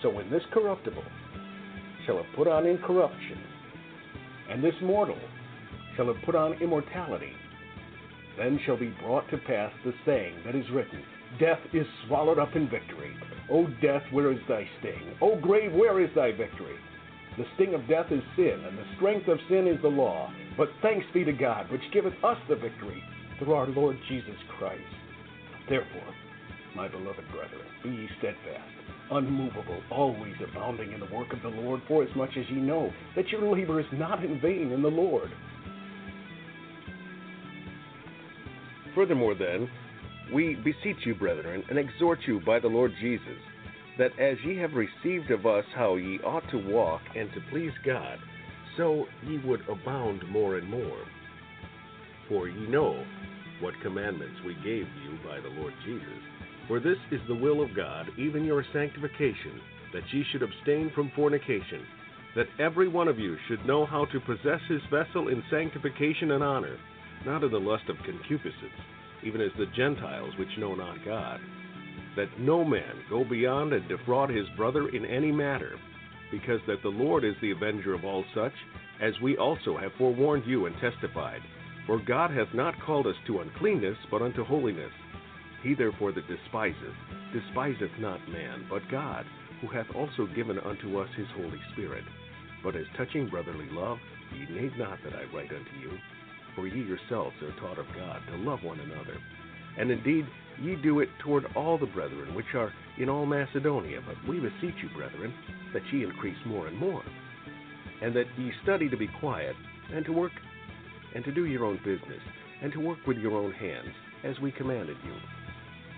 So 0.00 0.08
when 0.08 0.30
this 0.30 0.44
corruptible 0.50 1.04
shall 2.06 2.16
have 2.16 2.34
put 2.34 2.48
on 2.48 2.64
incorruption, 2.64 3.38
and 4.48 4.64
this 4.64 4.80
mortal 4.82 5.18
shall 5.94 6.06
have 6.06 6.24
put 6.24 6.36
on 6.36 6.54
immortality, 6.62 7.32
then 8.38 8.58
shall 8.64 8.78
be 8.78 8.94
brought 9.02 9.28
to 9.28 9.36
pass 9.36 9.72
the 9.84 9.92
saying 10.06 10.36
that 10.46 10.54
is 10.54 10.64
written 10.72 11.02
Death 11.38 11.60
is 11.74 11.86
swallowed 12.06 12.38
up 12.38 12.56
in 12.56 12.66
victory. 12.70 13.14
O 13.50 13.66
death, 13.82 14.04
where 14.10 14.32
is 14.32 14.38
thy 14.48 14.66
sting? 14.80 15.12
O 15.20 15.38
grave, 15.38 15.74
where 15.74 16.00
is 16.00 16.08
thy 16.14 16.30
victory? 16.30 16.76
The 17.36 17.44
sting 17.54 17.74
of 17.74 17.86
death 17.86 18.10
is 18.10 18.22
sin, 18.34 18.64
and 18.66 18.78
the 18.78 18.94
strength 18.96 19.28
of 19.28 19.38
sin 19.48 19.66
is 19.66 19.80
the 19.82 19.88
law. 19.88 20.32
But 20.56 20.70
thanks 20.80 21.06
be 21.12 21.24
to 21.24 21.32
God, 21.32 21.70
which 21.70 21.82
giveth 21.92 22.14
us 22.24 22.38
the 22.48 22.56
victory 22.56 23.02
through 23.38 23.52
our 23.52 23.66
Lord 23.66 23.98
Jesus 24.08 24.36
Christ. 24.58 24.80
Therefore, 25.68 26.14
my 26.74 26.88
beloved 26.88 27.24
brethren, 27.30 27.66
be 27.82 27.90
ye 27.90 28.08
steadfast, 28.18 28.70
unmovable, 29.10 29.80
always 29.90 30.34
abounding 30.42 30.92
in 30.92 31.00
the 31.00 31.14
work 31.14 31.32
of 31.32 31.42
the 31.42 31.48
Lord, 31.48 31.80
forasmuch 31.88 32.30
as 32.36 32.44
ye 32.48 32.56
know 32.56 32.90
that 33.14 33.28
your 33.28 33.54
labor 33.54 33.80
is 33.80 33.86
not 33.92 34.24
in 34.24 34.40
vain 34.40 34.72
in 34.72 34.82
the 34.82 34.88
Lord. 34.88 35.30
Furthermore, 38.94 39.34
then, 39.34 39.68
we 40.32 40.54
beseech 40.54 41.04
you, 41.04 41.14
brethren, 41.14 41.62
and 41.68 41.78
exhort 41.78 42.20
you 42.26 42.40
by 42.46 42.58
the 42.58 42.68
Lord 42.68 42.92
Jesus, 43.00 43.38
that 43.98 44.18
as 44.18 44.36
ye 44.44 44.56
have 44.58 44.72
received 44.72 45.30
of 45.30 45.46
us 45.46 45.64
how 45.74 45.96
ye 45.96 46.18
ought 46.20 46.48
to 46.50 46.72
walk 46.72 47.00
and 47.14 47.28
to 47.32 47.40
please 47.50 47.72
God, 47.84 48.18
so 48.76 49.06
ye 49.26 49.38
would 49.44 49.60
abound 49.68 50.22
more 50.30 50.56
and 50.56 50.68
more. 50.68 50.98
For 52.28 52.48
ye 52.48 52.66
know 52.68 53.04
what 53.60 53.80
commandments 53.82 54.36
we 54.44 54.54
gave 54.56 54.86
you 54.86 55.18
by 55.24 55.40
the 55.40 55.60
Lord 55.60 55.72
Jesus. 55.84 56.06
For 56.68 56.80
this 56.80 56.98
is 57.10 57.20
the 57.28 57.34
will 57.34 57.62
of 57.62 57.74
God, 57.74 58.06
even 58.18 58.44
your 58.44 58.64
sanctification, 58.72 59.60
that 59.94 60.02
ye 60.12 60.24
should 60.30 60.42
abstain 60.42 60.90
from 60.94 61.10
fornication, 61.14 61.86
that 62.34 62.48
every 62.58 62.88
one 62.88 63.08
of 63.08 63.18
you 63.18 63.36
should 63.48 63.64
know 63.64 63.86
how 63.86 64.04
to 64.06 64.20
possess 64.20 64.60
his 64.68 64.82
vessel 64.90 65.28
in 65.28 65.42
sanctification 65.50 66.32
and 66.32 66.44
honor, 66.44 66.76
not 67.24 67.44
in 67.44 67.50
the 67.50 67.58
lust 67.58 67.84
of 67.88 67.96
concupiscence 68.04 68.72
even 69.26 69.40
as 69.40 69.50
the 69.58 69.66
Gentiles 69.76 70.32
which 70.38 70.48
know 70.58 70.74
not 70.74 71.04
God, 71.04 71.40
that 72.16 72.38
no 72.38 72.64
man 72.64 72.94
go 73.08 73.24
beyond 73.24 73.72
and 73.72 73.86
defraud 73.88 74.30
his 74.30 74.46
brother 74.56 74.88
in 74.88 75.04
any 75.04 75.30
matter, 75.30 75.78
because 76.30 76.60
that 76.66 76.82
the 76.82 76.88
Lord 76.88 77.24
is 77.24 77.34
the 77.40 77.52
avenger 77.52 77.94
of 77.94 78.04
all 78.04 78.24
such, 78.34 78.52
as 79.00 79.12
we 79.22 79.36
also 79.36 79.76
have 79.76 79.92
forewarned 79.98 80.44
you 80.46 80.66
and 80.66 80.74
testified. 80.80 81.40
For 81.86 81.98
God 81.98 82.30
hath 82.30 82.52
not 82.54 82.74
called 82.84 83.06
us 83.06 83.14
to 83.26 83.40
uncleanness, 83.40 83.98
but 84.10 84.22
unto 84.22 84.44
holiness. 84.44 84.92
He 85.62 85.74
therefore 85.74 86.12
that 86.12 86.26
despiseth, 86.26 86.96
despiseth 87.32 87.98
not 88.00 88.26
man, 88.28 88.66
but 88.68 88.82
God, 88.90 89.24
who 89.60 89.68
hath 89.68 89.86
also 89.94 90.26
given 90.34 90.58
unto 90.58 90.98
us 90.98 91.08
his 91.16 91.28
Holy 91.36 91.60
Spirit. 91.72 92.04
But 92.64 92.74
as 92.74 92.86
touching 92.96 93.28
brotherly 93.28 93.68
love, 93.70 93.98
ye 94.34 94.60
need 94.60 94.76
not 94.78 94.98
that 95.04 95.14
I 95.14 95.24
write 95.34 95.50
unto 95.50 95.76
you 95.80 95.96
for 96.56 96.66
ye 96.66 96.82
yourselves 96.82 97.36
are 97.42 97.60
taught 97.60 97.78
of 97.78 97.86
God 97.94 98.20
to 98.30 98.36
love 98.38 98.64
one 98.64 98.80
another. 98.80 99.18
And 99.78 99.90
indeed, 99.90 100.26
ye 100.62 100.76
do 100.76 101.00
it 101.00 101.08
toward 101.18 101.46
all 101.54 101.78
the 101.78 101.86
brethren 101.86 102.34
which 102.34 102.54
are 102.54 102.72
in 102.98 103.08
all 103.08 103.26
Macedonia. 103.26 104.00
But 104.06 104.16
we 104.28 104.40
beseech 104.40 104.82
you, 104.82 104.88
brethren, 104.94 105.32
that 105.72 105.82
ye 105.92 106.04
increase 106.04 106.38
more 106.46 106.66
and 106.66 106.76
more, 106.76 107.02
and 108.02 108.14
that 108.14 108.26
ye 108.38 108.52
study 108.62 108.88
to 108.88 108.96
be 108.96 109.08
quiet, 109.20 109.56
and 109.92 110.04
to 110.04 110.12
work, 110.12 110.32
and 111.14 111.24
to 111.24 111.32
do 111.32 111.46
your 111.46 111.64
own 111.64 111.78
business, 111.78 112.22
and 112.62 112.72
to 112.72 112.80
work 112.80 112.98
with 113.06 113.18
your 113.18 113.36
own 113.36 113.52
hands, 113.52 113.92
as 114.24 114.38
we 114.40 114.50
commanded 114.52 114.96
you, 115.04 115.14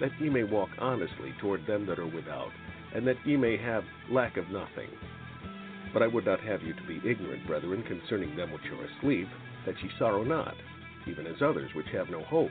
that 0.00 0.12
ye 0.20 0.28
may 0.28 0.44
walk 0.44 0.70
honestly 0.78 1.34
toward 1.40 1.66
them 1.66 1.86
that 1.86 1.98
are 1.98 2.06
without, 2.06 2.50
and 2.94 3.06
that 3.06 3.16
ye 3.24 3.36
may 3.36 3.56
have 3.56 3.84
lack 4.10 4.36
of 4.36 4.48
nothing. 4.50 4.90
But 5.92 6.02
I 6.02 6.06
would 6.06 6.26
not 6.26 6.40
have 6.40 6.62
you 6.62 6.74
to 6.74 6.82
be 6.86 7.00
ignorant, 7.08 7.46
brethren, 7.46 7.82
concerning 7.84 8.36
them 8.36 8.52
which 8.52 8.66
are 8.70 8.84
asleep, 8.84 9.28
that 9.66 9.80
ye 9.82 9.90
sorrow 9.98 10.22
not, 10.22 10.54
even 11.06 11.26
as 11.26 11.40
others 11.42 11.70
which 11.74 11.88
have 11.92 12.10
no 12.10 12.22
hope. 12.22 12.50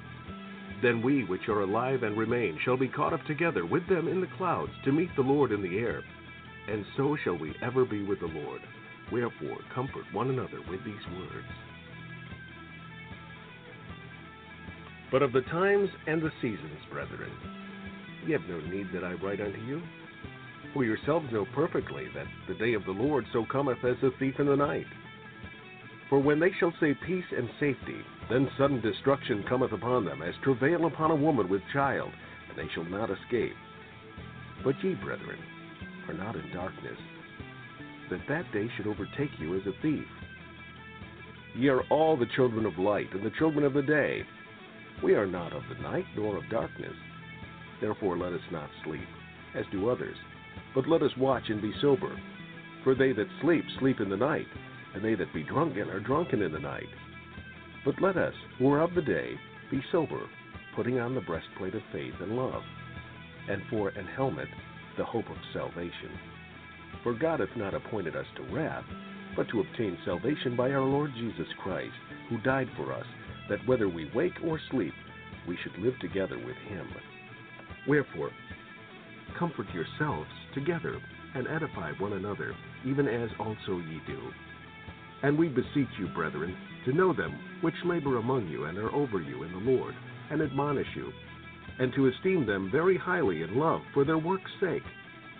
Then 0.81 1.01
we 1.01 1.23
which 1.25 1.47
are 1.47 1.61
alive 1.61 2.03
and 2.03 2.17
remain 2.17 2.57
shall 2.63 2.77
be 2.77 2.87
caught 2.87 3.13
up 3.13 3.23
together 3.25 3.65
with 3.65 3.87
them 3.87 4.07
in 4.07 4.19
the 4.19 4.29
clouds 4.37 4.71
to 4.85 4.91
meet 4.91 5.09
the 5.15 5.21
Lord 5.21 5.51
in 5.51 5.61
the 5.61 5.77
air, 5.77 6.03
and 6.67 6.85
so 6.97 7.15
shall 7.23 7.37
we 7.37 7.53
ever 7.61 7.85
be 7.85 8.03
with 8.03 8.19
the 8.19 8.27
Lord. 8.27 8.61
Wherefore, 9.11 9.57
comfort 9.75 10.05
one 10.11 10.29
another 10.29 10.59
with 10.69 10.83
these 10.83 11.05
words. 11.17 11.47
But 15.11 15.21
of 15.21 15.33
the 15.33 15.41
times 15.41 15.89
and 16.07 16.21
the 16.21 16.31
seasons, 16.41 16.79
brethren, 16.89 17.31
ye 18.25 18.31
have 18.31 18.47
no 18.47 18.59
need 18.61 18.87
that 18.93 19.03
I 19.03 19.13
write 19.13 19.41
unto 19.41 19.59
you. 19.59 19.81
For 20.73 20.85
yourselves 20.85 21.31
know 21.33 21.45
perfectly 21.53 22.05
that 22.15 22.27
the 22.47 22.53
day 22.53 22.73
of 22.73 22.85
the 22.85 22.91
Lord 22.91 23.25
so 23.33 23.45
cometh 23.51 23.83
as 23.83 23.97
a 24.03 24.11
thief 24.17 24.39
in 24.39 24.47
the 24.47 24.55
night. 24.55 24.87
For 26.09 26.19
when 26.19 26.39
they 26.39 26.51
shall 26.59 26.73
say 26.79 26.93
peace 27.05 27.25
and 27.35 27.49
safety, 27.59 27.99
then 28.31 28.49
sudden 28.57 28.79
destruction 28.81 29.43
cometh 29.49 29.71
upon 29.71 30.05
them, 30.05 30.21
as 30.21 30.33
travail 30.43 30.85
upon 30.85 31.11
a 31.11 31.15
woman 31.15 31.49
with 31.49 31.61
child, 31.73 32.11
and 32.49 32.57
they 32.57 32.71
shall 32.73 32.85
not 32.85 33.09
escape. 33.09 33.55
But 34.63 34.75
ye, 34.83 34.93
brethren, 34.95 35.39
are 36.07 36.13
not 36.13 36.35
in 36.35 36.51
darkness, 36.53 36.97
that 38.09 38.21
that 38.29 38.51
day 38.53 38.69
should 38.75 38.87
overtake 38.87 39.31
you 39.39 39.55
as 39.55 39.65
a 39.67 39.81
thief. 39.81 40.05
Ye 41.55 41.67
are 41.67 41.83
all 41.89 42.15
the 42.15 42.27
children 42.35 42.65
of 42.65 42.77
light, 42.77 43.11
and 43.13 43.25
the 43.25 43.37
children 43.37 43.65
of 43.65 43.73
the 43.73 43.81
day. 43.81 44.23
We 45.03 45.15
are 45.15 45.27
not 45.27 45.51
of 45.51 45.63
the 45.67 45.81
night, 45.81 46.05
nor 46.15 46.37
of 46.37 46.49
darkness. 46.49 46.93
Therefore 47.81 48.17
let 48.17 48.33
us 48.33 48.51
not 48.51 48.69
sleep, 48.85 49.07
as 49.55 49.65
do 49.71 49.89
others, 49.89 50.15
but 50.75 50.87
let 50.87 51.01
us 51.01 51.11
watch 51.17 51.49
and 51.49 51.61
be 51.61 51.73
sober. 51.81 52.15
For 52.83 52.95
they 52.95 53.11
that 53.13 53.27
sleep, 53.41 53.65
sleep 53.79 53.99
in 53.99 54.09
the 54.09 54.17
night, 54.17 54.47
and 54.93 55.03
they 55.03 55.15
that 55.15 55.33
be 55.33 55.43
drunken 55.43 55.89
are 55.89 55.99
drunken 55.99 56.41
in 56.41 56.51
the 56.51 56.59
night. 56.59 56.87
But 57.83 58.01
let 58.01 58.17
us, 58.17 58.33
who 58.57 58.71
are 58.71 58.81
of 58.81 58.93
the 58.93 59.01
day, 59.01 59.33
be 59.69 59.81
sober, 59.91 60.21
putting 60.75 60.99
on 60.99 61.15
the 61.15 61.21
breastplate 61.21 61.75
of 61.75 61.81
faith 61.91 62.13
and 62.21 62.35
love, 62.35 62.61
and 63.49 63.61
for 63.69 63.89
an 63.89 64.05
helmet, 64.05 64.47
the 64.97 65.05
hope 65.05 65.29
of 65.29 65.37
salvation. 65.53 66.11
For 67.03 67.13
God 67.13 67.39
hath 67.39 67.55
not 67.55 67.73
appointed 67.73 68.15
us 68.15 68.27
to 68.35 68.53
wrath, 68.53 68.85
but 69.35 69.47
to 69.49 69.61
obtain 69.61 69.97
salvation 70.05 70.55
by 70.55 70.71
our 70.71 70.83
Lord 70.83 71.11
Jesus 71.17 71.47
Christ, 71.63 71.93
who 72.29 72.37
died 72.41 72.67
for 72.77 72.93
us, 72.93 73.05
that 73.49 73.65
whether 73.65 73.89
we 73.89 74.11
wake 74.13 74.35
or 74.45 74.59
sleep, 74.69 74.93
we 75.47 75.57
should 75.63 75.77
live 75.83 75.97
together 75.99 76.37
with 76.37 76.57
him. 76.67 76.87
Wherefore, 77.87 78.29
comfort 79.39 79.67
yourselves 79.73 80.29
together, 80.53 81.01
and 81.33 81.47
edify 81.47 81.93
one 81.93 82.13
another, 82.13 82.53
even 82.85 83.07
as 83.07 83.29
also 83.39 83.77
ye 83.89 84.01
do. 84.05 84.19
And 85.23 85.37
we 85.37 85.47
beseech 85.47 85.87
you, 85.97 86.07
brethren, 86.13 86.55
to 86.85 86.93
know 86.93 87.13
them 87.13 87.37
which 87.61 87.75
labor 87.85 88.17
among 88.17 88.47
you 88.47 88.65
and 88.65 88.77
are 88.77 88.93
over 88.93 89.21
you 89.21 89.43
in 89.43 89.51
the 89.51 89.71
Lord, 89.71 89.93
and 90.29 90.41
admonish 90.41 90.87
you, 90.95 91.11
and 91.79 91.93
to 91.93 92.07
esteem 92.07 92.45
them 92.45 92.69
very 92.71 92.97
highly 92.97 93.43
in 93.43 93.57
love 93.57 93.81
for 93.93 94.05
their 94.05 94.17
work's 94.17 94.51
sake, 94.59 94.83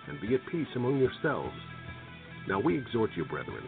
and 0.08 0.20
be 0.20 0.34
at 0.34 0.46
peace 0.50 0.68
among 0.76 0.98
yourselves. 0.98 1.54
Now 2.48 2.60
we 2.60 2.78
exhort 2.78 3.10
you, 3.16 3.24
brethren, 3.24 3.64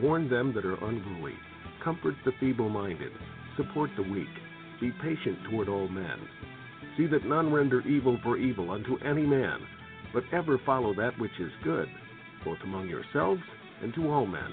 warn 0.00 0.28
them 0.30 0.52
that 0.54 0.64
are 0.64 0.84
unruly, 0.84 1.34
comfort 1.82 2.14
the 2.24 2.32
feeble 2.40 2.68
minded, 2.68 3.12
support 3.56 3.90
the 3.96 4.02
weak, 4.02 4.28
be 4.80 4.92
patient 5.02 5.38
toward 5.50 5.68
all 5.68 5.88
men. 5.88 6.18
See 6.96 7.06
that 7.06 7.26
none 7.26 7.52
render 7.52 7.80
evil 7.82 8.18
for 8.22 8.36
evil 8.36 8.70
unto 8.70 8.98
any 8.98 9.24
man, 9.26 9.60
but 10.12 10.24
ever 10.32 10.58
follow 10.64 10.94
that 10.94 11.18
which 11.18 11.38
is 11.40 11.50
good, 11.64 11.88
both 12.44 12.58
among 12.64 12.88
yourselves 12.88 13.42
and 13.82 13.94
to 13.94 14.10
all 14.10 14.26
men. 14.26 14.52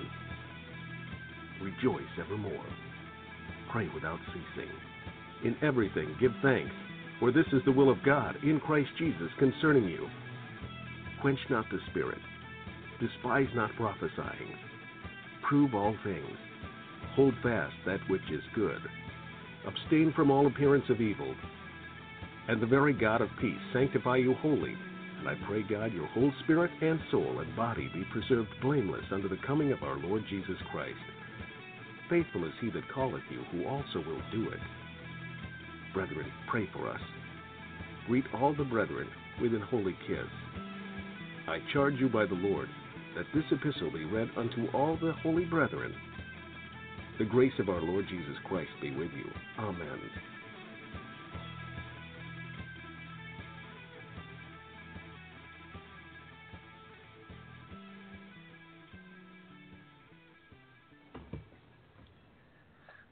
Rejoice 1.62 2.02
evermore. 2.20 2.66
Pray 3.72 3.90
without 3.94 4.20
ceasing. 4.28 4.72
In 5.44 5.56
everything 5.62 6.16
give 6.20 6.32
thanks, 6.42 6.72
for 7.20 7.32
this 7.32 7.46
is 7.54 7.62
the 7.66 7.72
will 7.72 7.90
of 7.90 8.04
God 8.04 8.36
in 8.44 8.60
Christ 8.60 8.90
Jesus 8.98 9.30
concerning 9.38 9.86
you. 9.86 10.08
Quench 11.22 11.40
not 11.50 11.66
the 11.70 11.80
spirit, 11.92 12.20
despise 13.00 13.50
not 13.56 13.72
prophesying. 13.76 14.56
Prove 15.48 15.76
all 15.76 15.96
things. 16.04 16.38
Hold 17.16 17.34
fast 17.44 17.74
that 17.86 18.00
which 18.10 18.22
is 18.32 18.44
good. 18.56 18.80
Abstain 19.68 20.14
from 20.16 20.32
all 20.32 20.48
appearance 20.48 20.86
of 20.90 21.02
evil. 21.02 21.34
And 22.48 22.62
the 22.62 22.68
very 22.68 22.94
God 22.94 23.22
of 23.22 23.30
peace 23.42 23.60
sanctify 23.74 24.18
you 24.18 24.34
wholly. 24.36 24.76
And 25.20 25.28
I 25.28 25.36
pray, 25.48 25.64
God, 25.64 25.92
your 25.92 26.08
whole 26.08 26.32
spirit 26.44 26.72
and 26.82 27.00
soul 27.12 27.40
and 27.40 27.56
body 27.56 27.90
be 27.94 28.06
preserved 28.12 28.50
blameless 28.62 29.04
unto 29.12 29.28
the 29.28 29.42
coming 29.46 29.74
of 29.74 29.84
our 29.84 29.98
Lord 29.98 30.24
Jesus 30.30 30.56
Christ. 30.72 30.96
Faithful 32.10 32.46
is 32.46 32.54
he 32.60 32.70
that 32.72 32.92
calleth 32.94 33.24
you, 33.30 33.42
who 33.52 33.68
also 33.68 34.00
will 34.00 34.22
do 34.32 34.50
it. 34.50 34.60
Brethren, 35.94 36.26
pray 36.50 36.68
for 36.74 36.90
us. 36.90 37.02
Greet 38.08 38.26
all 38.34 38.56
the 38.56 38.64
brethren 38.64 39.08
with 39.42 39.54
an 39.54 39.62
holy 39.62 39.96
kiss. 40.08 40.28
I 41.48 41.60
charge 41.72 41.96
you 42.00 42.10
by 42.10 42.26
the 42.26 42.34
Lord 42.34 42.70
that 43.16 43.26
this 43.34 43.44
epistle 43.52 43.92
be 43.92 44.06
read 44.06 44.30
unto 44.38 44.68
all 44.74 44.98
the 44.98 45.14
holy 45.22 45.46
brethren. 45.46 45.94
The 47.20 47.26
grace 47.26 47.54
of 47.60 47.70
our 47.70 47.82
Lord 47.82 48.06
Jesus 48.10 48.38
Christ 48.46 48.72
be 48.82 48.92
with 48.92 49.12
you. 49.12 49.30
Amen. 49.60 50.00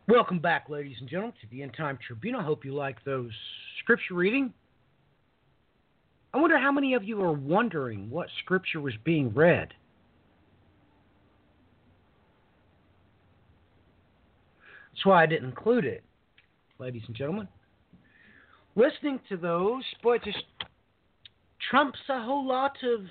Welcome 0.09 0.39
back, 0.39 0.69
ladies 0.69 0.95
and 1.01 1.09
gentlemen, 1.09 1.33
to 1.41 1.47
the 1.51 1.61
End 1.63 1.73
Time 1.75 1.99
Tribune. 2.07 2.33
I 2.33 2.41
hope 2.41 2.63
you 2.63 2.73
like 2.73 3.03
those 3.03 3.31
scripture 3.79 4.13
reading. 4.13 4.53
I 6.33 6.37
wonder 6.37 6.57
how 6.57 6.71
many 6.71 6.93
of 6.93 7.03
you 7.03 7.21
are 7.21 7.33
wondering 7.33 8.09
what 8.09 8.29
scripture 8.41 8.79
was 8.79 8.93
being 9.03 9.33
read. 9.33 9.73
That's 14.93 15.05
why 15.05 15.23
I 15.23 15.25
didn't 15.25 15.49
include 15.49 15.83
it, 15.83 16.05
ladies 16.79 17.03
and 17.07 17.15
gentlemen. 17.15 17.49
Listening 18.77 19.19
to 19.27 19.35
those, 19.35 19.83
boy, 20.01 20.19
just 20.19 20.45
trumps 21.69 21.99
a 22.07 22.23
whole 22.23 22.47
lot 22.47 22.77
of 22.81 23.01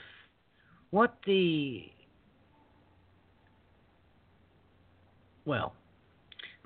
what 0.93 1.19
the, 1.27 1.83
well, 5.45 5.75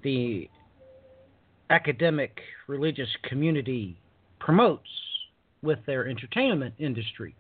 the 0.03 0.49
academic 1.71 2.41
religious 2.67 3.09
community 3.25 3.99
promotes 4.39 4.89
with 5.63 5.79
their 5.87 6.09
entertainment 6.09 6.75
industry. 6.79 7.35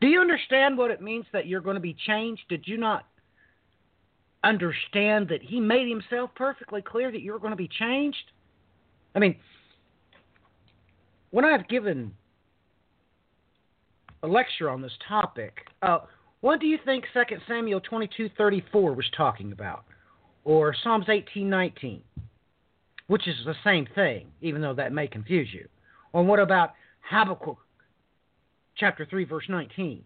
Do 0.00 0.06
you 0.06 0.20
understand 0.20 0.76
what 0.78 0.90
it 0.90 1.02
means 1.02 1.26
that 1.32 1.46
you're 1.46 1.60
going 1.60 1.74
to 1.74 1.80
be 1.80 1.96
changed? 2.06 2.42
Did 2.48 2.66
you 2.66 2.76
not 2.76 3.06
understand 4.44 5.28
that 5.28 5.42
he 5.42 5.60
made 5.60 5.88
himself 5.88 6.30
perfectly 6.34 6.82
clear 6.82 7.10
that 7.12 7.20
you're 7.20 7.38
going 7.38 7.50
to 7.50 7.56
be 7.56 7.68
changed? 7.68 8.32
I 9.14 9.18
mean, 9.18 9.36
when 11.30 11.44
I've 11.44 11.68
given 11.68 12.14
a 14.22 14.26
lecture 14.26 14.70
on 14.70 14.80
this 14.80 14.92
topic, 15.06 15.58
uh, 15.82 15.98
what 16.40 16.60
do 16.60 16.66
you 16.66 16.78
think 16.84 17.04
2 17.12 17.36
Samuel 17.46 17.80
22:34 17.80 18.96
was 18.96 19.10
talking 19.16 19.52
about? 19.52 19.84
Or 20.48 20.74
Psalms 20.82 21.04
18:19, 21.08 22.00
which 23.06 23.28
is 23.28 23.36
the 23.44 23.54
same 23.62 23.84
thing, 23.94 24.32
even 24.40 24.62
though 24.62 24.72
that 24.72 24.94
may 24.94 25.06
confuse 25.06 25.52
you. 25.52 25.68
Or 26.14 26.24
what 26.24 26.40
about 26.40 26.72
Habakkuk 27.02 27.58
chapter 28.74 29.04
3 29.04 29.24
verse 29.24 29.44
19? 29.46 30.02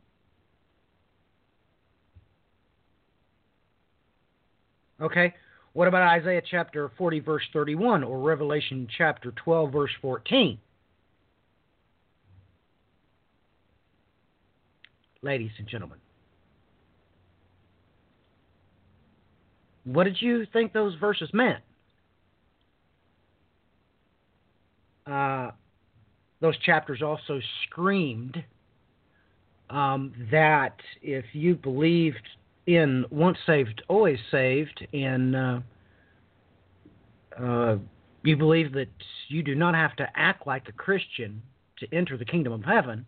Okay? 5.01 5.32
What 5.74 5.86
about 5.86 6.02
Isaiah 6.02 6.43
chapter 6.44 6.90
40 6.98 7.20
verse 7.20 7.44
31 7.52 8.02
or 8.02 8.19
Revelation 8.19 8.89
chapter 8.98 9.31
12 9.31 9.73
verse 9.73 9.93
14? 10.01 10.59
Ladies 15.23 15.52
and 15.59 15.69
gentlemen, 15.69 15.98
what 19.85 20.05
did 20.05 20.21
you 20.21 20.47
think 20.53 20.73
those 20.73 20.95
verses 20.97 21.31
meant? 21.33 21.63
Uh, 25.07 25.51
those 26.41 26.57
chapters 26.59 27.03
also 27.03 27.41
screamed 27.67 28.43
um, 29.71 30.13
that 30.31 30.77
if 31.01 31.25
you 31.33 31.55
believed 31.55 32.29
in 32.67 33.05
once 33.11 33.39
saved, 33.47 33.83
always 33.89 34.19
saved, 34.31 34.87
and 34.93 35.35
uh, 35.35 35.61
uh, 37.41 37.77
you 38.23 38.37
believe 38.37 38.73
that 38.73 38.89
you 39.29 39.43
do 39.43 39.55
not 39.55 39.75
have 39.75 39.97
to 39.97 40.07
act 40.15 40.47
like 40.47 40.69
a 40.69 40.73
Christian 40.73 41.43
to 41.79 41.87
enter 41.93 42.17
the 42.17 42.25
kingdom 42.25 42.53
of 42.53 42.63
heaven, 42.63 43.07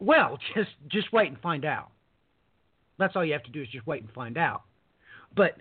well, 0.00 0.38
just 0.54 0.70
just 0.88 1.12
wait 1.12 1.28
and 1.28 1.38
find 1.40 1.64
out. 1.64 1.90
That's 3.00 3.16
all 3.16 3.24
you 3.24 3.32
have 3.32 3.42
to 3.44 3.50
do 3.50 3.62
is 3.62 3.68
just 3.68 3.86
wait 3.86 4.02
and 4.02 4.12
find 4.12 4.36
out. 4.38 4.62
But, 5.34 5.56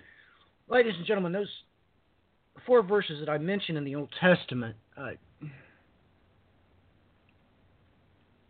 ladies 0.68 0.94
and 0.98 1.06
gentlemen, 1.06 1.32
those 1.32 1.50
four 2.68 2.84
verses 2.84 3.20
that 3.22 3.30
I 3.30 3.38
mentioned 3.38 3.78
in 3.78 3.86
the 3.86 3.96
Old 3.96 4.14
Testament, 4.20 4.76
uh, 4.98 5.12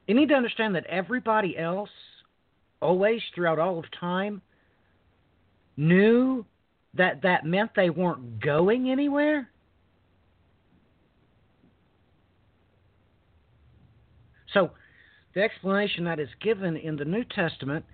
you 0.08 0.16
need 0.16 0.30
to 0.30 0.36
understand 0.36 0.76
that 0.76 0.88
everybody 0.88 1.58
else, 1.58 1.92
always 2.82 3.22
throughout 3.36 3.60
all 3.60 3.78
of 3.78 3.86
time, 3.98 4.42
knew 5.78 6.44
that 6.96 7.22
that 7.22 7.46
meant 7.46 7.72
they 7.76 7.92
weren't 7.92 8.42
going 8.42 8.90
anywhere. 8.90 9.50
So, 14.52 14.72
the 15.36 15.44
explanation 15.44 16.06
that 16.06 16.20
is 16.20 16.30
given 16.42 16.76
in 16.76 16.96
the 16.96 17.06
New 17.06 17.24
Testament 17.24 17.86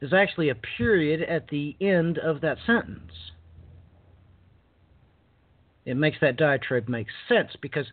is 0.00 0.12
actually 0.12 0.48
a 0.48 0.54
period 0.54 1.22
at 1.22 1.48
the 1.48 1.76
end 1.80 2.18
of 2.18 2.40
that 2.40 2.58
sentence. 2.66 3.12
It 5.84 5.96
makes 5.96 6.18
that 6.20 6.36
diatribe 6.36 6.88
make 6.88 7.06
sense 7.28 7.50
because, 7.60 7.86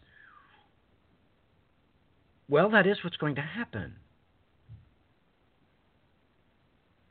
well, 2.50 2.70
that 2.72 2.86
is 2.86 2.98
what's 3.04 3.18
going 3.18 3.36
to 3.36 3.42
happen. 3.42 3.94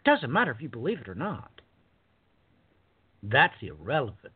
Doesn't 0.05 0.31
matter 0.31 0.51
if 0.51 0.61
you 0.61 0.69
believe 0.69 1.01
it 1.01 1.09
or 1.09 1.15
not. 1.15 1.51
That's 3.23 3.55
irrelevant. 3.63 4.35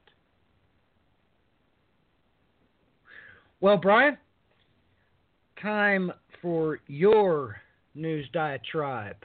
Well, 3.60 3.76
Brian, 3.76 4.16
time 5.60 6.12
for 6.40 6.80
your 6.86 7.60
news 7.94 8.26
diatribe. 8.32 9.16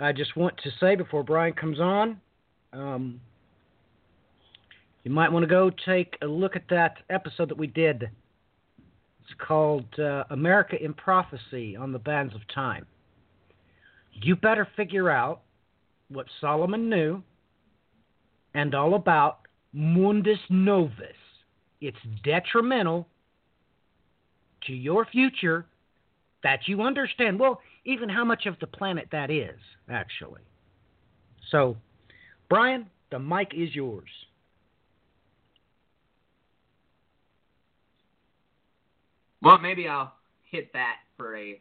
I 0.00 0.12
just 0.12 0.36
want 0.36 0.56
to 0.58 0.70
say 0.78 0.94
before 0.94 1.24
Brian 1.24 1.54
comes 1.54 1.80
on, 1.80 2.20
um, 2.72 3.20
you 5.02 5.10
might 5.10 5.32
want 5.32 5.42
to 5.42 5.48
go 5.48 5.70
take 5.86 6.16
a 6.22 6.26
look 6.26 6.54
at 6.54 6.64
that 6.70 6.98
episode 7.10 7.48
that 7.48 7.58
we 7.58 7.66
did. 7.66 8.02
It's 8.02 9.40
called 9.46 9.86
uh, 9.98 10.24
America 10.30 10.82
in 10.82 10.94
Prophecy 10.94 11.76
on 11.76 11.92
the 11.92 11.98
Bands 11.98 12.34
of 12.34 12.40
Time. 12.54 12.86
You 14.12 14.36
better 14.36 14.68
figure 14.76 15.10
out 15.10 15.42
what 16.08 16.26
Solomon 16.40 16.88
knew 16.88 17.22
and 18.54 18.74
all 18.74 18.94
about 18.94 19.40
mundus 19.72 20.38
novus. 20.48 21.16
It's 21.80 21.98
detrimental 22.24 23.06
to 24.66 24.72
your 24.72 25.06
future 25.06 25.66
that 26.42 26.60
you 26.66 26.82
understand, 26.82 27.38
well, 27.38 27.60
even 27.88 28.10
how 28.10 28.22
much 28.22 28.44
of 28.44 28.54
the 28.60 28.66
planet 28.66 29.08
that 29.12 29.30
is, 29.30 29.58
actually. 29.88 30.42
So, 31.50 31.74
Brian, 32.50 32.86
the 33.10 33.18
mic 33.18 33.54
is 33.56 33.74
yours. 33.74 34.10
Well, 39.40 39.58
maybe 39.58 39.88
I'll 39.88 40.12
hit 40.50 40.70
that 40.74 40.96
for 41.16 41.34
a 41.34 41.58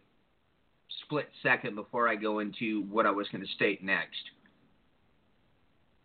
split 1.06 1.30
second 1.42 1.76
before 1.76 2.10
I 2.10 2.16
go 2.16 2.40
into 2.40 2.82
what 2.90 3.06
I 3.06 3.12
was 3.12 3.30
going 3.32 3.46
to 3.46 3.52
state 3.54 3.82
next. 3.82 4.20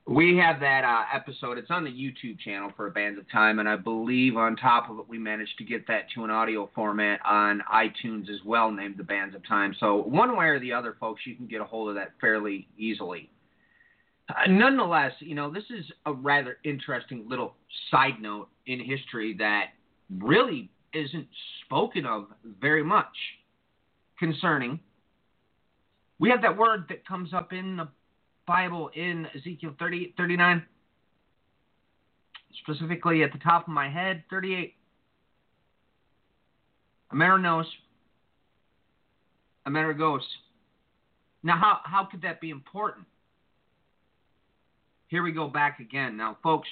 We 0.06 0.36
have 0.38 0.58
that 0.60 0.82
uh, 0.84 1.04
episode. 1.14 1.58
It's 1.58 1.70
on 1.70 1.84
the 1.84 1.90
YouTube 1.90 2.38
channel 2.40 2.72
for 2.76 2.88
a 2.88 2.90
Bands 2.90 3.20
of 3.20 3.30
Time, 3.30 3.60
and 3.60 3.68
I 3.68 3.76
believe 3.76 4.36
on 4.36 4.56
top 4.56 4.90
of 4.90 4.98
it, 4.98 5.08
we 5.08 5.16
managed 5.16 5.56
to 5.58 5.64
get 5.64 5.86
that 5.86 6.06
to 6.14 6.24
an 6.24 6.30
audio 6.30 6.68
format 6.74 7.20
on 7.24 7.62
iTunes 7.72 8.28
as 8.28 8.44
well, 8.44 8.72
named 8.72 8.96
the 8.96 9.04
Bands 9.04 9.36
of 9.36 9.46
Time. 9.46 9.76
So 9.78 10.02
one 10.02 10.36
way 10.36 10.46
or 10.46 10.58
the 10.58 10.72
other, 10.72 10.96
folks, 10.98 11.22
you 11.24 11.36
can 11.36 11.46
get 11.46 11.60
a 11.60 11.64
hold 11.64 11.88
of 11.88 11.94
that 11.94 12.14
fairly 12.20 12.66
easily. 12.76 13.30
Uh, 14.28 14.48
nonetheless, 14.48 15.12
you 15.20 15.36
know 15.36 15.52
this 15.52 15.64
is 15.70 15.84
a 16.06 16.12
rather 16.12 16.58
interesting 16.64 17.24
little 17.28 17.54
side 17.90 18.20
note 18.20 18.48
in 18.66 18.80
history 18.80 19.36
that 19.38 19.66
really 20.18 20.68
isn't 20.94 21.28
spoken 21.64 22.06
of 22.06 22.26
very 22.60 22.82
much 22.82 23.06
concerning. 24.18 24.80
We 26.18 26.28
have 26.30 26.42
that 26.42 26.56
word 26.56 26.86
that 26.88 27.06
comes 27.06 27.32
up 27.32 27.52
in 27.52 27.76
the 27.76 27.88
Bible 28.46 28.90
in 28.94 29.26
Ezekiel 29.36 29.74
30, 29.78 30.14
39, 30.16 30.62
specifically 32.62 33.22
at 33.22 33.32
the 33.32 33.38
top 33.38 33.68
of 33.68 33.72
my 33.72 33.88
head, 33.88 34.24
38. 34.30 34.74
Amerinos, 37.12 37.66
Amerigos. 39.66 40.22
Now, 41.42 41.56
how, 41.56 41.80
how 41.84 42.04
could 42.04 42.22
that 42.22 42.40
be 42.40 42.50
important? 42.50 43.06
Here 45.08 45.22
we 45.22 45.32
go 45.32 45.48
back 45.48 45.78
again. 45.78 46.16
Now, 46.16 46.38
folks, 46.42 46.68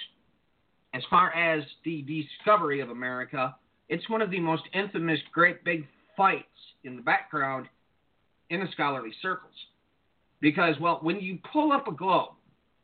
as 0.94 1.02
far 1.10 1.32
as 1.34 1.62
the 1.84 2.02
discovery 2.02 2.80
of 2.80 2.90
America, 2.90 3.54
it's 3.88 4.08
one 4.08 4.22
of 4.22 4.30
the 4.30 4.40
most 4.40 4.62
infamous 4.72 5.20
great 5.32 5.62
big 5.64 5.86
fights 6.16 6.46
in 6.84 6.96
the 6.96 7.02
background 7.02 7.66
in 8.48 8.60
the 8.60 8.66
scholarly 8.72 9.12
circles. 9.20 9.54
Because, 10.40 10.74
well, 10.80 10.98
when 11.02 11.20
you 11.20 11.38
pull 11.52 11.72
up 11.72 11.86
a 11.88 11.92
globe, 11.92 12.30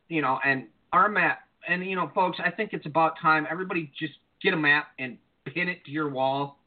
you 0.09 0.21
know, 0.21 0.39
and 0.45 0.67
our 0.93 1.09
map, 1.09 1.39
and, 1.67 1.85
you 1.85 1.95
know, 1.95 2.11
folks, 2.13 2.37
I 2.43 2.51
think 2.51 2.71
it's 2.73 2.85
about 2.85 3.19
time 3.21 3.47
everybody 3.49 3.91
just 3.99 4.13
get 4.41 4.53
a 4.53 4.57
map 4.57 4.87
and 4.99 5.17
pin 5.45 5.67
it 5.67 5.83
to 5.85 5.91
your 5.91 6.09
wall 6.09 6.59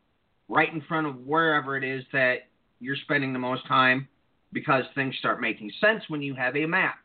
right 0.48 0.72
in 0.72 0.82
front 0.82 1.06
of 1.06 1.16
wherever 1.26 1.76
it 1.76 1.84
is 1.84 2.04
that 2.12 2.48
you're 2.80 2.96
spending 2.96 3.32
the 3.32 3.38
most 3.38 3.66
time 3.66 4.08
because 4.52 4.84
things 4.94 5.14
start 5.18 5.40
making 5.40 5.70
sense 5.80 6.02
when 6.08 6.20
you 6.20 6.34
have 6.34 6.56
a 6.56 6.66
map. 6.66 6.96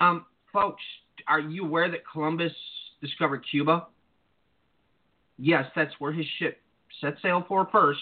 Um, 0.00 0.26
folks, 0.52 0.82
are 1.28 1.40
you 1.40 1.64
aware 1.64 1.90
that 1.90 2.00
Columbus 2.10 2.52
discovered 3.00 3.44
Cuba? 3.48 3.86
Yes, 5.38 5.66
that's 5.76 5.92
where 5.98 6.12
his 6.12 6.26
ship 6.38 6.60
set 7.00 7.14
sail 7.22 7.44
for 7.46 7.68
first. 7.70 8.00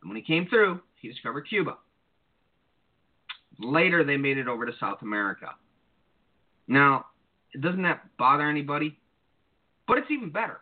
And 0.00 0.10
when 0.10 0.16
he 0.16 0.22
came 0.22 0.46
through, 0.48 0.80
he 1.00 1.08
discovered 1.08 1.42
Cuba. 1.42 1.76
Later, 3.58 4.04
they 4.04 4.16
made 4.16 4.38
it 4.38 4.48
over 4.48 4.66
to 4.66 4.72
South 4.80 5.02
America. 5.02 5.50
Now, 6.66 7.06
doesn't 7.60 7.82
that 7.82 8.02
bother 8.18 8.48
anybody? 8.48 8.98
But 9.86 9.98
it's 9.98 10.10
even 10.10 10.30
better. 10.30 10.60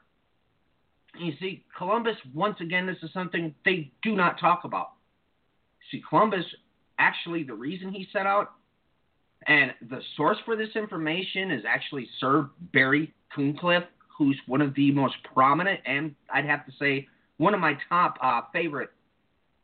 You 1.19 1.33
see, 1.41 1.65
Columbus, 1.77 2.17
once 2.35 2.57
again, 2.61 2.87
this 2.87 2.97
is 3.03 3.13
something 3.13 3.55
they 3.65 3.93
do 4.03 4.15
not 4.15 4.41
talk 4.41 4.65
about. 4.65 4.93
See, 5.91 6.03
Columbus, 6.09 6.45
actually, 6.99 7.45
the 7.45 7.55
reason 7.55 7.93
he 7.93 8.09
set 8.13 8.27
out, 8.27 8.53
and 9.47 9.73
the 9.91 10.01
source 10.17 10.39
for 10.45 10.57
this 10.57 10.71
information 10.75 11.51
is 11.51 11.65
actually 11.69 12.09
Sir 12.19 12.49
Barry 12.73 13.13
Cunliffe, 13.35 13.85
who's 14.17 14.39
one 14.47 14.61
of 14.61 14.75
the 14.75 14.91
most 14.93 15.17
prominent 15.35 15.81
and 15.85 16.15
I'd 16.33 16.45
have 16.45 16.65
to 16.67 16.73
say 16.79 17.09
one 17.39 17.55
of 17.55 17.61
my 17.61 17.77
top 17.89 18.17
uh, 18.23 18.43
favorite 18.53 18.91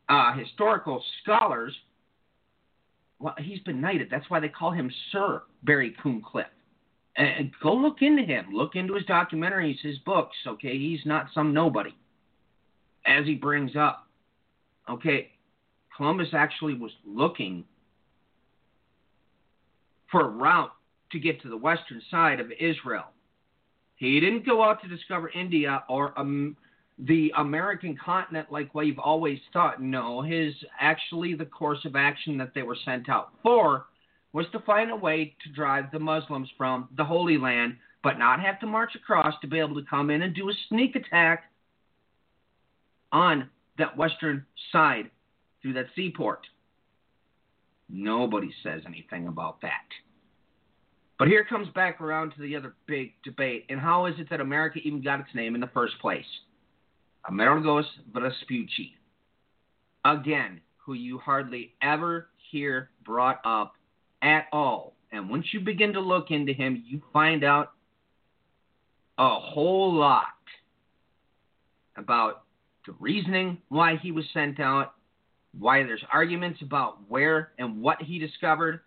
uh, 0.09 0.33
historical 0.33 1.01
scholars 1.23 1.73
well, 3.19 3.35
he's 3.37 3.59
been 3.59 3.81
knighted. 3.81 4.07
That's 4.09 4.29
why 4.29 4.39
they 4.39 4.49
call 4.49 4.71
him 4.71 4.91
Sir 5.11 5.43
Barry 5.63 5.95
Cunliffe. 6.01 6.47
And 7.17 7.51
go 7.61 7.73
look 7.73 8.01
into 8.01 8.23
him. 8.23 8.47
Look 8.53 8.75
into 8.75 8.93
his 8.93 9.03
documentaries, 9.03 9.79
his 9.81 9.97
books. 9.99 10.37
Okay, 10.47 10.77
he's 10.77 11.01
not 11.05 11.27
some 11.33 11.53
nobody. 11.53 11.93
As 13.05 13.25
he 13.25 13.35
brings 13.35 13.75
up, 13.75 14.07
okay, 14.89 15.31
Columbus 15.95 16.29
actually 16.33 16.75
was 16.75 16.91
looking 17.05 17.65
for 20.09 20.21
a 20.21 20.29
route 20.29 20.71
to 21.11 21.19
get 21.19 21.41
to 21.41 21.49
the 21.49 21.57
western 21.57 22.01
side 22.09 22.39
of 22.39 22.51
Israel. 22.59 23.05
He 23.95 24.19
didn't 24.21 24.45
go 24.45 24.63
out 24.63 24.81
to 24.81 24.87
discover 24.87 25.29
India 25.29 25.83
or 25.89 26.17
um, 26.17 26.55
the 27.05 27.31
American 27.37 27.97
continent 28.03 28.51
like 28.51 28.75
we've 28.75 28.99
always 28.99 29.39
thought. 29.53 29.81
No, 29.81 30.21
his 30.21 30.53
actually 30.79 31.33
the 31.33 31.45
course 31.45 31.85
of 31.85 31.95
action 31.95 32.37
that 32.37 32.53
they 32.53 32.63
were 32.63 32.77
sent 32.83 33.09
out 33.09 33.29
for 33.41 33.85
was 34.33 34.45
to 34.51 34.59
find 34.59 34.91
a 34.91 34.95
way 34.95 35.35
to 35.43 35.51
drive 35.53 35.85
the 35.91 35.99
Muslims 35.99 36.49
from 36.57 36.89
the 36.97 37.05
Holy 37.05 37.37
Land, 37.37 37.77
but 38.03 38.19
not 38.19 38.41
have 38.41 38.59
to 38.59 38.67
march 38.67 38.95
across 38.95 39.33
to 39.41 39.47
be 39.47 39.59
able 39.59 39.75
to 39.75 39.89
come 39.89 40.09
in 40.09 40.21
and 40.21 40.35
do 40.35 40.49
a 40.49 40.53
sneak 40.67 40.95
attack 40.95 41.45
on 43.11 43.49
that 43.77 43.97
western 43.97 44.45
side 44.71 45.09
through 45.61 45.73
that 45.73 45.87
seaport. 45.95 46.45
Nobody 47.89 48.53
says 48.61 48.81
anything 48.85 49.27
about 49.27 49.61
that. 49.61 49.87
But 51.17 51.27
here 51.27 51.43
comes 51.43 51.67
back 51.69 51.99
around 51.99 52.31
to 52.31 52.41
the 52.41 52.55
other 52.55 52.75
big 52.85 53.13
debate, 53.23 53.65
and 53.69 53.79
how 53.79 54.05
is 54.05 54.15
it 54.19 54.29
that 54.29 54.41
America 54.41 54.79
even 54.83 55.01
got 55.01 55.19
its 55.19 55.33
name 55.33 55.55
in 55.55 55.61
the 55.61 55.67
first 55.67 55.99
place? 55.99 56.25
Amerigos 57.29 57.85
Vespucci. 58.13 58.95
Again, 60.05 60.61
who 60.77 60.93
you 60.93 61.17
hardly 61.17 61.73
ever 61.81 62.29
hear 62.51 62.89
brought 63.03 63.39
up 63.45 63.73
at 64.21 64.45
all. 64.51 64.95
And 65.11 65.29
once 65.29 65.45
you 65.51 65.59
begin 65.59 65.93
to 65.93 65.99
look 65.99 66.31
into 66.31 66.53
him, 66.53 66.83
you 66.85 67.01
find 67.11 67.43
out 67.43 67.71
a 69.17 69.39
whole 69.39 69.93
lot 69.93 70.25
about 71.97 72.43
the 72.85 72.93
reasoning 72.99 73.57
why 73.67 73.97
he 73.97 74.11
was 74.11 74.25
sent 74.33 74.59
out, 74.59 74.93
why 75.57 75.83
there's 75.83 76.03
arguments 76.11 76.61
about 76.61 76.99
where 77.09 77.51
and 77.59 77.81
what 77.81 78.01
he 78.01 78.17
discovered, 78.19 78.79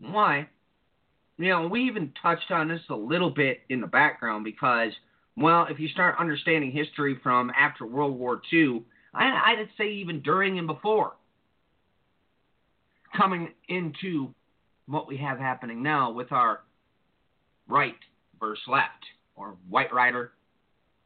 why. 0.00 0.48
You 1.38 1.50
know, 1.50 1.68
we 1.68 1.84
even 1.84 2.12
touched 2.20 2.50
on 2.50 2.68
this 2.68 2.80
a 2.90 2.94
little 2.94 3.30
bit 3.30 3.60
in 3.68 3.80
the 3.80 3.86
background 3.86 4.44
because, 4.44 4.92
well, 5.40 5.66
if 5.70 5.78
you 5.78 5.88
start 5.88 6.16
understanding 6.18 6.72
history 6.72 7.18
from 7.22 7.50
after 7.58 7.86
World 7.86 8.18
War 8.18 8.40
II, 8.52 8.82
I, 9.14 9.24
I'd 9.24 9.68
say 9.76 9.90
even 9.92 10.20
during 10.20 10.58
and 10.58 10.66
before, 10.66 11.12
coming 13.16 13.48
into 13.68 14.34
what 14.86 15.06
we 15.06 15.16
have 15.18 15.38
happening 15.38 15.82
now 15.82 16.10
with 16.10 16.32
our 16.32 16.60
right 17.68 17.94
versus 18.40 18.62
left, 18.68 19.04
or 19.36 19.56
white 19.68 19.92
rider, 19.92 20.32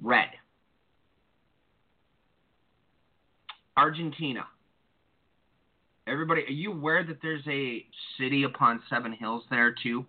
red. 0.00 0.28
Argentina. 3.76 4.46
Everybody, 6.06 6.42
are 6.42 6.52
you 6.52 6.72
aware 6.72 7.04
that 7.04 7.18
there's 7.22 7.46
a 7.46 7.84
city 8.18 8.42
upon 8.42 8.82
seven 8.90 9.12
hills 9.12 9.44
there 9.50 9.74
too? 9.82 10.04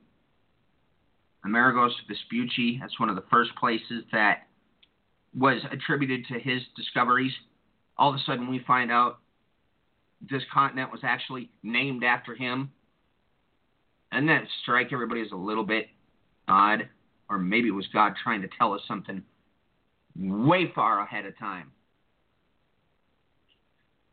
Amerigos 1.46 1.92
Vespucci. 2.08 2.78
That's 2.80 3.00
one 3.00 3.10
of 3.10 3.16
the 3.16 3.24
first 3.32 3.52
places 3.56 4.04
that 4.12 4.48
was 5.38 5.62
attributed 5.72 6.26
to 6.28 6.40
his 6.40 6.62
discoveries. 6.76 7.34
All 7.98 8.10
of 8.10 8.16
a 8.16 8.24
sudden, 8.26 8.50
we 8.50 8.60
find 8.66 8.92
out 8.92 9.20
this 10.30 10.44
continent 10.54 10.92
was 10.92 11.02
actually 11.04 11.50
named 11.64 12.04
after 12.04 12.36
him. 12.36 12.72
And 14.12 14.30
that 14.30 14.44
strike 14.62 14.94
everybody 14.94 15.22
as 15.22 15.32
a 15.32 15.36
little 15.36 15.64
bit 15.64 15.88
odd, 16.48 16.88
or 17.30 17.40
maybe 17.40 17.68
it 17.68 17.72
was 17.72 17.88
God 17.88 18.14
trying 18.22 18.42
to 18.44 18.50
tell 18.58 18.74
us 18.74 18.82
something 18.88 19.24
way 20.16 20.72
far 20.74 21.02
ahead 21.02 21.26
of 21.26 21.38
time. 21.38 21.72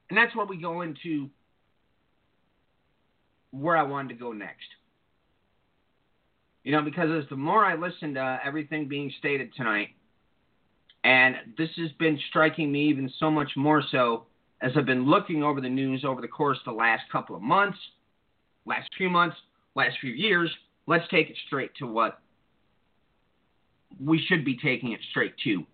And 0.09 0.17
that's 0.17 0.35
where 0.35 0.47
we 0.47 0.57
go 0.57 0.81
into 0.81 1.29
where 3.51 3.77
I 3.77 3.83
wanted 3.83 4.09
to 4.09 4.15
go 4.15 4.33
next. 4.33 4.67
You 6.65 6.73
know, 6.73 6.83
because 6.83 7.09
as 7.11 7.29
the 7.31 7.37
more 7.37 7.65
I 7.65 7.75
listen 7.75 8.15
to 8.15 8.21
uh, 8.21 8.39
everything 8.45 8.87
being 8.87 9.13
stated 9.19 9.51
tonight, 9.57 9.89
and 11.03 11.37
this 11.57 11.71
has 11.77 11.91
been 11.99 12.19
striking 12.29 12.71
me 12.71 12.89
even 12.89 13.11
so 13.19 13.31
much 13.31 13.53
more 13.57 13.83
so 13.91 14.27
as 14.61 14.73
I've 14.77 14.85
been 14.85 15.07
looking 15.07 15.43
over 15.43 15.61
the 15.61 15.69
news 15.69 16.05
over 16.05 16.21
the 16.21 16.29
course 16.29 16.59
of 16.59 16.75
the 16.75 16.79
last 16.79 17.05
couple 17.11 17.35
of 17.35 17.43
months, 17.43 17.79
last 18.67 18.89
few 18.97 19.09
months, 19.09 19.37
last 19.75 19.97
few 20.01 20.13
years. 20.13 20.51
Let's 20.87 21.09
take 21.09 21.31
it 21.31 21.37
straight 21.47 21.71
to 21.79 21.87
what 21.87 22.19
we 23.99 24.23
should 24.29 24.45
be 24.45 24.57
taking 24.57 24.93
it 24.93 25.01
straight 25.11 25.35
to. 25.45 25.65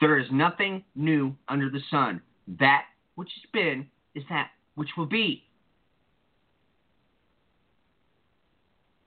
There 0.00 0.18
is 0.18 0.26
nothing 0.30 0.84
new 0.94 1.34
under 1.48 1.70
the 1.70 1.80
sun. 1.90 2.20
That 2.58 2.84
which 3.14 3.30
has 3.34 3.50
been 3.52 3.86
is 4.14 4.24
that 4.28 4.48
which 4.74 4.90
will 4.96 5.06
be. 5.06 5.44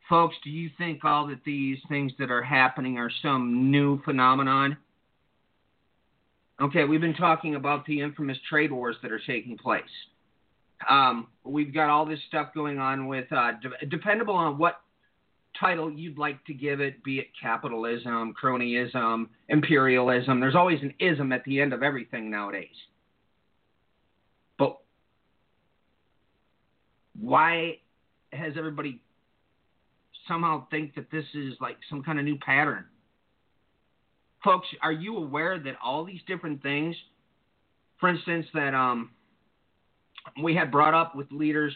Folks, 0.09 0.35
do 0.43 0.51
you 0.51 0.69
think 0.77 1.03
all 1.03 1.27
that 1.27 1.43
these 1.45 1.79
things 1.89 2.11
that 2.19 2.29
are 2.29 2.43
happening 2.43 2.97
are 2.97 3.09
some 3.21 3.71
new 3.71 4.01
phenomenon? 4.03 4.77
Okay, 6.61 6.83
we've 6.83 7.01
been 7.01 7.15
talking 7.15 7.55
about 7.55 7.85
the 7.85 8.01
infamous 8.01 8.37
trade 8.47 8.71
wars 8.71 8.95
that 9.01 9.11
are 9.11 9.19
taking 9.25 9.57
place. 9.57 9.83
Um, 10.89 11.27
we've 11.43 11.73
got 11.73 11.89
all 11.89 12.05
this 12.05 12.19
stuff 12.27 12.53
going 12.53 12.77
on 12.77 13.07
with, 13.07 13.31
uh, 13.31 13.53
de- 13.61 13.85
dependable 13.87 14.35
on 14.35 14.57
what 14.57 14.81
title 15.59 15.91
you'd 15.91 16.17
like 16.17 16.43
to 16.45 16.53
give 16.53 16.81
it, 16.81 17.03
be 17.03 17.19
it 17.19 17.27
capitalism, 17.41 18.33
cronyism, 18.41 19.27
imperialism. 19.49 20.39
There's 20.39 20.55
always 20.55 20.81
an 20.81 20.93
ism 20.99 21.31
at 21.31 21.43
the 21.45 21.59
end 21.59 21.73
of 21.73 21.81
everything 21.81 22.29
nowadays. 22.29 22.75
But 24.57 24.77
why 27.19 27.79
has 28.31 28.53
everybody 28.57 29.01
somehow 30.27 30.67
think 30.69 30.95
that 30.95 31.11
this 31.11 31.25
is 31.33 31.53
like 31.59 31.77
some 31.89 32.03
kind 32.03 32.19
of 32.19 32.25
new 32.25 32.37
pattern? 32.37 32.85
Folks, 34.43 34.67
are 34.81 34.91
you 34.91 35.17
aware 35.17 35.59
that 35.59 35.75
all 35.83 36.05
these 36.05 36.21
different 36.27 36.61
things, 36.61 36.95
for 37.99 38.09
instance, 38.09 38.45
that 38.53 38.73
um, 38.73 39.11
we 40.41 40.55
had 40.55 40.71
brought 40.71 40.93
up 40.93 41.15
with 41.15 41.31
leaders 41.31 41.73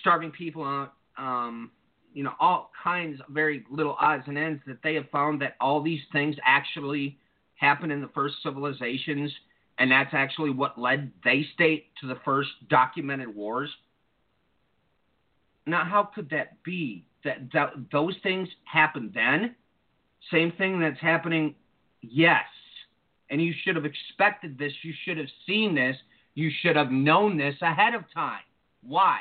starving 0.00 0.30
people 0.30 0.64
out, 0.64 0.92
um, 1.18 1.70
you 2.14 2.22
know, 2.22 2.32
all 2.40 2.70
kinds 2.82 3.20
of 3.20 3.34
very 3.34 3.64
little 3.70 3.96
odds 4.00 4.24
and 4.26 4.38
ends 4.38 4.62
that 4.66 4.78
they 4.82 4.94
have 4.94 5.08
found 5.10 5.40
that 5.42 5.56
all 5.60 5.82
these 5.82 6.00
things 6.12 6.36
actually 6.44 7.18
happened 7.56 7.92
in 7.92 8.00
the 8.00 8.08
first 8.08 8.36
civilizations, 8.42 9.32
and 9.78 9.90
that's 9.90 10.14
actually 10.14 10.50
what 10.50 10.78
led 10.78 11.10
they 11.24 11.46
state 11.54 11.86
to 12.00 12.06
the 12.06 12.16
first 12.24 12.50
documented 12.68 13.34
wars. 13.34 13.70
Now, 15.66 15.84
how 15.84 16.04
could 16.04 16.30
that 16.30 16.62
be? 16.62 17.04
That, 17.24 17.48
that 17.52 17.72
those 17.90 18.14
things 18.22 18.48
happened 18.64 19.12
then? 19.14 19.54
Same 20.30 20.52
thing 20.52 20.80
that's 20.80 21.00
happening, 21.00 21.54
yes. 22.00 22.44
And 23.30 23.42
you 23.42 23.52
should 23.62 23.76
have 23.76 23.84
expected 23.84 24.58
this. 24.58 24.72
You 24.82 24.92
should 25.04 25.18
have 25.18 25.28
seen 25.46 25.74
this. 25.74 25.96
You 26.34 26.50
should 26.62 26.76
have 26.76 26.90
known 26.90 27.36
this 27.36 27.56
ahead 27.60 27.94
of 27.94 28.02
time. 28.14 28.40
Why? 28.82 29.20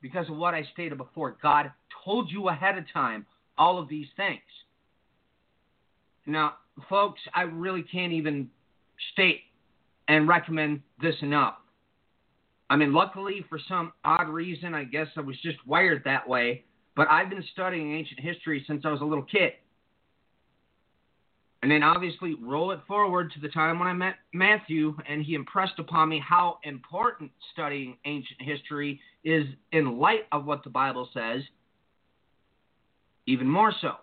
Because 0.00 0.28
of 0.28 0.36
what 0.36 0.54
I 0.54 0.64
stated 0.72 0.96
before. 0.96 1.36
God 1.42 1.70
told 2.04 2.30
you 2.30 2.48
ahead 2.48 2.78
of 2.78 2.84
time 2.92 3.26
all 3.58 3.78
of 3.78 3.88
these 3.88 4.06
things. 4.16 4.40
Now, 6.26 6.54
folks, 6.88 7.20
I 7.34 7.42
really 7.42 7.82
can't 7.82 8.12
even 8.12 8.48
state 9.12 9.42
and 10.08 10.26
recommend 10.26 10.80
this 11.00 11.16
enough. 11.22 11.56
I 12.70 12.76
mean, 12.76 12.94
luckily, 12.94 13.44
for 13.48 13.58
some 13.68 13.92
odd 14.04 14.28
reason, 14.28 14.74
I 14.74 14.84
guess 14.84 15.08
I 15.16 15.20
was 15.22 15.36
just 15.42 15.58
wired 15.66 16.02
that 16.04 16.26
way, 16.26 16.64
but 16.94 17.08
I've 17.10 17.28
been 17.28 17.44
studying 17.52 17.96
ancient 17.96 18.20
history 18.20 18.64
since 18.68 18.84
I 18.84 18.92
was 18.92 19.00
a 19.00 19.04
little 19.04 19.24
kid. 19.24 19.54
And 21.62 21.70
then 21.70 21.82
obviously 21.82 22.36
roll 22.40 22.70
it 22.70 22.78
forward 22.86 23.32
to 23.32 23.40
the 23.40 23.48
time 23.48 23.80
when 23.80 23.88
I 23.88 23.92
met 23.92 24.14
Matthew, 24.32 24.96
and 25.08 25.22
he 25.22 25.34
impressed 25.34 25.80
upon 25.80 26.08
me 26.08 26.22
how 26.26 26.58
important 26.62 27.32
studying 27.52 27.96
ancient 28.04 28.40
history 28.40 29.00
is 29.24 29.46
in 29.72 29.98
light 29.98 30.26
of 30.30 30.46
what 30.46 30.62
the 30.62 30.70
Bible 30.70 31.08
says, 31.12 31.42
even 33.26 33.48
more 33.48 33.74
so. 33.80 33.96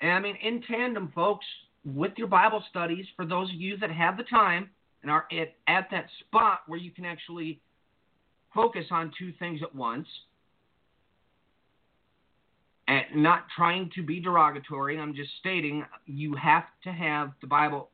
And 0.00 0.12
I 0.12 0.20
mean, 0.20 0.36
in 0.36 0.62
tandem, 0.62 1.10
folks, 1.12 1.44
with 1.84 2.12
your 2.16 2.28
Bible 2.28 2.62
studies, 2.70 3.04
for 3.16 3.26
those 3.26 3.50
of 3.50 3.56
you 3.56 3.76
that 3.78 3.90
have 3.90 4.16
the 4.16 4.22
time 4.22 4.70
and 5.02 5.10
are 5.10 5.26
at, 5.32 5.54
at 5.66 5.88
that 5.90 6.06
spot 6.20 6.60
where 6.66 6.78
you 6.78 6.90
can 6.90 7.04
actually 7.04 7.60
focus 8.54 8.86
on 8.90 9.12
two 9.18 9.32
things 9.38 9.60
at 9.62 9.74
once, 9.74 10.06
and 12.88 13.04
not 13.14 13.44
trying 13.56 13.90
to 13.94 14.02
be 14.02 14.20
derogatory. 14.20 14.98
I'm 14.98 15.14
just 15.14 15.30
stating 15.38 15.84
you 16.06 16.34
have 16.34 16.64
to 16.84 16.90
have 16.90 17.32
the 17.40 17.46
Bible 17.46 17.90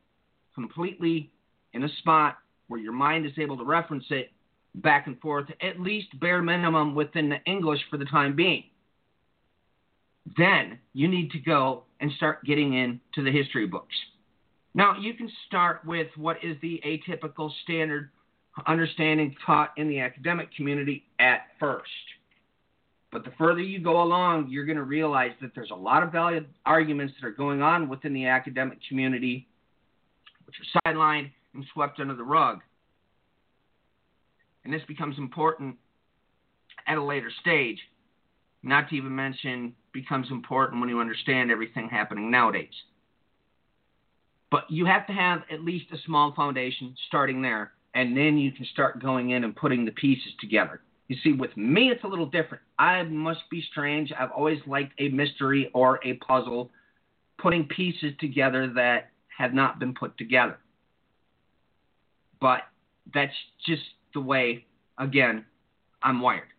completely 0.55 1.31
in 1.73 1.83
a 1.83 1.89
spot 1.99 2.39
where 2.67 2.79
your 2.79 2.93
mind 2.93 3.25
is 3.25 3.33
able 3.37 3.57
to 3.57 3.63
reference 3.63 4.05
it 4.09 4.31
back 4.75 5.07
and 5.07 5.19
forth, 5.19 5.45
at 5.61 5.79
least 5.79 6.19
bare 6.19 6.41
minimum 6.41 6.95
within 6.95 7.29
the 7.29 7.37
English 7.45 7.79
for 7.89 7.97
the 7.97 8.05
time 8.05 8.35
being. 8.35 8.63
Then 10.35 10.79
you 10.93 11.07
need 11.07 11.31
to 11.31 11.39
go 11.39 11.83
and 11.99 12.11
start 12.13 12.43
getting 12.43 12.73
into 12.73 13.23
the 13.23 13.31
history 13.31 13.67
books. 13.67 13.95
Now, 14.77 14.95
you 14.99 15.15
can 15.15 15.27
start 15.47 15.83
with 15.85 16.05
what 16.17 16.37
is 16.43 16.55
the 16.61 16.79
atypical 16.85 17.49
standard 17.63 18.11
understanding 18.67 19.35
taught 19.43 19.71
in 19.75 19.89
the 19.89 19.99
academic 19.99 20.53
community 20.55 21.03
at 21.19 21.47
first. 21.59 21.89
But 23.11 23.25
the 23.25 23.31
further 23.39 23.61
you 23.61 23.79
go 23.79 24.03
along, 24.03 24.49
you're 24.51 24.67
going 24.67 24.77
to 24.77 24.83
realize 24.83 25.31
that 25.41 25.55
there's 25.55 25.71
a 25.71 25.75
lot 25.75 26.03
of 26.03 26.11
valid 26.11 26.45
arguments 26.63 27.15
that 27.19 27.27
are 27.27 27.31
going 27.31 27.63
on 27.63 27.89
within 27.89 28.13
the 28.13 28.27
academic 28.27 28.77
community, 28.87 29.47
which 30.45 30.55
are 30.61 30.93
sidelined 30.93 31.31
and 31.55 31.65
swept 31.73 31.99
under 31.99 32.13
the 32.13 32.23
rug. 32.23 32.59
And 34.63 34.71
this 34.71 34.83
becomes 34.87 35.17
important 35.17 35.75
at 36.85 36.99
a 36.99 37.03
later 37.03 37.31
stage, 37.41 37.79
not 38.61 38.89
to 38.89 38.95
even 38.95 39.15
mention 39.15 39.73
becomes 39.91 40.27
important 40.29 40.81
when 40.81 40.89
you 40.89 40.99
understand 40.99 41.49
everything 41.49 41.89
happening 41.89 42.29
nowadays. 42.29 42.69
But 44.49 44.69
you 44.69 44.85
have 44.85 45.05
to 45.07 45.13
have 45.13 45.41
at 45.51 45.61
least 45.61 45.85
a 45.91 45.97
small 46.05 46.33
foundation 46.33 46.95
starting 47.07 47.41
there 47.41 47.73
and 47.97 48.15
then 48.15 48.37
you 48.37 48.51
can 48.51 48.65
start 48.65 49.01
going 49.01 49.31
in 49.31 49.43
and 49.43 49.55
putting 49.55 49.83
the 49.83 49.91
pieces 49.91 50.31
together. 50.39 50.81
You 51.07 51.15
see, 51.23 51.33
with 51.33 51.55
me, 51.57 51.89
it's 51.89 52.03
a 52.03 52.07
little 52.07 52.27
different. 52.27 52.61
I 52.77 53.01
must 53.01 53.39
be 53.49 53.63
strange. 53.71 54.11
I've 54.17 54.31
always 54.31 54.59
liked 54.67 54.93
a 54.99 55.09
mystery 55.09 55.71
or 55.73 55.99
a 56.05 56.13
puzzle, 56.13 56.69
putting 57.39 57.65
pieces 57.65 58.13
together 58.19 58.71
that 58.75 59.09
have 59.35 59.53
not 59.53 59.79
been 59.79 59.95
put 59.95 60.15
together. 60.17 60.59
But 62.39 62.61
that's 63.13 63.33
just 63.65 63.81
the 64.13 64.21
way, 64.21 64.65
again, 64.99 65.43
I'm 66.03 66.21
wired. 66.21 66.49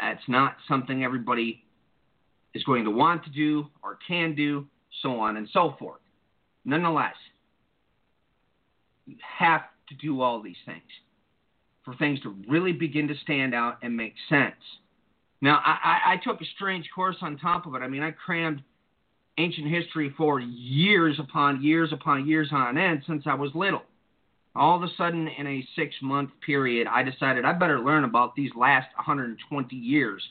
It's 0.00 0.28
not 0.28 0.54
something 0.68 1.02
everybody 1.02 1.64
is 2.54 2.62
going 2.62 2.84
to 2.84 2.90
want 2.90 3.24
to 3.24 3.30
do 3.30 3.66
or 3.82 3.98
can 4.06 4.36
do, 4.36 4.68
so 5.02 5.18
on 5.18 5.36
and 5.36 5.48
so 5.52 5.74
forth. 5.80 6.01
Nonetheless, 6.64 7.14
you 9.06 9.16
have 9.38 9.62
to 9.88 9.94
do 9.94 10.20
all 10.20 10.40
these 10.42 10.56
things 10.64 10.82
for 11.84 11.94
things 11.96 12.20
to 12.20 12.36
really 12.48 12.72
begin 12.72 13.08
to 13.08 13.14
stand 13.22 13.54
out 13.54 13.78
and 13.82 13.96
make 13.96 14.14
sense. 14.28 14.54
Now, 15.40 15.60
I, 15.64 16.12
I, 16.12 16.16
took 16.22 16.40
a 16.40 16.44
strange 16.54 16.88
course 16.94 17.16
on 17.20 17.36
top 17.36 17.66
of 17.66 17.74
it. 17.74 17.78
I 17.78 17.88
mean, 17.88 18.04
I 18.04 18.12
crammed 18.12 18.62
ancient 19.38 19.66
history 19.66 20.14
for 20.16 20.38
years 20.38 21.18
upon 21.18 21.62
years 21.62 21.92
upon 21.92 22.26
years 22.28 22.48
on 22.52 22.78
end 22.78 23.02
since 23.06 23.24
I 23.26 23.34
was 23.34 23.50
little. 23.54 23.82
All 24.54 24.76
of 24.76 24.82
a 24.82 24.94
sudden, 24.96 25.26
in 25.26 25.46
a 25.46 25.66
six 25.74 25.94
month 26.02 26.30
period, 26.44 26.86
I 26.86 27.02
decided 27.02 27.44
I 27.44 27.54
better 27.54 27.80
learn 27.80 28.04
about 28.04 28.36
these 28.36 28.50
last 28.54 28.88
120 28.96 29.74
years, 29.74 30.22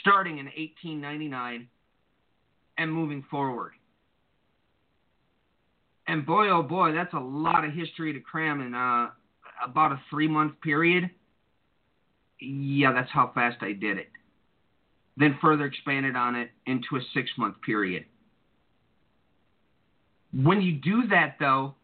starting 0.00 0.38
in 0.38 0.46
1899 0.46 1.68
and 2.76 2.92
moving 2.92 3.24
forward. 3.30 3.72
And 6.08 6.24
boy, 6.24 6.48
oh 6.48 6.62
boy, 6.62 6.92
that's 6.92 7.14
a 7.14 7.18
lot 7.18 7.64
of 7.64 7.72
history 7.72 8.12
to 8.12 8.20
cram 8.20 8.60
in 8.60 8.74
uh, 8.74 9.08
about 9.64 9.92
a 9.92 10.00
three 10.10 10.28
month 10.28 10.52
period. 10.62 11.10
Yeah, 12.40 12.92
that's 12.92 13.10
how 13.10 13.32
fast 13.34 13.58
I 13.62 13.72
did 13.72 13.98
it. 13.98 14.08
Then 15.16 15.38
further 15.40 15.64
expanded 15.64 16.14
on 16.14 16.36
it 16.36 16.50
into 16.66 16.96
a 16.96 17.00
six 17.14 17.30
month 17.38 17.56
period. 17.64 18.04
When 20.32 20.60
you 20.60 20.74
do 20.74 21.06
that, 21.08 21.36
though, 21.40 21.74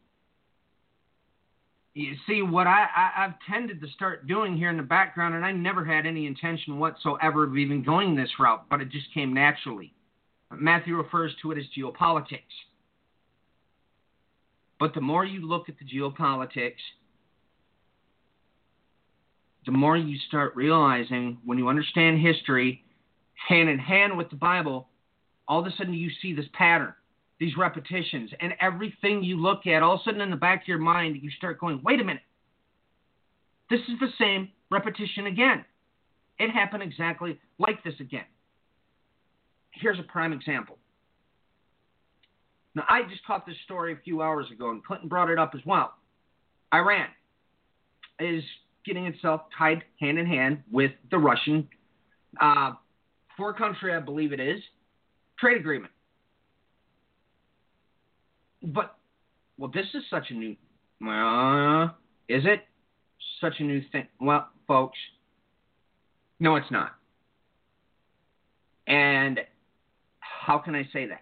you 1.95 2.15
see 2.27 2.43
what 2.43 2.67
I, 2.67 2.87
I 2.95 3.11
have 3.23 3.35
tended 3.51 3.81
to 3.81 3.89
start 3.89 4.27
doing 4.27 4.57
here 4.57 4.71
in 4.71 4.77
the 4.77 4.83
background, 4.83 5.35
and 5.35 5.45
I 5.45 5.53
never 5.53 5.85
had 5.85 6.07
any 6.07 6.27
intention 6.27 6.79
whatsoever 6.79 7.45
of 7.45 7.57
even 7.57 7.83
going 7.83 8.15
this 8.15 8.31
route, 8.39 8.65
but 8.71 8.81
it 8.81 8.91
just 8.91 9.13
came 9.13 9.33
naturally. 9.33 9.93
Matthew 10.51 10.97
refers 10.97 11.33
to 11.43 11.53
it 11.53 11.59
as 11.59 11.65
geopolitics. 11.77 12.41
But 14.83 14.95
the 14.95 15.01
more 15.01 15.25
you 15.25 15.47
look 15.47 15.69
at 15.69 15.77
the 15.79 15.85
geopolitics, 15.85 16.83
the 19.65 19.71
more 19.71 19.97
you 19.97 20.19
start 20.27 20.57
realizing 20.57 21.39
when 21.45 21.57
you 21.57 21.69
understand 21.69 22.21
history 22.21 22.83
hand 23.49 23.69
in 23.69 23.79
hand 23.79 24.19
with 24.19 24.29
the 24.31 24.35
Bible, 24.35 24.89
all 25.47 25.61
of 25.61 25.67
a 25.67 25.77
sudden 25.77 25.95
you 25.95 26.11
see 26.21 26.35
this 26.35 26.49
pattern, 26.53 26.93
these 27.39 27.57
repetitions, 27.57 28.33
and 28.41 28.55
everything 28.61 29.23
you 29.23 29.41
look 29.41 29.69
at, 29.69 29.85
all 29.85 29.95
of 29.95 30.01
a 30.01 30.03
sudden 30.03 30.21
in 30.21 30.31
the 30.31 30.37
back 30.37 30.63
of 30.63 30.69
your 30.69 30.79
mind, 30.79 31.17
you 31.23 31.31
start 31.31 31.61
going, 31.61 31.81
wait 31.85 32.01
a 32.01 32.05
minute. 32.05 32.25
This 33.71 33.83
is 33.83 34.01
the 34.01 34.11
same 34.19 34.49
repetition 34.69 35.27
again. 35.27 35.65
It 36.41 36.51
happened 36.51 36.83
exactly 36.83 37.39
like 37.61 37.85
this 37.85 37.95
again. 38.01 38.27
Here's 39.71 40.01
a 40.01 40.03
prime 40.11 40.33
example. 40.33 40.77
Now, 42.75 42.85
I 42.89 43.03
just 43.09 43.25
caught 43.27 43.47
this 43.47 43.57
story 43.65 43.93
a 43.93 43.97
few 43.97 44.23
hours 44.23 44.47
ago, 44.51 44.71
and 44.71 44.83
Clinton 44.85 45.09
brought 45.09 45.31
it 45.31 45.39
up 45.39 45.53
as 45.55 45.61
well. 45.67 45.95
Iran 46.73 47.09
is 48.19 48.43
getting 48.87 49.07
itself 49.07 49.43
tied 49.57 49.83
hand 50.01 50.19
in 50.19 50.27
hand 50.27 50.63
with 50.71 50.93
the 51.11 51.19
Russian 51.19 51.69
uh, 52.41 52.73
four 53.37 53.53
country, 53.53 53.95
I 53.95 54.01
believe 54.01 54.33
it 54.33 54.41
is, 54.41 54.61
trade 55.39 55.59
agreement. 55.59 55.93
But 58.63 58.97
well, 59.59 59.71
this 59.73 59.87
is 59.95 60.03
such 60.09 60.31
a 60.31 60.35
new. 60.35 60.57
Uh, 61.07 61.87
is 62.29 62.45
it 62.45 62.61
such 63.41 63.55
a 63.59 63.65
new 63.65 63.83
thing? 63.91 64.07
Well, 64.21 64.49
folks, 64.67 64.99
no, 66.39 66.57
it's 66.57 66.71
not. 66.71 66.93
And 68.87 69.41
how 70.21 70.59
can 70.59 70.75
I 70.75 70.89
say 70.93 71.07
that? 71.07 71.22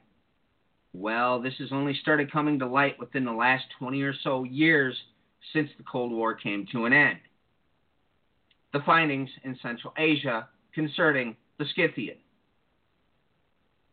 Well, 0.92 1.40
this 1.40 1.54
has 1.58 1.72
only 1.72 1.94
started 1.94 2.32
coming 2.32 2.58
to 2.58 2.66
light 2.66 2.98
within 2.98 3.24
the 3.24 3.32
last 3.32 3.64
20 3.78 4.02
or 4.02 4.14
so 4.24 4.44
years 4.44 4.96
since 5.52 5.70
the 5.78 5.84
Cold 5.84 6.12
War 6.12 6.34
came 6.34 6.66
to 6.72 6.84
an 6.84 6.92
end 6.92 7.18
the 8.72 8.80
findings 8.86 9.28
in 9.44 9.58
Central 9.62 9.92
Asia 9.96 10.48
concerning 10.74 11.36
the 11.58 11.64
Scythian. 11.74 12.16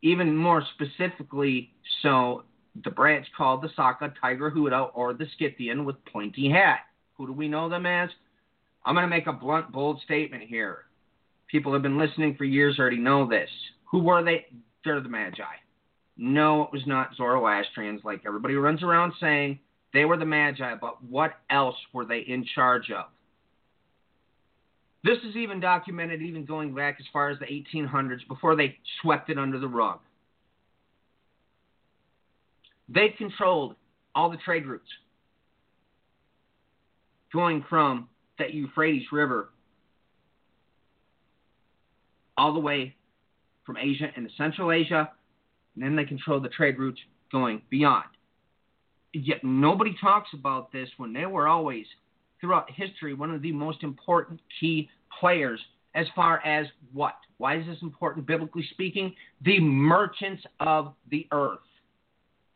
Even 0.02 0.36
more 0.36 0.64
specifically, 0.76 1.72
so 2.04 2.44
the 2.84 2.92
branch 2.92 3.26
called 3.36 3.64
the 3.64 3.70
Saka 3.76 4.14
Tigraxauda 4.24 4.92
or 4.94 5.14
the 5.14 5.26
Scythian 5.38 5.86
with 5.86 5.96
pointy 6.06 6.50
hat. 6.50 6.82
Who 7.18 7.26
do 7.26 7.34
we 7.34 7.48
know 7.48 7.68
them 7.70 7.86
as? 7.86 8.10
I'm 8.86 8.94
going 8.94 9.04
to 9.04 9.10
make 9.10 9.28
a 9.28 9.34
blunt, 9.34 9.72
bold 9.72 10.00
statement 10.06 10.44
here. 10.44 10.86
People 11.48 11.74
have 11.74 11.82
been 11.82 11.98
listening 11.98 12.36
for 12.36 12.44
years 12.44 12.78
already 12.78 12.98
know 12.98 13.28
this. 13.28 13.50
Who 13.92 14.00
were 14.00 14.24
they? 14.24 14.46
They're 14.86 15.02
the 15.02 15.10
Magi. 15.10 15.44
No, 16.18 16.64
it 16.64 16.72
was 16.72 16.86
not 16.88 17.16
Zoroastrians 17.16 18.02
like 18.04 18.24
everybody 18.26 18.56
runs 18.56 18.82
around 18.82 19.14
saying. 19.20 19.60
They 19.94 20.06
were 20.06 20.18
the 20.18 20.26
Magi, 20.26 20.76
but 20.76 21.04
what 21.04 21.34
else 21.50 21.76
were 21.94 22.06
they 22.06 22.20
in 22.20 22.46
charge 22.56 22.92
of? 22.92 23.06
This 25.04 25.20
is 25.28 25.36
even 25.36 25.60
documented, 25.60 26.22
even 26.22 26.46
going 26.46 26.74
back 26.74 26.98
as 27.00 27.06
far 27.14 27.30
as 27.30 27.40
the 27.40 27.46
1800s, 27.46 28.28
before 28.28 28.56
they 28.56 28.78
swept 29.02 29.30
it 29.30 29.38
under 29.38 29.60
the 29.60 29.68
rug. 29.68 30.00
They 32.90 33.10
controlled 33.18 33.76
all 34.16 34.30
the 34.30 34.38
trade 34.38 34.66
routes 34.66 34.90
going 37.32 37.64
from 37.70 38.10
that 38.40 38.54
Euphrates 38.54 39.04
River 39.12 39.50
all 42.38 42.54
the 42.54 42.60
way 42.60 42.96
from 43.66 43.78
Asia 43.78 44.10
into 44.16 44.30
Central 44.38 44.72
Asia, 44.72 45.12
then 45.82 45.96
they 45.96 46.06
control 46.06 46.40
the 46.40 46.50
trade 46.50 46.78
routes 46.78 47.00
going 47.32 47.62
beyond. 47.70 48.06
Yet 49.14 49.44
nobody 49.44 49.96
talks 50.00 50.30
about 50.34 50.72
this 50.72 50.90
when 50.98 51.14
they 51.14 51.26
were 51.26 51.48
always, 51.48 51.86
throughout 52.40 52.70
history, 52.72 53.14
one 53.14 53.32
of 53.34 53.42
the 53.42 53.52
most 53.52 53.84
important 53.84 54.40
key 54.60 54.90
players 55.20 55.60
as 55.96 56.06
far 56.16 56.46
as 56.46 56.68
what? 56.94 57.16
Why 57.38 57.58
is 57.58 57.66
this 57.66 57.78
important 57.82 58.28
biblically 58.28 58.68
speaking? 58.72 59.14
The 59.44 59.60
merchants 59.60 60.44
of 60.60 60.94
the 61.10 61.28
earth. 61.32 61.60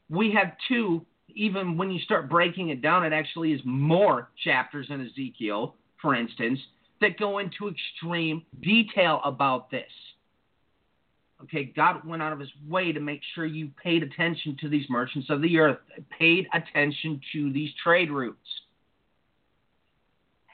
We 0.09 0.33
have 0.33 0.53
two, 0.67 1.05
even 1.33 1.77
when 1.77 1.89
you 1.91 1.99
start 2.01 2.29
breaking 2.29 2.69
it 2.69 2.81
down, 2.81 3.05
it 3.05 3.13
actually 3.13 3.53
is 3.53 3.61
more 3.63 4.29
chapters 4.43 4.87
in 4.89 5.01
Ezekiel, 5.01 5.75
for 6.01 6.15
instance, 6.15 6.59
that 6.99 7.17
go 7.17 7.39
into 7.39 7.69
extreme 7.69 8.43
detail 8.61 9.21
about 9.25 9.71
this. 9.71 9.91
Okay, 11.43 11.65
God 11.75 12.05
went 12.05 12.21
out 12.21 12.33
of 12.33 12.39
his 12.39 12.51
way 12.67 12.91
to 12.91 12.99
make 12.99 13.21
sure 13.33 13.45
you 13.45 13.69
paid 13.81 14.03
attention 14.03 14.57
to 14.61 14.69
these 14.69 14.85
merchants 14.89 15.29
of 15.29 15.41
the 15.41 15.57
earth, 15.57 15.79
paid 16.17 16.47
attention 16.53 17.19
to 17.33 17.51
these 17.51 17.71
trade 17.83 18.11
routes. 18.11 18.37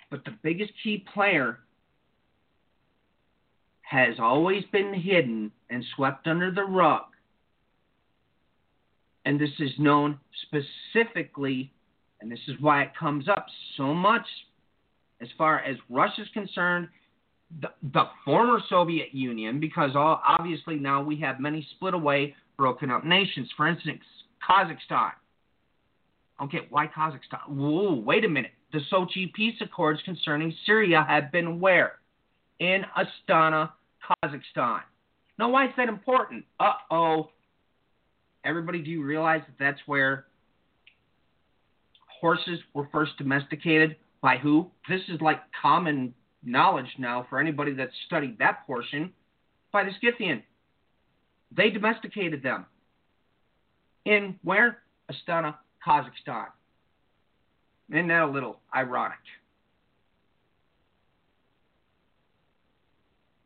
But 0.09 0.23
the 0.23 0.35
biggest 0.41 0.71
key 0.83 1.03
player 1.13 1.59
has 3.81 4.15
always 4.19 4.63
been 4.71 4.93
hidden 4.93 5.51
and 5.69 5.83
swept 5.95 6.27
under 6.27 6.51
the 6.51 6.63
rug. 6.63 7.03
And 9.25 9.39
this 9.39 9.51
is 9.59 9.71
known 9.77 10.19
specifically, 10.43 11.73
and 12.21 12.31
this 12.31 12.39
is 12.47 12.55
why 12.61 12.83
it 12.83 12.91
comes 12.97 13.27
up 13.27 13.45
so 13.75 13.93
much 13.93 14.25
as 15.21 15.27
far 15.37 15.59
as 15.59 15.75
Russia 15.89 16.21
is 16.21 16.29
concerned, 16.33 16.87
the, 17.61 17.69
the 17.93 18.03
former 18.25 18.59
Soviet 18.69 19.13
Union, 19.13 19.59
because 19.59 19.91
all, 19.95 20.21
obviously 20.27 20.75
now 20.75 21.01
we 21.01 21.19
have 21.21 21.39
many 21.39 21.65
split 21.75 21.93
away, 21.93 22.35
broken 22.57 22.91
up 22.91 23.05
nations. 23.05 23.49
For 23.55 23.67
instance, 23.67 24.01
Kazakhstan. 24.47 25.11
Okay, 26.41 26.67
why 26.69 26.87
Kazakhstan? 26.87 27.47
Whoa, 27.49 27.95
wait 27.95 28.25
a 28.25 28.29
minute. 28.29 28.51
The 28.73 28.79
Sochi 28.91 29.33
peace 29.33 29.55
accords 29.61 30.01
concerning 30.03 30.53
Syria 30.65 31.05
have 31.07 31.31
been 31.31 31.59
where? 31.59 31.93
In 32.59 32.83
Astana, 32.97 33.71
Kazakhstan. 34.23 34.81
Now, 35.39 35.49
why 35.49 35.65
is 35.65 35.71
that 35.77 35.87
important? 35.87 36.45
Uh 36.59 36.73
oh. 36.91 37.29
Everybody, 38.43 38.81
do 38.81 38.89
you 38.89 39.03
realize 39.03 39.41
that 39.47 39.55
that's 39.59 39.79
where 39.85 40.25
horses 42.21 42.59
were 42.73 42.87
first 42.91 43.17
domesticated? 43.17 43.95
By 44.21 44.37
who? 44.37 44.71
This 44.89 45.01
is 45.09 45.21
like 45.21 45.39
common 45.61 46.13
knowledge 46.43 46.87
now 46.97 47.25
for 47.29 47.39
anybody 47.39 47.73
that's 47.73 47.93
studied 48.05 48.37
that 48.39 48.65
portion. 48.65 49.11
By 49.71 49.83
the 49.83 49.91
Scythian. 50.01 50.43
They 51.55 51.69
domesticated 51.69 52.41
them. 52.41 52.65
In 54.05 54.39
where? 54.43 54.79
Astana, 55.11 55.55
Kazakhstan. 55.85 56.47
Isn't 57.89 58.07
that 58.07 58.23
a 58.23 58.27
little 58.27 58.59
ironic? 58.75 59.17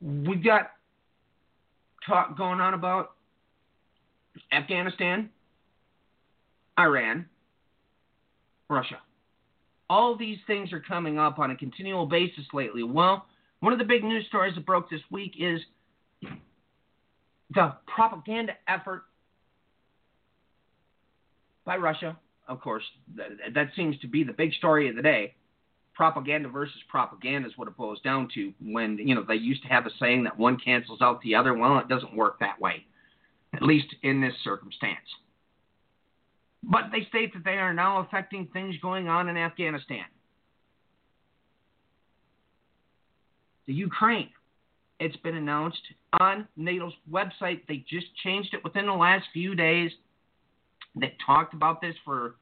We've 0.02 0.44
got 0.44 0.72
talk 2.08 2.36
going 2.38 2.60
on 2.60 2.74
about 2.74 3.12
Afghanistan, 4.52 5.30
Iran, 6.80 7.26
Russia. 8.70 8.98
All 9.92 10.16
these 10.16 10.38
things 10.48 10.72
are 10.72 10.80
coming 10.80 11.20
up 11.20 11.38
on 11.38 11.52
a 11.52 11.56
continual 11.58 12.06
basis 12.06 12.46
lately. 12.54 12.82
Well, 12.82 13.26
one 13.60 13.74
of 13.74 13.80
the 13.80 13.84
big 13.84 14.06
news 14.06 14.26
stories 14.30 14.56
that 14.56 14.66
broke 14.66 14.90
this 14.90 15.02
week 15.12 15.34
is 15.38 15.60
the 17.54 17.74
propaganda 17.94 18.54
effort 18.70 19.04
by 21.66 21.76
Russia. 21.76 22.18
Of 22.48 22.62
course, 22.62 22.86
that, 23.18 23.54
that 23.54 23.72
seems 23.76 24.00
to 24.00 24.08
be 24.08 24.24
the 24.24 24.32
big 24.32 24.54
story 24.54 24.88
of 24.88 24.96
the 24.96 25.02
day. 25.02 25.36
Propaganda 25.94 26.48
versus 26.48 26.82
propaganda 26.90 27.50
is 27.50 27.58
what 27.58 27.68
it 27.68 27.76
boils 27.76 28.00
down 28.02 28.30
to. 28.36 28.54
When 28.62 28.98
you 28.98 29.14
know 29.14 29.26
they 29.28 29.36
used 29.36 29.62
to 29.64 29.68
have 29.68 29.86
a 29.86 29.92
saying 30.00 30.24
that 30.24 30.40
one 30.40 30.58
cancels 30.58 31.02
out 31.02 31.22
the 31.22 31.36
other. 31.36 31.54
Well, 31.54 31.80
it 31.80 31.90
doesn't 31.90 32.16
work 32.16 32.40
that 32.40 32.62
way, 32.62 32.86
at 33.54 33.62
least 33.62 33.94
in 34.04 34.22
this 34.22 34.36
circumstance. 34.42 35.00
But 36.64 36.86
they 36.92 37.06
state 37.10 37.34
that 37.34 37.44
they 37.44 37.58
are 37.58 37.74
now 37.74 38.00
affecting 38.00 38.48
things 38.48 38.76
going 38.82 39.08
on 39.08 39.30
in 39.30 39.38
Afghanistan. 39.38 40.06
The 43.68 43.74
Ukraine. 43.74 44.30
It's 45.00 45.18
been 45.18 45.36
announced 45.36 45.82
on 46.20 46.48
NATO's 46.58 46.94
website. 47.12 47.62
They 47.68 47.84
just 47.90 48.06
changed 48.24 48.54
it 48.54 48.64
within 48.64 48.86
the 48.86 48.94
last 48.94 49.26
few 49.34 49.56
days. 49.56 49.92
They 50.96 51.16
talked 51.26 51.56
about 51.56 51.82
this 51.82 51.96
for 52.06 52.36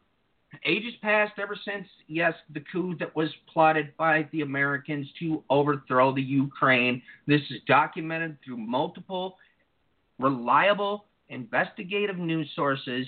ages 0.65 0.93
past, 1.01 1.33
ever 1.37 1.55
since, 1.63 1.87
yes, 2.07 2.33
the 2.53 2.63
coup 2.71 2.95
that 2.99 3.15
was 3.15 3.29
plotted 3.51 3.95
by 3.97 4.27
the 4.31 4.41
Americans 4.41 5.07
to 5.19 5.43
overthrow 5.49 6.13
the 6.13 6.21
Ukraine. 6.21 7.01
This 7.27 7.41
is 7.49 7.61
documented 7.67 8.37
through 8.43 8.57
multiple 8.57 9.37
reliable 10.17 11.05
investigative 11.29 12.17
news 12.17 12.49
sources 12.55 13.07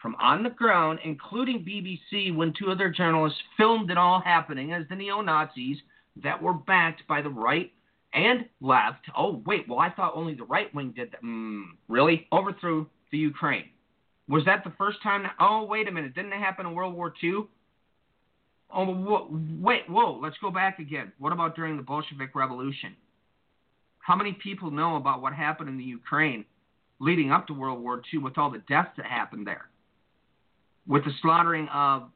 from 0.00 0.14
on 0.16 0.42
the 0.42 0.50
ground, 0.50 1.00
including 1.04 1.64
BBC, 1.64 2.34
when 2.34 2.52
two 2.58 2.70
other 2.70 2.88
journalists 2.88 3.38
filmed 3.56 3.90
it 3.90 3.98
all 3.98 4.20
happening 4.20 4.72
as 4.72 4.84
the 4.88 4.96
neo 4.96 5.20
Nazis 5.20 5.78
that 6.22 6.40
were 6.42 6.54
backed 6.54 7.06
by 7.08 7.22
the 7.22 7.28
right 7.28 7.72
and 8.14 8.46
left. 8.60 9.04
Oh, 9.16 9.42
wait, 9.44 9.68
well, 9.68 9.78
I 9.78 9.90
thought 9.90 10.12
only 10.14 10.34
the 10.34 10.44
right 10.44 10.72
wing 10.74 10.92
did 10.96 11.12
that. 11.12 11.22
Mm, 11.22 11.64
really? 11.88 12.26
Overthrew 12.32 12.86
the 13.10 13.18
Ukraine. 13.18 13.66
Was 14.28 14.44
that 14.44 14.64
the 14.64 14.72
first 14.78 15.02
time? 15.02 15.22
That, 15.22 15.34
oh, 15.40 15.64
wait 15.64 15.88
a 15.88 15.92
minute. 15.92 16.14
Didn't 16.14 16.32
it 16.32 16.38
happen 16.38 16.66
in 16.66 16.74
World 16.74 16.94
War 16.94 17.12
II? 17.22 17.44
Oh, 18.74 19.28
wait, 19.60 19.88
whoa, 19.88 20.18
let's 20.22 20.36
go 20.42 20.50
back 20.50 20.78
again. 20.78 21.12
What 21.18 21.32
about 21.32 21.56
during 21.56 21.76
the 21.76 21.82
Bolshevik 21.82 22.34
Revolution? 22.34 22.94
How 24.00 24.14
many 24.14 24.32
people 24.32 24.70
know 24.70 24.96
about 24.96 25.22
what 25.22 25.32
happened 25.32 25.70
in 25.70 25.78
the 25.78 25.84
Ukraine 25.84 26.44
leading 26.98 27.30
up 27.32 27.46
to 27.46 27.54
World 27.54 27.80
War 27.80 28.02
II 28.12 28.20
with 28.20 28.36
all 28.36 28.50
the 28.50 28.62
deaths 28.68 28.90
that 28.98 29.06
happened 29.06 29.46
there? 29.46 29.67
With 30.88 31.04
the 31.04 31.12
slaughtering 31.22 31.68
of 31.68 32.10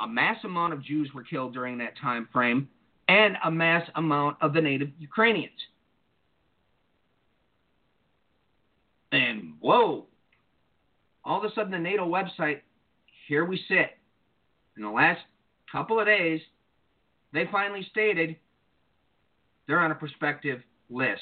a 0.00 0.06
mass 0.06 0.36
amount 0.44 0.72
of 0.72 0.82
Jews 0.82 1.10
were 1.14 1.22
killed 1.22 1.54
during 1.54 1.78
that 1.78 1.96
time 1.96 2.28
frame 2.32 2.68
and 3.08 3.36
a 3.44 3.50
mass 3.50 3.88
amount 3.94 4.36
of 4.40 4.52
the 4.52 4.60
native 4.60 4.88
Ukrainians. 4.98 5.52
And 9.12 9.54
whoa, 9.60 10.06
all 11.24 11.38
of 11.38 11.44
a 11.50 11.54
sudden 11.54 11.70
the 11.70 11.78
NATO 11.78 12.06
website, 12.06 12.60
here 13.28 13.44
we 13.44 13.60
sit. 13.68 13.90
In 14.76 14.82
the 14.82 14.90
last 14.90 15.20
couple 15.70 16.00
of 16.00 16.06
days, 16.06 16.40
they 17.32 17.44
finally 17.52 17.86
stated 17.90 18.36
they're 19.68 19.78
on 19.78 19.92
a 19.92 19.94
prospective 19.94 20.60
list. 20.90 21.20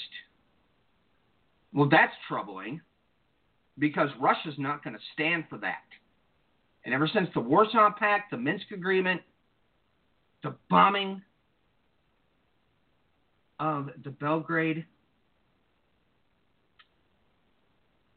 Well, 1.74 1.88
that's 1.90 2.14
troubling 2.28 2.80
because 3.78 4.08
Russia's 4.18 4.54
not 4.58 4.82
going 4.82 4.94
to 4.94 5.02
stand 5.12 5.44
for 5.50 5.58
that. 5.58 5.82
And 6.84 6.94
ever 6.94 7.08
since 7.12 7.28
the 7.34 7.40
Warsaw 7.40 7.90
Pact, 7.98 8.30
the 8.30 8.36
Minsk 8.36 8.72
Agreement, 8.72 9.20
the 10.42 10.54
bombing 10.68 11.22
of 13.60 13.90
the 14.02 14.10
Belgrade 14.10 14.84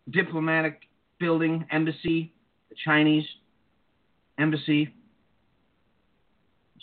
diplomatic 0.09 0.81
building, 1.19 1.65
embassy, 1.71 2.33
the 2.69 2.75
Chinese 2.83 3.25
embassy, 4.39 4.93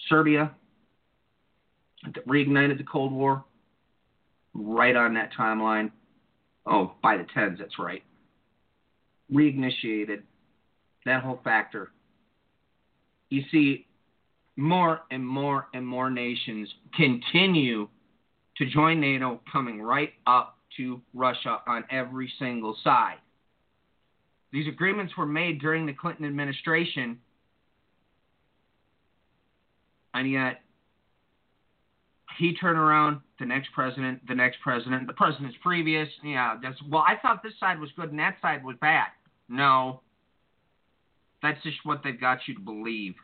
Serbia, 0.09 0.53
that 2.05 2.27
reignited 2.27 2.79
the 2.79 2.85
Cold 2.85 3.13
War, 3.13 3.45
right 4.55 4.97
on 4.97 5.15
that 5.15 5.31
timeline. 5.39 5.91
Oh, 6.67 6.93
by 7.03 7.17
the 7.17 7.27
tens, 7.35 7.59
that's 7.59 7.79
right. 7.79 8.03
Reinitiated 9.33 10.23
that 11.07 11.23
whole 11.23 11.41
factor. 11.43 11.91
You 13.31 13.43
see, 13.51 13.87
more 14.57 15.01
and 15.11 15.27
more 15.27 15.69
and 15.75 15.87
more 15.87 16.11
nations 16.11 16.69
continue 16.95 17.89
to 18.59 18.67
join 18.67 19.01
NATO, 19.01 19.41
coming 19.51 19.81
right 19.81 20.13
up 20.27 20.59
to 20.77 21.01
Russia 21.15 21.61
on 21.67 21.85
every 21.91 22.31
single 22.39 22.77
side. 22.85 23.17
These 24.53 24.69
agreements 24.69 25.15
were 25.17 25.27
made 25.27 25.61
during 25.61 25.87
the 25.87 25.95
Clinton 25.95 26.27
administration, 26.27 27.19
and 30.13 30.31
yet 30.31 30.61
he 32.39 32.55
turned 32.55 32.79
around 32.79 33.21
the 33.39 33.47
next 33.47 33.69
president, 33.75 34.27
the 34.29 34.35
next 34.35 34.59
president, 34.63 35.07
the 35.07 35.13
president's 35.15 35.57
previous. 35.63 36.09
Yeah, 36.23 36.59
that's 36.63 36.77
well. 36.91 37.05
I 37.07 37.17
thought 37.17 37.43
this 37.43 37.55
side 37.59 37.81
was 37.81 37.91
good 37.97 38.11
and 38.11 38.19
that 38.19 38.37
side 38.43 38.63
was 38.65 38.77
bad. 38.81 39.07
No, 39.49 40.03
that's 41.43 41.63
just 41.63 41.79
what 41.85 42.03
they've 42.05 42.21
got 42.21 42.39
you 42.47 42.55
to 42.55 42.61
believe. 42.61 43.15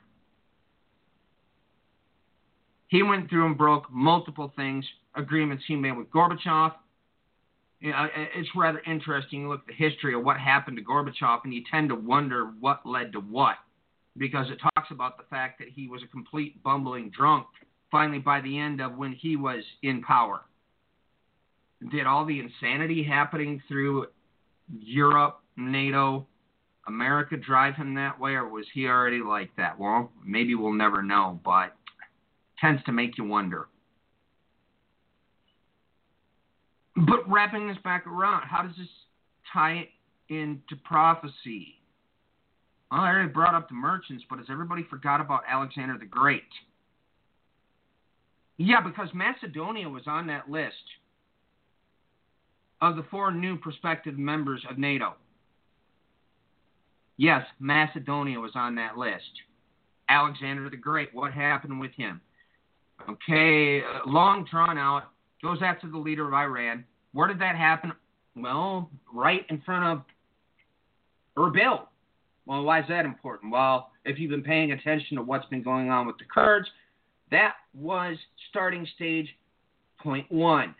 He 2.88 3.02
went 3.02 3.28
through 3.28 3.46
and 3.46 3.56
broke 3.56 3.90
multiple 3.92 4.52
things, 4.56 4.84
agreements 5.14 5.64
he 5.66 5.76
made 5.76 5.96
with 5.96 6.10
Gorbachev. 6.10 6.72
You 7.80 7.92
know, 7.92 8.08
it's 8.34 8.48
rather 8.56 8.82
interesting. 8.86 9.42
You 9.42 9.48
look 9.50 9.60
at 9.60 9.66
the 9.68 9.84
history 9.84 10.14
of 10.14 10.24
what 10.24 10.38
happened 10.38 10.78
to 10.78 10.82
Gorbachev, 10.82 11.40
and 11.44 11.54
you 11.54 11.62
tend 11.70 11.90
to 11.90 11.94
wonder 11.94 12.50
what 12.58 12.84
led 12.84 13.12
to 13.12 13.20
what, 13.20 13.56
because 14.16 14.50
it 14.50 14.58
talks 14.74 14.90
about 14.90 15.16
the 15.16 15.24
fact 15.30 15.58
that 15.58 15.68
he 15.68 15.86
was 15.86 16.02
a 16.02 16.08
complete 16.08 16.62
bumbling 16.62 17.10
drunk. 17.10 17.46
Finally, 17.90 18.18
by 18.18 18.40
the 18.40 18.58
end 18.58 18.80
of 18.80 18.96
when 18.96 19.12
he 19.12 19.36
was 19.36 19.62
in 19.82 20.02
power, 20.02 20.40
did 21.90 22.06
all 22.06 22.24
the 22.24 22.40
insanity 22.40 23.04
happening 23.04 23.62
through 23.68 24.06
Europe, 24.80 25.40
NATO, 25.56 26.26
America 26.88 27.36
drive 27.36 27.76
him 27.76 27.94
that 27.94 28.18
way, 28.18 28.32
or 28.32 28.48
was 28.48 28.64
he 28.72 28.86
already 28.86 29.20
like 29.20 29.50
that? 29.56 29.78
Well, 29.78 30.10
maybe 30.24 30.54
we'll 30.54 30.72
never 30.72 31.02
know, 31.02 31.38
but 31.44 31.76
tends 32.60 32.82
to 32.84 32.92
make 32.92 33.18
you 33.18 33.24
wonder. 33.24 33.68
But 36.96 37.30
wrapping 37.30 37.68
this 37.68 37.76
back 37.84 38.06
around, 38.06 38.42
how 38.48 38.62
does 38.62 38.76
this 38.76 38.88
tie 39.52 39.88
into 40.28 40.76
prophecy? 40.84 41.76
Well, 42.90 43.02
I 43.02 43.10
already 43.10 43.28
brought 43.28 43.54
up 43.54 43.68
the 43.68 43.74
merchants, 43.74 44.24
but 44.28 44.38
has 44.38 44.48
everybody 44.50 44.82
forgot 44.88 45.20
about 45.20 45.42
Alexander 45.48 45.96
the 45.98 46.06
Great? 46.06 46.42
Yeah, 48.56 48.80
because 48.80 49.08
Macedonia 49.14 49.88
was 49.88 50.02
on 50.06 50.26
that 50.28 50.50
list 50.50 50.74
of 52.80 52.96
the 52.96 53.04
four 53.10 53.30
new 53.30 53.56
prospective 53.56 54.18
members 54.18 54.64
of 54.68 54.78
NATO. 54.78 55.14
Yes, 57.18 57.44
Macedonia 57.58 58.38
was 58.38 58.52
on 58.54 58.76
that 58.76 58.96
list. 58.96 59.30
Alexander 60.08 60.70
the 60.70 60.76
Great, 60.76 61.12
what 61.12 61.32
happened 61.32 61.78
with 61.78 61.90
him? 61.92 62.20
Okay, 63.10 63.82
uh, 63.82 64.08
long 64.08 64.46
drawn 64.50 64.78
out, 64.78 65.10
goes 65.42 65.58
after 65.62 65.88
the 65.88 65.98
leader 65.98 66.26
of 66.26 66.32
Iran. 66.32 66.84
Where 67.12 67.28
did 67.28 67.40
that 67.40 67.56
happen? 67.56 67.92
Well, 68.36 68.90
right 69.12 69.44
in 69.50 69.60
front 69.62 69.84
of 69.84 70.04
Erbil. 71.36 71.86
Well, 72.46 72.62
why 72.62 72.80
is 72.80 72.86
that 72.88 73.04
important? 73.04 73.52
Well, 73.52 73.90
if 74.04 74.18
you've 74.18 74.30
been 74.30 74.42
paying 74.42 74.72
attention 74.72 75.16
to 75.16 75.22
what's 75.22 75.46
been 75.46 75.62
going 75.62 75.90
on 75.90 76.06
with 76.06 76.18
the 76.18 76.24
Kurds, 76.32 76.68
that 77.30 77.54
was 77.74 78.16
starting 78.48 78.86
stage 78.94 79.28
point 80.00 80.30
one. 80.30 80.74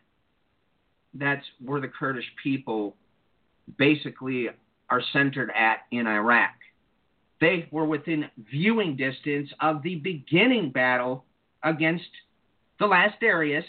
That's 1.15 1.45
where 1.65 1.81
the 1.81 1.89
Kurdish 1.89 2.25
people 2.43 2.97
basically 3.77 4.49
are 4.91 5.03
centered 5.13 5.51
at 5.51 5.81
in 5.91 6.07
Iraq. 6.07 6.55
They 7.41 7.69
were 7.71 7.85
within 7.85 8.31
viewing 8.51 8.97
distance 8.97 9.51
of 9.61 9.83
the 9.83 9.97
beginning 9.97 10.71
battle 10.71 11.25
against 11.63 12.09
the 12.79 12.87
last 12.87 13.21
Darius 13.21 13.65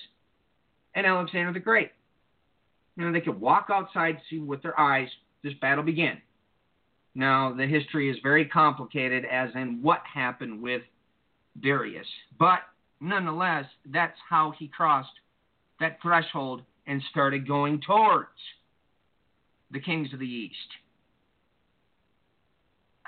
and 0.95 1.05
Alexander 1.05 1.53
the 1.53 1.59
Great. 1.59 1.91
You 2.95 3.05
know, 3.05 3.11
they 3.11 3.21
could 3.21 3.39
walk 3.39 3.67
outside, 3.71 4.17
see 4.29 4.39
with 4.39 4.61
their 4.61 4.79
eyes 4.79 5.07
this 5.43 5.53
battle 5.61 5.83
begin. 5.83 6.17
Now, 7.15 7.53
the 7.53 7.65
history 7.65 8.09
is 8.09 8.17
very 8.21 8.45
complicated, 8.45 9.25
as 9.25 9.49
in 9.55 9.81
what 9.81 10.01
happened 10.11 10.61
with 10.61 10.81
Darius. 11.61 12.07
But 12.37 12.59
nonetheless, 12.99 13.65
that's 13.85 14.17
how 14.29 14.53
he 14.57 14.67
crossed 14.67 15.09
that 15.79 15.99
threshold 16.01 16.61
and 16.87 17.01
started 17.09 17.47
going 17.47 17.81
towards 17.85 18.29
the 19.71 19.79
kings 19.79 20.11
of 20.13 20.19
the 20.19 20.25
East. 20.25 20.57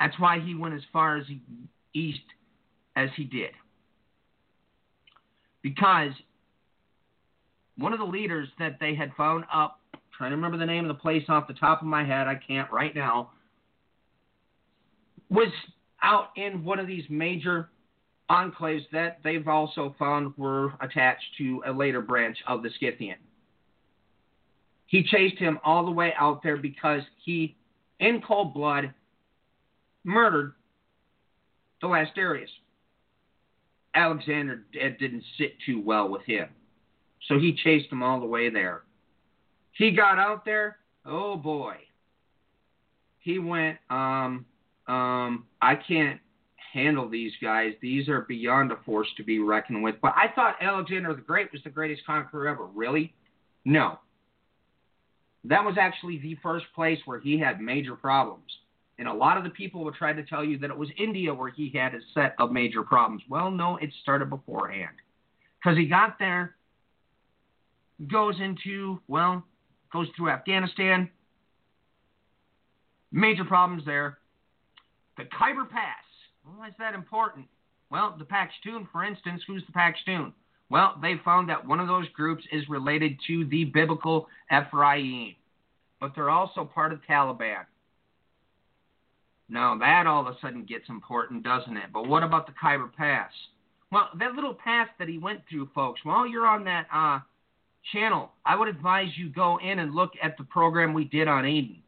That's 0.01 0.19
why 0.19 0.39
he 0.39 0.55
went 0.55 0.73
as 0.73 0.81
far 0.91 1.17
as 1.17 1.27
he, 1.27 1.41
east 1.93 2.23
as 2.95 3.09
he 3.15 3.23
did. 3.23 3.51
Because 5.61 6.11
one 7.77 7.93
of 7.93 7.99
the 7.99 8.05
leaders 8.05 8.47
that 8.57 8.77
they 8.79 8.95
had 8.95 9.11
found 9.15 9.43
up, 9.53 9.79
trying 10.17 10.31
to 10.31 10.35
remember 10.35 10.57
the 10.57 10.65
name 10.65 10.83
of 10.83 10.87
the 10.87 10.99
place 10.99 11.23
off 11.29 11.47
the 11.47 11.53
top 11.53 11.81
of 11.81 11.87
my 11.87 12.03
head, 12.03 12.27
I 12.27 12.33
can't 12.35 12.71
right 12.71 12.95
now, 12.95 13.29
was 15.29 15.51
out 16.01 16.29
in 16.35 16.65
one 16.65 16.79
of 16.79 16.87
these 16.87 17.05
major 17.07 17.69
enclaves 18.31 18.85
that 18.91 19.19
they've 19.23 19.47
also 19.47 19.95
found 19.99 20.35
were 20.35 20.73
attached 20.81 21.25
to 21.37 21.61
a 21.67 21.71
later 21.71 22.01
branch 22.01 22.39
of 22.47 22.63
the 22.63 22.71
Scythian. 22.79 23.17
He 24.87 25.03
chased 25.03 25.37
him 25.37 25.59
all 25.63 25.85
the 25.85 25.91
way 25.91 26.11
out 26.17 26.41
there 26.41 26.57
because 26.57 27.03
he, 27.23 27.55
in 27.99 28.19
cold 28.27 28.55
blood, 28.55 28.95
murdered 30.03 30.53
the 31.81 31.87
last 31.87 32.15
Darius. 32.15 32.49
Alexander 33.93 34.63
didn't 34.71 35.23
sit 35.37 35.53
too 35.65 35.81
well 35.81 36.07
with 36.07 36.23
him. 36.23 36.47
So 37.27 37.37
he 37.37 37.53
chased 37.63 37.91
him 37.91 38.01
all 38.01 38.19
the 38.19 38.25
way 38.25 38.49
there. 38.49 38.83
He 39.73 39.91
got 39.91 40.17
out 40.17 40.45
there, 40.45 40.77
oh 41.05 41.35
boy. 41.35 41.75
He 43.19 43.37
went, 43.37 43.77
um, 43.89 44.45
um, 44.87 45.45
I 45.61 45.75
can't 45.75 46.19
handle 46.73 47.07
these 47.07 47.33
guys. 47.41 47.73
These 47.81 48.09
are 48.09 48.21
beyond 48.21 48.71
a 48.71 48.77
force 48.85 49.07
to 49.17 49.23
be 49.23 49.39
reckoned 49.39 49.83
with. 49.83 49.95
But 50.01 50.13
I 50.15 50.27
thought 50.33 50.55
Alexander 50.61 51.13
the 51.13 51.21
Great 51.21 51.51
was 51.51 51.61
the 51.63 51.69
greatest 51.69 52.05
conqueror 52.05 52.47
ever. 52.47 52.65
Really? 52.65 53.13
No. 53.65 53.99
That 55.43 55.63
was 55.63 55.75
actually 55.79 56.19
the 56.19 56.37
first 56.41 56.65
place 56.73 56.99
where 57.05 57.19
he 57.19 57.37
had 57.37 57.61
major 57.61 57.95
problems. 57.95 58.51
And 59.01 59.09
a 59.09 59.13
lot 59.13 59.35
of 59.35 59.43
the 59.43 59.49
people 59.49 59.83
will 59.83 59.91
try 59.91 60.13
to 60.13 60.23
tell 60.23 60.45
you 60.45 60.59
that 60.59 60.69
it 60.69 60.77
was 60.77 60.89
India 60.95 61.33
where 61.33 61.49
he 61.49 61.71
had 61.73 61.95
a 61.95 61.99
set 62.13 62.35
of 62.37 62.51
major 62.51 62.83
problems. 62.83 63.23
Well, 63.27 63.49
no, 63.49 63.77
it 63.77 63.89
started 64.03 64.29
beforehand. 64.29 64.93
Because 65.57 65.75
he 65.75 65.87
got 65.87 66.19
there, 66.19 66.53
goes 68.11 68.35
into, 68.39 69.01
well, 69.07 69.43
goes 69.91 70.07
through 70.15 70.29
Afghanistan. 70.29 71.09
Major 73.11 73.43
problems 73.43 73.83
there. 73.87 74.19
The 75.17 75.23
Khyber 75.23 75.65
Pass. 75.65 76.05
Why 76.55 76.67
is 76.67 76.75
that 76.77 76.93
important? 76.93 77.47
Well, 77.89 78.15
the 78.19 78.25
Pashtun, 78.25 78.87
for 78.91 79.03
instance, 79.03 79.41
who's 79.47 79.63
the 79.65 79.73
Pashtun? 79.73 80.31
Well, 80.69 80.99
they 81.01 81.15
found 81.25 81.49
that 81.49 81.67
one 81.67 81.79
of 81.79 81.87
those 81.87 82.07
groups 82.09 82.43
is 82.51 82.69
related 82.69 83.17
to 83.25 83.45
the 83.45 83.65
biblical 83.65 84.27
Ephraim, 84.55 85.33
but 85.99 86.11
they're 86.13 86.29
also 86.29 86.65
part 86.65 86.93
of 86.93 86.99
Taliban. 87.09 87.65
Now, 89.51 89.77
that 89.77 90.07
all 90.07 90.25
of 90.25 90.27
a 90.27 90.37
sudden 90.41 90.63
gets 90.63 90.87
important, 90.87 91.43
doesn't 91.43 91.75
it? 91.75 91.91
But 91.93 92.07
what 92.07 92.23
about 92.23 92.47
the 92.47 92.53
Khyber 92.53 92.87
Pass? 92.87 93.31
Well, 93.91 94.07
that 94.17 94.33
little 94.33 94.53
pass 94.53 94.87
that 94.97 95.09
he 95.09 95.17
went 95.17 95.41
through, 95.49 95.69
folks, 95.75 95.99
while 96.05 96.25
you're 96.25 96.47
on 96.47 96.63
that 96.63 96.87
uh, 96.91 97.19
channel, 97.91 98.31
I 98.45 98.55
would 98.55 98.69
advise 98.69 99.09
you 99.17 99.29
go 99.29 99.59
in 99.61 99.79
and 99.79 99.93
look 99.93 100.11
at 100.23 100.37
the 100.37 100.45
program 100.45 100.93
we 100.93 101.03
did 101.03 101.27
on 101.27 101.45
Aden, 101.45 101.83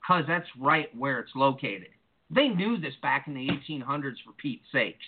because 0.00 0.22
that's 0.28 0.46
right 0.60 0.96
where 0.96 1.18
it's 1.18 1.32
located. 1.34 1.88
They 2.30 2.46
knew 2.46 2.78
this 2.78 2.94
back 3.02 3.26
in 3.26 3.34
the 3.34 3.48
1800s, 3.48 4.22
for 4.24 4.32
Pete's 4.40 4.64
sakes. 4.70 5.04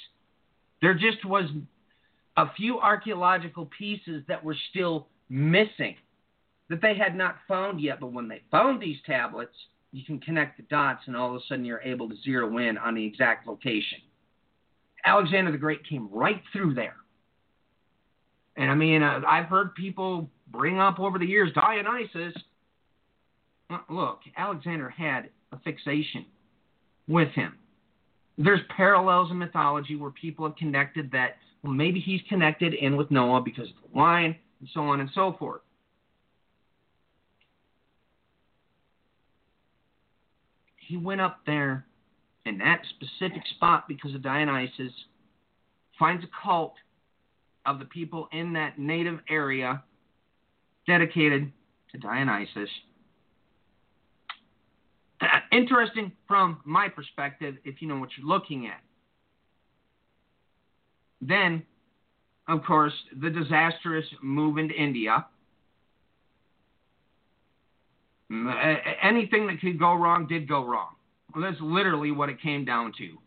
There 0.82 0.94
just 0.94 1.24
was 1.24 1.48
a 2.36 2.52
few 2.56 2.80
archaeological 2.80 3.70
pieces 3.78 4.24
that 4.26 4.44
were 4.44 4.56
still 4.70 5.06
missing 5.28 5.94
that 6.68 6.82
they 6.82 6.96
had 6.96 7.16
not 7.16 7.36
found 7.46 7.80
yet. 7.80 8.00
But 8.00 8.12
when 8.12 8.26
they 8.26 8.42
found 8.50 8.82
these 8.82 8.98
tablets, 9.06 9.54
you 9.94 10.04
can 10.04 10.18
connect 10.18 10.56
the 10.56 10.64
dots, 10.64 11.04
and 11.06 11.16
all 11.16 11.30
of 11.30 11.36
a 11.36 11.40
sudden 11.48 11.64
you're 11.64 11.80
able 11.82 12.08
to 12.08 12.16
zero 12.24 12.58
in 12.58 12.76
on 12.76 12.96
the 12.96 13.04
exact 13.04 13.46
location. 13.46 13.98
Alexander 15.06 15.52
the 15.52 15.58
Great 15.58 15.86
came 15.88 16.08
right 16.10 16.42
through 16.52 16.74
there. 16.74 16.96
And 18.56 18.72
I 18.72 18.74
mean, 18.74 19.04
uh, 19.04 19.20
I've 19.26 19.46
heard 19.46 19.72
people 19.76 20.28
bring 20.48 20.80
up 20.80 20.98
over 20.98 21.16
the 21.16 21.26
years 21.26 21.52
Dionysus. 21.54 22.34
Look, 23.88 24.20
Alexander 24.36 24.90
had 24.90 25.30
a 25.52 25.60
fixation 25.60 26.26
with 27.06 27.28
him. 27.28 27.54
There's 28.36 28.60
parallels 28.76 29.30
in 29.30 29.38
mythology 29.38 29.94
where 29.94 30.10
people 30.10 30.44
have 30.44 30.56
connected 30.56 31.12
that, 31.12 31.36
well, 31.62 31.72
maybe 31.72 32.00
he's 32.00 32.20
connected 32.28 32.74
in 32.74 32.96
with 32.96 33.12
Noah 33.12 33.42
because 33.42 33.68
of 33.68 33.76
the 33.90 33.96
wine 33.96 34.34
and 34.58 34.68
so 34.74 34.80
on 34.80 34.98
and 34.98 35.10
so 35.14 35.36
forth. 35.38 35.60
He 40.86 40.96
went 40.96 41.20
up 41.20 41.40
there 41.46 41.86
in 42.44 42.58
that 42.58 42.82
specific 42.90 43.42
spot 43.56 43.88
because 43.88 44.14
of 44.14 44.22
Dionysus, 44.22 44.92
finds 45.98 46.24
a 46.24 46.28
cult 46.42 46.74
of 47.66 47.78
the 47.78 47.86
people 47.86 48.28
in 48.32 48.52
that 48.52 48.78
native 48.78 49.20
area 49.28 49.82
dedicated 50.86 51.50
to 51.92 51.98
Dionysus 51.98 52.68
interesting 55.52 56.12
from 56.26 56.60
my 56.64 56.88
perspective 56.88 57.56
if 57.64 57.80
you 57.80 57.88
know 57.88 57.98
what 57.98 58.10
you're 58.16 58.26
looking 58.26 58.66
at. 58.66 58.80
Then, 61.20 61.62
of 62.48 62.62
course, 62.64 62.92
the 63.20 63.30
disastrous 63.30 64.04
move 64.22 64.58
into 64.58 64.74
India. 64.74 65.26
Mm, 68.34 68.76
anything 69.02 69.46
that 69.46 69.60
could 69.60 69.78
go 69.78 69.94
wrong 69.94 70.26
did 70.26 70.48
go 70.48 70.64
wrong. 70.64 70.94
Well, 71.34 71.44
that's 71.48 71.60
literally 71.60 72.10
what 72.10 72.28
it 72.28 72.40
came 72.40 72.64
down 72.64 72.92
to. 72.98 73.18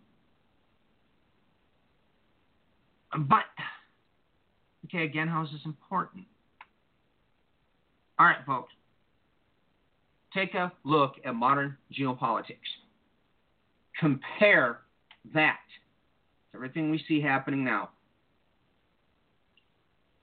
But, 3.18 3.46
okay, 4.86 5.06
again, 5.06 5.28
how 5.28 5.44
is 5.44 5.50
this 5.52 5.62
important? 5.66 6.26
All 8.20 8.26
right, 8.26 8.38
folks 8.46 8.74
take 10.38 10.54
a 10.54 10.72
look 10.84 11.16
at 11.26 11.36
modern 11.36 11.78
geopolitics. 11.98 12.58
Compare 14.00 14.80
that 15.34 15.58
to 16.52 16.58
everything 16.58 16.92
we 16.92 17.04
see 17.08 17.22
happening 17.22 17.64
now. 17.64 17.90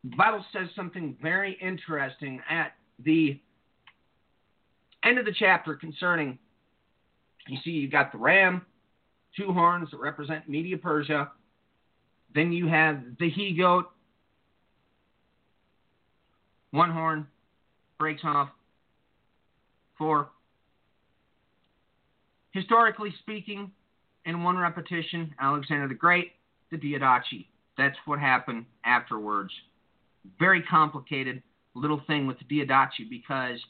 The 0.05 0.17
Bible 0.17 0.45
says 0.53 0.69
something 0.77 1.17
very 1.21 1.59
interesting 1.61 2.41
at 2.49 2.73
the 3.05 3.41
end 5.05 5.19
of 5.19 5.25
the 5.25 5.35
chapter 5.37 5.75
concerning 5.75 6.39
you 7.49 7.59
see 7.65 7.71
you've 7.71 7.93
got 7.93 8.13
the 8.13 8.19
ram, 8.19 8.65
two 9.37 9.53
horns 9.53 9.91
that 9.91 9.99
represent 9.99 10.49
Media 10.49 10.79
Persia. 10.79 11.31
Then 12.35 12.53
you 12.53 12.67
have 12.69 13.01
the 13.19 13.29
he 13.31 13.55
goat, 13.55 13.91
one 16.71 16.91
horn 16.91 17.27
breaks 17.99 18.23
off, 18.25 18.49
Four. 19.97 20.31
historically 22.51 23.15
speaking, 23.21 23.71
in 24.25 24.43
one 24.43 24.57
repetition, 24.57 25.33
Alexander 25.41 25.87
the 25.87 25.95
Great, 25.95 26.33
the 26.71 26.77
Diadochi. 26.77 27.47
That's 27.79 27.97
what 28.07 28.19
happened 28.19 28.65
afterwards. 28.85 29.53
Very 30.41 30.63
complicated 30.63 31.43
little 31.75 32.01
thing 32.07 32.27
with 32.27 32.39
the 32.39 32.45
Diadochi 32.45 33.09
because 33.09 33.61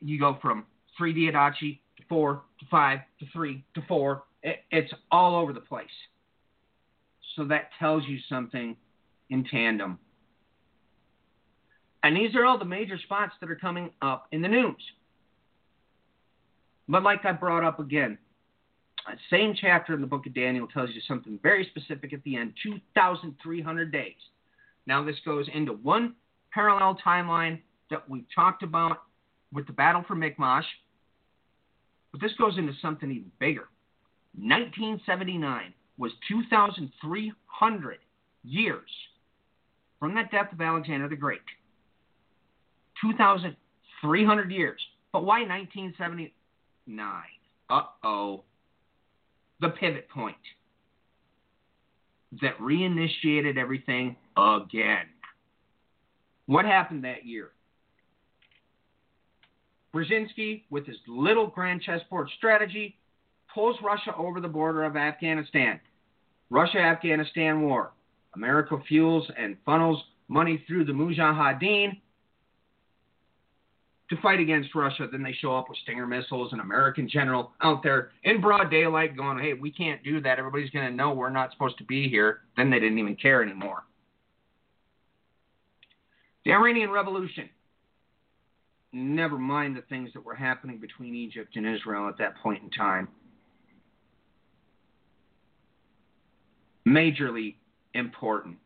you 0.00 0.18
go 0.18 0.38
from 0.40 0.64
three 0.96 1.14
Diadochi 1.14 1.78
to 1.96 2.02
four 2.08 2.42
to 2.58 2.66
five 2.70 3.00
to 3.18 3.26
three 3.32 3.64
to 3.74 3.82
four. 3.88 4.24
It, 4.42 4.60
it's 4.70 4.92
all 5.10 5.36
over 5.36 5.52
the 5.52 5.60
place. 5.60 5.88
So 7.36 7.44
that 7.46 7.70
tells 7.78 8.04
you 8.06 8.18
something 8.28 8.76
in 9.28 9.44
tandem. 9.44 9.98
And 12.02 12.16
these 12.16 12.34
are 12.34 12.44
all 12.44 12.58
the 12.58 12.64
major 12.64 12.98
spots 12.98 13.32
that 13.40 13.50
are 13.50 13.56
coming 13.56 13.90
up 14.00 14.26
in 14.32 14.42
the 14.42 14.48
news. 14.48 14.82
But 16.88 17.02
like 17.02 17.24
I 17.24 17.32
brought 17.32 17.62
up 17.62 17.78
again, 17.78 18.18
same 19.30 19.54
chapter 19.58 19.94
in 19.94 20.00
the 20.00 20.06
book 20.06 20.26
of 20.26 20.34
Daniel 20.34 20.66
tells 20.66 20.90
you 20.90 21.00
something 21.06 21.38
very 21.42 21.66
specific 21.70 22.12
at 22.12 22.22
the 22.24 22.36
end 22.36 22.52
2,300 22.62 23.92
days. 23.92 24.14
Now, 24.86 25.04
this 25.04 25.16
goes 25.24 25.46
into 25.54 25.72
one 25.72 26.14
parallel 26.52 26.98
timeline 27.04 27.60
that 27.90 28.08
we've 28.08 28.26
talked 28.34 28.62
about 28.62 29.02
with 29.52 29.66
the 29.66 29.72
battle 29.72 30.04
for 30.06 30.14
Michmash, 30.14 30.66
but 32.12 32.20
this 32.20 32.32
goes 32.38 32.58
into 32.58 32.72
something 32.80 33.10
even 33.10 33.30
bigger. 33.38 33.68
1979 34.34 35.74
was 35.98 36.12
2,300 36.28 37.98
years 38.44 38.90
from 39.98 40.14
that 40.14 40.30
death 40.30 40.52
of 40.52 40.60
Alexander 40.60 41.08
the 41.08 41.16
Great. 41.16 41.40
2,300 43.02 44.50
years. 44.50 44.80
But 45.12 45.24
why 45.24 45.40
1979? 45.40 47.22
uh 47.68 47.82
oh, 48.04 48.42
the 49.60 49.68
pivot 49.68 50.08
point 50.08 50.36
that 52.40 52.58
reinitiated 52.58 53.56
everything 53.56 54.16
again. 54.36 55.06
What 56.46 56.64
happened 56.64 57.04
that 57.04 57.26
year? 57.26 57.50
Brzezinski, 59.94 60.62
with 60.70 60.86
his 60.86 60.96
little 61.06 61.48
grand 61.48 61.82
chessboard 61.82 62.28
strategy, 62.36 62.96
pulls 63.52 63.76
Russia 63.82 64.14
over 64.16 64.40
the 64.40 64.48
border 64.48 64.84
of 64.84 64.96
Afghanistan. 64.96 65.80
Russia 66.50 66.78
Afghanistan 66.78 67.62
war. 67.62 67.92
America 68.34 68.76
fuels 68.86 69.28
and 69.36 69.56
funnels 69.64 70.02
money 70.28 70.62
through 70.66 70.84
the 70.84 70.92
Mujahideen 70.92 72.00
to 74.08 74.16
fight 74.20 74.40
against 74.40 74.74
Russia. 74.74 75.08
Then 75.10 75.22
they 75.22 75.32
show 75.32 75.56
up 75.56 75.68
with 75.68 75.78
Stinger 75.78 76.06
missiles, 76.06 76.52
an 76.52 76.60
American 76.60 77.08
general 77.08 77.52
out 77.62 77.82
there 77.82 78.10
in 78.24 78.40
broad 78.40 78.70
daylight 78.70 79.16
going, 79.16 79.38
hey, 79.38 79.54
we 79.54 79.70
can't 79.72 80.02
do 80.04 80.20
that. 80.20 80.38
Everybody's 80.38 80.70
going 80.70 80.88
to 80.88 80.94
know 80.94 81.12
we're 81.12 81.30
not 81.30 81.52
supposed 81.52 81.78
to 81.78 81.84
be 81.84 82.08
here. 82.08 82.40
Then 82.56 82.70
they 82.70 82.78
didn't 82.78 82.98
even 82.98 83.16
care 83.16 83.42
anymore. 83.42 83.84
The 86.44 86.52
Iranian 86.52 86.90
Revolution. 86.90 87.48
Never 88.92 89.38
mind 89.38 89.76
the 89.76 89.82
things 89.82 90.10
that 90.14 90.24
were 90.24 90.34
happening 90.34 90.78
between 90.78 91.14
Egypt 91.14 91.56
and 91.56 91.66
Israel 91.66 92.08
at 92.08 92.18
that 92.18 92.36
point 92.42 92.62
in 92.62 92.70
time. 92.70 93.08
Majorly 96.86 97.54
important. 97.94 98.56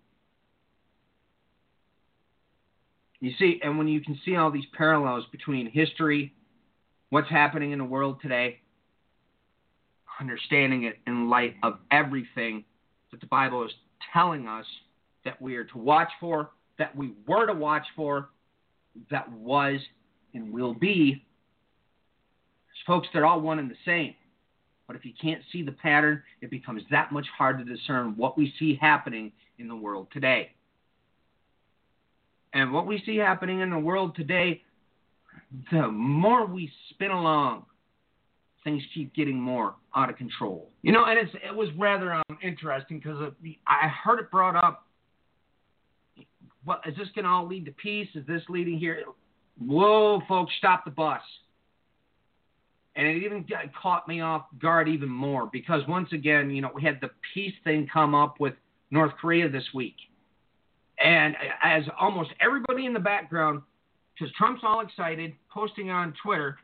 You 3.21 3.33
see, 3.39 3.61
and 3.63 3.79
when 3.79 3.89
you 3.89 4.01
can 4.01 4.19
see 4.25 4.37
all 4.37 4.51
these 4.51 4.67
parallels 4.77 5.25
between 5.31 5.71
history, 5.71 6.35
what's 7.11 7.29
happening 7.29 7.73
in 7.73 7.79
the 7.79 7.85
world 7.85 8.21
today, 8.21 8.61
understanding 10.21 10.85
it 10.85 10.99
in 11.07 11.29
light 11.29 11.55
of 11.63 11.79
everything 11.91 12.65
that 13.11 13.21
the 13.21 13.27
Bible 13.27 13.65
is 13.65 13.71
telling 14.13 14.47
us 14.47 14.67
that 15.25 15.41
we 15.41 15.57
are 15.57 15.65
to 15.65 15.79
watch 15.79 16.11
for, 16.21 16.51
that 16.79 16.95
we 16.97 17.13
were 17.27 17.47
to 17.47 17.55
watch 17.55 17.87
for, 17.97 18.29
that 19.11 19.31
was 19.33 19.81
and 20.35 20.53
will 20.53 20.75
be, 20.75 21.25
folks, 22.87 23.09
they're 23.13 23.27
all 23.27 23.41
one 23.41 23.59
and 23.59 23.71
the 23.71 23.77
same. 23.85 24.15
But 24.87 24.97
if 24.97 25.05
you 25.05 25.13
can't 25.21 25.41
see 25.51 25.63
the 25.63 25.73
pattern, 25.73 26.23
it 26.43 26.51
becomes 26.51 26.83
that 26.91 27.11
much 27.11 27.27
harder 27.37 27.65
to 27.65 27.77
discern 27.77 28.15
what 28.17 28.37
we 28.37 28.53
see 28.59 28.77
happening 28.79 29.33
in 29.59 29.69
the 29.69 29.77
world 29.77 30.09
today. 30.13 30.51
And 32.53 32.73
what 32.73 32.87
we 32.87 33.03
see 33.05 33.17
happening 33.17 33.61
in 33.61 33.71
the 33.71 33.79
world 33.79 34.15
today, 34.15 34.63
the 35.73 35.89
more 35.89 36.47
we 36.47 36.71
spin 36.91 37.11
along, 37.11 37.65
things 38.63 38.83
keep 38.95 39.15
getting 39.15 39.41
more 39.41 39.75
out 39.97 40.11
of 40.11 40.17
control. 40.17 40.71
You 40.83 40.93
know, 40.93 41.05
and 41.07 41.19
it 41.19 41.55
was 41.55 41.69
rather 41.79 42.13
um, 42.15 42.23
interesting 42.43 42.99
because 42.99 43.33
I 43.67 43.89
heard 43.89 44.21
it 44.21 44.31
brought 44.31 44.57
up. 44.57 44.87
Well, 46.67 46.81
is 46.87 46.97
this 46.97 47.09
going 47.15 47.25
to 47.25 47.31
all 47.31 47.47
lead 47.47 47.67
to 47.67 47.73
peace? 47.73 48.09
Is 48.15 48.27
this 48.27 48.43
leading 48.49 48.79
here? 48.79 49.05
Whoa, 49.59 50.21
folks, 50.29 50.53
stop 50.59 50.85
the 50.85 50.91
bus. 50.91 51.21
And 52.97 53.07
it 53.07 53.25
even 53.25 53.45
caught 53.81 54.07
me 54.07 54.21
off 54.21 54.47
guard 54.61 54.89
even 54.89 55.09
more 55.09 55.49
because 55.53 55.83
once 55.89 56.13
again, 56.13 56.51
you 56.51 56.63
know, 56.63 56.71
we 56.75 56.83
had 56.83 57.01
the 57.01 57.11
peace 57.33 57.55
thing 57.65 57.89
come 57.93 58.15
up 58.15 58.39
with 58.39 58.55
North 58.91 59.13
Korea 59.21 59.49
this 59.49 59.65
week. 59.75 59.97
And 61.03 61.35
as 61.63 61.83
almost 61.99 62.31
everybody 62.41 62.87
in 62.87 62.93
the 62.93 63.01
background, 63.01 63.63
because 64.15 64.33
Trump's 64.37 64.63
all 64.63 64.81
excited, 64.81 65.33
posting 65.53 65.91
on 65.91 66.15
Twitter, 66.23 66.57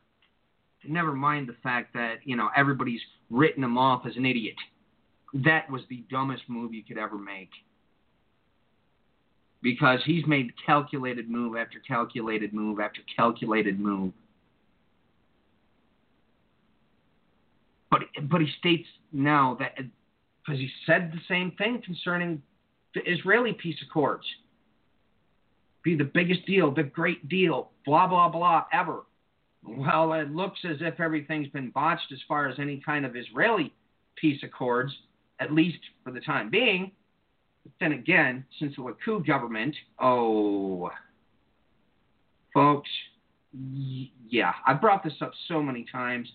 never 0.86 1.12
mind 1.12 1.48
the 1.48 1.56
fact 1.64 1.92
that, 1.94 2.18
you 2.24 2.36
know, 2.36 2.48
everybody's 2.56 3.00
written 3.28 3.64
him 3.64 3.76
off 3.76 4.06
as 4.06 4.16
an 4.16 4.24
idiot. 4.24 4.54
That 5.34 5.68
was 5.68 5.82
the 5.90 6.04
dumbest 6.10 6.42
move 6.48 6.72
you 6.72 6.84
could 6.84 6.98
ever 6.98 7.18
make. 7.18 7.50
Because 9.62 10.00
he's 10.04 10.26
made 10.26 10.52
calculated 10.64 11.28
move 11.28 11.56
after 11.56 11.78
calculated 11.80 12.54
move 12.54 12.80
after 12.80 13.00
calculated 13.14 13.78
move. 13.78 14.12
But 17.90 18.02
but 18.30 18.40
he 18.40 18.48
states 18.58 18.88
now 19.12 19.56
that 19.60 19.76
because 19.76 20.60
he 20.60 20.70
said 20.86 21.12
the 21.12 21.20
same 21.28 21.52
thing 21.52 21.82
concerning 21.84 22.42
the 22.94 23.00
Israeli 23.10 23.52
peace 23.52 23.76
accords. 23.88 24.24
Be 25.82 25.96
the 25.96 26.04
biggest 26.04 26.44
deal, 26.46 26.72
the 26.74 26.82
great 26.82 27.28
deal, 27.28 27.70
blah, 27.86 28.06
blah, 28.06 28.28
blah, 28.28 28.64
ever. 28.72 29.02
Well, 29.62 30.12
it 30.14 30.30
looks 30.30 30.58
as 30.68 30.76
if 30.80 31.00
everything's 31.00 31.48
been 31.48 31.70
botched 31.70 32.12
as 32.12 32.18
far 32.28 32.48
as 32.48 32.58
any 32.58 32.82
kind 32.84 33.06
of 33.06 33.16
Israeli 33.16 33.72
peace 34.16 34.42
accords, 34.42 34.92
at 35.38 35.52
least 35.52 35.78
for 36.04 36.12
the 36.12 36.20
time 36.20 36.50
being. 36.50 36.92
Then 37.80 37.92
again, 37.92 38.44
since 38.58 38.74
the 38.76 38.82
Likud 38.82 39.26
government, 39.26 39.74
oh, 40.00 40.90
folks, 42.52 42.90
yeah, 43.52 44.52
I've 44.66 44.80
brought 44.80 45.02
this 45.02 45.14
up 45.20 45.32
so 45.48 45.62
many 45.62 45.86
times. 45.90 46.28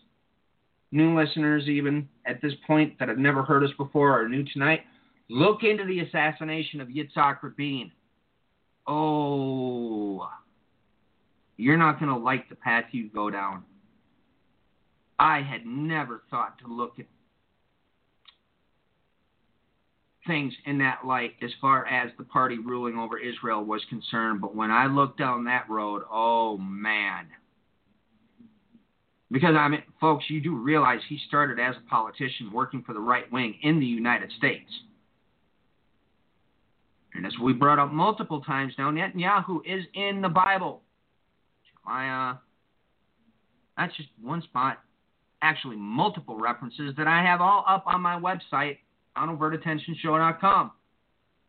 New 0.91 1.17
listeners, 1.19 1.67
even 1.67 2.07
at 2.25 2.41
this 2.41 2.53
point 2.67 2.97
that 2.99 3.09
have 3.09 3.17
never 3.17 3.43
heard 3.43 3.63
us 3.63 3.71
before 3.77 4.19
or 4.19 4.29
new 4.29 4.43
tonight, 4.53 4.81
Look 5.29 5.63
into 5.63 5.85
the 5.85 6.01
assassination 6.01 6.81
of 6.81 6.87
Yitzhak 6.87 7.41
Rabin. 7.41 7.91
Oh, 8.87 10.29
you're 11.57 11.77
not 11.77 11.99
going 11.99 12.11
to 12.11 12.17
like 12.17 12.47
the 12.49 12.55
path 12.55 12.85
you 12.91 13.09
go 13.09 13.31
down. 13.31 13.63
I 15.17 15.41
had 15.41 15.65
never 15.65 16.21
thought 16.29 16.59
to 16.59 16.67
look 16.67 16.99
at 16.99 17.05
things 20.27 20.53
in 20.65 20.77
that 20.79 21.05
light 21.05 21.33
as 21.41 21.51
far 21.61 21.85
as 21.87 22.11
the 22.17 22.23
party 22.23 22.57
ruling 22.57 22.97
over 22.97 23.17
Israel 23.17 23.63
was 23.63 23.81
concerned. 23.89 24.41
But 24.41 24.55
when 24.55 24.71
I 24.71 24.87
looked 24.87 25.19
down 25.19 25.45
that 25.45 25.69
road, 25.69 26.03
oh 26.11 26.57
man. 26.57 27.27
Because 29.31 29.55
I 29.55 29.67
mean, 29.67 29.83
folks, 29.99 30.25
you 30.29 30.41
do 30.41 30.55
realize 30.55 30.99
he 31.09 31.19
started 31.27 31.59
as 31.59 31.75
a 31.75 31.89
politician 31.89 32.51
working 32.53 32.83
for 32.83 32.93
the 32.93 32.99
right 32.99 33.31
wing 33.31 33.55
in 33.63 33.79
the 33.79 33.85
United 33.85 34.31
States. 34.37 34.69
And 37.13 37.25
as 37.25 37.33
we 37.41 37.53
brought 37.53 37.79
up 37.79 37.91
multiple 37.91 38.41
times 38.41 38.73
now, 38.77 38.91
Netanyahu 38.91 39.59
is 39.65 39.85
in 39.93 40.21
the 40.21 40.29
Bible. 40.29 40.81
That's 41.85 42.37
just 43.95 44.09
one 44.21 44.41
spot. 44.43 44.79
Actually, 45.41 45.75
multiple 45.75 46.37
references 46.37 46.93
that 46.97 47.07
I 47.07 47.21
have 47.21 47.41
all 47.41 47.63
up 47.67 47.83
on 47.87 48.01
my 48.01 48.19
website 48.19 48.77
on 49.15 49.35
overtattentionshow.com. 49.37 50.71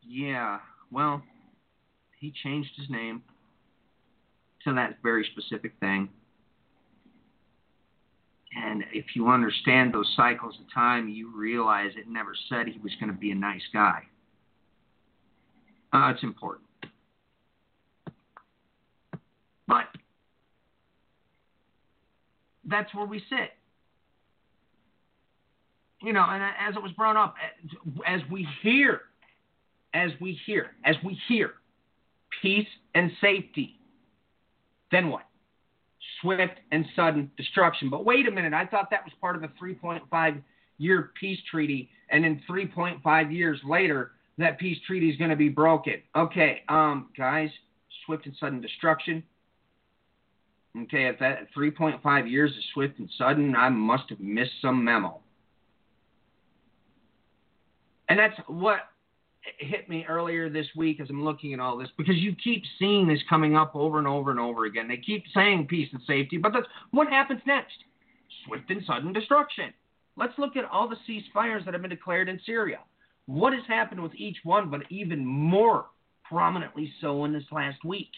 Yeah, 0.03 0.59
well, 0.91 1.23
he 2.19 2.33
changed 2.43 2.71
his 2.77 2.89
name 2.89 3.23
to 4.65 4.75
that 4.75 4.99
very 5.03 5.29
specific 5.33 5.73
thing. 5.81 6.09
And 8.57 8.85
if 8.93 9.05
you 9.15 9.29
understand 9.29 9.93
those 9.93 10.11
cycles 10.17 10.55
of 10.61 10.73
time, 10.73 11.09
you 11.09 11.31
realize 11.37 11.91
it 11.97 12.09
never 12.09 12.35
said 12.49 12.67
he 12.67 12.79
was 12.79 12.93
going 12.99 13.13
to 13.13 13.19
be 13.19 13.31
a 13.31 13.35
nice 13.35 13.63
guy. 13.73 14.03
Uh, 15.93 16.13
it's 16.15 16.23
important. 16.23 16.67
But 19.69 19.85
that's 22.65 22.95
where 22.95 23.07
we 23.07 23.19
sit. 23.29 23.51
You 26.07 26.13
know, 26.13 26.25
and 26.25 26.41
as 26.41 26.77
it 26.77 26.83
was 26.85 26.93
brought 26.93 27.17
up, 27.17 27.35
as 28.07 28.21
we 28.31 28.47
hear, 28.63 29.01
as 29.93 30.13
we 30.21 30.39
hear, 30.47 30.71
as 30.85 30.95
we 31.05 31.19
hear 31.27 31.55
peace 32.41 32.69
and 32.95 33.11
safety, 33.21 33.81
then 34.93 35.11
what? 35.11 35.25
Swift 36.21 36.61
and 36.71 36.87
sudden 36.95 37.33
destruction. 37.37 37.91
But 37.91 38.05
wait 38.05 38.29
a 38.29 38.31
minute, 38.31 38.53
I 38.53 38.67
thought 38.67 38.89
that 38.93 39.03
was 39.05 39.13
part 39.21 39.35
of 39.35 39.43
a 39.43 39.49
3.5 39.61 40.43
year 40.79 41.11
peace 41.19 41.41
treaty, 41.51 41.91
and 42.09 42.23
then 42.23 42.41
3.5 42.49 43.35
years 43.35 43.59
later, 43.69 44.13
that 44.39 44.61
peace 44.61 44.79
treaty 44.87 45.11
is 45.11 45.17
going 45.17 45.31
to 45.31 45.37
be 45.37 45.49
broken. 45.49 45.95
Okay, 46.15 46.63
um, 46.69 47.09
guys, 47.19 47.51
swift 48.05 48.27
and 48.27 48.37
sudden 48.39 48.61
destruction. 48.61 49.25
Okay, 50.83 51.09
if 51.09 51.19
that 51.19 51.49
3.5 51.53 52.31
years 52.31 52.53
is 52.53 52.65
swift 52.75 53.01
and 53.01 53.11
sudden, 53.19 53.57
I 53.57 53.71
must 53.71 54.09
have 54.11 54.21
missed 54.21 54.53
some 54.63 54.85
memo. 54.85 55.21
And 58.09 58.19
that's 58.19 58.39
what 58.47 58.81
hit 59.59 59.89
me 59.89 60.05
earlier 60.09 60.49
this 60.49 60.67
week 60.77 61.01
as 61.01 61.09
I'm 61.09 61.25
looking 61.25 61.55
at 61.55 61.61
all 61.61 61.77
this 61.77 61.89
because 61.97 62.17
you 62.17 62.35
keep 62.43 62.63
seeing 62.79 63.07
this 63.07 63.21
coming 63.29 63.57
up 63.57 63.75
over 63.75 63.99
and 63.99 64.07
over 64.07 64.31
and 64.31 64.41
over 64.41 64.65
again. 64.65 64.89
They 64.89 64.97
keep 64.97 65.25
saying 65.35 65.67
peace 65.69 65.89
and 65.93 66.03
safety, 66.07 66.37
but 66.37 66.53
that's 66.53 66.67
what 66.91 67.09
happens 67.09 67.41
next 67.47 67.75
swift 68.47 68.71
and 68.71 68.83
sudden 68.87 69.13
destruction. 69.13 69.73
Let's 70.17 70.39
look 70.39 70.57
at 70.57 70.65
all 70.65 70.89
the 70.89 70.97
ceasefires 71.09 71.65
that 71.65 71.75
have 71.75 71.83
been 71.83 71.91
declared 71.91 72.29
in 72.29 72.41
Syria. 72.47 72.79
What 73.27 73.53
has 73.53 73.63
happened 73.69 74.03
with 74.03 74.15
each 74.15 74.39
one, 74.45 74.71
but 74.71 74.83
even 74.91 75.25
more 75.25 75.87
prominently 76.25 76.93
so 77.01 77.25
in 77.25 77.33
this 77.33 77.45
last 77.51 77.85
week? 77.85 78.11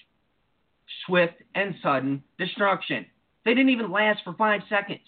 Swift 1.07 1.35
and 1.55 1.75
sudden 1.83 2.23
destruction. 2.39 3.07
They 3.45 3.53
didn't 3.55 3.71
even 3.71 3.91
last 3.91 4.21
for 4.25 4.35
five 4.35 4.61
seconds. 4.69 5.01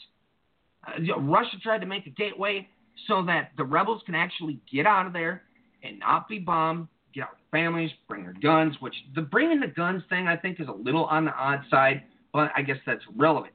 Uh, 0.86 1.20
Russia 1.20 1.57
tried 1.62 1.81
to 1.81 1.86
make 1.86 2.07
a 2.07 2.11
gateway 2.11 2.69
so 3.06 3.24
that 3.26 3.50
the 3.56 3.64
rebels 3.64 4.02
can 4.06 4.14
actually 4.14 4.60
get 4.72 4.86
out 4.86 5.06
of 5.06 5.12
there 5.12 5.42
and 5.82 5.98
not 5.98 6.28
be 6.28 6.38
bombed, 6.38 6.88
get 7.14 7.24
out 7.24 7.30
with 7.30 7.50
families, 7.50 7.90
bring 8.08 8.24
their 8.24 8.34
guns, 8.34 8.76
which 8.80 8.94
the 9.14 9.22
bringing 9.22 9.60
the 9.60 9.66
guns 9.66 10.02
thing 10.08 10.28
I 10.28 10.36
think 10.36 10.60
is 10.60 10.68
a 10.68 10.72
little 10.72 11.04
on 11.06 11.24
the 11.24 11.34
odd 11.34 11.62
side, 11.70 12.02
but 12.32 12.50
I 12.56 12.62
guess 12.62 12.76
that's 12.86 13.02
relevant. 13.16 13.54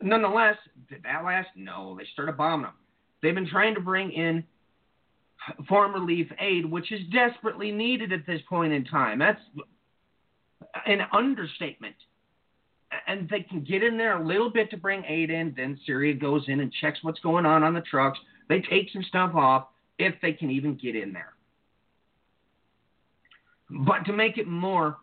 Nonetheless, 0.00 0.56
did 0.88 1.02
that 1.04 1.24
last? 1.24 1.48
No, 1.56 1.96
they 1.98 2.06
started 2.12 2.36
bombing 2.36 2.66
them. 2.66 2.74
They've 3.22 3.34
been 3.34 3.48
trying 3.48 3.74
to 3.74 3.80
bring 3.80 4.12
in 4.12 4.44
foreign 5.68 5.92
relief 5.92 6.30
aid, 6.38 6.64
which 6.70 6.92
is 6.92 7.00
desperately 7.12 7.70
needed 7.70 8.12
at 8.12 8.26
this 8.26 8.40
point 8.48 8.72
in 8.72 8.84
time. 8.84 9.18
That's 9.18 9.40
an 10.86 11.00
understatement. 11.12 11.94
And 13.06 13.28
they 13.28 13.40
can 13.40 13.62
get 13.62 13.82
in 13.82 13.96
there 13.96 14.20
a 14.20 14.26
little 14.26 14.50
bit 14.50 14.70
to 14.70 14.76
bring 14.76 15.04
aid 15.04 15.30
in. 15.30 15.54
Then 15.56 15.78
Syria 15.86 16.14
goes 16.14 16.44
in 16.48 16.60
and 16.60 16.72
checks 16.80 16.98
what's 17.02 17.20
going 17.20 17.46
on 17.46 17.62
on 17.62 17.74
the 17.74 17.80
trucks. 17.82 18.18
They 18.48 18.60
take 18.60 18.90
some 18.92 19.04
stuff 19.04 19.34
off 19.34 19.68
if 19.98 20.14
they 20.20 20.32
can 20.32 20.50
even 20.50 20.74
get 20.76 20.96
in 20.96 21.12
there. 21.12 21.34
But 23.70 24.04
to 24.06 24.12
make 24.12 24.38
it 24.38 24.46
more 24.46 24.96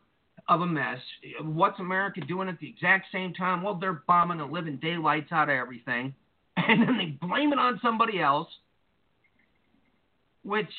of 0.47 0.61
a 0.61 0.65
mess, 0.65 0.99
what's 1.41 1.79
America 1.79 2.21
doing 2.27 2.49
at 2.49 2.59
the 2.59 2.69
exact 2.69 3.07
same 3.11 3.33
time? 3.33 3.61
Well, 3.61 3.75
they're 3.75 4.03
bombing 4.07 4.37
the 4.37 4.45
living 4.45 4.77
daylights 4.77 5.31
out 5.31 5.49
of 5.49 5.55
everything. 5.55 6.13
And 6.55 6.81
then 6.83 6.97
they 6.99 7.27
blame 7.27 7.51
it 7.51 7.57
on 7.57 7.79
somebody 7.81 8.21
else. 8.21 8.47
Which, 10.43 10.69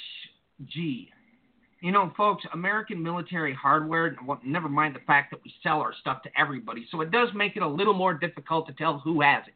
gee, 0.66 1.10
you 1.84 1.92
know, 1.92 2.10
folks, 2.16 2.42
American 2.54 3.02
military 3.02 3.52
hardware, 3.52 4.16
never 4.42 4.70
mind 4.70 4.96
the 4.96 5.00
fact 5.00 5.30
that 5.30 5.40
we 5.44 5.52
sell 5.62 5.82
our 5.82 5.92
stuff 6.00 6.22
to 6.22 6.30
everybody, 6.34 6.86
so 6.90 7.02
it 7.02 7.10
does 7.10 7.28
make 7.34 7.56
it 7.56 7.62
a 7.62 7.68
little 7.68 7.92
more 7.92 8.14
difficult 8.14 8.66
to 8.68 8.72
tell 8.72 9.00
who 9.00 9.20
has 9.20 9.42
it. 9.46 9.52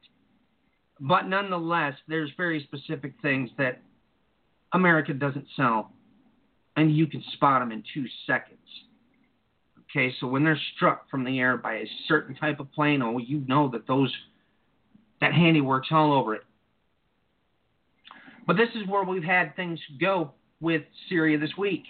But 1.00 1.26
nonetheless, 1.26 1.94
there's 2.06 2.30
very 2.36 2.62
specific 2.64 3.14
things 3.22 3.48
that 3.56 3.80
America 4.74 5.14
doesn't 5.14 5.46
sell, 5.56 5.90
and 6.76 6.94
you 6.94 7.06
can 7.06 7.24
spot 7.32 7.62
them 7.62 7.72
in 7.72 7.82
two 7.94 8.05
seconds. 8.26 8.59
Okay, 9.90 10.14
so 10.20 10.26
when 10.26 10.44
they're 10.44 10.60
struck 10.76 11.09
from 11.09 11.24
the 11.24 11.40
air 11.40 11.56
by 11.56 11.76
a 11.76 11.90
certain 12.09 12.34
type 12.34 12.60
of 12.60 12.70
plane, 12.72 13.00
oh, 13.00 13.16
you 13.16 13.42
know 13.48 13.70
that 13.70 13.86
those 13.86 14.14
that 15.22 15.32
handiwork's 15.32 15.88
all 15.90 16.12
over 16.12 16.34
it. 16.34 16.42
But 18.46 18.59
this 18.59 18.68
is 18.74 18.86
where 18.86 19.02
we've 19.02 19.24
had 19.24 19.56
things 19.56 19.80
go 19.98 20.32
with 20.60 20.82
Syria 21.09 21.38
this 21.38 21.56
week. 21.56 21.84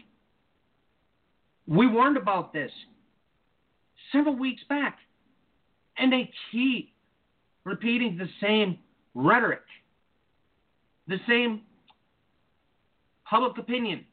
We 1.68 1.86
warned 1.86 2.16
about 2.16 2.54
this 2.54 2.72
several 4.10 4.34
weeks 4.34 4.62
back, 4.70 4.98
and 5.98 6.10
they 6.10 6.30
keep 6.50 6.94
repeating 7.64 8.16
the 8.16 8.28
same 8.40 8.78
rhetoric, 9.14 9.60
the 11.06 11.18
same 11.28 11.60
public 13.28 13.58
opinion. 13.58 14.06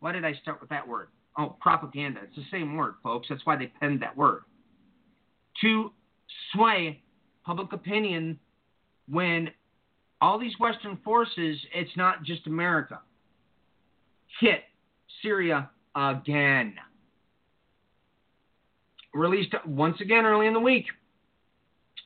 Why 0.00 0.12
did 0.12 0.26
I 0.26 0.34
start 0.34 0.60
with 0.60 0.68
that 0.68 0.86
word? 0.86 1.08
Oh, 1.38 1.56
propaganda. 1.60 2.20
It's 2.24 2.36
the 2.36 2.44
same 2.50 2.76
word, 2.76 2.96
folks. 3.02 3.28
That's 3.30 3.44
why 3.46 3.56
they 3.56 3.68
penned 3.80 4.02
that 4.02 4.14
word. 4.14 4.42
To 5.62 5.92
sway 6.52 7.02
public 7.44 7.72
opinion 7.72 8.38
when 9.08 9.50
all 10.20 10.38
these 10.38 10.58
Western 10.58 10.98
forces, 11.02 11.58
it's 11.74 11.96
not 11.96 12.22
just 12.22 12.46
America, 12.46 13.00
hit 14.40 14.64
Syria 15.22 15.70
again. 15.96 16.74
Released 19.14 19.54
once 19.66 20.00
again 20.00 20.26
early 20.26 20.46
in 20.46 20.52
the 20.52 20.60
week. 20.60 20.84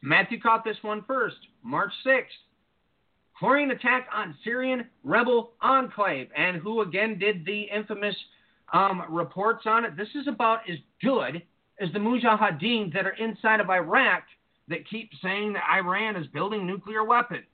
Matthew 0.02 0.40
caught 0.40 0.64
this 0.64 0.76
one 0.82 1.04
first, 1.06 1.36
March 1.62 1.92
6th. 2.06 2.24
Chlorine 3.38 3.70
attack 3.70 4.06
on 4.14 4.36
Syrian 4.44 4.86
rebel 5.02 5.52
enclave, 5.60 6.28
and 6.36 6.58
who 6.58 6.82
again 6.82 7.18
did 7.18 7.44
the 7.44 7.62
infamous 7.62 8.14
um, 8.72 9.02
reports 9.08 9.64
on 9.66 9.84
it. 9.84 9.96
This 9.96 10.08
is 10.14 10.28
about 10.28 10.60
as 10.70 10.76
good 11.02 11.42
as 11.80 11.90
the 11.92 11.98
Mujahideen 11.98 12.92
that 12.92 13.06
are 13.06 13.16
inside 13.18 13.60
of 13.60 13.70
Iraq 13.70 14.24
that 14.68 14.88
keep 14.88 15.10
saying 15.22 15.54
that 15.54 15.64
Iran 15.74 16.16
is 16.16 16.26
building 16.28 16.66
nuclear 16.66 17.02
weapons. 17.02 17.46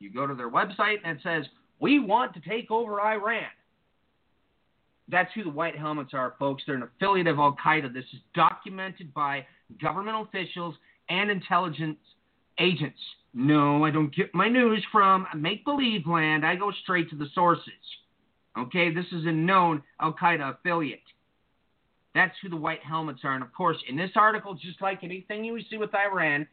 You 0.00 0.12
go 0.12 0.26
to 0.26 0.34
their 0.34 0.50
website 0.50 0.98
and 1.04 1.18
it 1.18 1.22
says, 1.22 1.46
We 1.80 1.98
want 1.98 2.34
to 2.34 2.40
take 2.40 2.70
over 2.70 3.00
Iran. 3.00 3.46
That's 5.10 5.32
who 5.34 5.44
the 5.44 5.50
White 5.50 5.76
Helmets 5.76 6.12
are, 6.12 6.34
folks. 6.38 6.62
They're 6.66 6.76
an 6.76 6.82
affiliate 6.82 7.26
of 7.26 7.38
Al 7.38 7.56
Qaeda. 7.64 7.92
This 7.92 8.04
is 8.12 8.20
documented 8.34 9.14
by 9.14 9.46
government 9.80 10.28
officials 10.28 10.74
and 11.08 11.30
intelligence 11.30 11.98
agents. 12.60 12.98
No, 13.32 13.84
I 13.84 13.90
don't 13.90 14.14
get 14.14 14.34
my 14.34 14.48
news 14.48 14.84
from 14.92 15.26
make 15.36 15.64
believe 15.64 16.06
land. 16.06 16.44
I 16.44 16.56
go 16.56 16.72
straight 16.82 17.08
to 17.10 17.16
the 17.16 17.28
sources. 17.34 17.72
Okay, 18.58 18.92
this 18.92 19.06
is 19.12 19.24
a 19.26 19.32
known 19.32 19.82
Al 20.00 20.12
Qaeda 20.12 20.56
affiliate. 20.56 21.00
That's 22.14 22.34
who 22.42 22.48
the 22.48 22.56
white 22.56 22.82
helmets 22.82 23.20
are. 23.24 23.34
And 23.34 23.44
of 23.44 23.52
course, 23.52 23.76
in 23.88 23.96
this 23.96 24.10
article, 24.16 24.54
just 24.54 24.82
like 24.82 25.04
anything 25.04 25.44
you 25.44 25.58
see 25.70 25.76
with 25.76 25.94
Iran, 25.94 26.46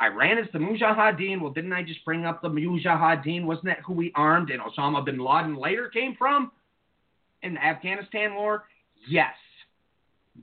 Iran 0.00 0.38
is 0.38 0.46
the 0.52 0.58
Mujahideen. 0.58 1.40
Well, 1.40 1.52
didn't 1.52 1.72
I 1.72 1.82
just 1.82 2.04
bring 2.04 2.24
up 2.24 2.40
the 2.40 2.48
Mujahideen? 2.48 3.44
Wasn't 3.44 3.66
that 3.66 3.80
who 3.84 3.94
we 3.94 4.12
armed 4.14 4.50
and 4.50 4.62
Osama 4.62 5.04
bin 5.04 5.18
Laden 5.18 5.56
later 5.56 5.88
came 5.88 6.14
from 6.16 6.52
in 7.42 7.56
Afghanistan 7.56 8.34
war? 8.34 8.64
Yes. 9.08 9.34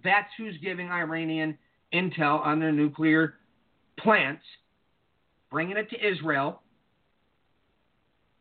That's 0.04 0.30
who's 0.38 0.58
giving 0.62 0.90
Iranian 0.90 1.58
intel 1.94 2.46
on 2.46 2.60
their 2.60 2.72
nuclear 2.72 3.36
plants, 4.00 4.44
bringing 5.52 5.78
it 5.78 5.90
to 5.90 6.08
Israel, 6.08 6.62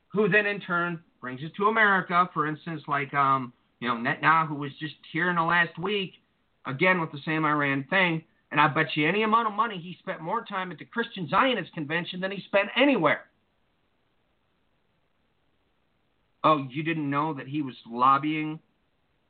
who 0.09 0.29
then 0.29 0.47
in 0.47 0.61
turn 0.61 1.01
brings 1.21 1.43
it 1.43 1.55
to 1.57 1.67
America. 1.67 2.29
For 2.35 2.47
instance, 2.47 2.83
like 2.89 3.15
um, 3.15 3.53
you 3.81 3.89
know, 3.89 3.95
Netanyahu 3.95 4.59
was 4.59 4.73
just 4.81 4.95
here 5.13 5.31
in 5.31 5.37
the 5.37 5.43
last 5.43 5.79
week, 5.79 6.15
again 6.67 7.01
with 7.01 7.13
the 7.13 7.21
same 7.25 7.45
Iran 7.45 7.85
thing 7.89 8.25
and 8.55 8.61
I 8.61 8.69
bet 8.69 8.87
you 8.95 9.09
any 9.09 9.25
amount 9.25 9.49
of 9.49 9.53
money 9.53 9.79
he 9.79 9.97
spent 9.99 10.21
more 10.21 10.45
time 10.45 10.71
at 10.71 10.79
the 10.79 10.85
Christian 10.85 11.29
Zionist 11.29 11.73
convention 11.75 12.21
than 12.21 12.31
he 12.31 12.41
spent 12.47 12.69
anywhere. 12.77 13.23
Oh, 16.47 16.67
you 16.71 16.83
didn't 16.83 17.09
know 17.09 17.33
that 17.35 17.49
he 17.49 17.63
was 17.63 17.75
lobbying 17.91 18.61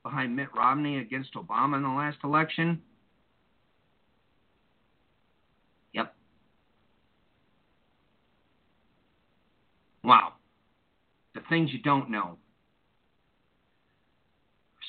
behind 0.03 0.35
Mitt 0.35 0.49
Romney 0.55 0.99
against 0.99 1.35
Obama 1.35 1.77
in 1.77 1.85
the 1.85 1.89
last 1.89 2.19
election? 2.25 2.83
Yep. 5.93 6.13
Wow. 10.03 10.33
The 11.35 11.41
things 11.49 11.73
you 11.73 11.81
don't 11.83 12.11
know. 12.11 12.37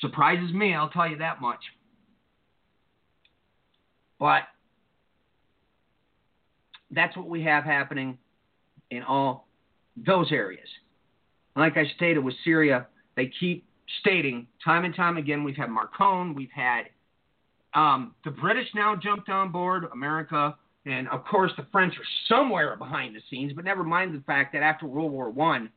Surprises 0.00 0.52
me, 0.52 0.74
I'll 0.74 0.90
tell 0.90 1.08
you 1.08 1.18
that 1.18 1.40
much. 1.40 1.60
But 4.18 4.42
that's 6.90 7.16
what 7.16 7.28
we 7.28 7.44
have 7.44 7.62
happening 7.62 8.18
in 8.90 9.04
all 9.04 9.46
those 9.96 10.32
areas. 10.32 10.68
Like 11.56 11.76
I 11.76 11.86
stated 11.96 12.20
with 12.20 12.34
Syria, 12.44 12.86
they 13.16 13.32
keep 13.40 13.66
stating 14.00 14.46
time 14.64 14.84
and 14.84 14.94
time 14.94 15.16
again. 15.16 15.42
We've 15.42 15.56
had 15.56 15.70
Macron, 15.70 16.34
we've 16.34 16.50
had 16.54 16.84
um, 17.74 18.14
the 18.24 18.30
British 18.30 18.66
now 18.74 18.96
jumped 18.96 19.28
on 19.28 19.52
board, 19.52 19.84
America, 19.92 20.56
and 20.86 21.08
of 21.08 21.24
course 21.24 21.52
the 21.56 21.66
French 21.72 21.94
are 21.94 22.34
somewhere 22.34 22.76
behind 22.76 23.14
the 23.14 23.20
scenes. 23.30 23.52
But 23.52 23.64
never 23.64 23.84
mind 23.84 24.14
the 24.14 24.22
fact 24.24 24.52
that 24.54 24.62
after 24.62 24.86
World 24.86 25.12
War 25.12 25.30
One, 25.30 25.70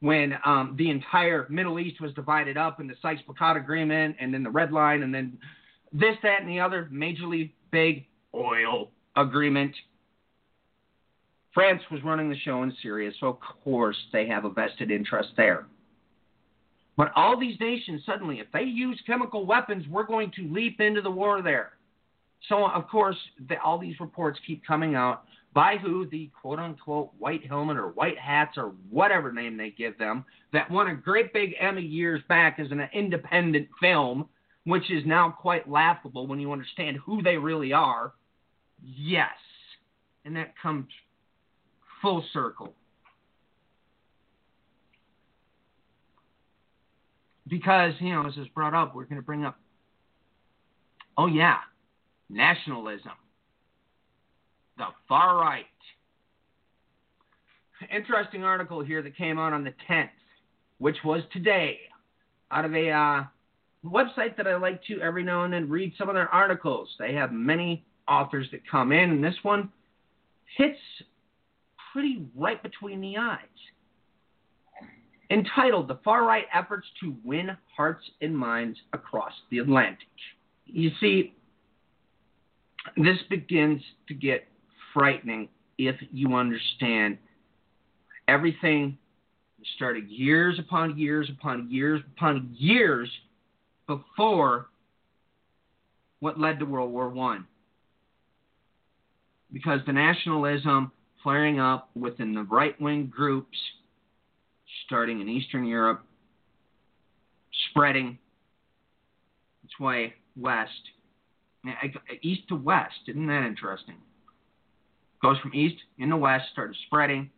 when 0.00 0.34
um, 0.44 0.74
the 0.78 0.90
entire 0.90 1.46
Middle 1.48 1.78
East 1.78 2.00
was 2.00 2.12
divided 2.14 2.56
up 2.56 2.80
in 2.80 2.86
the 2.86 2.94
Sykes-Picot 3.02 3.56
Agreement, 3.56 4.16
and 4.20 4.32
then 4.32 4.42
the 4.42 4.50
Red 4.50 4.72
Line, 4.72 5.02
and 5.02 5.12
then 5.12 5.38
this, 5.92 6.14
that, 6.22 6.40
and 6.40 6.48
the 6.48 6.60
other 6.60 6.88
majorly 6.92 7.52
big 7.70 8.06
oil 8.34 8.90
agreement. 9.16 9.74
France 11.52 11.82
was 11.90 12.02
running 12.04 12.28
the 12.28 12.38
show 12.38 12.62
in 12.62 12.72
Syria, 12.82 13.10
so 13.18 13.28
of 13.28 13.38
course 13.40 13.96
they 14.12 14.26
have 14.26 14.44
a 14.44 14.50
vested 14.50 14.90
interest 14.90 15.30
there. 15.36 15.66
But 16.96 17.12
all 17.14 17.38
these 17.38 17.58
nations 17.60 18.02
suddenly, 18.04 18.40
if 18.40 18.48
they 18.52 18.62
use 18.62 19.00
chemical 19.06 19.46
weapons, 19.46 19.84
we're 19.88 20.06
going 20.06 20.32
to 20.32 20.52
leap 20.52 20.80
into 20.80 21.00
the 21.00 21.10
war 21.10 21.42
there. 21.42 21.72
So, 22.48 22.68
of 22.68 22.88
course, 22.88 23.16
the, 23.48 23.60
all 23.60 23.78
these 23.78 23.98
reports 24.00 24.38
keep 24.46 24.64
coming 24.64 24.94
out 24.94 25.24
by 25.54 25.76
who 25.76 26.06
the 26.06 26.30
quote 26.40 26.58
unquote 26.58 27.10
white 27.18 27.46
helmet 27.46 27.76
or 27.76 27.88
white 27.88 28.18
hats 28.18 28.56
or 28.56 28.72
whatever 28.90 29.32
name 29.32 29.56
they 29.56 29.70
give 29.70 29.98
them 29.98 30.24
that 30.52 30.70
won 30.70 30.88
a 30.88 30.94
great 30.94 31.32
big 31.32 31.54
Emmy 31.58 31.82
years 31.82 32.20
back 32.28 32.58
as 32.58 32.70
an 32.70 32.88
independent 32.92 33.68
film 33.80 34.28
which 34.68 34.90
is 34.90 35.02
now 35.06 35.30
quite 35.30 35.68
laughable 35.68 36.26
when 36.26 36.38
you 36.38 36.52
understand 36.52 36.98
who 36.98 37.22
they 37.22 37.38
really 37.38 37.72
are. 37.72 38.12
Yes. 38.82 39.30
And 40.26 40.36
that 40.36 40.52
comes 40.62 40.86
full 42.02 42.24
circle. 42.32 42.74
Because, 47.46 47.94
you 48.00 48.12
know, 48.12 48.26
as 48.26 48.36
is 48.36 48.46
brought 48.54 48.74
up, 48.74 48.94
we're 48.94 49.04
going 49.04 49.16
to 49.16 49.22
bring 49.22 49.44
up, 49.44 49.58
oh, 51.16 51.26
yeah, 51.26 51.58
nationalism, 52.28 53.12
the 54.76 54.86
far 55.08 55.38
right. 55.38 55.64
interesting 57.94 58.44
article 58.44 58.82
here 58.82 59.02
that 59.02 59.16
came 59.16 59.38
out 59.38 59.52
on 59.52 59.64
the 59.64 59.72
10th, 59.88 60.10
which 60.78 60.96
was 61.04 61.22
today, 61.32 61.78
out 62.50 62.64
of 62.64 62.74
a 62.74 62.90
uh, 62.90 63.24
website 63.84 64.36
that 64.36 64.46
I 64.46 64.56
like 64.56 64.82
to 64.84 65.00
every 65.00 65.22
now 65.22 65.44
and 65.44 65.52
then 65.52 65.68
read 65.68 65.92
some 65.98 66.08
of 66.08 66.14
their 66.14 66.28
articles. 66.28 66.88
They 66.98 67.14
have 67.14 67.32
many 67.32 67.84
authors 68.06 68.46
that 68.52 68.60
come 68.70 68.92
in, 68.92 69.10
and 69.10 69.24
this 69.24 69.36
one 69.42 69.70
hits 70.56 70.78
pretty 71.92 72.26
right 72.36 72.62
between 72.62 73.00
the 73.00 73.16
eyes. 73.16 73.38
Entitled 75.30 75.88
The 75.88 75.98
Far 76.04 76.24
Right 76.24 76.46
Efforts 76.54 76.86
to 77.02 77.14
Win 77.24 77.56
Hearts 77.76 78.04
and 78.22 78.36
Minds 78.36 78.78
Across 78.92 79.32
the 79.50 79.58
Atlantic. 79.58 80.08
You 80.64 80.90
see, 81.00 81.34
this 82.96 83.18
begins 83.28 83.82
to 84.08 84.14
get 84.14 84.46
frightening 84.94 85.48
if 85.76 85.96
you 86.10 86.34
understand 86.34 87.18
everything 88.26 88.96
started 89.76 90.08
years 90.08 90.58
upon 90.58 90.96
years 90.96 91.30
upon 91.30 91.70
years 91.70 92.00
upon 92.16 92.54
years 92.56 93.10
before 93.86 94.68
what 96.20 96.38
led 96.40 96.58
to 96.58 96.64
World 96.64 96.92
War 96.92 97.08
One. 97.08 97.46
Because 99.52 99.80
the 99.86 99.92
nationalism 99.92 100.92
flaring 101.22 101.60
up 101.60 101.90
within 101.94 102.34
the 102.34 102.42
right 102.42 102.78
wing 102.80 103.06
groups, 103.06 103.56
starting 104.86 105.20
in 105.20 105.28
Eastern 105.28 105.64
Europe, 105.64 106.04
spreading 107.70 108.18
its 109.64 109.78
way 109.78 110.14
west, 110.36 110.70
eh, 111.66 111.88
east 112.22 112.42
to 112.48 112.56
west. 112.56 112.94
Isn't 113.06 113.26
that 113.26 113.46
interesting? 113.46 113.96
Goes 115.22 115.38
from 115.40 115.52
east 115.54 115.76
into 115.98 116.16
west, 116.16 116.44
started 116.52 116.76
spreading, 116.86 117.30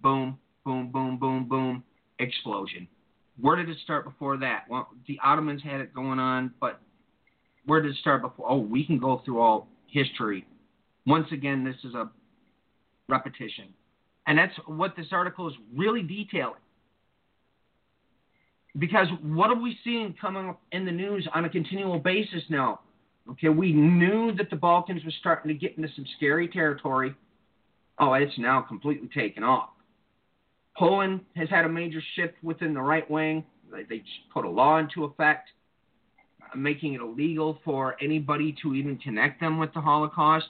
boom, 0.00 0.38
boom, 0.64 0.90
boom, 0.92 1.18
boom, 1.18 1.48
boom, 1.48 1.82
explosion. 2.18 2.86
Where 3.40 3.56
did 3.56 3.68
it 3.68 3.78
start 3.82 4.04
before 4.04 4.36
that? 4.38 4.64
Well, 4.68 4.88
the 5.06 5.18
Ottomans 5.24 5.62
had 5.62 5.80
it 5.80 5.94
going 5.94 6.18
on, 6.18 6.52
but 6.60 6.80
where 7.64 7.80
did 7.80 7.92
it 7.92 7.96
start 7.98 8.22
before? 8.22 8.50
Oh, 8.50 8.58
we 8.58 8.84
can 8.84 8.98
go 8.98 9.22
through 9.24 9.40
all 9.40 9.68
history. 9.86 10.46
Once 11.06 11.26
again, 11.32 11.64
this 11.64 11.76
is 11.84 11.94
a 11.94 12.10
repetition. 13.08 13.68
And 14.26 14.38
that's 14.38 14.54
what 14.66 14.94
this 14.96 15.06
article 15.12 15.48
is 15.48 15.54
really 15.74 16.02
detailing. 16.02 16.54
Because 18.78 19.08
what 19.22 19.50
are 19.50 19.60
we 19.60 19.76
seeing 19.84 20.14
coming 20.18 20.48
up 20.50 20.60
in 20.72 20.84
the 20.86 20.92
news 20.92 21.28
on 21.34 21.44
a 21.44 21.48
continual 21.48 21.98
basis 21.98 22.42
now? 22.48 22.80
Okay, 23.30 23.48
we 23.48 23.72
knew 23.72 24.32
that 24.32 24.50
the 24.50 24.56
Balkans 24.56 25.04
was 25.04 25.14
starting 25.20 25.48
to 25.48 25.54
get 25.54 25.76
into 25.76 25.88
some 25.94 26.06
scary 26.16 26.48
territory. 26.48 27.14
Oh, 27.98 28.14
it's 28.14 28.38
now 28.38 28.62
completely 28.62 29.08
taken 29.14 29.44
off. 29.44 29.70
Poland 30.76 31.20
has 31.36 31.50
had 31.50 31.66
a 31.66 31.68
major 31.68 32.00
shift 32.16 32.34
within 32.42 32.72
the 32.72 32.80
right 32.80 33.08
wing. 33.10 33.44
They 33.70 34.02
put 34.32 34.44
a 34.44 34.48
law 34.48 34.78
into 34.78 35.04
effect 35.04 35.50
making 36.56 36.94
it 36.94 37.00
illegal 37.00 37.58
for 37.64 37.96
anybody 38.02 38.54
to 38.62 38.74
even 38.74 38.98
connect 38.98 39.40
them 39.40 39.58
with 39.58 39.72
the 39.74 39.80
Holocaust. 39.80 40.48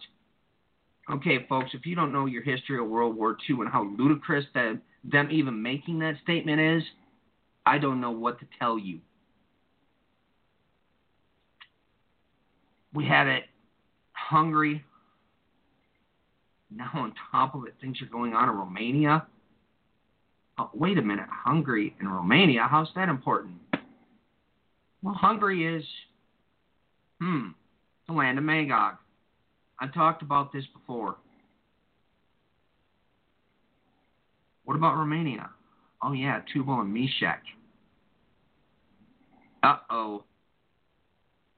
Okay, 1.13 1.45
folks, 1.47 1.71
if 1.75 1.85
you 1.85 1.95
don't 1.95 2.13
know 2.13 2.25
your 2.25 2.43
history 2.43 2.79
of 2.79 2.89
World 2.89 3.15
War 3.17 3.37
II 3.49 3.57
and 3.61 3.69
how 3.69 3.85
ludicrous 3.99 4.47
that 4.55 4.81
them 5.05 5.29
even 5.31 5.63
making 5.63 5.99
that 5.99 6.15
statement 6.23 6.59
is, 6.59 6.83
I 7.67 7.79
don't 7.79 8.01
know 8.01 8.13
what 8.13 8.39
to 8.41 8.47
tell 8.59 8.79
you. 8.79 9.01
We 12.95 13.05
had 13.05 13.27
it 13.27 13.45
Hungary. 14.13 14.83
Now 16.75 16.91
on 16.95 17.13
top 17.31 17.55
of 17.55 17.67
it, 17.67 17.75
things 17.81 18.01
are 18.01 18.07
going 18.07 18.33
on 18.33 18.49
in 18.49 18.55
Romania. 18.55 19.27
Oh, 20.59 20.71
wait 20.73 20.97
a 20.97 21.03
minute, 21.03 21.27
Hungary 21.31 21.95
and 22.01 22.11
Romania, 22.11 22.67
how's 22.71 22.89
that 22.95 23.09
important? 23.11 23.57
Well, 25.03 25.15
Hungary 25.15 25.77
is, 25.77 25.85
hmm, 27.21 27.49
the 28.07 28.15
land 28.15 28.39
of 28.39 28.45
Magog. 28.45 28.95
I 29.83 29.89
talked 29.89 30.23
about 30.23 30.53
this 30.53 30.63
before. 30.73 31.17
What 34.65 34.77
about 34.77 34.97
Romania? 34.97 35.51
Oh, 36.01 36.13
yeah, 36.13 36.41
Tubal 36.53 36.81
and 36.83 36.95
Meshech. 36.95 37.43
Uh 39.65 39.79
oh. 39.91 40.23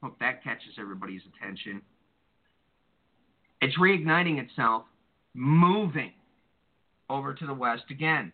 Hope 0.03 0.19
that 0.21 0.43
catches 0.43 0.73
everybody's 0.81 1.21
attention. 1.37 1.83
It's 3.61 3.77
reigniting 3.79 4.43
itself, 4.43 4.85
moving 5.35 6.13
over 7.11 7.35
to 7.35 7.47
the 7.47 7.55
west 7.55 7.85
again. 7.91 8.33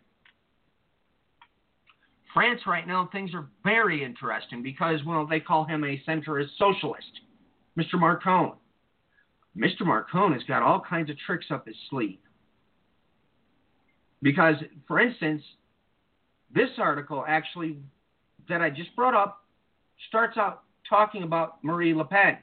France 2.33 2.61
right 2.65 2.87
now, 2.87 3.09
things 3.11 3.33
are 3.35 3.49
very 3.65 4.05
interesting 4.05 4.63
because, 4.63 5.01
well, 5.05 5.27
they 5.27 5.41
call 5.41 5.65
him 5.65 5.83
a 5.83 6.01
centrist 6.09 6.51
socialist, 6.59 7.11
Mr. 7.77 7.99
Macron. 7.99 8.53
Mr. 9.57 9.83
Marcone 9.83 10.33
has 10.33 10.43
got 10.45 10.63
all 10.63 10.81
kinds 10.81 11.11
of 11.11 11.17
tricks 11.27 11.47
up 11.51 11.67
his 11.67 11.77
sleeve. 11.89 12.19
Because, 14.23 14.57
for 14.87 15.01
instance, 15.01 15.43
this 16.55 16.71
article 16.79 17.25
actually 17.27 17.79
that 18.49 18.61
I 18.61 18.71
just 18.71 18.95
brought 18.95 19.15
up 19.15 19.45
starts 20.09 20.37
out 20.37 20.63
talking 20.89 21.23
about 21.23 21.63
Marie 21.63 21.95
Le 21.95 22.05
Pen. 22.05 22.39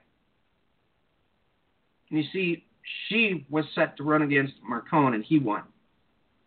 And 2.10 2.20
you 2.20 2.26
see, 2.32 2.66
she 3.08 3.46
was 3.50 3.66
set 3.76 3.98
to 3.98 4.04
run 4.04 4.22
against 4.22 4.54
Marcone 4.70 5.14
and 5.14 5.24
he 5.24 5.40
won. 5.40 5.64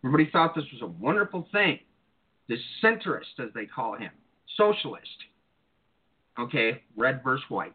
Everybody 0.05 0.31
thought 0.31 0.55
this 0.55 0.65
was 0.73 0.83
a 0.83 0.87
wonderful 0.87 1.47
thing 1.53 1.81
the 2.49 2.57
centrist, 2.83 3.39
as 3.39 3.51
they 3.55 3.65
call 3.65 3.97
him, 3.97 4.11
socialist. 4.57 5.07
Okay, 6.39 6.83
red 6.97 7.23
versus 7.23 7.45
white. 7.49 7.73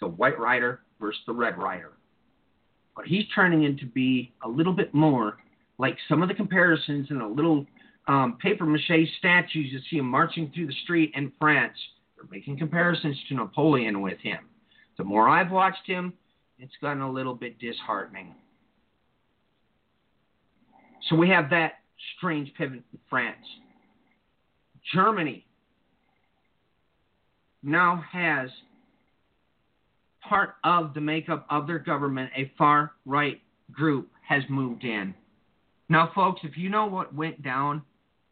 The 0.00 0.06
white 0.06 0.38
rider 0.38 0.82
versus 1.02 1.20
the 1.26 1.34
red 1.34 1.58
rider. 1.58 1.92
But 2.96 3.06
he's 3.06 3.24
turning 3.34 3.64
into 3.64 3.84
be 3.84 4.32
a 4.44 4.48
little 4.48 4.72
bit 4.72 4.94
more 4.94 5.38
like 5.78 5.96
some 6.08 6.22
of 6.22 6.28
the 6.28 6.34
comparisons 6.34 7.08
in 7.10 7.18
the 7.18 7.26
little 7.26 7.66
um, 8.08 8.38
paper 8.40 8.64
mache 8.64 9.08
statues 9.18 9.72
you 9.72 9.80
see 9.90 9.98
him 9.98 10.06
marching 10.06 10.50
through 10.54 10.68
the 10.68 10.76
street 10.84 11.12
in 11.14 11.32
France. 11.38 11.76
They're 12.16 12.26
making 12.30 12.58
comparisons 12.58 13.16
to 13.28 13.34
Napoleon 13.34 14.00
with 14.00 14.18
him. 14.20 14.38
The 14.96 15.04
more 15.04 15.28
I've 15.28 15.50
watched 15.50 15.86
him, 15.86 16.12
it's 16.58 16.72
gotten 16.80 17.02
a 17.02 17.10
little 17.10 17.34
bit 17.34 17.58
disheartening. 17.58 18.34
So 21.08 21.16
we 21.16 21.28
have 21.30 21.50
that 21.50 21.80
strange 22.16 22.52
pivot 22.54 22.82
in 22.92 22.98
France. 23.10 23.44
Germany 24.94 25.46
now 27.62 28.04
has 28.12 28.50
part 30.28 30.54
of 30.64 30.94
the 30.94 31.00
makeup 31.00 31.46
of 31.50 31.66
their 31.66 31.78
government, 31.78 32.30
a 32.36 32.50
far 32.56 32.92
right 33.04 33.40
group 33.70 34.10
has 34.26 34.42
moved 34.48 34.84
in. 34.84 35.14
Now, 35.88 36.10
folks, 36.14 36.40
if 36.44 36.56
you 36.56 36.68
know 36.70 36.86
what 36.86 37.14
went 37.14 37.42
down 37.42 37.82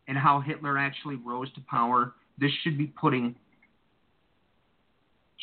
and 0.09 0.17
how 0.17 0.41
Hitler 0.41 0.79
actually 0.79 1.17
rose 1.17 1.53
to 1.55 1.61
power, 1.69 2.15
this 2.39 2.51
should 2.63 2.79
be 2.79 2.87
putting 2.87 3.35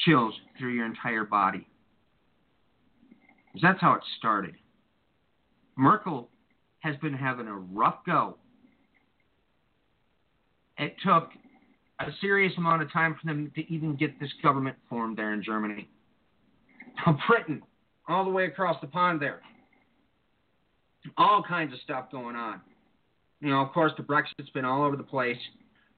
chills 0.06 0.34
through 0.58 0.74
your 0.74 0.86
entire 0.86 1.24
body. 1.24 1.68
Because 3.48 3.62
that's 3.62 3.82
how 3.82 3.94
it 3.94 4.04
started. 4.18 4.56
Merkel 5.76 6.30
has 6.80 6.96
been 6.98 7.14
having 7.14 7.48
a 7.48 7.56
rough 7.56 8.00
go 8.06 8.38
it 10.78 10.96
took 11.04 11.30
a 12.00 12.06
serious 12.22 12.54
amount 12.58 12.82
of 12.82 12.92
time 12.92 13.16
for 13.20 13.26
them 13.26 13.52
to 13.56 13.74
even 13.74 13.96
get 13.96 14.20
this 14.20 14.30
government 14.44 14.78
formed 14.90 15.18
there 15.18 15.34
in 15.34 15.44
Germany. 15.44 15.90
Britain, 17.28 17.62
all 18.08 18.26
the 18.26 18.32
way 18.32 18.46
across 18.46 18.80
the 18.82 18.88
pond 18.88 19.22
there. 19.22 19.42
All 21.18 21.44
kinds 21.44 21.74
of 21.74 21.80
stuff 21.82 22.12
going 22.12 22.36
on. 22.36 22.62
You 23.40 23.50
know, 23.50 23.62
of 23.62 23.72
course, 23.72 23.92
the 23.98 24.04
Brexit's 24.04 24.50
been 24.54 24.66
all 24.66 24.84
over 24.84 24.96
the 24.96 25.04
place. 25.04 25.38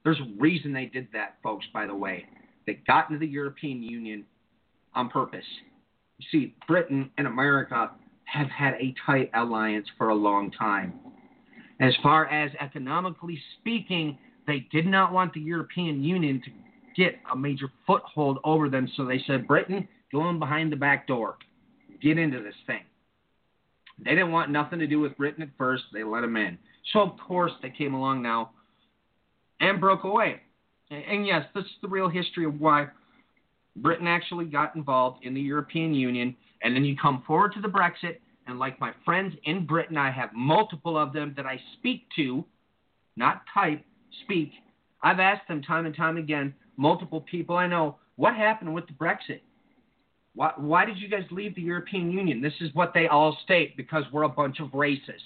There's 0.04 0.20
a 0.20 0.40
reason 0.40 0.72
they 0.72 0.86
did 0.86 1.08
that, 1.12 1.36
folks, 1.42 1.66
by 1.72 1.86
the 1.86 1.94
way. 1.94 2.26
They 2.66 2.74
got 2.86 3.08
into 3.08 3.18
the 3.18 3.26
European 3.26 3.82
Union 3.82 4.24
on 4.94 5.08
purpose. 5.08 5.44
You 6.18 6.26
see, 6.30 6.54
Britain 6.68 7.10
and 7.18 7.26
America 7.26 7.90
have 8.24 8.48
had 8.48 8.74
a 8.74 8.94
tight 9.06 9.30
alliance 9.34 9.86
for 9.96 10.10
a 10.10 10.14
long 10.14 10.50
time. 10.50 10.94
As 11.80 11.94
far 12.02 12.26
as 12.26 12.50
economically 12.60 13.40
speaking, 13.58 14.18
they 14.46 14.66
did 14.70 14.86
not 14.86 15.12
want 15.12 15.32
the 15.32 15.40
European 15.40 16.04
Union 16.04 16.42
to 16.44 16.50
get 16.94 17.14
a 17.32 17.36
major 17.36 17.70
foothold 17.86 18.38
over 18.44 18.68
them, 18.68 18.88
so 18.96 19.04
they 19.04 19.22
said, 19.26 19.46
Britain, 19.46 19.88
go 20.12 20.28
in 20.28 20.38
behind 20.38 20.72
the 20.72 20.76
back 20.76 21.06
door. 21.06 21.36
Get 22.02 22.18
into 22.18 22.42
this 22.42 22.54
thing. 22.66 22.82
They 24.02 24.10
didn't 24.10 24.32
want 24.32 24.50
nothing 24.50 24.78
to 24.78 24.86
do 24.86 25.00
with 25.00 25.16
Britain 25.16 25.42
at 25.42 25.50
first. 25.58 25.84
They 25.92 26.04
let 26.04 26.22
them 26.22 26.36
in. 26.36 26.58
So, 26.92 27.00
of 27.00 27.18
course, 27.18 27.52
they 27.62 27.70
came 27.70 27.94
along 27.94 28.22
now 28.22 28.52
and 29.60 29.80
broke 29.80 30.04
away. 30.04 30.40
And 30.90 31.26
yes, 31.26 31.44
this 31.54 31.64
is 31.64 31.70
the 31.82 31.88
real 31.88 32.08
history 32.08 32.44
of 32.46 32.60
why 32.60 32.88
Britain 33.76 34.06
actually 34.06 34.46
got 34.46 34.74
involved 34.74 35.24
in 35.24 35.34
the 35.34 35.40
European 35.40 35.94
Union. 35.94 36.34
And 36.62 36.74
then 36.74 36.84
you 36.84 36.96
come 36.96 37.22
forward 37.26 37.52
to 37.54 37.60
the 37.60 37.68
Brexit, 37.68 38.16
And 38.46 38.58
like 38.58 38.80
my 38.80 38.92
friends 39.04 39.34
in 39.44 39.66
Britain, 39.66 39.96
I 39.96 40.10
have 40.10 40.30
multiple 40.34 40.98
of 40.98 41.12
them 41.12 41.34
that 41.36 41.46
I 41.46 41.60
speak 41.78 42.06
to, 42.16 42.44
not 43.16 43.42
type, 43.52 43.84
speak. 44.24 44.50
I've 45.02 45.20
asked 45.20 45.46
them 45.46 45.62
time 45.62 45.86
and 45.86 45.94
time 45.94 46.16
again, 46.16 46.54
multiple 46.76 47.20
people 47.20 47.56
I 47.56 47.66
know, 47.66 47.96
what 48.16 48.34
happened 48.34 48.74
with 48.74 48.86
the 48.86 48.92
Brexit? 48.94 49.40
Why, 50.34 50.52
why 50.56 50.84
did 50.84 50.98
you 50.98 51.08
guys 51.08 51.24
leave 51.30 51.54
the 51.54 51.62
European 51.62 52.10
Union? 52.10 52.40
This 52.40 52.52
is 52.60 52.74
what 52.74 52.92
they 52.94 53.08
all 53.08 53.36
state 53.44 53.76
because 53.76 54.04
we're 54.12 54.22
a 54.22 54.28
bunch 54.28 54.60
of 54.60 54.68
racists. 54.68 55.20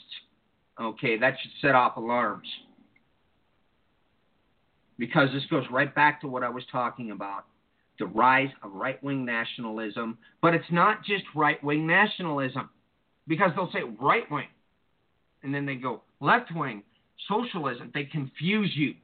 Okay, 0.80 1.18
that 1.18 1.34
should 1.40 1.52
set 1.60 1.74
off 1.74 1.96
alarms. 1.96 2.48
Because 4.98 5.28
this 5.32 5.44
goes 5.50 5.64
right 5.70 5.94
back 5.94 6.20
to 6.20 6.28
what 6.28 6.42
I 6.42 6.48
was 6.48 6.64
talking 6.70 7.10
about 7.10 7.44
the 7.98 8.06
rise 8.06 8.50
of 8.62 8.72
right 8.72 9.00
wing 9.04 9.24
nationalism. 9.24 10.18
But 10.42 10.54
it's 10.54 10.70
not 10.70 11.04
just 11.04 11.22
right 11.34 11.62
wing 11.62 11.86
nationalism 11.86 12.70
because 13.28 13.52
they'll 13.54 13.70
say 13.72 13.82
right 14.00 14.28
wing 14.30 14.48
and 15.44 15.54
then 15.54 15.66
they 15.66 15.76
go 15.76 16.02
left 16.20 16.50
wing, 16.54 16.82
socialism. 17.28 17.90
They 17.94 18.04
confuse 18.04 18.72
you. 18.74 18.94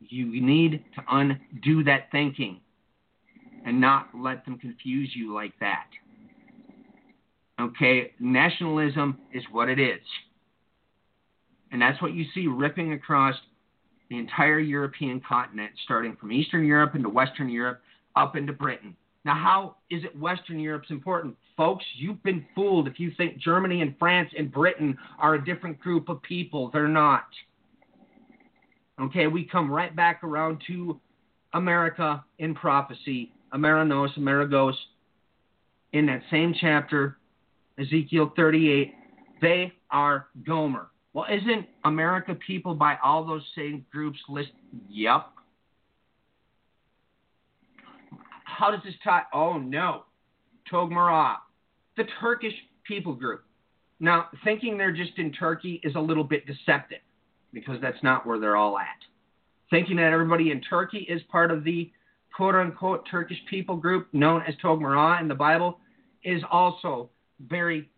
You 0.00 0.26
need 0.40 0.84
to 0.96 1.02
undo 1.10 1.84
that 1.84 2.10
thinking 2.10 2.60
and 3.64 3.80
not 3.80 4.08
let 4.14 4.44
them 4.44 4.58
confuse 4.58 5.10
you 5.14 5.34
like 5.34 5.52
that. 5.60 5.86
Okay, 7.60 8.12
nationalism 8.18 9.18
is 9.32 9.42
what 9.50 9.68
it 9.68 9.78
is. 9.78 10.00
And 11.72 11.80
that's 11.80 12.00
what 12.00 12.14
you 12.14 12.24
see 12.34 12.46
ripping 12.46 12.94
across 12.94 13.34
the 14.08 14.18
entire 14.18 14.58
European 14.58 15.20
continent, 15.26 15.70
starting 15.84 16.16
from 16.16 16.32
Eastern 16.32 16.64
Europe 16.66 16.94
into 16.94 17.08
Western 17.08 17.48
Europe, 17.48 17.80
up 18.16 18.34
into 18.34 18.52
Britain. 18.52 18.96
Now, 19.24 19.34
how 19.34 19.76
is 19.90 20.02
it 20.04 20.18
Western 20.18 20.58
Europe's 20.58 20.90
important? 20.90 21.36
Folks, 21.56 21.84
you've 21.96 22.22
been 22.22 22.44
fooled 22.54 22.88
if 22.88 22.98
you 22.98 23.12
think 23.16 23.38
Germany 23.38 23.82
and 23.82 23.94
France 23.98 24.30
and 24.36 24.50
Britain 24.50 24.96
are 25.18 25.34
a 25.34 25.44
different 25.44 25.78
group 25.78 26.08
of 26.08 26.22
people. 26.22 26.70
They're 26.72 26.88
not. 26.88 27.26
Okay, 29.00 29.26
we 29.26 29.44
come 29.44 29.70
right 29.70 29.94
back 29.94 30.24
around 30.24 30.62
to 30.66 30.98
America 31.52 32.24
in 32.38 32.54
prophecy, 32.54 33.32
Amerinos, 33.52 34.10
Amerigos, 34.16 34.74
in 35.92 36.06
that 36.06 36.22
same 36.30 36.54
chapter, 36.60 37.18
Ezekiel 37.78 38.32
38. 38.36 38.94
They 39.40 39.72
are 39.90 40.28
Gomer. 40.46 40.88
Well, 41.12 41.26
isn't 41.30 41.66
America 41.84 42.36
people 42.46 42.74
by 42.74 42.96
all 43.02 43.24
those 43.24 43.42
same 43.56 43.84
groups 43.90 44.18
listed? 44.28 44.54
Yep. 44.88 45.26
How 48.44 48.70
does 48.70 48.80
this 48.84 48.94
tie? 49.02 49.22
Oh, 49.32 49.58
no. 49.58 50.04
Togmara, 50.70 51.36
the 51.96 52.04
Turkish 52.20 52.52
people 52.86 53.14
group. 53.14 53.42
Now, 53.98 54.28
thinking 54.44 54.78
they're 54.78 54.92
just 54.92 55.18
in 55.18 55.32
Turkey 55.32 55.80
is 55.82 55.94
a 55.96 56.00
little 56.00 56.24
bit 56.24 56.46
deceptive 56.46 57.00
because 57.52 57.78
that's 57.82 58.02
not 58.02 58.26
where 58.26 58.38
they're 58.38 58.56
all 58.56 58.78
at. 58.78 58.86
Thinking 59.68 59.96
that 59.96 60.12
everybody 60.12 60.50
in 60.50 60.60
Turkey 60.60 61.06
is 61.08 61.20
part 61.30 61.50
of 61.50 61.64
the 61.64 61.90
quote 62.34 62.54
unquote 62.54 63.06
Turkish 63.10 63.38
people 63.48 63.76
group 63.76 64.08
known 64.12 64.42
as 64.46 64.54
Togmara 64.62 65.20
in 65.20 65.28
the 65.28 65.34
Bible 65.34 65.78
is 66.24 66.42
also 66.50 67.10
very 67.48 67.88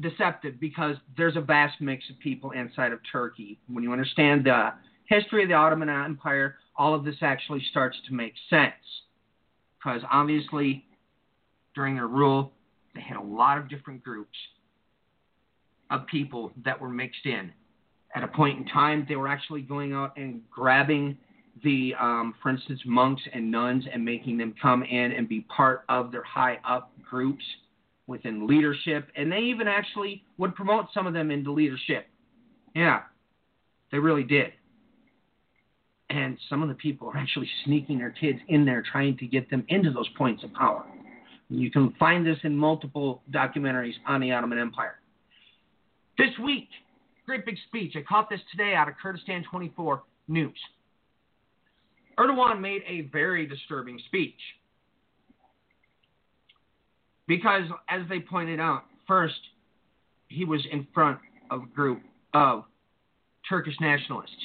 deceptive 0.00 0.58
because 0.58 0.96
there's 1.16 1.36
a 1.36 1.40
vast 1.40 1.80
mix 1.80 2.04
of 2.10 2.18
people 2.18 2.50
inside 2.52 2.92
of 2.92 2.98
Turkey. 3.10 3.58
When 3.68 3.84
you 3.84 3.92
understand 3.92 4.44
the 4.44 4.72
history 5.06 5.42
of 5.42 5.48
the 5.48 5.54
Ottoman 5.54 5.88
Empire, 5.88 6.56
all 6.76 6.94
of 6.94 7.04
this 7.04 7.16
actually 7.20 7.64
starts 7.70 7.96
to 8.08 8.14
make 8.14 8.34
sense. 8.50 8.72
Because 9.78 10.02
obviously, 10.10 10.84
during 11.74 11.94
their 11.94 12.08
rule, 12.08 12.52
they 12.94 13.02
had 13.02 13.16
a 13.16 13.22
lot 13.22 13.58
of 13.58 13.68
different 13.68 14.02
groups 14.02 14.36
of 15.90 16.06
people 16.06 16.52
that 16.64 16.80
were 16.80 16.88
mixed 16.88 17.26
in. 17.26 17.52
At 18.14 18.22
a 18.22 18.28
point 18.28 18.58
in 18.58 18.64
time, 18.66 19.04
they 19.08 19.16
were 19.16 19.28
actually 19.28 19.60
going 19.62 19.92
out 19.92 20.16
and 20.16 20.40
grabbing 20.50 21.18
the, 21.62 21.94
um, 22.00 22.34
for 22.42 22.50
instance, 22.50 22.80
monks 22.84 23.22
and 23.32 23.50
nuns 23.50 23.84
and 23.92 24.04
making 24.04 24.38
them 24.38 24.54
come 24.60 24.82
in 24.82 25.12
and 25.12 25.28
be 25.28 25.42
part 25.42 25.84
of 25.88 26.10
their 26.10 26.24
high 26.24 26.58
up 26.68 26.92
groups 27.08 27.44
within 28.06 28.46
leadership, 28.46 29.08
and 29.16 29.30
they 29.30 29.38
even 29.38 29.66
actually 29.66 30.22
would 30.36 30.54
promote 30.54 30.86
some 30.92 31.06
of 31.06 31.14
them 31.14 31.30
into 31.30 31.52
leadership. 31.52 32.06
Yeah, 32.74 33.02
they 33.90 33.98
really 33.98 34.24
did. 34.24 34.52
And 36.10 36.36
some 36.50 36.62
of 36.62 36.68
the 36.68 36.74
people 36.74 37.08
are 37.08 37.16
actually 37.16 37.48
sneaking 37.64 37.98
their 37.98 38.10
kids 38.10 38.38
in 38.48 38.64
there, 38.64 38.82
trying 38.90 39.16
to 39.18 39.26
get 39.26 39.48
them 39.48 39.64
into 39.68 39.90
those 39.90 40.08
points 40.18 40.44
of 40.44 40.52
power. 40.52 40.84
You 41.48 41.70
can 41.70 41.94
find 41.98 42.26
this 42.26 42.38
in 42.42 42.56
multiple 42.56 43.22
documentaries 43.30 43.94
on 44.06 44.20
the 44.20 44.32
Ottoman 44.32 44.58
Empire. 44.58 44.96
This 46.18 46.30
week, 46.42 46.68
great 47.26 47.46
big 47.46 47.56
speech. 47.68 47.94
I 47.96 48.02
caught 48.02 48.28
this 48.28 48.40
today 48.50 48.74
out 48.74 48.88
of 48.88 48.94
Kurdistan 49.00 49.44
24 49.50 50.02
News. 50.28 50.52
Erdogan 52.18 52.60
made 52.60 52.82
a 52.86 53.02
very 53.12 53.46
disturbing 53.46 53.98
speech. 54.06 54.38
Because, 57.26 57.64
as 57.88 58.02
they 58.08 58.20
pointed 58.20 58.60
out, 58.60 58.84
first, 59.06 59.40
he 60.28 60.44
was 60.44 60.60
in 60.70 60.86
front 60.92 61.18
of 61.50 61.62
a 61.62 61.66
group 61.66 62.02
of 62.34 62.64
Turkish 63.48 63.74
nationalists, 63.80 64.36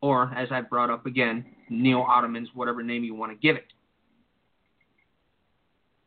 or, 0.00 0.32
as 0.36 0.48
I 0.50 0.60
brought 0.60 0.90
up 0.90 1.06
again, 1.06 1.44
Neo 1.70 2.02
Ottomans, 2.02 2.48
whatever 2.54 2.82
name 2.82 3.04
you 3.04 3.14
want 3.14 3.32
to 3.32 3.38
give 3.38 3.56
it. 3.56 3.72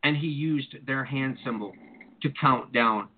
And 0.04 0.16
he 0.16 0.28
used 0.28 0.76
their 0.86 1.04
hand 1.04 1.38
symbol 1.44 1.74
to 2.22 2.30
count 2.40 2.72
down. 2.72 3.10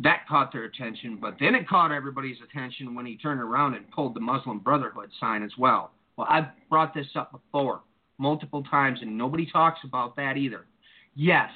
That 0.00 0.28
caught 0.28 0.52
their 0.52 0.64
attention, 0.64 1.18
but 1.20 1.36
then 1.40 1.54
it 1.54 1.68
caught 1.68 1.90
everybody's 1.90 2.36
attention 2.42 2.94
when 2.94 3.04
he 3.04 3.16
turned 3.16 3.40
around 3.40 3.74
and 3.74 3.90
pulled 3.90 4.14
the 4.14 4.20
Muslim 4.20 4.60
Brotherhood 4.60 5.10
sign 5.18 5.42
as 5.42 5.50
well. 5.58 5.90
Well, 6.16 6.28
I've 6.30 6.46
brought 6.70 6.94
this 6.94 7.08
up 7.16 7.32
before 7.32 7.80
multiple 8.18 8.62
times, 8.62 9.00
and 9.02 9.18
nobody 9.18 9.46
talks 9.50 9.80
about 9.84 10.14
that 10.16 10.36
either. 10.36 10.66
Yes, 11.14 11.50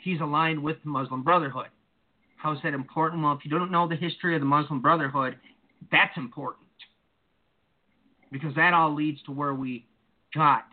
he's 0.00 0.20
aligned 0.20 0.62
with 0.62 0.76
the 0.84 0.90
Muslim 0.90 1.22
Brotherhood. 1.22 1.68
How 2.36 2.52
is 2.52 2.58
that 2.62 2.72
important? 2.72 3.22
Well, 3.22 3.32
if 3.32 3.44
you 3.44 3.50
don't 3.50 3.72
know 3.72 3.88
the 3.88 3.96
history 3.96 4.34
of 4.36 4.40
the 4.40 4.46
Muslim 4.46 4.80
Brotherhood, 4.80 5.36
that's 5.90 6.16
important. 6.16 6.66
Because 8.30 8.54
that 8.54 8.74
all 8.74 8.94
leads 8.94 9.20
to 9.22 9.32
where 9.32 9.54
we 9.54 9.86
got 10.34 10.66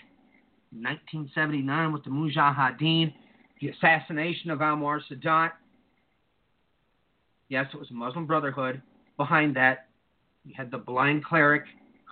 1979 0.72 1.91
with 1.91 2.03
the 2.03 2.10
Mujahideen, 2.10 3.14
the 3.61 3.69
assassination 3.69 4.52
of 4.52 4.60
Anwar 4.60 4.99
Sadat. 5.10 5.52
Yes, 7.50 7.68
it 7.74 7.78
was 7.78 7.88
Muslim 7.92 8.26
Brotherhood. 8.26 8.82
Behind 9.18 9.56
that, 9.56 9.88
you 10.44 10.54
had 10.56 10.72
the 10.72 10.78
blind 10.78 11.24
cleric 11.24 11.64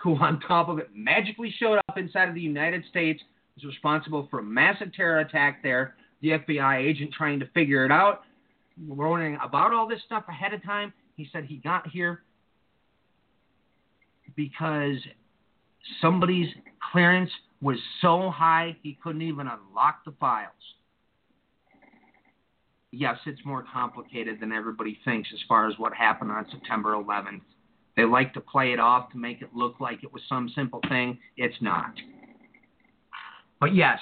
who, 0.02 0.16
on 0.20 0.40
top 0.40 0.68
of 0.68 0.78
it, 0.78 0.90
magically 0.94 1.54
showed 1.58 1.78
up 1.88 1.98
inside 1.98 2.28
of 2.28 2.34
the 2.34 2.40
United 2.40 2.84
States, 2.90 3.22
was 3.56 3.64
responsible 3.64 4.26
for 4.30 4.40
a 4.40 4.42
massive 4.42 4.92
terror 4.94 5.20
attack 5.20 5.62
there. 5.62 5.94
The 6.22 6.30
FBI 6.30 6.78
agent 6.78 7.12
trying 7.16 7.40
to 7.40 7.46
figure 7.54 7.84
it 7.84 7.92
out, 7.92 8.22
warning 8.88 9.38
about 9.42 9.72
all 9.72 9.86
this 9.86 10.00
stuff 10.06 10.24
ahead 10.28 10.54
of 10.54 10.62
time. 10.62 10.92
He 11.16 11.28
said 11.32 11.44
he 11.44 11.56
got 11.56 11.86
here 11.88 12.22
because 14.34 14.96
somebody's 16.00 16.48
clearance 16.92 17.30
was 17.60 17.76
so 18.00 18.30
high 18.30 18.76
he 18.82 18.98
couldn't 19.02 19.22
even 19.22 19.46
unlock 19.46 20.04
the 20.04 20.12
files. 20.18 20.50
Yes, 22.96 23.16
it's 23.26 23.44
more 23.44 23.64
complicated 23.72 24.38
than 24.40 24.52
everybody 24.52 24.98
thinks 25.04 25.28
as 25.32 25.40
far 25.48 25.68
as 25.68 25.78
what 25.78 25.92
happened 25.92 26.30
on 26.30 26.46
September 26.50 26.92
11th. 26.92 27.40
They 27.96 28.04
like 28.04 28.32
to 28.34 28.40
play 28.40 28.72
it 28.72 28.80
off 28.80 29.10
to 29.12 29.18
make 29.18 29.42
it 29.42 29.50
look 29.54 29.80
like 29.80 30.04
it 30.04 30.12
was 30.12 30.22
some 30.28 30.48
simple 30.54 30.80
thing. 30.88 31.18
It's 31.36 31.56
not. 31.60 31.92
But 33.60 33.74
yes, 33.74 33.98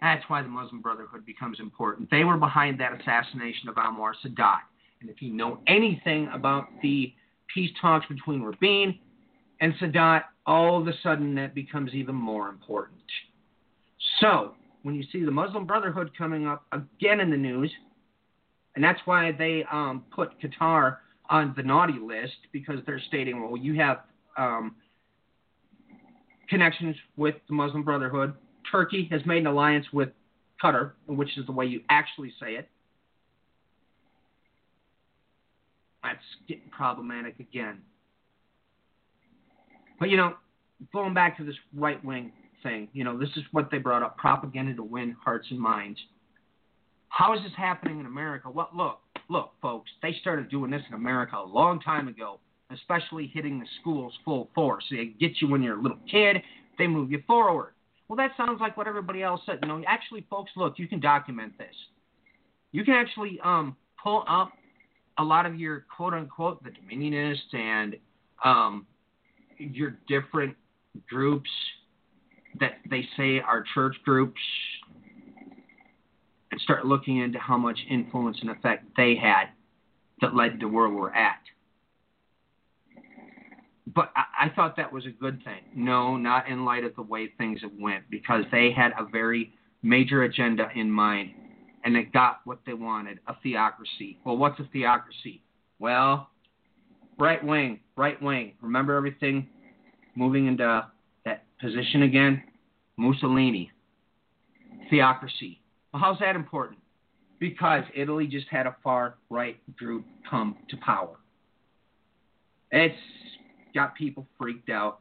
that's 0.00 0.24
why 0.28 0.42
the 0.42 0.48
Muslim 0.48 0.80
Brotherhood 0.80 1.26
becomes 1.26 1.60
important. 1.60 2.10
They 2.10 2.24
were 2.24 2.36
behind 2.36 2.80
that 2.80 2.98
assassination 3.00 3.68
of 3.68 3.76
Anwar 3.76 4.12
Sadat. 4.24 4.60
And 5.00 5.10
if 5.10 5.22
you 5.22 5.32
know 5.32 5.60
anything 5.66 6.28
about 6.32 6.66
the 6.82 7.12
peace 7.54 7.70
talks 7.80 8.06
between 8.06 8.42
Rabin 8.42 8.98
and 9.60 9.74
Sadat, 9.74 10.22
all 10.46 10.80
of 10.80 10.88
a 10.88 10.92
sudden 11.02 11.34
that 11.36 11.54
becomes 11.54 11.94
even 11.94 12.14
more 12.14 12.48
important. 12.48 12.98
So, 14.20 14.54
when 14.82 14.94
you 14.94 15.04
see 15.12 15.24
the 15.24 15.30
Muslim 15.30 15.66
Brotherhood 15.66 16.10
coming 16.16 16.46
up 16.46 16.64
again 16.72 17.20
in 17.20 17.30
the 17.30 17.36
news, 17.36 17.70
and 18.74 18.84
that's 18.84 19.00
why 19.04 19.32
they 19.32 19.64
um, 19.70 20.04
put 20.14 20.40
Qatar 20.40 20.98
on 21.30 21.52
the 21.56 21.62
naughty 21.62 21.98
list 22.00 22.36
because 22.52 22.76
they're 22.86 23.02
stating, 23.08 23.42
well, 23.42 23.56
you 23.56 23.74
have 23.74 23.98
um, 24.36 24.76
connections 26.48 26.96
with 27.16 27.34
the 27.48 27.54
Muslim 27.54 27.82
Brotherhood. 27.82 28.34
Turkey 28.70 29.08
has 29.10 29.20
made 29.26 29.38
an 29.38 29.46
alliance 29.46 29.86
with 29.92 30.10
Qatar, 30.62 30.92
which 31.06 31.36
is 31.36 31.46
the 31.46 31.52
way 31.52 31.66
you 31.66 31.80
actually 31.90 32.32
say 32.40 32.52
it. 32.52 32.68
That's 36.02 36.18
getting 36.46 36.70
problematic 36.70 37.38
again. 37.40 37.78
But 39.98 40.10
you 40.10 40.16
know, 40.16 40.34
going 40.92 41.12
back 41.12 41.36
to 41.38 41.44
this 41.44 41.56
right 41.74 42.02
wing 42.04 42.32
thing. 42.62 42.88
You 42.92 43.04
know, 43.04 43.18
this 43.18 43.30
is 43.36 43.42
what 43.52 43.70
they 43.70 43.78
brought 43.78 44.02
up 44.02 44.16
propaganda 44.16 44.74
to 44.74 44.82
win 44.82 45.16
hearts 45.22 45.46
and 45.50 45.58
minds. 45.58 45.98
How 47.08 47.34
is 47.34 47.42
this 47.42 47.52
happening 47.56 48.00
in 48.00 48.06
America? 48.06 48.50
Well, 48.50 48.70
look, 48.74 49.00
look, 49.28 49.52
folks, 49.60 49.90
they 50.02 50.14
started 50.20 50.50
doing 50.50 50.70
this 50.70 50.82
in 50.88 50.94
America 50.94 51.36
a 51.36 51.44
long 51.44 51.80
time 51.80 52.08
ago, 52.08 52.40
especially 52.70 53.30
hitting 53.32 53.58
the 53.58 53.66
schools 53.80 54.12
full 54.24 54.50
force. 54.54 54.84
They 54.90 55.06
get 55.06 55.40
you 55.40 55.48
when 55.48 55.62
you're 55.62 55.78
a 55.78 55.82
little 55.82 55.98
kid, 56.10 56.38
they 56.78 56.86
move 56.86 57.10
you 57.10 57.22
forward. 57.26 57.72
Well, 58.08 58.16
that 58.16 58.30
sounds 58.36 58.60
like 58.60 58.76
what 58.76 58.86
everybody 58.86 59.22
else 59.22 59.40
said. 59.44 59.58
You 59.62 59.68
know, 59.68 59.82
actually, 59.86 60.26
folks, 60.30 60.50
look, 60.56 60.78
you 60.78 60.88
can 60.88 61.00
document 61.00 61.58
this. 61.58 61.74
You 62.72 62.84
can 62.84 62.94
actually 62.94 63.38
um, 63.44 63.76
pull 64.02 64.24
up 64.28 64.52
a 65.18 65.24
lot 65.24 65.46
of 65.46 65.58
your 65.58 65.84
quote 65.94 66.14
unquote 66.14 66.62
the 66.62 66.70
Dominionists 66.70 67.54
and 67.54 67.96
um, 68.44 68.86
your 69.58 69.98
different 70.06 70.56
groups 71.08 71.50
that 72.60 72.72
they 72.90 73.06
say 73.16 73.40
are 73.40 73.64
church 73.74 73.96
groups 74.04 74.40
and 76.50 76.60
start 76.60 76.86
looking 76.86 77.18
into 77.18 77.38
how 77.38 77.56
much 77.56 77.78
influence 77.90 78.38
and 78.40 78.50
effect 78.50 78.84
they 78.96 79.14
had 79.14 79.46
that 80.20 80.34
led 80.34 80.58
to 80.60 80.66
where 80.66 80.88
we're 80.88 81.12
at. 81.12 81.40
But 83.94 84.10
I, 84.16 84.46
I 84.46 84.48
thought 84.54 84.76
that 84.76 84.92
was 84.92 85.06
a 85.06 85.10
good 85.10 85.42
thing. 85.44 85.60
No, 85.74 86.16
not 86.16 86.48
in 86.48 86.64
light 86.64 86.84
of 86.84 86.94
the 86.96 87.02
way 87.02 87.32
things 87.38 87.60
have 87.62 87.72
went, 87.78 88.04
because 88.10 88.44
they 88.50 88.70
had 88.70 88.92
a 88.98 89.04
very 89.04 89.52
major 89.82 90.24
agenda 90.24 90.68
in 90.74 90.90
mind, 90.90 91.30
and 91.84 91.96
it 91.96 92.12
got 92.12 92.40
what 92.44 92.58
they 92.66 92.74
wanted, 92.74 93.20
a 93.28 93.34
theocracy. 93.42 94.18
Well, 94.24 94.36
what's 94.36 94.58
a 94.60 94.68
theocracy? 94.72 95.42
Well, 95.78 96.28
right 97.18 97.42
wing, 97.44 97.80
right 97.96 98.20
wing. 98.20 98.54
Remember 98.60 98.96
everything 98.96 99.48
moving 100.16 100.46
into 100.48 100.86
position 101.60 102.02
again? 102.02 102.42
Mussolini. 102.96 103.70
Theocracy. 104.90 105.60
Well, 105.92 106.02
how's 106.02 106.18
that 106.20 106.36
important? 106.36 106.78
Because 107.38 107.84
Italy 107.94 108.26
just 108.26 108.48
had 108.48 108.66
a 108.66 108.76
far 108.82 109.16
right 109.30 109.56
group 109.76 110.04
come 110.28 110.56
to 110.70 110.76
power. 110.78 111.16
It's 112.70 112.96
got 113.74 113.94
people 113.94 114.26
freaked 114.38 114.70
out. 114.70 115.00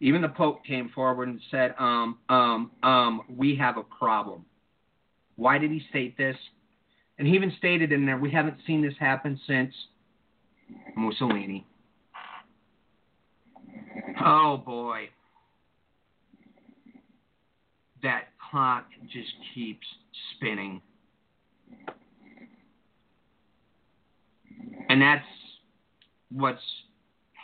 Even 0.00 0.20
the 0.20 0.28
Pope 0.28 0.64
came 0.64 0.90
forward 0.94 1.28
and 1.28 1.40
said, 1.50 1.74
um, 1.78 2.18
um, 2.28 2.70
um, 2.82 3.22
we 3.34 3.56
have 3.56 3.78
a 3.78 3.82
problem. 3.82 4.44
Why 5.36 5.56
did 5.56 5.70
he 5.70 5.82
state 5.88 6.18
this? 6.18 6.36
And 7.18 7.26
he 7.26 7.34
even 7.34 7.52
stated 7.56 7.92
in 7.92 8.04
there, 8.04 8.18
we 8.18 8.30
haven't 8.30 8.58
seen 8.66 8.82
this 8.82 8.92
happen 9.00 9.40
since 9.46 9.72
Mussolini. 10.96 11.66
Oh 14.22 14.58
boy. 14.58 15.08
That 18.06 18.28
clock 18.52 18.86
just 19.12 19.32
keeps 19.52 19.84
spinning. 20.36 20.80
And 24.88 25.02
that's 25.02 25.24
what's 26.30 26.62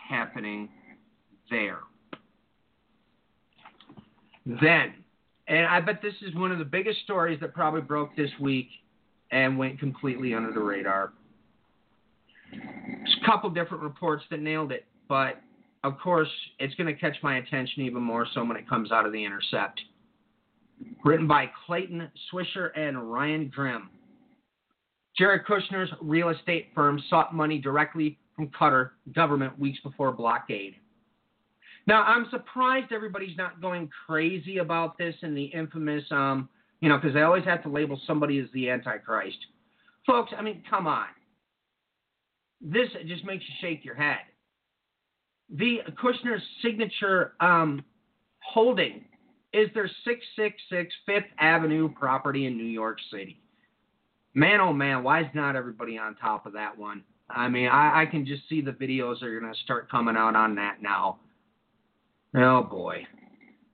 happening 0.09 0.69
there. 1.51 1.81
Then, 4.47 4.95
and 5.49 5.67
I 5.67 5.81
bet 5.81 6.01
this 6.01 6.15
is 6.25 6.33
one 6.37 6.53
of 6.53 6.61
the 6.61 6.65
biggest 6.65 7.01
stories 7.01 7.41
that 7.41 7.53
probably 7.55 7.81
broke 7.81 8.15
this 8.15 8.31
week 8.41 8.69
and 9.33 9.59
went 9.59 9.81
completely 9.81 10.33
under 10.33 10.53
the 10.53 10.61
radar. 10.61 11.13
There's 12.53 13.17
a 13.21 13.27
couple 13.27 13.51
different 13.51 13.83
reports 13.83 14.23
that 14.31 14.39
nailed 14.39 14.71
it, 14.71 14.85
but 15.09 15.41
of 15.83 15.99
course, 15.99 16.29
it's 16.61 16.77
going 16.77 16.87
to 16.87 17.01
catch 17.01 17.17
my 17.21 17.39
attention 17.39 17.83
even 17.83 18.01
more 18.01 18.29
so 18.33 18.45
when 18.45 18.57
it 18.57 18.69
comes 18.69 18.93
out 18.93 19.07
of 19.07 19.13
the 19.13 19.25
Intercept. 19.25 19.81
Written 21.05 21.27
by 21.27 21.51
Clayton 21.67 22.09
Swisher 22.33 22.71
and 22.77 23.13
Ryan 23.13 23.51
Grim. 23.55 23.91
Jared 25.17 25.45
Kushner's 25.45 25.91
real 26.01 26.31
estate 26.31 26.69
firm 26.75 27.01
sought 27.11 27.35
money 27.35 27.59
directly 27.59 28.19
from 28.35 28.49
Qatar 28.49 28.91
government 29.15 29.59
weeks 29.59 29.79
before 29.83 30.13
blockade. 30.13 30.75
Now, 31.87 32.03
I'm 32.05 32.27
surprised 32.31 32.93
everybody's 32.93 33.37
not 33.37 33.61
going 33.61 33.91
crazy 34.07 34.59
about 34.59 34.97
this 34.99 35.15
and 35.23 35.37
the 35.37 35.45
infamous, 35.45 36.05
um, 36.11 36.49
you 36.81 36.89
know, 36.89 36.97
because 36.97 37.13
they 37.15 37.23
always 37.23 37.45
have 37.45 37.63
to 37.65 37.69
label 37.69 38.01
somebody 38.07 38.39
as 38.39 38.47
the 38.55 38.71
Antichrist. 38.71 39.39
Folks, 40.07 40.33
I 40.37 40.43
mean, 40.43 40.63
come 40.71 40.87
on. 40.87 41.07
This 42.61 42.89
just 43.07 43.25
makes 43.25 43.45
you 43.49 43.55
shake 43.61 43.85
your 43.85 43.97
head. 43.97 44.19
The 45.51 45.79
Kushner's 46.03 46.43
signature 46.63 47.35
um, 47.41 47.85
holding 48.41 49.05
is 49.53 49.69
their 49.75 49.91
666 50.05 50.95
Fifth 51.07 51.31
Avenue 51.39 51.89
property 51.93 52.47
in 52.47 52.57
New 52.57 52.65
York 52.65 52.99
City. 53.11 53.39
Man, 54.35 54.61
oh 54.61 54.73
man, 54.73 55.03
why 55.03 55.21
is 55.21 55.27
not 55.35 55.57
everybody 55.57 55.99
on 55.99 56.17
top 56.17 56.47
of 56.47 56.55
that 56.55 56.77
one? 56.77 57.03
I 57.29 57.49
mean, 57.49 57.69
I, 57.69 58.03
I 58.03 58.07
can 58.07 58.27
just 58.27 58.49
see 58.49 58.61
the 58.61 58.73
videos 58.73 59.23
are 59.23 59.39
going 59.39 59.53
to 59.53 59.59
start 59.61 59.91
coming 59.91 60.17
out 60.17 60.37
on 60.37 60.55
that 60.57 60.83
now. 60.83 61.19
Oh 62.35 62.63
boy. 62.63 63.07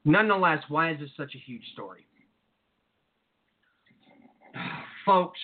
Nonetheless, 0.04 0.62
why 0.68 0.92
is 0.92 1.00
this 1.00 1.10
such 1.16 1.34
a 1.34 1.38
huge 1.38 1.62
story? 1.72 2.06
Folks, 5.06 5.38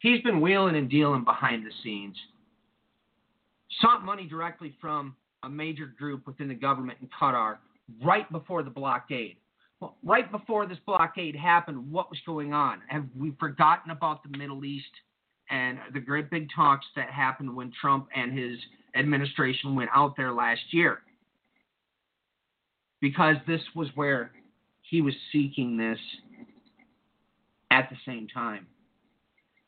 he's 0.00 0.22
been 0.22 0.40
wheeling 0.40 0.76
and 0.76 0.88
dealing 0.88 1.24
behind 1.24 1.66
the 1.66 1.72
scenes. 1.82 2.16
Sought 3.80 4.04
money 4.04 4.26
directly 4.26 4.74
from 4.80 5.14
a 5.42 5.48
major 5.48 5.86
group 5.86 6.26
within 6.26 6.48
the 6.48 6.54
government 6.54 6.98
in 7.00 7.08
Qatar 7.08 7.58
right 8.02 8.30
before 8.32 8.62
the 8.62 8.70
blockade. 8.70 9.36
Well, 9.80 9.96
right 10.02 10.30
before 10.30 10.66
this 10.66 10.78
blockade 10.86 11.36
happened, 11.36 11.90
what 11.90 12.10
was 12.10 12.18
going 12.26 12.52
on? 12.52 12.80
Have 12.88 13.04
we 13.16 13.32
forgotten 13.38 13.92
about 13.92 14.22
the 14.24 14.36
Middle 14.36 14.64
East 14.64 14.86
and 15.50 15.78
the 15.94 16.00
great 16.00 16.30
big 16.30 16.48
talks 16.54 16.86
that 16.96 17.10
happened 17.10 17.54
when 17.54 17.72
Trump 17.80 18.08
and 18.14 18.36
his 18.36 18.58
administration 18.96 19.76
went 19.76 19.90
out 19.94 20.16
there 20.16 20.32
last 20.32 20.60
year? 20.72 20.98
Because 23.00 23.36
this 23.46 23.60
was 23.76 23.88
where 23.94 24.32
he 24.82 25.00
was 25.00 25.14
seeking 25.30 25.76
this 25.76 25.98
at 27.70 27.88
the 27.90 27.96
same 28.04 28.26
time. 28.26 28.66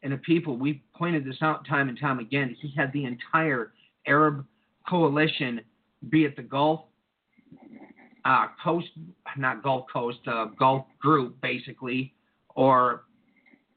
And 0.03 0.13
the 0.13 0.17
people, 0.17 0.57
we 0.57 0.83
pointed 0.97 1.25
this 1.25 1.37
out 1.43 1.67
time 1.67 1.89
and 1.89 2.01
time 2.01 2.19
again, 2.19 2.57
he 2.61 2.73
had 2.77 2.93
the 2.93 3.05
entire 3.05 3.73
Arab 4.11 4.45
coalition, 4.89 5.61
be 6.09 6.25
it 6.25 6.37
the 6.37 6.43
Gulf 6.43 6.81
uh, 8.25 8.47
Coast, 8.63 8.89
not 9.37 9.63
Gulf 9.63 9.87
Coast, 9.93 10.19
uh, 10.27 10.47
Gulf 10.59 10.85
Group, 11.01 11.41
basically, 11.41 12.13
or 12.55 13.05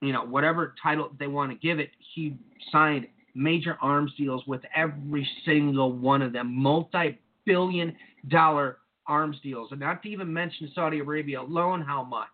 you 0.01 0.11
know 0.11 0.25
whatever 0.25 0.75
title 0.81 1.11
they 1.19 1.27
want 1.27 1.51
to 1.51 1.57
give 1.57 1.79
it. 1.79 1.91
He 2.13 2.35
signed 2.71 3.07
major 3.35 3.77
arms 3.81 4.11
deals 4.17 4.43
with 4.45 4.61
every 4.75 5.27
single 5.45 5.91
one 5.91 6.21
of 6.21 6.33
them, 6.33 6.53
multi-billion 6.53 7.95
dollar 8.27 8.77
arms 9.07 9.37
deals, 9.43 9.69
and 9.71 9.79
not 9.79 10.01
to 10.03 10.09
even 10.09 10.31
mention 10.31 10.69
Saudi 10.75 10.99
Arabia 10.99 11.41
alone, 11.41 11.81
how 11.81 12.03
much. 12.03 12.27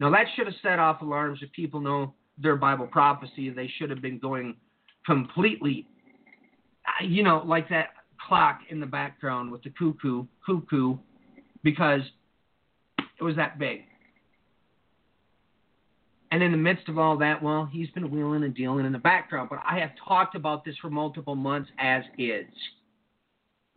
Now 0.00 0.10
that 0.10 0.26
should 0.34 0.46
have 0.46 0.56
set 0.62 0.78
off 0.78 1.02
alarms 1.02 1.40
if 1.42 1.50
people 1.52 1.80
know 1.80 2.14
their 2.36 2.56
Bible 2.56 2.86
prophecy. 2.86 3.50
They 3.50 3.70
should 3.78 3.90
have 3.90 4.02
been 4.02 4.18
going 4.18 4.56
completely, 5.04 5.86
you 7.02 7.22
know, 7.22 7.42
like 7.46 7.68
that 7.70 7.88
clock 8.26 8.60
in 8.70 8.80
the 8.80 8.86
background 8.86 9.50
with 9.50 9.62
the 9.62 9.70
cuckoo, 9.70 10.24
cuckoo, 10.44 10.96
because 11.62 12.00
it 13.18 13.24
was 13.24 13.36
that 13.36 13.58
big. 13.58 13.82
And 16.30 16.42
in 16.42 16.52
the 16.52 16.58
midst 16.58 16.88
of 16.88 16.98
all 16.98 17.16
that, 17.18 17.42
well, 17.42 17.68
he's 17.70 17.88
been 17.90 18.10
wheeling 18.10 18.44
and 18.44 18.54
dealing 18.54 18.84
in 18.84 18.92
the 18.92 18.98
background. 18.98 19.48
But 19.48 19.60
I 19.68 19.78
have 19.78 19.90
talked 20.06 20.34
about 20.34 20.64
this 20.64 20.74
for 20.80 20.90
multiple 20.90 21.34
months 21.34 21.70
as 21.78 22.02
is. 22.18 22.46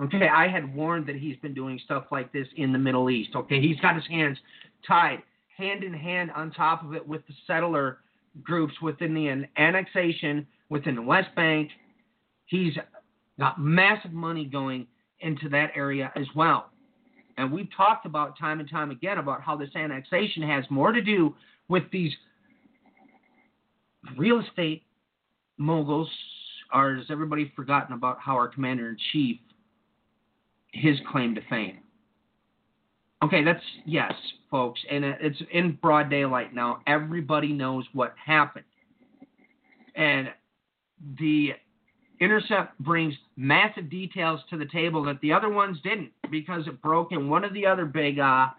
Okay, 0.02 0.28
I 0.28 0.48
had 0.48 0.76
warned 0.76 1.08
that 1.08 1.16
he's 1.16 1.38
been 1.38 1.54
doing 1.54 1.80
stuff 1.86 2.06
like 2.12 2.34
this 2.34 2.48
in 2.58 2.74
the 2.74 2.80
Middle 2.80 3.10
East. 3.10 3.32
Okay, 3.36 3.62
he's 3.62 3.80
got 3.80 3.96
his 3.96 4.06
hands 4.08 4.38
tied 4.86 5.22
hand 5.58 5.84
in 5.84 5.94
hand 5.94 6.32
on 6.32 6.52
top 6.52 6.84
of 6.84 6.96
it 6.96 7.08
with 7.08 7.26
the 7.28 7.34
settler 7.46 8.00
groups 8.44 8.74
within 8.82 9.14
the 9.14 9.46
annexation, 9.58 10.48
within 10.70 10.96
the 10.96 11.02
West 11.02 11.30
Bank. 11.36 11.70
He's 12.46 12.74
got 13.40 13.60
massive 13.60 14.12
money 14.12 14.46
going 14.46 14.88
into 15.20 15.50
that 15.50 15.72
area 15.76 16.12
as 16.16 16.26
well. 16.36 16.70
And 17.38 17.52
we've 17.52 17.70
talked 17.76 18.06
about 18.06 18.38
time 18.38 18.60
and 18.60 18.70
time 18.70 18.92
again 18.92 19.18
about 19.18 19.42
how 19.42 19.56
this 19.56 19.70
annexation 19.76 20.44
has 20.44 20.66
more 20.70 20.92
to 20.92 21.02
do 21.02 21.36
with 21.70 21.84
these 21.92 22.12
real 24.18 24.42
estate 24.42 24.84
moguls, 25.58 26.10
or 26.74 26.96
has 26.96 27.06
everybody 27.10 27.52
forgotten 27.56 27.94
about 27.94 28.20
how 28.20 28.34
our 28.34 28.48
commander 28.48 28.90
in 28.90 28.98
chief, 29.12 29.38
his 30.72 30.98
claim 31.12 31.36
to 31.36 31.42
fame? 31.50 31.78
Okay, 33.24 33.44
that's 33.44 33.64
yes, 33.86 34.14
folks, 34.50 34.80
and 34.90 35.06
it's 35.06 35.42
in 35.52 35.78
broad 35.82 36.10
daylight 36.10 36.56
now. 36.56 36.82
Everybody 36.88 37.54
knows 37.54 37.86
what 37.94 38.16
happened. 38.24 38.66
And 39.96 40.30
the 41.20 41.52
Intercept 42.22 42.78
brings 42.80 43.16
massive 43.36 43.90
details 43.90 44.40
to 44.52 44.58
the 44.58 44.68
table 44.68 45.04
that 45.06 45.20
the 45.22 45.34
other 45.34 45.50
ones 45.50 45.80
didn't 45.84 46.12
because 46.30 46.68
it 46.68 46.80
broke 46.80 47.12
in 47.12 47.28
one 47.28 47.44
of 47.44 47.52
the 47.52 47.66
other 47.66 47.84
big 47.84 48.20
uh, 48.20 48.50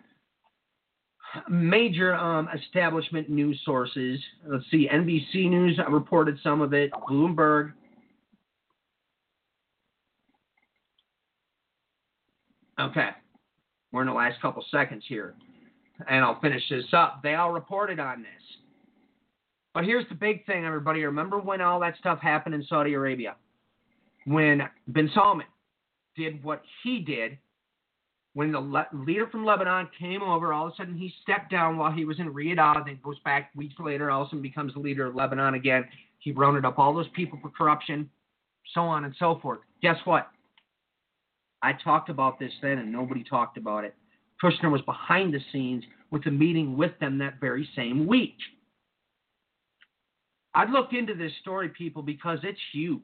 major 1.48 2.12
um, 2.14 2.48
establishment 2.52 3.30
news 3.30 3.60
sources. 3.64 4.18
Let's 4.44 4.64
see, 4.72 4.88
NBC 4.92 5.48
News 5.48 5.78
reported 5.88 6.38
some 6.42 6.60
of 6.60 6.74
it, 6.74 6.90
Bloomberg. 7.08 7.72
Okay, 12.80 13.10
we're 13.92 14.00
in 14.00 14.08
the 14.08 14.12
last 14.12 14.40
couple 14.42 14.64
seconds 14.72 15.04
here, 15.06 15.34
and 16.08 16.24
I'll 16.24 16.40
finish 16.40 16.68
this 16.68 16.86
up. 16.92 17.20
They 17.22 17.34
all 17.34 17.52
reported 17.52 18.00
on 18.00 18.22
this. 18.22 18.28
But 19.72 19.84
here's 19.84 20.08
the 20.08 20.16
big 20.16 20.44
thing, 20.46 20.64
everybody. 20.64 21.04
Remember 21.04 21.38
when 21.38 21.60
all 21.60 21.78
that 21.78 21.96
stuff 21.98 22.18
happened 22.18 22.56
in 22.56 22.64
Saudi 22.64 22.94
Arabia? 22.94 23.36
When 24.24 24.62
Bin 24.92 25.10
Salman 25.14 25.46
did 26.16 26.42
what 26.44 26.62
he 26.82 27.00
did, 27.00 27.38
when 28.34 28.52
the 28.52 28.60
le- 28.60 28.86
leader 28.92 29.26
from 29.28 29.44
Lebanon 29.44 29.88
came 29.98 30.22
over, 30.22 30.52
all 30.52 30.68
of 30.68 30.72
a 30.72 30.76
sudden 30.76 30.96
he 30.96 31.12
stepped 31.22 31.50
down 31.50 31.76
while 31.76 31.92
he 31.92 32.04
was 32.04 32.18
in 32.18 32.32
Riyadh, 32.32 32.86
then 32.86 32.98
goes 33.02 33.18
back 33.20 33.50
weeks 33.54 33.74
later, 33.78 34.10
all 34.10 34.22
of 34.22 34.28
a 34.28 34.30
sudden 34.30 34.42
becomes 34.42 34.74
the 34.74 34.80
leader 34.80 35.06
of 35.06 35.14
Lebanon 35.14 35.54
again. 35.54 35.84
He 36.18 36.32
rounded 36.32 36.64
up 36.64 36.78
all 36.78 36.94
those 36.94 37.08
people 37.14 37.38
for 37.42 37.50
corruption, 37.50 38.08
so 38.74 38.82
on 38.82 39.04
and 39.04 39.14
so 39.18 39.38
forth. 39.42 39.60
Guess 39.82 39.96
what? 40.04 40.28
I 41.62 41.72
talked 41.72 42.08
about 42.08 42.38
this 42.38 42.52
then, 42.62 42.78
and 42.78 42.90
nobody 42.90 43.22
talked 43.22 43.56
about 43.56 43.84
it. 43.84 43.94
Kushner 44.42 44.70
was 44.70 44.80
behind 44.82 45.32
the 45.32 45.40
scenes 45.52 45.84
with 46.10 46.26
a 46.26 46.30
meeting 46.30 46.76
with 46.76 46.92
them 47.00 47.18
that 47.18 47.40
very 47.40 47.68
same 47.76 48.06
week. 48.06 48.36
I'd 50.54 50.70
look 50.70 50.92
into 50.92 51.14
this 51.14 51.32
story, 51.40 51.68
people, 51.68 52.02
because 52.02 52.38
it's 52.42 52.58
huge. 52.72 53.02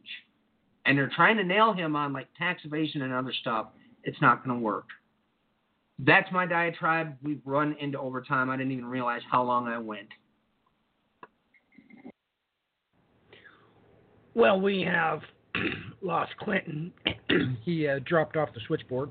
And 0.89 0.97
they're 0.97 1.13
trying 1.15 1.37
to 1.37 1.45
nail 1.45 1.75
him 1.75 1.95
on 1.95 2.15
like 2.15 2.29
tax 2.39 2.63
evasion 2.65 3.03
and 3.03 3.13
other 3.13 3.33
stuff. 3.43 3.67
It's 4.05 4.17
not 4.23 4.43
going 4.43 4.59
to 4.59 4.65
work. 4.65 4.87
That's 5.99 6.33
my 6.33 6.47
diatribe. 6.47 7.15
We've 7.23 7.43
run 7.45 7.77
into 7.79 7.99
overtime. 7.99 8.49
I 8.49 8.57
didn't 8.57 8.73
even 8.73 8.87
realize 8.87 9.21
how 9.31 9.43
long 9.43 9.69
I 9.69 9.77
went. 9.77 10.09
Well, 14.35 14.59
we 14.59 14.81
have 14.81 15.21
lost 16.01 16.33
Clinton. 16.39 16.91
he 17.67 17.87
uh, 17.87 17.99
dropped 18.07 18.39
off 18.39 18.49
the 18.55 18.61
switchboard. 18.67 19.11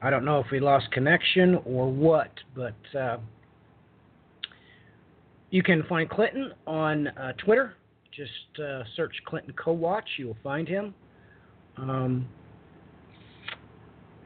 I 0.00 0.08
don't 0.08 0.24
know 0.24 0.40
if 0.40 0.46
he 0.46 0.60
lost 0.60 0.90
connection 0.92 1.56
or 1.66 1.92
what, 1.92 2.32
but 2.54 2.98
uh, 2.98 3.18
you 5.50 5.62
can 5.62 5.82
find 5.90 6.08
Clinton 6.08 6.52
on 6.66 7.08
uh, 7.08 7.32
Twitter. 7.44 7.74
Just 8.16 8.62
uh, 8.64 8.82
search 8.96 9.12
Clinton 9.26 9.52
Co-Watch. 9.62 10.08
You 10.16 10.28
will 10.28 10.38
find 10.42 10.66
him. 10.66 10.94
Um, 11.82 12.28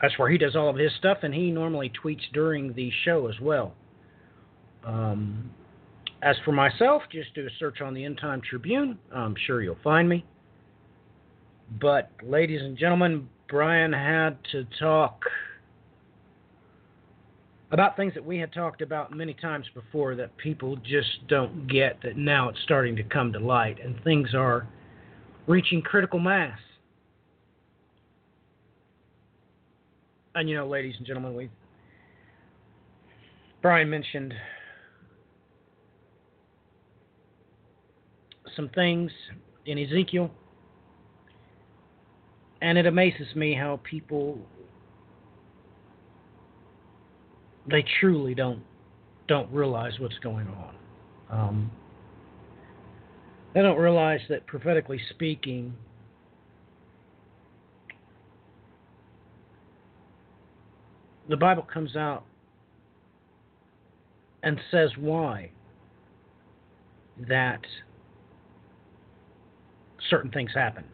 that's 0.00 0.18
where 0.18 0.28
he 0.28 0.36
does 0.36 0.54
all 0.54 0.68
of 0.68 0.76
his 0.76 0.92
stuff, 0.98 1.18
and 1.22 1.32
he 1.32 1.50
normally 1.50 1.90
tweets 2.02 2.20
during 2.32 2.72
the 2.74 2.90
show 3.04 3.28
as 3.28 3.40
well. 3.40 3.74
Um, 4.84 5.50
as 6.22 6.36
for 6.44 6.52
myself, 6.52 7.02
just 7.10 7.34
do 7.34 7.46
a 7.46 7.50
search 7.58 7.80
on 7.80 7.94
the 7.94 8.04
End 8.04 8.18
Time 8.20 8.42
Tribune. 8.42 8.98
I'm 9.14 9.34
sure 9.46 9.62
you'll 9.62 9.78
find 9.82 10.08
me. 10.08 10.24
But, 11.80 12.10
ladies 12.22 12.60
and 12.62 12.76
gentlemen, 12.76 13.28
Brian 13.48 13.92
had 13.92 14.36
to 14.52 14.66
talk 14.78 15.24
about 17.72 17.96
things 17.96 18.14
that 18.14 18.24
we 18.24 18.38
had 18.38 18.52
talked 18.52 18.80
about 18.80 19.12
many 19.12 19.34
times 19.34 19.66
before 19.74 20.14
that 20.14 20.36
people 20.36 20.76
just 20.76 21.26
don't 21.28 21.66
get 21.66 22.00
that 22.02 22.16
now 22.16 22.48
it's 22.48 22.60
starting 22.62 22.94
to 22.94 23.02
come 23.02 23.32
to 23.32 23.40
light 23.40 23.76
and 23.84 24.00
things 24.04 24.34
are 24.34 24.68
reaching 25.48 25.82
critical 25.82 26.20
mass. 26.20 26.58
And 30.36 30.50
you 30.50 30.54
know, 30.54 30.68
ladies 30.68 30.94
and 30.98 31.06
gentlemen, 31.06 31.34
we 31.34 31.50
Brian 33.62 33.88
mentioned 33.88 34.34
some 38.54 38.68
things 38.74 39.10
in 39.64 39.78
Ezekiel 39.78 40.30
and 42.60 42.76
it 42.76 42.86
amazes 42.86 43.34
me 43.34 43.54
how 43.54 43.80
people 43.82 44.38
they 47.68 47.84
truly 47.98 48.34
don't 48.34 48.62
don't 49.28 49.50
realize 49.50 49.98
what's 49.98 50.18
going 50.18 50.46
on. 50.48 50.74
Um, 51.30 51.70
they 53.54 53.62
don't 53.62 53.78
realize 53.78 54.20
that 54.28 54.46
prophetically 54.46 55.00
speaking, 55.10 55.74
the 61.28 61.36
Bible 61.36 61.66
comes 61.72 61.96
out 61.96 62.24
and 64.42 64.60
says 64.70 64.90
why 64.98 65.50
that 67.28 67.60
certain 70.10 70.30
things 70.30 70.50
happen. 70.54 70.84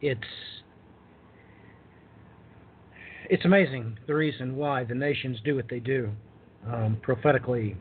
It's 0.00 0.20
it's 3.28 3.44
amazing 3.44 3.98
the 4.06 4.14
reason 4.14 4.56
why 4.56 4.84
the 4.84 4.94
nations 4.94 5.38
do 5.44 5.56
what 5.56 5.68
they 5.68 5.80
do. 5.80 6.10
Um, 6.66 6.98
prophetically, 7.02 7.76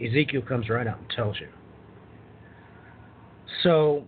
Ezekiel 0.00 0.42
comes 0.42 0.68
right 0.68 0.86
out 0.86 0.98
and 0.98 1.10
tells 1.10 1.40
you. 1.40 1.48
So, 3.62 4.04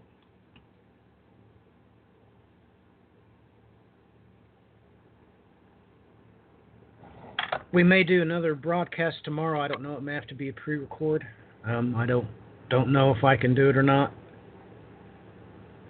we 7.73 7.83
may 7.83 8.05
do 8.05 8.23
another 8.23 8.55
broadcast 8.55 9.17
tomorrow. 9.25 9.61
I 9.61 9.69
don't 9.69 9.83
know. 9.83 9.95
It 9.95 10.03
may 10.03 10.15
have 10.15 10.27
to 10.29 10.35
be 10.35 10.49
a 10.49 10.53
pre-record. 10.53 11.27
Um, 11.65 11.95
I 11.97 12.07
don't 12.07 12.27
don't 12.69 12.93
know 12.93 13.15
if 13.15 13.23
I 13.23 13.37
can 13.37 13.55
do 13.55 13.69
it 13.69 13.77
or 13.77 13.83
not. 13.83 14.13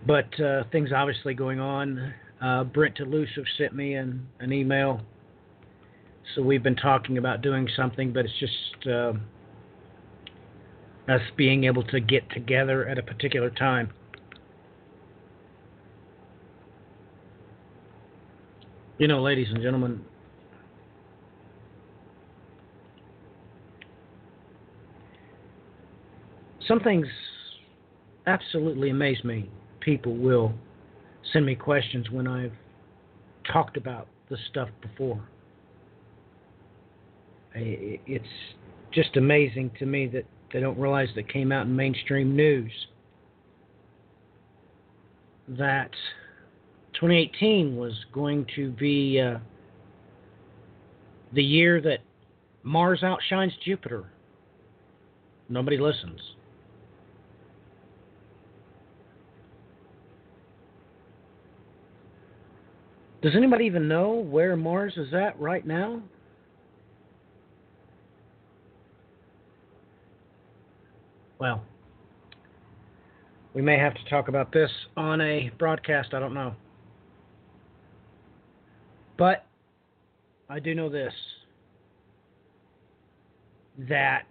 But 0.06 0.40
uh, 0.40 0.64
things 0.72 0.90
obviously 0.92 1.34
going 1.34 1.60
on 1.60 2.12
uh, 2.42 2.64
Brent 2.64 2.98
Elusive 2.98 3.44
sent 3.56 3.74
me 3.74 3.94
an, 3.94 4.26
an 4.40 4.52
email. 4.52 5.00
So 6.34 6.42
we've 6.42 6.62
been 6.62 6.76
talking 6.76 7.18
about 7.18 7.40
doing 7.40 7.68
something, 7.76 8.12
but 8.12 8.24
it's 8.24 8.38
just 8.40 8.88
uh, 8.88 9.12
us 11.09 11.20
being 11.36 11.64
able 11.64 11.84
to 11.84 12.00
get 12.00 12.28
together 12.30 12.88
at 12.88 12.98
a 12.98 13.02
particular 13.02 13.50
time. 13.50 13.92
You 18.98 19.09
know, 19.09 19.22
ladies 19.22 19.48
and 19.50 19.62
gentlemen, 19.62 20.04
some 26.68 26.80
things 26.80 27.06
absolutely 28.26 28.90
amaze 28.90 29.22
me. 29.24 29.51
People 29.80 30.16
will 30.16 30.52
send 31.32 31.47
me 31.47 31.55
questions 31.55 32.10
when 32.10 32.26
I've 32.26 32.52
talked 33.52 33.76
about 33.76 34.06
this 34.30 34.39
stuff 34.51 34.68
before. 34.80 35.20
It's 37.55 38.24
just 38.93 39.16
amazing 39.16 39.72
to 39.78 39.86
me 39.86 40.06
that 40.09 40.24
they 40.52 40.60
don't 40.60 40.78
realize 40.78 41.09
that 41.16 41.30
came 41.32 41.52
out 41.52 41.66
in 41.66 41.74
mainstream 41.74 42.36
news 42.36 42.70
that 45.48 45.90
2018 46.94 47.76
was 47.76 47.93
going 48.12 48.47
to 48.55 48.70
be 48.70 49.20
uh, 49.20 49.39
the 51.32 51.43
year 51.43 51.80
that 51.80 51.98
Mars 52.62 53.02
outshines 53.02 53.52
Jupiter. 53.64 54.05
Nobody 55.48 55.78
listens. 55.78 56.20
Does 63.22 63.36
anybody 63.36 63.64
even 63.66 63.86
know 63.86 64.14
where 64.14 64.56
Mars 64.56 64.94
is 64.96 65.14
at 65.14 65.38
right 65.40 65.64
now? 65.64 66.02
Well, 71.38 71.62
we 73.54 73.62
may 73.62 73.78
have 73.78 73.94
to 73.94 74.04
talk 74.10 74.26
about 74.26 74.52
this 74.52 74.70
on 74.96 75.20
a 75.20 75.50
broadcast, 75.56 76.14
I 76.14 76.18
don't 76.18 76.34
know. 76.34 76.54
But 79.16 79.46
I 80.48 80.58
do 80.58 80.74
know 80.74 80.88
this 80.88 81.12
that 83.88 84.26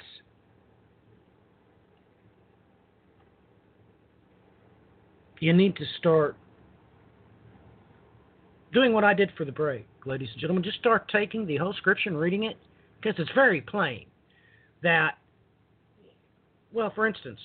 you 5.40 5.54
need 5.54 5.76
to 5.78 5.86
start 5.98 6.36
doing 8.74 8.94
what 8.94 9.04
I 9.04 9.14
did 9.14 9.32
for 9.38 9.46
the 9.46 9.52
break, 9.52 9.86
ladies 10.06 10.30
and 10.32 10.40
gentlemen. 10.40 10.64
Just 10.64 10.80
start 10.80 11.10
taking 11.12 11.46
the 11.46 11.58
whole 11.58 11.74
scripture 11.74 12.10
and 12.10 12.20
reading 12.20 12.44
it 12.44 12.58
because 13.02 13.20
it's 13.20 13.32
very 13.34 13.62
plain 13.62 14.06
that, 14.84 15.18
well, 16.72 16.92
for 16.94 17.08
instance, 17.08 17.40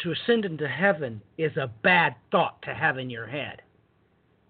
to 0.00 0.12
ascend 0.12 0.44
into 0.44 0.68
heaven 0.68 1.20
is 1.36 1.56
a 1.56 1.70
bad 1.82 2.14
thought 2.30 2.60
to 2.62 2.74
have 2.74 2.98
in 2.98 3.10
your 3.10 3.26
head. 3.26 3.62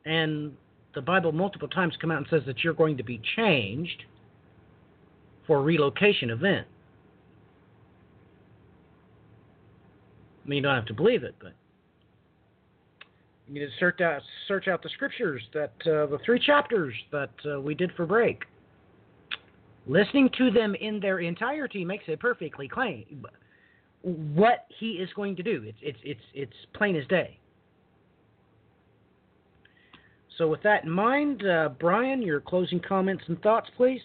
And 0.05 0.53
the 0.95 1.03
Bible 1.03 1.33
multiple 1.33 1.69
times 1.69 1.95
come 2.01 2.11
out 2.11 2.19
and 2.19 2.27
says 2.31 2.43
that 2.47 2.63
you're 2.63 2.75
going 2.75 2.97
to 2.97 3.03
be 3.03 3.21
changed 3.37 4.05
for 5.47 5.59
a 5.59 5.63
relocation 5.63 6.31
event. 6.31 6.67
I 10.45 10.49
mean, 10.49 10.59
you 10.59 10.63
don't 10.63 10.75
have 10.75 10.87
to 10.87 10.95
believe 10.95 11.23
it, 11.23 11.35
but 11.41 11.53
you 13.51 13.61
need 13.61 13.67
to 13.67 13.73
search 13.79 14.01
out 14.01 14.23
search 14.47 14.69
out 14.69 14.83
the 14.83 14.89
scriptures 14.91 15.43
that 15.53 15.73
uh, 15.87 16.07
the 16.07 16.19
three 16.25 16.39
chapters 16.39 16.95
that 17.11 17.31
uh, 17.45 17.61
we 17.61 17.75
did 17.75 17.91
for 17.97 18.07
break. 18.07 18.45
Listening 19.87 20.31
to 20.39 20.51
them 20.51 20.75
in 20.77 21.01
their 21.01 21.19
entirety 21.19 21.85
makes 21.85 22.05
it 22.07 22.21
perfectly 22.21 22.69
plain 22.69 23.25
what 24.03 24.67
he 24.79 24.93
is 24.93 25.09
going 25.15 25.37
to 25.37 25.43
do. 25.43 25.63
It's 25.65 25.79
it's 25.83 25.99
it's 26.05 26.21
it's 26.35 26.53
plain 26.75 26.97
as 26.97 27.07
day. 27.09 27.39
So 30.39 30.49
with 30.49 30.63
that 30.63 30.85
in 30.85 30.91
mind, 30.91 31.45
uh, 31.45 31.71
Brian, 31.79 32.23
your 32.23 32.41
closing 32.41 32.81
comments 32.81 33.25
and 33.27 33.41
thoughts, 33.43 33.69
please. 33.77 34.01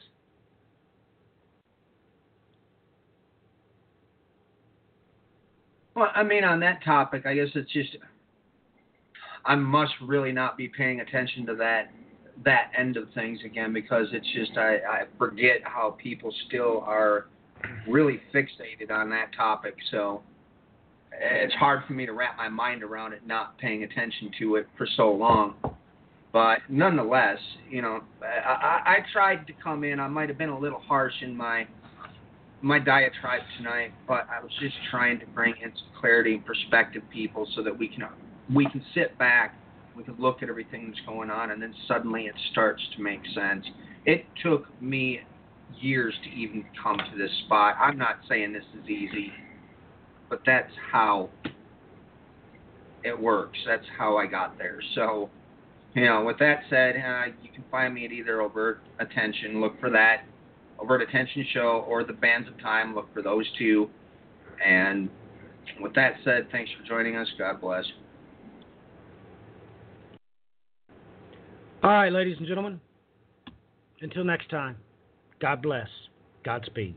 Well, 5.95 6.09
I 6.13 6.23
mean, 6.23 6.43
on 6.43 6.59
that 6.59 6.83
topic, 6.83 7.25
I 7.25 7.35
guess 7.35 7.47
it's 7.55 7.71
just 7.71 7.95
I 9.45 9.55
must 9.55 9.93
really 10.01 10.31
not 10.31 10.57
be 10.57 10.67
paying 10.67 11.01
attention 11.01 11.45
to 11.47 11.55
that 11.55 11.91
that 12.43 12.71
end 12.77 12.97
of 12.97 13.07
things 13.13 13.39
again 13.45 13.71
because 13.71 14.07
it's 14.11 14.27
just 14.33 14.57
I, 14.57 14.75
I 14.75 15.03
forget 15.17 15.61
how 15.63 15.95
people 16.01 16.33
still 16.47 16.81
are 16.85 17.27
really 17.87 18.19
fixated 18.33 18.91
on 18.91 19.09
that 19.11 19.33
topic. 19.35 19.75
So 19.91 20.21
it's 21.13 21.53
hard 21.53 21.83
for 21.87 21.93
me 21.93 22.05
to 22.05 22.11
wrap 22.11 22.35
my 22.37 22.49
mind 22.49 22.83
around 22.83 23.13
it, 23.13 23.25
not 23.25 23.57
paying 23.57 23.83
attention 23.83 24.31
to 24.39 24.55
it 24.55 24.67
for 24.77 24.87
so 24.97 25.11
long. 25.11 25.55
But 26.33 26.59
nonetheless, 26.67 27.37
you 27.69 27.81
know, 27.81 28.01
I, 28.21 28.81
I, 28.85 28.97
tried 29.13 29.47
to 29.47 29.53
come 29.63 29.85
in. 29.85 30.01
I 30.01 30.09
might 30.09 30.27
have 30.27 30.37
been 30.37 30.49
a 30.49 30.59
little 30.59 30.81
harsh 30.81 31.13
in 31.21 31.35
my 31.35 31.65
my 32.61 32.79
diatribe 32.79 33.41
tonight, 33.57 33.93
but 34.07 34.27
I 34.29 34.41
was 34.41 34.51
just 34.59 34.75
trying 34.89 35.19
to 35.19 35.25
bring 35.27 35.53
in 35.63 35.71
some 35.71 36.01
clarity 36.01 36.33
and 36.33 36.45
perspective, 36.45 37.03
people, 37.13 37.47
so 37.55 37.63
that 37.63 37.77
we 37.77 37.87
can 37.87 38.03
we 38.53 38.69
can 38.69 38.83
sit 38.93 39.17
back, 39.17 39.55
we 39.95 40.03
can 40.03 40.15
look 40.19 40.43
at 40.43 40.49
everything 40.49 40.87
that's 40.87 41.05
going 41.05 41.29
on, 41.29 41.51
and 41.51 41.61
then 41.61 41.73
suddenly 41.87 42.25
it 42.25 42.35
starts 42.51 42.81
to 42.95 43.01
make 43.01 43.21
sense. 43.33 43.65
It 44.05 44.25
took 44.43 44.65
me 44.81 45.21
years 45.79 46.13
to 46.23 46.29
even 46.29 46.65
come 46.81 46.97
to 46.97 47.17
this 47.17 47.31
spot. 47.45 47.75
I'm 47.79 47.97
not 47.97 48.19
saying 48.29 48.53
this 48.53 48.63
is 48.81 48.89
easy, 48.89 49.31
but 50.29 50.41
that's 50.45 50.71
how 50.91 51.29
it 53.03 53.19
works. 53.19 53.57
That's 53.65 53.85
how 53.97 54.17
I 54.17 54.25
got 54.25 54.57
there. 54.57 54.79
So, 54.95 55.29
you 55.93 56.05
know, 56.05 56.23
with 56.23 56.39
that 56.39 56.61
said, 56.69 56.95
uh, 56.95 57.31
you 57.41 57.49
can 57.53 57.63
find 57.71 57.93
me 57.93 58.05
at 58.05 58.11
either 58.11 58.41
Overt 58.41 58.81
Attention. 58.99 59.61
Look 59.61 59.79
for 59.79 59.89
that 59.91 60.23
Overt 60.79 61.01
Attention 61.01 61.45
show 61.53 61.85
or 61.87 62.03
the 62.03 62.13
Bands 62.13 62.47
of 62.47 62.59
Time. 62.61 62.93
Look 62.95 63.13
for 63.13 63.21
those 63.21 63.45
two. 63.57 63.89
And 64.65 65.09
with 65.79 65.93
that 65.95 66.15
said, 66.23 66.47
thanks 66.51 66.71
for 66.77 66.87
joining 66.87 67.15
us. 67.15 67.27
God 67.37 67.61
bless. 67.61 67.85
All 71.85 71.91
right, 71.91 72.11
ladies 72.11 72.35
and 72.39 72.47
gentlemen. 72.47 72.81
Until 74.01 74.23
next 74.23 74.49
time, 74.49 74.75
God 75.39 75.61
bless. 75.61 75.87
Godspeed. 76.43 76.95